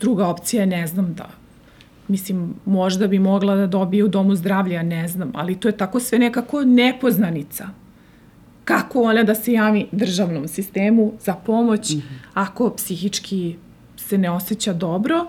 Druga 0.00 0.28
opcija 0.28 0.60
je, 0.60 0.66
ne 0.66 0.86
znam, 0.86 1.14
da 1.14 1.28
mislim, 2.08 2.54
možda 2.64 3.06
bi 3.06 3.18
mogla 3.18 3.54
da 3.56 3.66
dobije 3.66 4.04
u 4.04 4.08
domu 4.08 4.34
zdravlja, 4.34 4.82
ne 4.82 5.08
znam, 5.08 5.32
ali 5.34 5.54
to 5.60 5.68
je 5.68 5.76
tako 5.76 6.00
sve 6.00 6.18
nekako 6.18 6.64
nepoznanica. 6.64 7.68
Kako 8.64 9.02
ona 9.02 9.22
da 9.22 9.34
se 9.34 9.52
javi 9.52 9.86
državnom 9.92 10.48
sistemu 10.48 11.12
za 11.20 11.34
pomoć 11.34 11.90
mm 11.90 11.98
-hmm. 11.98 12.18
ako 12.34 12.70
psihički 12.70 13.56
se 13.96 14.18
ne 14.18 14.30
osjeća 14.30 14.72
dobro 14.72 15.26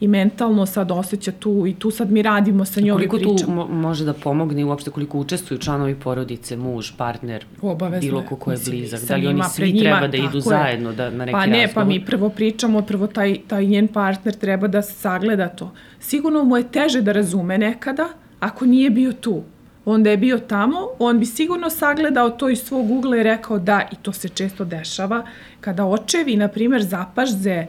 i 0.00 0.08
mentalno 0.08 0.66
sad 0.66 0.90
osjeća 0.90 1.32
tu 1.32 1.66
i 1.66 1.74
tu 1.74 1.90
sad 1.90 2.10
mi 2.10 2.22
radimo 2.22 2.64
sa 2.64 2.80
njom 2.80 3.02
i 3.02 3.08
Koliko 3.08 3.16
pričamo. 3.16 3.64
tu 3.64 3.72
mo 3.72 3.80
može 3.80 4.04
da 4.04 4.12
pomogne 4.12 4.60
i 4.60 4.64
uopšte 4.64 4.90
koliko 4.90 5.18
učestvuju 5.18 5.58
članovi 5.58 5.94
porodice, 5.94 6.56
muž, 6.56 6.90
partner, 6.96 7.44
Obavezno 7.62 8.10
bilo 8.10 8.22
ko 8.28 8.36
ko 8.36 8.52
je 8.52 8.58
blizak? 8.66 9.00
Da 9.00 9.16
li 9.16 9.26
oni 9.26 9.42
svi 9.50 9.72
njima, 9.72 9.80
treba 9.80 10.08
da 10.08 10.16
idu 10.16 10.36
je. 10.36 10.40
zajedno 10.40 10.92
da, 10.92 11.10
na 11.10 11.24
neki 11.24 11.32
Pa 11.32 11.46
ne, 11.46 11.62
razgovor? 11.62 11.74
pa 11.74 11.88
mi 11.88 12.04
prvo 12.04 12.28
pričamo, 12.28 12.82
prvo 12.82 13.06
taj, 13.06 13.38
taj 13.48 13.66
njen 13.66 13.88
partner 13.88 14.34
treba 14.34 14.68
da 14.68 14.82
sagleda 14.82 15.48
to. 15.48 15.72
Sigurno 16.00 16.44
mu 16.44 16.56
je 16.56 16.68
teže 16.68 17.02
da 17.02 17.12
razume 17.12 17.58
nekada 17.58 18.08
ako 18.40 18.66
nije 18.66 18.90
bio 18.90 19.12
tu. 19.12 19.42
Onda 19.86 20.10
je 20.10 20.16
bio 20.16 20.38
tamo, 20.38 20.88
on 20.98 21.18
bi 21.18 21.26
sigurno 21.26 21.70
sagledao 21.70 22.30
to 22.30 22.48
iz 22.48 22.58
svog 22.58 22.90
ugla 22.90 23.16
i 23.16 23.22
rekao 23.22 23.58
da, 23.58 23.88
i 23.92 23.96
to 24.02 24.12
se 24.12 24.28
često 24.28 24.64
dešava, 24.64 25.26
kada 25.60 25.84
očevi, 25.84 26.36
na 26.36 26.48
primer, 26.48 26.82
zapažze 26.82 27.66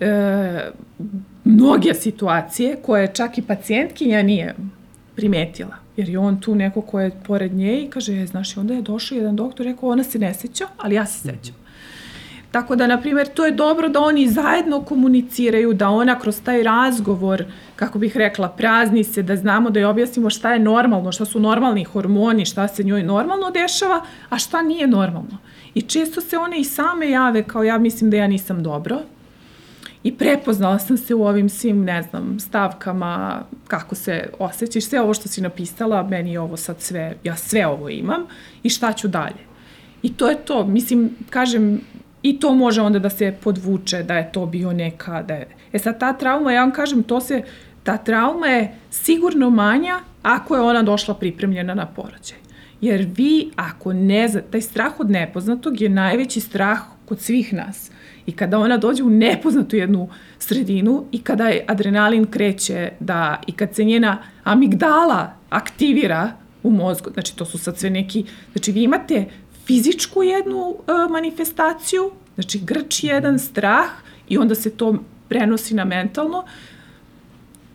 e, 0.00 0.70
mnoge 1.44 1.94
situacije 1.94 2.76
koje 2.82 3.14
čak 3.14 3.38
i 3.38 3.42
pacijentkinja 3.42 4.22
nije 4.22 4.54
primetila. 5.14 5.76
Jer 5.96 6.08
je 6.08 6.18
on 6.18 6.40
tu 6.40 6.54
neko 6.54 6.80
ko 6.80 7.00
je 7.00 7.10
pored 7.26 7.54
nje 7.54 7.80
i 7.80 7.90
kaže, 7.90 8.22
e, 8.22 8.26
znaš, 8.26 8.56
onda 8.56 8.74
je 8.74 8.82
došao 8.82 9.16
jedan 9.16 9.36
doktor 9.36 9.66
i 9.66 9.68
rekao, 9.68 9.88
ona 9.88 10.04
se 10.04 10.18
ne 10.18 10.34
seća, 10.34 10.66
ali 10.76 10.94
ja 10.94 11.06
se 11.06 11.18
sećam. 11.18 11.65
Tako 12.56 12.76
da, 12.76 12.86
na 12.86 13.00
primjer, 13.00 13.28
to 13.28 13.44
je 13.44 13.52
dobro 13.52 13.88
da 13.88 14.00
oni 14.00 14.28
zajedno 14.28 14.80
komuniciraju, 14.82 15.74
da 15.74 15.88
ona 15.88 16.18
kroz 16.18 16.40
taj 16.42 16.62
razgovor, 16.62 17.44
kako 17.76 17.98
bih 17.98 18.16
rekla, 18.16 18.48
prazni 18.48 19.04
se, 19.04 19.22
da 19.22 19.36
znamo 19.36 19.70
da 19.70 19.80
je 19.80 19.86
objasnimo 19.86 20.30
šta 20.30 20.52
je 20.52 20.58
normalno, 20.58 21.12
šta 21.12 21.24
su 21.24 21.40
normalni 21.40 21.84
hormoni, 21.84 22.44
šta 22.44 22.68
se 22.68 22.84
njoj 22.84 23.02
normalno 23.02 23.50
dešava, 23.50 24.00
a 24.28 24.38
šta 24.38 24.62
nije 24.62 24.86
normalno. 24.86 25.38
I 25.74 25.82
često 25.82 26.20
se 26.20 26.38
one 26.38 26.60
i 26.60 26.64
same 26.64 27.10
jave 27.10 27.42
kao 27.42 27.62
ja 27.62 27.78
mislim 27.78 28.10
da 28.10 28.16
ja 28.16 28.26
nisam 28.26 28.62
dobro, 28.62 29.00
I 30.02 30.12
prepoznala 30.12 30.78
sam 30.78 30.96
se 30.96 31.14
u 31.14 31.24
ovim 31.26 31.48
svim, 31.48 31.84
ne 31.84 32.02
znam, 32.02 32.40
stavkama, 32.40 33.42
kako 33.68 33.94
se 33.94 34.28
osjećaš, 34.38 34.84
sve 34.84 35.00
ovo 35.00 35.14
što 35.14 35.28
si 35.28 35.40
napisala, 35.40 36.02
meni 36.02 36.32
je 36.32 36.40
ovo 36.40 36.56
sad 36.56 36.80
sve, 36.80 37.16
ja 37.24 37.36
sve 37.36 37.66
ovo 37.66 37.88
imam 37.88 38.26
i 38.62 38.70
šta 38.70 38.92
ću 38.92 39.08
dalje. 39.08 39.42
I 40.02 40.12
to 40.12 40.28
je 40.28 40.36
to, 40.44 40.64
mislim, 40.66 41.10
kažem, 41.30 41.80
i 42.26 42.40
to 42.40 42.54
može 42.54 42.82
onda 42.82 42.98
da 42.98 43.10
se 43.10 43.34
podvuče, 43.40 44.02
da 44.02 44.14
je 44.14 44.32
to 44.32 44.46
bio 44.46 44.72
neka, 44.72 45.22
da 45.22 45.34
je... 45.34 45.48
E 45.72 45.78
sad, 45.78 46.00
ta 46.00 46.12
trauma, 46.12 46.52
ja 46.52 46.60
vam 46.60 46.72
kažem, 46.72 47.02
to 47.02 47.20
se, 47.20 47.42
ta 47.82 47.96
trauma 47.96 48.46
je 48.46 48.74
sigurno 48.90 49.50
manja 49.50 50.00
ako 50.22 50.56
je 50.56 50.62
ona 50.62 50.82
došla 50.82 51.14
pripremljena 51.14 51.74
na 51.74 51.86
porođaj. 51.86 52.38
Jer 52.80 53.06
vi, 53.16 53.50
ako 53.56 53.92
ne 53.92 54.28
taj 54.50 54.60
strah 54.60 55.00
od 55.00 55.10
nepoznatog 55.10 55.80
je 55.80 55.88
najveći 55.88 56.40
strah 56.40 56.80
kod 57.04 57.20
svih 57.20 57.52
nas. 57.54 57.90
I 58.26 58.32
kada 58.32 58.58
ona 58.58 58.76
dođe 58.76 59.02
u 59.02 59.10
nepoznatu 59.10 59.76
jednu 59.76 60.08
sredinu 60.38 61.04
i 61.12 61.22
kada 61.22 61.48
je 61.48 61.64
adrenalin 61.68 62.26
kreće 62.26 62.90
da, 63.00 63.40
i 63.46 63.52
kad 63.52 63.74
se 63.74 63.84
njena 63.84 64.18
amigdala 64.44 65.32
aktivira 65.50 66.32
u 66.62 66.70
mozgu, 66.70 67.10
znači 67.14 67.36
to 67.36 67.44
su 67.44 67.58
sad 67.58 67.78
sve 67.78 67.90
neki, 67.90 68.24
znači 68.52 68.72
vi 68.72 68.82
imate 68.82 69.24
fizičku 69.66 70.22
jednu 70.22 70.58
uh, 70.58 71.10
manifestaciju, 71.10 72.10
znači 72.34 72.58
grč 72.58 73.04
jedan 73.04 73.38
strah 73.38 73.90
i 74.28 74.38
onda 74.38 74.54
se 74.54 74.70
to 74.70 74.94
prenosi 75.28 75.74
na 75.74 75.84
mentalno, 75.84 76.44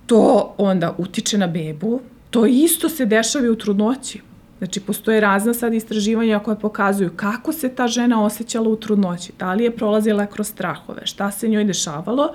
to 0.06 0.56
onda 0.58 0.96
utiče 0.98 1.38
na 1.38 1.48
bebu, 1.48 2.02
to 2.30 2.46
isto 2.46 2.90
se 2.90 3.06
dešava 3.06 3.46
i 3.46 3.50
u 3.50 3.56
trudnoći. 3.56 4.22
Znači, 4.58 4.80
postoje 4.80 5.20
razna 5.20 5.54
sad 5.54 5.74
istraživanja 5.74 6.40
koje 6.40 6.60
pokazuju 6.60 7.12
kako 7.16 7.54
se 7.54 7.70
ta 7.70 7.88
žena 7.88 8.24
osjećala 8.24 8.70
u 8.70 8.76
trudnoći, 8.76 9.32
da 9.40 9.54
li 9.54 9.64
je 9.64 9.76
prolazila 9.76 10.26
kroz 10.26 10.48
strahove, 10.48 11.02
šta 11.06 11.32
se 11.32 11.48
njoj 11.48 11.64
dešavalo, 11.64 12.30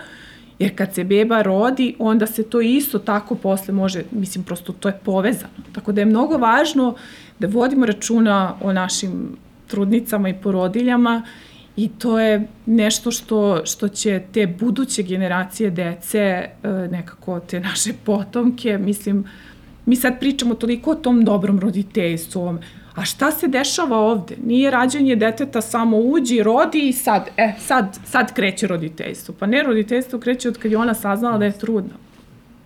jer 0.58 0.76
kad 0.76 0.94
se 0.94 1.04
beba 1.04 1.42
rodi, 1.42 1.94
onda 1.98 2.26
se 2.26 2.42
to 2.42 2.60
isto 2.60 2.98
tako 2.98 3.34
posle 3.34 3.74
može, 3.74 4.02
mislim, 4.10 4.44
prosto 4.44 4.72
to 4.72 4.88
je 4.88 4.98
povezano. 5.04 5.52
Tako 5.72 5.92
da 5.92 6.00
je 6.00 6.06
mnogo 6.06 6.38
važno 6.38 6.94
da 7.38 7.46
vodimo 7.46 7.86
računa 7.86 8.54
o 8.62 8.72
našim 8.72 9.36
trudnicama 9.66 10.28
i 10.28 10.34
porodiljama 10.34 11.22
i 11.76 11.88
to 11.88 12.20
je 12.20 12.48
nešto 12.66 13.10
što, 13.10 13.60
što 13.64 13.88
će 13.88 14.22
te 14.32 14.46
buduće 14.46 15.02
generacije 15.02 15.70
dece, 15.70 16.18
e, 16.18 16.50
nekako 16.90 17.40
te 17.40 17.60
naše 17.60 17.92
potomke, 18.04 18.78
mislim, 18.78 19.24
mi 19.86 19.96
sad 19.96 20.20
pričamo 20.20 20.54
toliko 20.54 20.90
o 20.90 20.94
tom 20.94 21.24
dobrom 21.24 21.60
roditeljstvu, 21.60 22.58
a 22.94 23.04
šta 23.04 23.30
se 23.30 23.48
dešava 23.48 23.98
ovde? 23.98 24.36
Nije 24.44 24.70
rađanje 24.70 25.16
deteta 25.16 25.60
samo 25.60 25.98
uđi, 25.98 26.42
rodi 26.42 26.88
i 26.88 26.92
sad, 26.92 27.28
e, 27.36 27.52
sad, 27.58 27.98
sad 28.04 28.34
kreće 28.34 28.66
roditeljstvo. 28.66 29.34
Pa 29.38 29.46
ne, 29.46 29.62
roditeljstvo 29.62 30.18
kreće 30.18 30.48
od 30.48 30.58
kad 30.58 30.72
je 30.72 30.78
ona 30.78 30.94
saznala 30.94 31.38
da 31.38 31.44
je 31.44 31.58
trudna. 31.58 32.05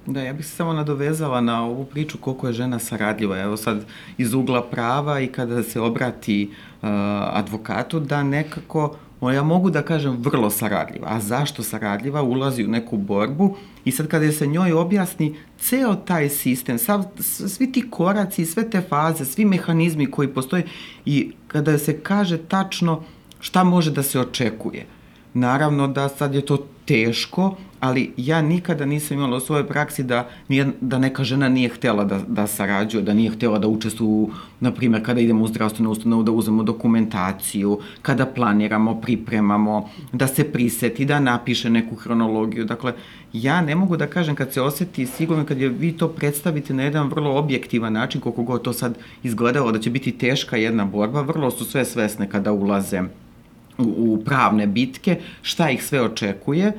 Da, 0.07 0.21
ja 0.21 0.33
bih 0.33 0.47
se 0.47 0.57
samo 0.57 0.73
nadovezala 0.73 1.41
na 1.41 1.65
ovu 1.65 1.85
priču 1.85 2.19
koliko 2.19 2.47
je 2.47 2.53
žena 2.53 2.79
saradljiva. 2.79 3.39
Evo 3.39 3.57
sad 3.57 3.85
iz 4.19 4.35
ugla 4.35 4.63
prava 4.63 5.21
i 5.21 5.27
kada 5.27 5.63
se 5.63 5.81
obrati 5.81 6.51
uh, 6.51 6.89
advokatu 7.33 8.01
da 8.01 8.23
nekako 8.23 8.97
ja 9.29 9.43
mogu 9.43 9.71
da 9.71 9.83
kažem 9.83 10.17
vrlo 10.17 10.51
saradljiva. 10.51 11.07
A 11.11 11.21
zašto 11.21 11.63
saradljiva? 11.63 12.23
Ulazi 12.23 12.65
u 12.65 12.69
neku 12.69 12.97
borbu 12.97 13.57
i 13.85 13.93
sad 13.93 14.09
kada 14.09 14.33
se 14.33 14.47
njoj 14.47 14.73
objasni 14.73 15.37
ceo 15.59 15.95
taj 15.95 16.29
sistem, 16.29 16.79
sav, 16.79 17.05
svi 17.49 17.73
ti 17.73 17.91
koraci, 17.91 18.47
sve 18.47 18.71
te 18.71 18.81
faze, 18.81 19.25
svi 19.25 19.45
mehanizmi 19.45 20.11
koji 20.11 20.29
postoje 20.29 20.67
i 21.05 21.33
kada 21.49 21.79
se 21.79 22.01
kaže 22.01 22.39
tačno 22.39 23.03
šta 23.41 23.65
može 23.65 23.91
da 23.91 24.03
se 24.03 24.21
očekuje. 24.21 24.87
Naravno 25.35 25.89
da 25.89 26.09
sad 26.09 26.35
je 26.35 26.41
to 26.47 26.67
teško, 26.85 27.57
ali 27.81 28.13
ja 28.17 28.43
nikada 28.43 28.87
nisam 28.87 29.17
imala 29.17 29.37
u 29.37 29.41
svojoj 29.41 29.67
praksi 29.67 30.03
da, 30.03 30.29
nije, 30.49 30.67
da 30.81 30.99
neka 30.99 31.25
žena 31.25 31.49
nije 31.49 31.69
htela 31.69 32.05
da, 32.05 32.21
da 32.29 32.47
sarađuje, 32.47 33.03
da 33.03 33.15
nije 33.15 33.31
htela 33.31 33.59
da 33.59 33.69
učestvuje, 33.69 34.27
na 34.61 34.73
primjer, 34.73 35.05
kada 35.05 35.21
idemo 35.21 35.45
u 35.45 35.49
zdravstvenu 35.49 35.91
ustanovu 35.91 36.23
da 36.23 36.33
uzmemo 36.33 36.63
dokumentaciju, 36.63 37.79
kada 38.03 38.27
planiramo, 38.27 39.01
pripremamo, 39.01 39.89
da 40.13 40.27
se 40.27 40.45
priseti, 40.45 41.05
da 41.05 41.21
napiše 41.21 41.71
neku 41.71 41.95
hronologiju. 41.95 42.65
Dakle, 42.65 42.93
ja 43.33 43.61
ne 43.61 43.75
mogu 43.75 43.97
da 43.97 44.07
kažem 44.07 44.35
kad 44.35 44.53
se 44.53 44.63
oseti 44.63 45.07
sigurno 45.07 45.47
kad 45.47 45.59
je 45.61 45.69
vi 45.69 45.93
to 45.93 46.09
predstavite 46.09 46.75
na 46.75 46.83
jedan 46.83 47.09
vrlo 47.09 47.39
objektivan 47.39 47.93
način, 47.93 48.21
koliko 48.21 48.43
god 48.43 48.63
to 48.63 48.73
sad 48.73 48.99
izgledalo 49.23 49.73
da 49.73 49.79
će 49.79 49.91
biti 49.91 50.13
teška 50.13 50.57
jedna 50.57 50.85
borba, 50.85 51.21
vrlo 51.21 51.51
su 51.51 51.65
sve 51.65 51.85
svesne 51.85 52.29
kada 52.29 52.53
ulaze 52.53 53.03
u, 53.79 53.85
u 53.85 54.23
pravne 54.25 54.67
bitke, 54.67 55.21
šta 55.43 55.71
ih 55.71 55.85
sve 55.85 56.03
očekuje 56.03 56.73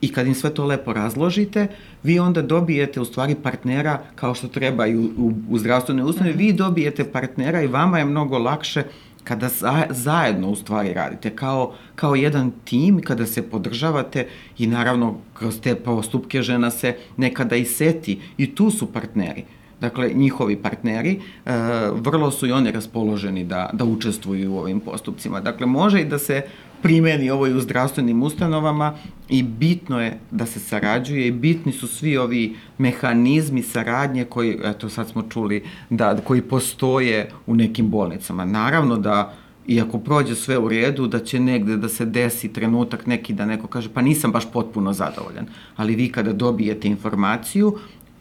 i 0.00 0.12
kad 0.12 0.26
im 0.26 0.34
sve 0.34 0.54
to 0.54 0.64
lepo 0.64 0.92
razložite, 0.92 1.66
vi 2.02 2.18
onda 2.18 2.42
dobijete 2.42 3.00
u 3.00 3.04
stvari 3.04 3.34
partnera 3.34 4.02
kao 4.14 4.34
što 4.34 4.48
treba 4.48 4.86
i 4.86 4.96
u, 4.96 5.02
u, 5.02 5.32
u 5.50 5.58
zdravstvenoj 5.58 6.10
ustanovi, 6.10 6.36
vi 6.36 6.52
dobijete 6.52 7.12
partnera 7.12 7.62
i 7.62 7.66
vama 7.66 7.98
je 7.98 8.04
mnogo 8.04 8.38
lakše 8.38 8.82
kada 9.24 9.48
za, 9.48 9.86
zajedno 9.90 10.50
u 10.50 10.56
stvari 10.56 10.92
radite, 10.92 11.30
kao, 11.30 11.74
kao 11.94 12.14
jedan 12.14 12.52
tim, 12.64 13.00
kada 13.02 13.26
se 13.26 13.42
podržavate 13.42 14.26
i 14.58 14.66
naravno 14.66 15.16
kroz 15.34 15.60
te 15.60 15.74
postupke 15.74 16.42
žena 16.42 16.70
se 16.70 16.96
nekada 17.16 17.56
i 17.56 17.64
seti. 17.64 18.20
I 18.38 18.54
tu 18.54 18.70
su 18.70 18.92
partneri. 18.92 19.44
Dakle, 19.80 20.10
njihovi 20.14 20.56
partneri, 20.56 21.20
e, 21.46 21.52
vrlo 21.94 22.30
su 22.30 22.46
i 22.46 22.52
oni 22.52 22.72
raspoloženi 22.72 23.44
da, 23.44 23.70
da 23.72 23.84
učestvuju 23.84 24.52
u 24.52 24.58
ovim 24.58 24.80
postupcima. 24.80 25.40
Dakle, 25.40 25.66
može 25.66 26.00
i 26.00 26.04
da 26.04 26.18
se 26.18 26.42
primeni 26.82 27.30
ovo 27.30 27.46
i 27.46 27.54
u 27.54 27.60
zdravstvenim 27.60 28.22
ustanovama 28.22 28.94
i 29.28 29.42
bitno 29.42 30.00
je 30.00 30.18
da 30.30 30.46
se 30.46 30.60
sarađuje 30.60 31.26
i 31.26 31.32
bitni 31.32 31.72
su 31.72 31.86
svi 31.86 32.16
ovi 32.16 32.56
mehanizmi 32.78 33.62
saradnje 33.62 34.24
koji, 34.24 34.58
eto 34.64 34.88
sad 34.88 35.08
smo 35.08 35.22
čuli, 35.22 35.64
da, 35.90 36.16
koji 36.16 36.42
postoje 36.42 37.30
u 37.46 37.54
nekim 37.54 37.90
bolnicama. 37.90 38.44
Naravno 38.44 38.96
da 38.96 39.34
i 39.66 39.80
ako 39.80 39.98
prođe 39.98 40.34
sve 40.34 40.58
u 40.58 40.68
redu, 40.68 41.06
da 41.06 41.18
će 41.18 41.40
negde 41.40 41.76
da 41.76 41.88
se 41.88 42.04
desi 42.04 42.52
trenutak 42.52 43.06
neki 43.06 43.34
da 43.34 43.46
neko 43.46 43.66
kaže 43.66 43.88
pa 43.94 44.02
nisam 44.02 44.32
baš 44.32 44.52
potpuno 44.52 44.92
zadovoljan. 44.92 45.46
Ali 45.76 45.94
vi 45.94 46.08
kada 46.12 46.32
dobijete 46.32 46.88
informaciju 46.88 47.78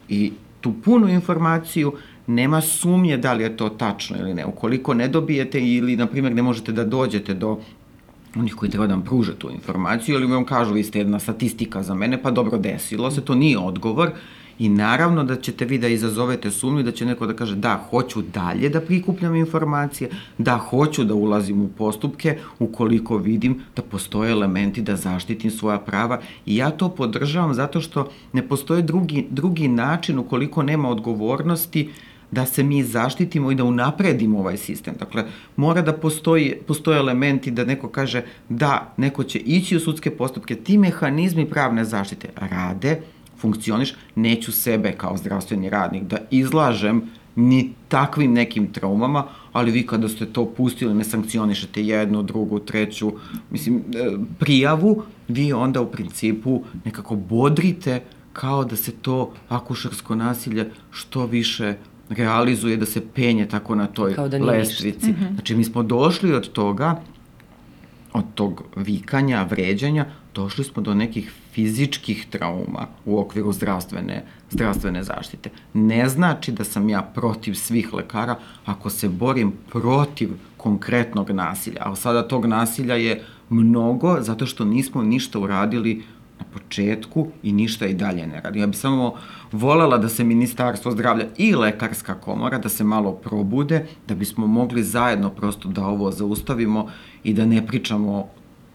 i 0.10 0.32
tu 0.62 0.74
punu 0.86 1.08
informaciju, 1.08 1.94
nema 2.28 2.62
sumnje 2.62 3.18
da 3.18 3.34
li 3.34 3.44
je 3.44 3.58
to 3.58 3.70
tačno 3.70 4.18
ili 4.20 4.34
ne. 4.34 4.46
Ukoliko 4.46 4.94
ne 4.94 5.08
dobijete 5.08 5.60
ili, 5.60 5.96
na 5.96 6.08
primjer, 6.08 6.36
ne 6.36 6.42
možete 6.42 6.72
da 6.72 6.84
dođete 6.84 7.34
do 7.34 7.60
onih 8.36 8.56
koji 8.56 8.72
treba 8.72 8.88
da 8.88 8.94
vam 8.94 9.04
pruže 9.04 9.36
tu 9.36 9.52
informaciju, 9.52 10.16
ili 10.16 10.28
vam 10.28 10.46
kažu 10.46 10.74
vi 10.74 10.84
ste 10.84 11.00
jedna 11.00 11.20
statistika 11.20 11.84
za 11.84 11.94
mene, 11.94 12.22
pa 12.22 12.32
dobro 12.32 12.58
desilo 12.58 13.12
se, 13.12 13.22
to 13.22 13.36
nije 13.36 13.58
odgovor, 13.58 14.12
I 14.60 14.70
naravno 14.70 15.24
da 15.24 15.36
ćete 15.36 15.66
vi 15.66 15.78
da 15.78 15.88
izazovete 15.88 16.52
sumnju 16.52 16.84
da 16.84 16.92
će 16.92 17.06
neko 17.06 17.28
da 17.28 17.34
kaže 17.34 17.56
da, 17.56 17.86
hoću 17.90 18.22
dalje 18.22 18.70
da 18.70 18.82
prikupljam 18.82 19.36
informacije, 19.36 20.10
da, 20.38 20.58
hoću 20.58 21.04
da 21.04 21.14
ulazim 21.14 21.62
u 21.62 21.68
postupke 21.68 22.38
ukoliko 22.60 23.18
vidim 23.18 23.62
da 23.76 23.82
postoje 23.82 24.32
elementi 24.32 24.82
da 24.82 24.96
zaštitim 24.96 25.52
svoja 25.52 25.80
prava 25.80 26.20
i 26.46 26.56
ja 26.56 26.72
to 26.72 26.90
podržavam 26.90 27.54
zato 27.54 27.82
što 27.82 28.10
ne 28.34 28.48
postoje 28.48 28.82
drugi, 28.82 29.26
drugi 29.30 29.68
način 29.68 30.20
ukoliko 30.20 30.64
nema 30.64 30.90
odgovornosti 30.90 31.90
da 32.32 32.46
se 32.46 32.64
mi 32.64 32.84
zaštitimo 32.84 33.52
i 33.52 33.56
da 33.56 33.64
unapredimo 33.64 34.40
ovaj 34.40 34.58
sistem. 34.58 34.96
Dakle, 35.00 35.24
mora 35.56 35.82
da 35.82 35.94
postoji, 35.94 36.56
postoje 36.68 37.00
elementi 37.00 37.52
da 37.52 37.66
neko 37.66 37.90
kaže 37.90 38.24
da, 38.50 38.94
neko 38.98 39.24
će 39.24 39.40
ići 39.40 39.78
u 39.78 39.80
sudske 39.80 40.12
postupke, 40.12 40.56
ti 40.56 40.78
mehanizmi 40.78 41.46
pravne 41.46 41.86
zaštite 41.86 42.28
rade, 42.36 43.02
funkcioniš, 43.40 43.94
neću 44.16 44.52
sebe 44.52 44.92
kao 44.92 45.18
zdravstveni 45.18 45.70
radnik 45.70 46.04
da 46.04 46.18
izlažem 46.32 47.02
ni 47.36 47.74
takvim 47.88 48.34
nekim 48.34 48.74
traumama, 48.74 49.24
ali 49.54 49.72
vi 49.72 49.86
kada 49.88 50.10
ste 50.10 50.26
to 50.26 50.46
pustili, 50.46 50.94
ne 50.94 51.04
sankcionišete 51.04 51.84
jednu, 51.84 52.24
drugu, 52.24 52.60
treću, 52.60 53.12
mislim, 53.52 53.78
e, 53.78 54.18
prijavu, 54.40 55.04
vi 55.28 55.54
onda 55.54 55.82
u 55.82 55.92
principu 55.92 56.64
nekako 56.86 57.16
bodrite 57.16 58.02
kao 58.34 58.66
da 58.66 58.76
se 58.76 58.92
to 58.92 59.34
akušarsko 59.50 60.16
nasilje 60.16 60.72
što 60.92 61.26
više 61.26 61.76
realizuje, 62.10 62.78
da 62.78 62.86
se 62.86 63.02
penje 63.16 63.46
tako 63.46 63.76
na 63.76 63.88
toj 63.88 64.14
da 64.14 64.38
lestvici. 64.38 65.12
Mm 65.12 65.16
-hmm. 65.16 65.34
Znači, 65.34 65.56
mi 65.56 65.64
smo 65.64 65.84
došli 65.84 66.34
od 66.34 66.52
toga, 66.52 67.02
od 68.14 68.24
tog 68.36 68.64
vikanja, 68.76 69.44
vređanja, 69.44 70.06
došli 70.38 70.64
smo 70.64 70.82
do 70.82 70.94
nekih 70.94 71.32
fizičkih 71.54 72.26
trauma 72.30 72.88
u 73.06 73.20
okviru 73.20 73.54
zdravstvene, 73.54 74.24
zdravstvene 74.50 75.04
zaštite. 75.04 75.50
Ne 75.74 76.10
znači 76.10 76.52
da 76.52 76.64
sam 76.64 76.90
ja 76.90 77.02
protiv 77.02 77.54
svih 77.54 77.94
lekara 77.94 78.36
ako 78.66 78.90
se 78.90 79.10
borim 79.10 79.54
protiv 79.72 80.36
konkretnog 80.58 81.32
nasilja. 81.32 81.82
A 81.86 81.96
sada 81.96 82.28
tog 82.28 82.46
nasilja 82.46 82.96
je 82.96 83.24
mnogo 83.50 84.18
zato 84.22 84.46
što 84.46 84.66
nismo 84.66 85.04
ništa 85.04 85.40
uradili 85.40 86.04
na 86.40 86.46
početku 86.54 87.28
i 87.44 87.52
ništa 87.52 87.88
i 87.88 87.94
dalje 87.94 88.28
ne 88.28 88.42
radi. 88.42 88.60
Ja 88.60 88.68
bih 88.68 88.78
samo 88.78 89.14
volela 89.52 89.98
da 89.98 90.10
se 90.10 90.24
Ministarstvo 90.24 90.92
zdravlja 90.92 91.26
i 91.38 91.56
Lekarska 91.56 92.16
komora 92.16 92.58
da 92.58 92.70
se 92.70 92.84
malo 92.84 93.12
probude, 93.12 93.86
da 94.08 94.16
bismo 94.16 94.48
mogli 94.48 94.84
zajedno 94.84 95.30
prosto 95.30 95.70
da 95.70 95.86
ovo 95.86 96.12
zaustavimo 96.12 96.90
i 97.24 97.34
da 97.34 97.46
ne 97.46 97.68
pričamo 97.68 98.28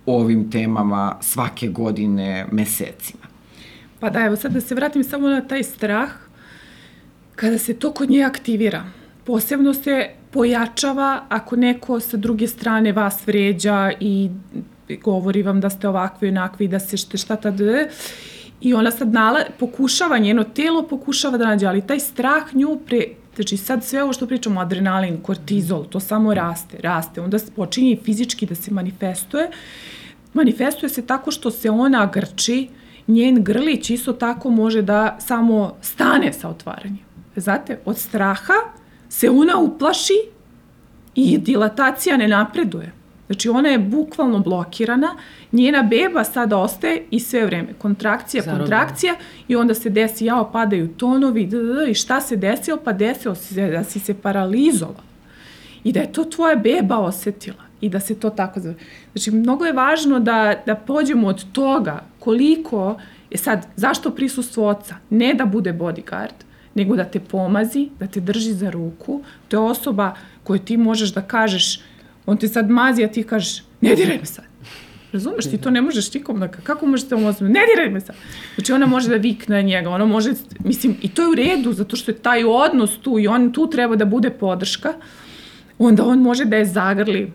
o 0.06 0.20
ovim 0.20 0.50
temama 0.50 1.16
svake 1.20 1.68
godine 1.68 2.46
mesecima. 2.52 3.22
Pa 4.00 4.10
da, 4.10 4.24
evo 4.24 4.36
sad 4.36 4.52
da 4.52 4.60
se 4.60 4.74
vratim 4.74 5.04
samo 5.04 5.28
na 5.28 5.40
taj 5.40 5.62
strah, 5.62 6.10
kada 7.36 7.58
se 7.58 7.74
to 7.74 7.92
kod 7.92 8.10
nje 8.10 8.22
aktivira, 8.22 8.84
posebno 9.24 9.74
se 9.74 10.08
pojačava 10.30 11.24
ako 11.28 11.56
neko 11.56 12.00
sa 12.00 12.16
druge 12.16 12.48
strane 12.48 12.92
vas 12.92 13.26
vređa 13.26 13.92
i 14.00 14.30
govori 15.02 15.42
vam 15.42 15.60
da 15.60 15.70
ste 15.70 15.88
ovakvi 15.88 16.28
onakvi, 16.28 16.68
da 16.68 16.80
se 16.80 16.96
šte 16.96 17.18
šta 17.18 17.36
tad 17.36 17.60
i 18.60 18.74
ona 18.74 18.90
sad 18.90 19.12
nala, 19.12 19.40
pokušava, 19.58 20.18
njeno 20.18 20.44
telo 20.44 20.82
pokušava 20.88 21.38
da 21.38 21.46
nađe, 21.46 21.66
ali 21.66 21.86
taj 21.86 22.00
strah 22.00 22.54
nju 22.54 22.80
pre, 22.86 23.04
znači 23.34 23.56
sad 23.56 23.84
sve 23.84 24.02
ovo 24.02 24.12
što 24.12 24.26
pričamo, 24.26 24.60
adrenalin, 24.60 25.22
kortizol, 25.22 25.84
to 25.84 26.00
samo 26.00 26.34
raste, 26.34 26.78
raste, 26.80 27.20
onda 27.20 27.38
počinje 27.56 27.92
i 27.92 27.98
fizički 28.04 28.46
da 28.46 28.54
se 28.54 28.70
manifestuje, 28.70 29.50
manifestuje 30.34 30.90
se 30.90 31.06
tako 31.06 31.30
što 31.30 31.50
se 31.50 31.70
ona 31.70 32.10
grči, 32.14 32.68
njen 33.06 33.44
grlić 33.44 33.90
isto 33.90 34.12
tako 34.12 34.50
može 34.50 34.82
da 34.82 35.16
samo 35.20 35.74
stane 35.80 36.32
sa 36.32 36.48
otvaranjem. 36.48 37.04
Znate, 37.36 37.78
od 37.84 37.98
straha 37.98 38.54
se 39.08 39.30
ona 39.30 39.58
uplaši 39.58 40.14
i 41.14 41.38
dilatacija 41.38 42.16
ne 42.16 42.28
napreduje. 42.28 42.92
Znači 43.26 43.48
ona 43.48 43.68
je 43.68 43.78
bukvalno 43.78 44.38
blokirana, 44.38 45.16
njena 45.52 45.82
beba 45.82 46.24
sada 46.24 46.58
ostaje 46.58 47.06
i 47.10 47.20
sve 47.20 47.46
vreme 47.46 47.72
kontrakcija, 47.78 48.42
Zarobno. 48.42 48.64
kontrakcija 48.64 49.14
i 49.48 49.56
onda 49.56 49.74
se 49.74 49.90
desi, 49.90 50.24
jao, 50.24 50.52
padaju 50.52 50.88
tonovi, 50.88 51.46
d, 51.46 51.58
d, 51.58 51.74
d, 51.74 51.90
i 51.90 51.94
šta 51.94 52.20
se 52.20 52.36
desilo? 52.36 52.78
Pa 52.84 52.92
desilo 52.92 53.34
se 53.34 53.70
da 53.70 53.84
si 53.84 54.00
se 54.00 54.14
paralizovao 54.14 55.02
i 55.84 55.92
da 55.92 56.00
je 56.00 56.12
to 56.12 56.24
tvoja 56.24 56.56
beba 56.56 56.98
osetila 56.98 57.71
i 57.82 57.88
da 57.88 58.00
se 58.00 58.14
to 58.14 58.30
tako 58.30 58.60
zove. 58.60 58.74
Znači, 59.12 59.30
mnogo 59.30 59.64
je 59.64 59.72
važno 59.72 60.20
da, 60.20 60.54
da 60.66 60.74
pođemo 60.74 61.28
od 61.28 61.52
toga 61.52 62.00
koliko 62.18 63.00
je 63.30 63.38
sad, 63.38 63.66
zašto 63.76 64.10
prisustvo 64.10 64.68
oca? 64.68 64.96
Ne 65.10 65.34
da 65.34 65.44
bude 65.44 65.72
bodyguard, 65.72 66.46
nego 66.74 66.96
da 66.96 67.04
te 67.04 67.20
pomazi, 67.20 67.88
da 67.98 68.06
te 68.06 68.20
drži 68.20 68.52
za 68.52 68.70
ruku. 68.70 69.20
To 69.48 69.56
je 69.56 69.70
osoba 69.70 70.14
koju 70.44 70.58
ti 70.58 70.76
možeš 70.76 71.14
da 71.14 71.22
kažeš, 71.22 71.80
on 72.26 72.36
te 72.36 72.48
sad 72.48 72.70
mazi, 72.70 73.04
a 73.04 73.08
ti 73.08 73.22
kažeš, 73.22 73.62
ne 73.80 73.94
diraj 73.94 74.18
me 74.18 74.26
sad. 74.26 74.44
Razumeš, 75.12 75.50
ti 75.50 75.58
to 75.58 75.70
ne 75.70 75.80
možeš 75.80 76.14
nikom 76.14 76.40
da, 76.40 76.48
kako 76.48 76.86
možeš 76.86 77.08
te 77.08 77.14
omoziti, 77.14 77.44
ne 77.44 77.60
diraj 77.74 77.90
me 77.90 78.00
sad. 78.00 78.16
Znači 78.54 78.72
ona 78.72 78.86
može 78.86 79.08
da 79.08 79.16
vikne 79.16 79.56
na 79.56 79.62
njega, 79.62 79.90
ona 79.90 80.04
može, 80.04 80.32
mislim, 80.64 80.96
i 81.02 81.08
to 81.08 81.22
je 81.22 81.28
u 81.28 81.34
redu, 81.34 81.72
zato 81.72 81.96
što 81.96 82.10
je 82.10 82.18
taj 82.18 82.44
odnos 82.44 82.98
tu 82.98 83.18
i 83.18 83.26
on 83.26 83.52
tu 83.52 83.70
treba 83.70 83.96
da 83.96 84.04
bude 84.04 84.30
podrška, 84.30 84.92
onda 85.78 86.04
on 86.04 86.18
može 86.18 86.44
da 86.44 86.56
je 86.56 86.64
zagrli, 86.64 87.32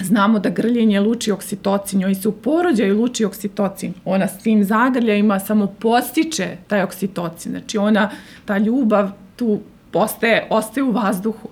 Znamo 0.00 0.38
da 0.38 0.50
grljenje 0.50 1.00
luči 1.00 1.32
oksitocin, 1.32 2.00
njoj 2.00 2.14
se 2.14 2.28
u 2.28 2.32
porođaju 2.32 3.00
luči 3.00 3.24
oksitocin. 3.24 3.94
Ona 4.04 4.28
s 4.28 4.38
tim 4.38 4.64
zagrljajima 4.64 5.40
samo 5.40 5.66
postiče 5.66 6.56
taj 6.66 6.82
oksitocin. 6.82 7.52
Znači 7.52 7.78
ona, 7.78 8.10
ta 8.44 8.58
ljubav 8.58 9.10
tu 9.36 9.60
postaje, 9.90 10.46
ostaje 10.50 10.84
u 10.84 10.92
vazduhu. 10.92 11.48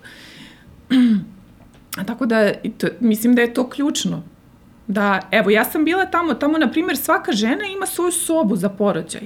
Tako 2.06 2.26
da, 2.26 2.52
to, 2.78 2.86
mislim 3.00 3.34
da 3.34 3.42
je 3.42 3.54
to 3.54 3.68
ključno. 3.68 4.22
Da, 4.86 5.20
evo, 5.30 5.50
ja 5.50 5.64
sam 5.64 5.84
bila 5.84 6.06
tamo, 6.06 6.34
tamo, 6.34 6.58
na 6.58 6.70
primjer, 6.70 6.96
svaka 6.96 7.32
žena 7.32 7.64
ima 7.64 7.86
svoju 7.86 8.12
sobu 8.12 8.56
za 8.56 8.68
porođaj. 8.68 9.22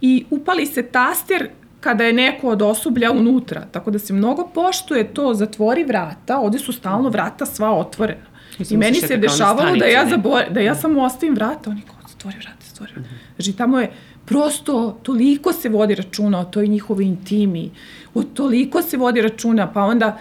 I 0.00 0.24
upali 0.30 0.66
se 0.66 0.82
taster 0.82 1.48
kada 1.80 2.04
je 2.04 2.12
neko 2.12 2.48
od 2.48 2.62
osoblja 2.62 3.12
unutra. 3.12 3.66
Tako 3.72 3.90
da 3.90 3.98
se 3.98 4.12
mnogo 4.12 4.46
poštuje 4.54 5.14
to, 5.14 5.34
zatvori 5.34 5.84
vrata, 5.84 6.38
ovde 6.38 6.58
su 6.58 6.72
stalno 6.72 7.08
vrata 7.08 7.46
sva 7.46 7.70
otvorena. 7.72 8.29
I 8.70 8.76
meni 8.76 9.00
se 9.00 9.16
dešavalo 9.16 9.76
da 9.76 9.84
ja, 9.84 10.08
zabor, 10.08 10.42
da 10.50 10.60
ja 10.60 10.74
samo 10.74 11.02
ostavim 11.02 11.34
vrata, 11.34 11.70
oni 11.70 11.82
kao, 11.82 11.96
zatvori 12.08 12.36
vrata, 12.38 12.64
zatvori 12.68 12.92
vrata. 12.92 13.08
Znači, 13.36 13.52
tamo 13.52 13.80
je 13.80 13.90
prosto 14.24 14.98
toliko 15.02 15.52
se 15.52 15.68
vodi 15.68 15.94
računa 15.94 16.40
o 16.40 16.44
toj 16.44 16.68
njihovoj 16.68 17.04
intimi, 17.04 17.70
o 18.14 18.22
toliko 18.22 18.82
se 18.82 18.96
vodi 18.96 19.22
računa, 19.22 19.72
pa 19.72 19.82
onda 19.82 20.18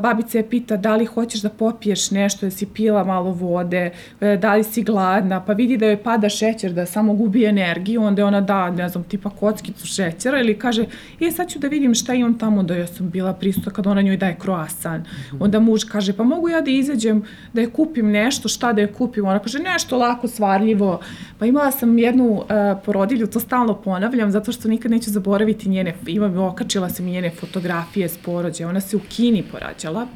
babica 0.00 0.38
je 0.38 0.48
pita 0.48 0.76
da 0.76 0.96
li 0.96 1.04
hoćeš 1.04 1.42
da 1.42 1.48
popiješ 1.48 2.10
nešto, 2.10 2.46
da 2.46 2.50
si 2.50 2.66
pila 2.66 3.04
malo 3.04 3.30
vode, 3.30 3.90
e, 4.20 4.36
da 4.36 4.54
li 4.54 4.64
si 4.64 4.82
gladna, 4.82 5.44
pa 5.44 5.52
vidi 5.52 5.76
da 5.76 5.86
joj 5.86 6.02
pada 6.02 6.28
šećer, 6.28 6.72
da 6.72 6.86
samo 6.86 7.14
gubi 7.14 7.44
energiju, 7.44 8.02
onda 8.02 8.22
je 8.22 8.26
ona 8.26 8.40
da, 8.40 8.70
ne 8.70 8.88
znam, 8.88 9.04
tipa 9.04 9.30
kockicu 9.30 9.86
šećera 9.86 10.40
ili 10.40 10.58
kaže, 10.58 10.86
e, 11.20 11.30
sad 11.30 11.48
ću 11.48 11.58
da 11.58 11.68
vidim 11.68 11.94
šta 11.94 12.14
imam 12.14 12.38
tamo, 12.38 12.62
da 12.62 12.74
ja 12.74 12.86
sam 12.86 13.10
bila 13.10 13.32
pristo 13.32 13.70
kad 13.70 13.86
ona 13.86 14.02
njoj 14.02 14.16
daje 14.16 14.36
kroasan. 14.38 15.04
Onda 15.40 15.60
muž 15.60 15.84
kaže, 15.84 16.12
pa 16.12 16.24
mogu 16.24 16.48
ja 16.48 16.60
da 16.60 16.70
izađem, 16.70 17.22
da 17.52 17.60
je 17.60 17.70
kupim 17.70 18.10
nešto, 18.10 18.48
šta 18.48 18.72
da 18.72 18.80
je 18.80 18.92
kupim? 18.92 19.24
Ona 19.24 19.38
kaže, 19.38 19.58
nešto 19.58 19.98
lako, 19.98 20.28
svarljivo. 20.28 21.00
Pa 21.38 21.46
imala 21.46 21.70
sam 21.70 21.98
jednu 21.98 22.24
uh, 22.24 22.44
porodilju, 22.84 23.26
to 23.26 23.40
stalno 23.40 23.74
ponavljam, 23.74 24.30
zato 24.30 24.52
što 24.52 24.68
nikad 24.68 24.90
neću 24.90 25.10
zaboraviti 25.10 25.68
njene, 25.68 25.94
imam, 26.06 26.38
okačila 26.38 26.88
sam 26.88 27.06
njene 27.06 27.30
fotografije 27.30 28.08
s 28.08 28.18
porođaja. 28.18 28.68
Ona 28.68 28.80
se 28.80 28.96
u 28.96 29.00
Kini 29.08 29.42
rađala. 29.60 30.06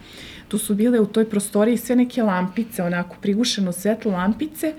Tu 0.49 0.59
su 0.59 0.75
bile 0.75 1.01
u 1.01 1.07
toj 1.07 1.31
prostoriji 1.31 1.77
sve 1.77 1.97
neke 1.97 2.23
lampice, 2.23 2.83
onako 2.83 3.17
prigušeno 3.21 3.73
svetlo 3.73 4.13
lampice 4.13 4.75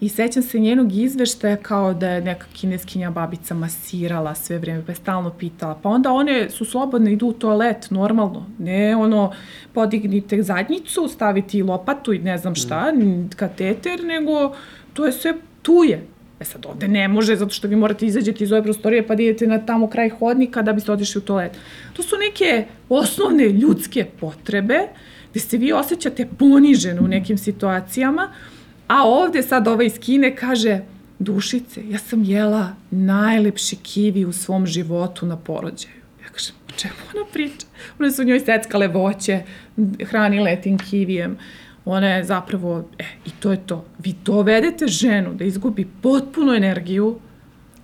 I 0.00 0.08
sećam 0.08 0.42
se 0.42 0.58
njenog 0.58 0.92
izveštaja 0.92 1.56
kao 1.56 1.94
da 1.94 2.08
je 2.08 2.20
neka 2.20 2.46
kineskinja 2.52 3.10
babica 3.10 3.54
masirala 3.54 4.34
sve 4.34 4.58
vreme, 4.58 4.82
pa 4.86 4.92
je 4.92 4.96
stalno 4.96 5.30
pitala. 5.30 5.78
Pa 5.82 5.88
onda 5.88 6.12
one 6.12 6.50
su 6.50 6.64
slobodne, 6.64 7.12
idu 7.12 7.26
u 7.26 7.32
toalet, 7.32 7.90
normalno. 7.90 8.46
Ne 8.58 8.96
ono, 8.96 9.32
podignite 9.72 10.42
zadnjicu, 10.42 11.08
staviti 11.08 11.62
lopatu 11.62 12.12
i 12.12 12.18
ne 12.18 12.38
znam 12.38 12.54
šta, 12.54 12.92
mm. 12.92 13.30
kateter, 13.36 14.04
nego 14.04 14.56
to 14.92 15.06
je 15.06 15.12
sve 15.12 15.34
tu 15.62 15.84
je. 15.84 16.06
E 16.40 16.44
sad 16.44 16.66
ovde 16.66 16.88
ne 16.88 17.08
može, 17.08 17.36
zato 17.36 17.54
što 17.54 17.68
vi 17.68 17.76
morate 17.76 18.06
izađeti 18.06 18.44
iz 18.44 18.52
ove 18.52 18.62
prostorije 18.62 19.06
pa 19.06 19.14
da 19.14 19.22
idete 19.22 19.46
na 19.46 19.58
tamo 19.66 19.88
kraj 19.90 20.08
hodnika 20.08 20.62
da 20.62 20.72
biste 20.72 20.92
otišli 20.92 21.18
u 21.18 21.22
toalet. 21.22 21.52
To 21.92 22.02
su 22.02 22.16
neke 22.16 22.64
osnovne 22.88 23.48
ljudske 23.48 24.04
potrebe 24.20 24.80
gde 25.30 25.40
se 25.40 25.56
vi 25.56 25.72
osjećate 25.72 26.26
poniženo 26.38 27.02
u 27.02 27.08
nekim 27.08 27.38
situacijama, 27.38 28.32
a 28.88 29.02
ovde 29.08 29.42
sad 29.42 29.68
ova 29.68 29.84
iz 29.84 29.98
Kine 29.98 30.36
kaže 30.36 30.80
dušice, 31.18 31.88
ja 31.88 31.98
sam 31.98 32.24
jela 32.24 32.76
najlepši 32.90 33.76
kivi 33.76 34.24
u 34.24 34.32
svom 34.32 34.66
životu 34.66 35.26
na 35.26 35.36
porođaju. 35.36 35.94
Ja 36.22 36.28
kažem, 36.28 36.54
čemu 36.76 36.94
ona 37.14 37.24
priča? 37.32 37.66
One 37.98 38.10
su 38.10 38.24
njoj 38.24 38.40
seckale 38.40 38.88
voće, 38.88 39.42
hranile 40.04 40.60
tim 40.60 40.78
kivijem 40.78 41.38
ona 41.86 42.08
je 42.08 42.24
zapravo, 42.24 42.84
e, 42.98 43.04
i 43.24 43.30
to 43.30 43.50
je 43.50 43.66
to. 43.66 43.84
Vi 43.98 44.14
dovedete 44.24 44.86
ženu 44.86 45.34
da 45.34 45.44
izgubi 45.44 45.86
potpuno 46.02 46.54
energiju, 46.54 47.18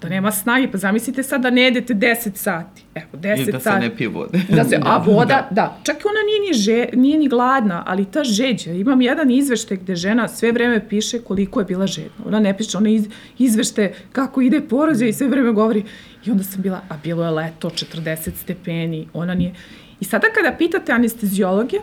da 0.03 0.09
nema 0.09 0.33
snage, 0.33 0.71
pa 0.71 0.79
zamislite 0.79 1.23
sad 1.23 1.43
da 1.43 1.51
ne 1.51 1.63
jedete 1.63 1.95
10 1.95 2.35
sati. 2.35 2.83
Evo, 2.95 3.07
10 3.13 3.37
sati. 3.37 3.51
I 3.51 3.53
da 3.53 3.61
se 3.61 3.71
ne 3.71 3.97
pije 3.97 4.09
vode. 4.09 4.41
Da 4.57 4.65
se, 4.65 4.79
a 4.83 4.97
voda, 4.99 5.49
da. 5.51 5.55
da. 5.55 5.79
Čak 5.83 5.97
i 5.97 6.09
ona 6.09 6.21
nije 6.27 6.41
ni, 6.41 6.63
že, 6.63 6.97
nije 6.99 7.19
ni 7.19 7.29
gladna, 7.29 7.83
ali 7.87 8.05
ta 8.05 8.25
žeđa, 8.25 8.73
imam 8.73 9.03
jedan 9.03 9.31
izveštaj 9.31 9.77
gde 9.77 9.97
žena 9.97 10.29
sve 10.29 10.53
vreme 10.53 10.89
piše 10.89 11.19
koliko 11.19 11.61
je 11.61 11.65
bila 11.65 11.87
žedna. 11.87 12.25
Ona 12.27 12.41
ne 12.41 12.57
piše, 12.57 12.79
ona 12.79 12.91
iz, 12.91 13.09
izvešte 13.39 13.93
kako 14.13 14.41
ide 14.41 14.61
porođaj 14.61 15.09
i 15.09 15.13
sve 15.13 15.29
vreme 15.29 15.53
govori. 15.53 15.85
I 16.27 16.31
onda 16.31 16.45
sam 16.45 16.63
bila, 16.63 16.81
a 16.89 16.97
bilo 17.05 17.25
je 17.25 17.31
leto, 17.31 17.71
40 17.71 18.31
stepeni, 18.37 19.09
ona 19.15 19.35
nije. 19.35 19.55
I 20.01 20.05
sada 20.05 20.27
kada 20.35 20.57
pitate 20.59 20.93
anestezijologe, 20.93 21.77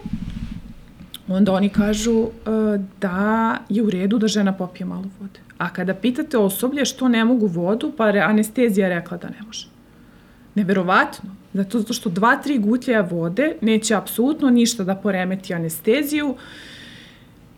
onda 1.30 1.54
oni 1.54 1.70
kažu 1.70 2.12
uh, 2.20 2.30
da 3.02 3.58
je 3.70 3.84
u 3.84 3.90
redu 3.90 4.18
da 4.18 4.28
žena 4.28 4.54
popije 4.54 4.86
malo 4.86 5.06
vode. 5.20 5.40
A 5.58 5.70
kada 5.74 5.94
pitate 5.94 6.38
osoblje 6.38 6.86
što 6.86 7.08
ne 7.08 7.26
mogu 7.26 7.48
vodu, 7.48 7.92
pa 7.98 8.04
anestezija 8.04 8.90
rekla 8.90 9.18
da 9.18 9.30
ne 9.30 9.42
može. 9.48 9.68
Neverovatno. 10.56 11.30
Zato, 11.54 11.80
zato 11.80 11.94
što 11.94 12.10
dva, 12.10 12.36
tri 12.36 12.58
gutljaja 12.58 13.02
vode 13.02 13.56
neće 13.62 13.96
apsolutno 13.96 14.50
ništa 14.50 14.84
da 14.84 14.96
poremeti 14.96 15.54
anesteziju 15.54 16.36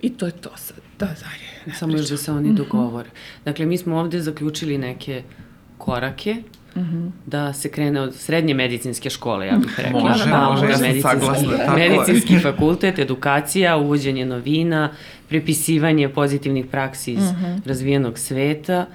i 0.01 0.09
to 0.09 0.25
je 0.25 0.31
to 0.31 0.49
sad. 0.57 0.77
Da, 0.99 1.05
dalje. 1.05 1.75
Samo 1.75 1.97
još 1.97 2.09
da 2.09 2.17
se 2.17 2.31
oni 2.31 2.47
Mhm. 2.49 2.55
dogovore. 2.57 3.09
Dakle, 3.45 3.65
mi 3.65 3.77
smo 3.77 3.97
ovde 3.97 4.21
zaključili 4.21 4.77
neke 4.77 5.23
korake 5.77 6.35
Mhm. 6.75 7.07
da 7.25 7.53
se 7.53 7.69
krene 7.69 8.01
od 8.01 8.15
srednje 8.15 8.53
medicinske 8.53 9.09
škole, 9.09 9.47
ja 9.47 9.55
bih 9.57 9.79
rekla. 9.79 9.99
Može, 10.01 10.23
Pa 10.25 10.37
može, 10.41 10.65
ja 10.65 10.71
sam 10.71 10.81
medicinski, 10.81 11.01
saglasna, 11.01 11.57
tako 11.57 11.77
je. 11.79 11.89
medicinski 11.89 12.39
fakultet, 12.39 12.99
edukacija, 12.99 13.77
uvođenje 13.77 14.25
novina, 14.25 14.89
prepisivanje 15.29 16.09
pozitivnih 16.09 16.65
praksi 16.65 17.13
iz 17.13 17.31
Mhm. 17.31 17.45
razvijenog 17.65 18.19
sveta, 18.19 18.85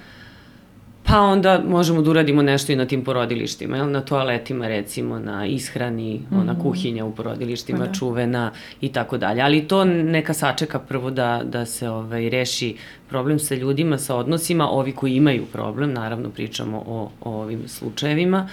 pa 1.07 1.21
onda 1.21 1.63
možemo 1.67 2.01
da 2.01 2.09
uradimo 2.09 2.41
nešto 2.41 2.71
i 2.71 2.75
na 2.75 2.85
tim 2.85 3.03
porodilištima, 3.03 3.77
jel? 3.77 3.91
na 3.91 4.01
toaletima 4.01 4.67
recimo, 4.67 5.19
na 5.19 5.45
ishrani, 5.45 6.21
ona 6.31 6.59
kuhinja 6.59 7.05
u 7.05 7.11
porodilištima, 7.11 7.79
Pa 7.79 7.85
da. 7.85 7.93
čuvena 7.93 8.51
i 8.81 8.91
tako 8.91 9.17
dalje. 9.17 9.41
Ali 9.41 9.67
to 9.67 9.85
neka 9.85 10.33
sačeka 10.33 10.79
prvo 10.79 11.11
da, 11.11 11.41
da 11.43 11.65
se 11.65 11.89
ovaj, 11.89 12.29
reši 12.29 12.75
problem 13.09 13.39
sa 13.39 13.55
ljudima, 13.55 13.97
sa 13.97 14.15
odnosima, 14.15 14.69
ovi 14.69 14.91
koji 14.91 15.15
imaju 15.15 15.45
problem, 15.45 15.93
naravno 15.93 16.29
pričamo 16.29 16.83
o, 16.87 17.11
o 17.21 17.41
ovim 17.41 17.67
slučajevima, 17.67 18.47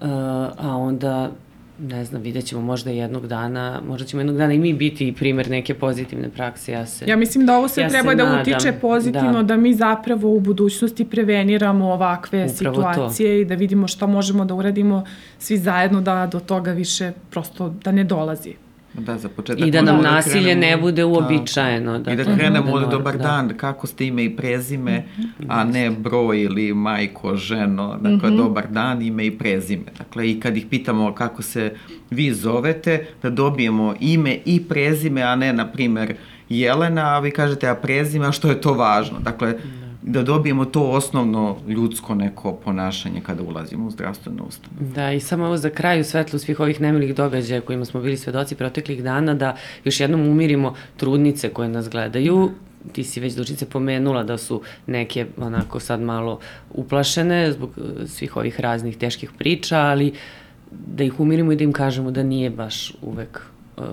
Uh, 0.00 0.08
a 0.08 0.76
onda 0.76 1.30
ne 1.78 2.04
znam, 2.04 2.22
vidjet 2.22 2.44
ćemo 2.44 2.62
možda 2.62 2.90
jednog 2.90 3.26
dana, 3.26 3.80
možda 3.88 4.06
ćemo 4.06 4.20
jednog 4.20 4.36
dana 4.36 4.52
i 4.52 4.58
mi 4.58 4.72
biti 4.72 5.14
primer 5.18 5.50
neke 5.50 5.74
pozitivne 5.74 6.28
prakse, 6.28 6.72
ja 6.72 6.86
se... 6.86 7.04
Ja 7.08 7.16
mislim 7.16 7.46
da 7.46 7.56
ovo 7.58 7.68
sve 7.68 7.82
Ja 7.82 7.90
se 7.90 7.92
treba 7.92 8.14
da 8.14 8.24
nadam, 8.24 8.40
utiče 8.40 8.72
pozitivno, 8.72 9.32
da. 9.32 9.42
da. 9.42 9.56
mi 9.56 9.74
zapravo 9.74 10.34
u 10.34 10.40
budućnosti 10.40 11.04
preveniramo 11.04 11.92
ovakve 11.92 12.46
Upravo 12.54 12.74
situacije 12.74 13.40
i 13.40 13.44
da 13.44 13.54
vidimo 13.54 13.88
šta 13.88 14.06
možemo 14.06 14.44
da 14.44 14.54
uradimo 14.54 15.04
svi 15.38 15.58
zajedno 15.58 16.00
da 16.00 16.28
do 16.32 16.40
toga 16.40 16.72
više 16.72 17.12
prosto 17.30 17.68
da 17.68 17.92
ne 17.92 18.04
dolazi. 18.04 18.54
Da, 18.94 19.18
za 19.18 19.28
početak. 19.28 19.66
I 19.66 19.70
da 19.70 19.82
nam 19.82 19.96
možemo 19.96 20.14
nasilje 20.14 20.42
krenemo- 20.44 20.60
ne 20.60 20.76
bude 20.76 21.02
Tako. 21.02 21.08
uobičajeno. 21.10 21.96
I 21.98 22.16
da 22.16 22.24
krenemo 22.26 22.72
od 22.72 22.82
norm- 22.82 22.90
dobar 22.90 23.16
da. 23.16 23.22
dan, 23.22 23.52
kako 23.56 23.86
ste 23.86 24.06
ime 24.06 24.24
i 24.24 24.30
prezime, 24.30 25.04
a 25.48 25.64
ne 25.64 25.90
broj 25.90 26.42
ili 26.42 26.74
majko, 26.74 27.36
ženo, 27.36 27.98
dakle 28.00 28.30
dobar 28.32 28.66
dan, 28.68 29.02
ime 29.02 29.26
i 29.26 29.30
prezime. 29.30 29.84
Dakle, 29.98 30.30
i 30.30 30.40
kad 30.40 30.56
ih 30.56 30.66
pitamo 30.66 31.14
kako 31.14 31.42
se 31.42 31.72
vi 32.10 32.32
zovete, 32.32 32.92
da 33.22 33.30
dobijemo 33.30 33.94
ime 34.00 34.38
i 34.44 34.60
prezime, 34.60 35.22
a 35.22 35.36
ne, 35.36 35.52
na 35.52 35.66
primer, 35.66 36.14
Jelena, 36.50 37.02
a 37.06 37.18
vi 37.18 37.30
kažete, 37.30 37.68
a 37.68 37.74
prezime, 37.74 38.26
a 38.26 38.32
što 38.32 38.48
je 38.48 38.60
to 38.60 38.74
važno? 38.74 39.18
Dakle, 39.20 39.54
da 40.02 40.22
dobijemo 40.22 40.64
to 40.64 40.82
osnovno 40.82 41.56
ljudsko 41.68 42.14
neko 42.14 42.52
ponašanje 42.52 43.20
kada 43.20 43.42
ulazimo 43.42 43.86
u 43.86 43.90
zdravstvenu 43.90 44.44
ustanovu. 44.48 44.92
Da, 44.94 45.12
i 45.12 45.20
samo 45.20 45.44
ovo 45.44 45.56
za 45.56 45.70
kraj 45.70 46.00
u 46.00 46.04
svetlu 46.04 46.38
svih 46.38 46.60
ovih 46.60 46.80
nemilih 46.80 47.14
događaja 47.14 47.60
kojima 47.60 47.84
smo 47.84 48.00
bili 48.00 48.16
svedoci 48.16 48.54
proteklih 48.54 49.02
dana, 49.02 49.34
da 49.34 49.56
još 49.84 50.00
jednom 50.00 50.20
umirimo 50.20 50.74
trudnice 50.96 51.48
koje 51.48 51.68
nas 51.68 51.88
gledaju. 51.88 52.50
Ti 52.92 53.04
si 53.04 53.20
već 53.20 53.34
dušice 53.34 53.66
pomenula 53.66 54.22
da 54.22 54.38
su 54.38 54.62
neke 54.86 55.26
onako 55.36 55.80
sad 55.80 56.00
malo 56.00 56.38
uplašene 56.70 57.52
zbog 57.52 57.70
eh, 57.76 58.06
svih 58.06 58.36
ovih 58.36 58.60
raznih 58.60 58.96
teških 58.96 59.30
priča, 59.38 59.78
ali 59.78 60.12
da 60.70 61.04
ih 61.04 61.20
umirimo 61.20 61.52
i 61.52 61.56
da 61.56 61.64
im 61.64 61.72
kažemo 61.72 62.10
da 62.10 62.22
nije 62.22 62.50
baš 62.50 62.92
uvek 63.02 63.40
uh, 63.76 63.84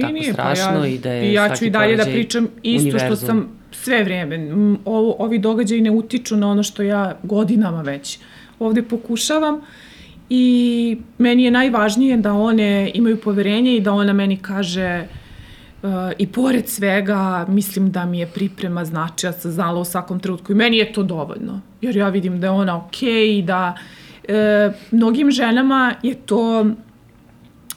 tako 0.00 0.32
strašno 0.32 0.80
pa 0.80 0.86
ja, 0.86 0.86
i 0.86 0.98
da 0.98 1.12
je 1.12 1.30
i 1.30 1.32
ja 1.32 1.56
ću 1.56 1.64
i 1.64 1.70
dalje 1.70 1.96
da 1.96 2.04
pričam 2.04 2.48
isto 2.62 2.98
što 2.98 3.06
univerzum. 3.06 3.26
sam 3.26 3.59
sve 3.70 4.04
vrijeme. 4.04 4.52
Ovo, 4.84 5.16
ovi 5.18 5.38
događaji 5.38 5.80
ne 5.80 5.90
utiču 5.90 6.36
na 6.36 6.50
ono 6.50 6.62
što 6.62 6.82
ja 6.82 7.18
godinama 7.22 7.82
već 7.82 8.18
ovde 8.58 8.82
pokušavam 8.82 9.60
i 10.30 10.96
meni 11.18 11.44
je 11.44 11.50
najvažnije 11.50 12.16
da 12.16 12.32
one 12.32 12.90
imaju 12.94 13.20
poverenje 13.20 13.76
i 13.76 13.80
da 13.80 13.92
ona 13.92 14.12
meni 14.12 14.36
kaže 14.36 15.06
uh, 15.82 15.90
i 16.18 16.26
pored 16.26 16.68
svega 16.68 17.46
mislim 17.48 17.90
da 17.90 18.06
mi 18.06 18.18
je 18.18 18.26
priprema 18.26 18.84
znači 18.84 19.26
ja 19.26 19.32
sam 19.32 19.50
znala 19.50 19.80
u 19.80 19.84
svakom 19.84 20.20
trenutku 20.20 20.52
i 20.52 20.54
meni 20.54 20.76
je 20.76 20.92
to 20.92 21.02
dovoljno 21.02 21.60
jer 21.80 21.96
ja 21.96 22.08
vidim 22.08 22.40
da 22.40 22.46
je 22.46 22.50
ona 22.50 22.86
okej 22.86 23.38
i 23.38 23.42
da 23.42 23.74
e, 24.28 24.72
mnogim 24.90 25.30
ženama 25.30 25.94
je 26.02 26.14
to 26.14 26.66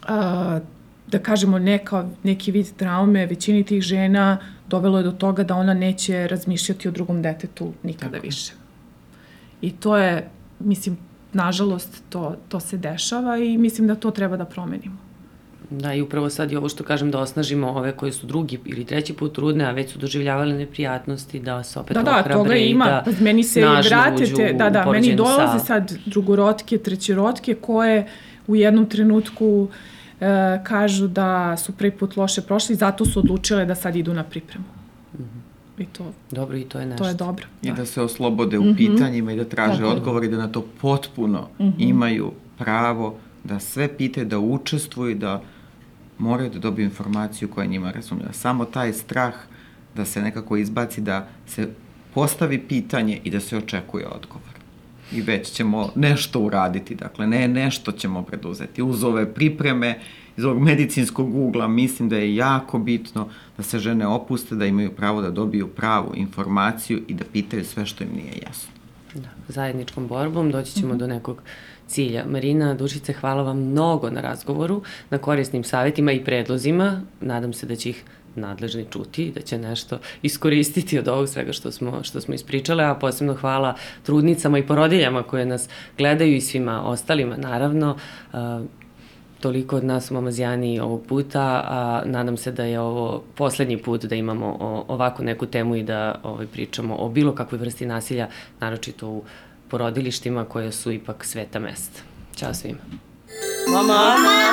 a, 0.07 0.60
da 1.07 1.20
kažemo 1.20 1.60
neka, 1.60 2.06
neki 2.24 2.52
vid 2.52 2.68
traume 2.78 3.26
većini 3.26 3.64
tih 3.64 3.82
žena 3.82 4.38
dovelo 4.73 4.97
je 4.97 5.03
do 5.03 5.11
toga 5.11 5.43
da 5.43 5.55
ona 5.55 5.73
neće 5.73 6.27
razmišljati 6.27 6.87
o 6.87 6.91
drugom 6.91 7.21
detetu 7.21 7.73
nikada 7.83 8.11
Tako 8.11 8.25
više. 8.25 8.53
I 9.61 9.71
to 9.71 9.97
je, 9.97 10.29
mislim, 10.59 10.97
nažalost, 11.33 12.01
to, 12.09 12.35
to 12.49 12.59
se 12.59 12.77
dešava 12.77 13.37
i 13.37 13.57
mislim 13.57 13.87
da 13.87 13.95
to 13.95 14.11
treba 14.11 14.37
da 14.37 14.45
promenimo. 14.45 14.97
Da, 15.69 15.93
i 15.93 16.01
upravo 16.01 16.29
sad 16.29 16.51
i 16.51 16.55
ovo 16.55 16.69
što 16.69 16.83
kažem 16.83 17.11
da 17.11 17.19
osnažimo 17.19 17.69
ove 17.69 17.91
koje 17.97 18.11
su 18.11 18.27
drugi 18.27 18.59
ili 18.65 18.85
treći 18.85 19.13
put 19.13 19.35
trudne, 19.35 19.65
a 19.65 19.71
već 19.71 19.91
su 19.91 19.99
doživljavale 19.99 20.53
neprijatnosti, 20.55 21.39
da 21.39 21.63
se 21.63 21.79
opet 21.79 21.97
Da, 21.97 22.03
da, 22.03 22.23
toga 22.23 22.55
ima. 22.55 22.85
da 22.85 23.01
Pa 23.05 23.23
meni 23.23 23.43
se 23.43 23.61
snažno 23.61 23.89
vrate 23.89 24.23
uđu 24.23 24.35
te, 24.35 24.53
da, 24.53 24.69
da, 24.69 24.85
meni 24.91 25.15
dolaze 25.15 25.47
salu. 25.47 25.65
sad 25.65 25.93
drugorotke, 26.05 26.77
trećerotke 26.77 27.55
koje 27.55 28.07
u 28.47 28.55
jednom 28.55 28.85
trenutku 28.85 29.67
e, 30.19 30.60
kažu 30.64 31.07
da 31.07 31.57
su 31.57 31.72
prvi 31.72 31.91
put 31.91 32.18
loše 32.18 32.41
prošli, 32.41 32.76
zato 32.76 33.06
su 33.06 33.19
odlučile 33.19 33.65
da 33.65 33.76
sad 33.76 33.95
idu 33.95 34.14
na 34.14 34.23
pripremu. 34.23 34.65
I 35.77 35.85
to, 35.85 36.11
Dobro, 36.31 36.57
i 36.57 36.64
to 36.64 36.80
je 36.80 36.85
nešto. 36.85 37.03
to 37.03 37.10
je 37.10 37.14
dobro. 37.14 37.45
I 37.61 37.72
da 37.72 37.85
se 37.85 38.02
oslobode 38.02 38.60
u 38.60 38.76
pitanjima 38.77 39.31
i 39.31 39.35
da 39.35 39.45
traže 39.45 39.77
Tako 39.77 39.90
je. 39.90 39.91
odgovor 39.95 40.23
i 40.23 40.27
da 40.27 40.38
na 40.38 40.48
to 40.48 40.65
potpuno 40.81 41.48
imaju 41.77 42.31
pravo 42.57 43.15
da 43.44 43.60
sve 43.60 43.98
pitaju, 43.98 44.26
da 44.26 44.40
učestvuju, 44.40 45.15
da 45.15 45.41
moraju 46.18 46.49
da 46.49 46.60
dobiju 46.60 46.85
informaciju 46.85 47.49
koja 47.49 47.65
njima 47.65 47.91
razumljiva. 47.91 48.34
Samo 48.34 48.65
taj 48.65 48.94
strah 48.94 49.34
da 49.95 50.06
se 50.06 50.22
nekako 50.22 50.57
izbaci, 50.57 51.02
da 51.02 51.27
se 51.48 51.69
postavi 52.14 52.60
pitanje 52.60 53.19
i 53.23 53.30
da 53.30 53.40
se 53.40 53.57
očekuje 53.57 54.07
odgovor. 54.07 54.52
I 55.11 55.21
već 55.21 55.51
ćemo 55.51 55.91
nešto 55.95 56.39
uraditi, 56.39 56.95
dakle, 56.95 57.27
ne 57.27 57.47
nešto 57.47 57.91
ćemo 57.91 58.23
preduzeti. 58.23 58.81
Uz 58.81 59.03
ove 59.03 59.34
pripreme, 59.34 59.99
iz 60.38 60.45
ovog 60.45 60.61
medicinskog 60.61 61.35
ugla, 61.35 61.67
mislim 61.67 62.09
da 62.09 62.17
je 62.17 62.35
jako 62.35 62.80
bitno 62.80 63.30
da 63.57 63.63
se 63.63 63.80
žene 63.80 64.07
opuste, 64.07 64.55
da 64.55 64.65
imaju 64.65 64.91
pravo 64.91 65.21
da 65.21 65.30
dobiju 65.30 65.67
pravu 65.67 66.11
informaciju 66.15 67.01
i 67.07 67.13
da 67.13 67.23
pitaju 67.34 67.65
sve 67.65 67.85
što 67.85 68.03
im 68.03 68.09
nije 68.15 68.34
jasno. 68.45 68.71
Da, 69.13 69.30
zajedničkom 69.47 70.07
borbom 70.07 70.51
doći 70.51 70.73
ćemo 70.73 70.95
do 70.95 71.07
nekog 71.07 71.41
cilja. 71.88 72.25
Marina 72.30 72.73
Dušice, 72.73 73.13
hvala 73.13 73.43
vam 73.43 73.57
mnogo 73.57 74.09
na 74.09 74.21
razgovoru, 74.21 74.81
na 75.09 75.17
korisnim 75.17 75.63
savjetima 75.63 76.11
i 76.11 76.23
predlozima. 76.23 77.01
Nadam 77.21 77.53
se 77.53 77.65
da 77.65 77.75
će 77.75 77.89
ih 77.89 78.03
nadležni 78.35 78.85
čuti, 78.91 79.31
da 79.35 79.41
će 79.41 79.57
nešto 79.57 79.97
iskoristiti 80.22 80.99
od 80.99 81.07
ovog 81.07 81.30
svega 81.30 81.53
što 81.53 81.72
smo, 81.72 82.03
što 82.03 82.22
smo 82.22 82.34
ispričale, 82.34 82.84
a 82.84 82.95
posebno 82.95 83.34
hvala 83.34 83.76
trudnicama 84.03 84.57
i 84.57 84.68
porodiljama 84.68 85.23
koje 85.23 85.45
nas 85.45 85.69
gledaju 85.97 86.35
i 86.35 86.41
svima 86.41 86.84
ostalima, 86.84 87.38
naravno. 87.38 87.97
Toliko 89.39 89.76
od 89.76 89.84
nas 89.84 90.11
u 90.11 90.14
Mamazijani 90.14 90.80
ovog 90.80 91.05
puta, 91.07 91.41
a 91.65 92.01
nadam 92.05 92.38
se 92.38 92.51
da 92.51 92.64
je 92.64 92.80
ovo 92.80 93.23
poslednji 93.35 93.77
put 93.77 94.05
da 94.05 94.15
imamo 94.15 94.57
o, 94.60 94.85
ovako 94.88 95.23
neku 95.23 95.45
temu 95.45 95.76
i 95.76 95.84
da 95.84 96.19
ovaj, 96.23 96.47
pričamo 96.47 96.95
o 96.95 97.10
bilo 97.10 97.35
kakvoj 97.35 97.60
vrsti 97.60 97.85
nasilja, 97.85 98.27
naročito 98.60 99.10
u 99.10 99.23
porodilištima 99.68 100.45
koje 100.45 100.72
su 100.72 100.91
ipak 100.91 101.26
sveta 101.26 101.60
mesta. 101.60 102.01
Ćao 102.35 102.53
svima. 102.53 102.80
Mama! 103.68 103.93
Mama! 103.93 104.43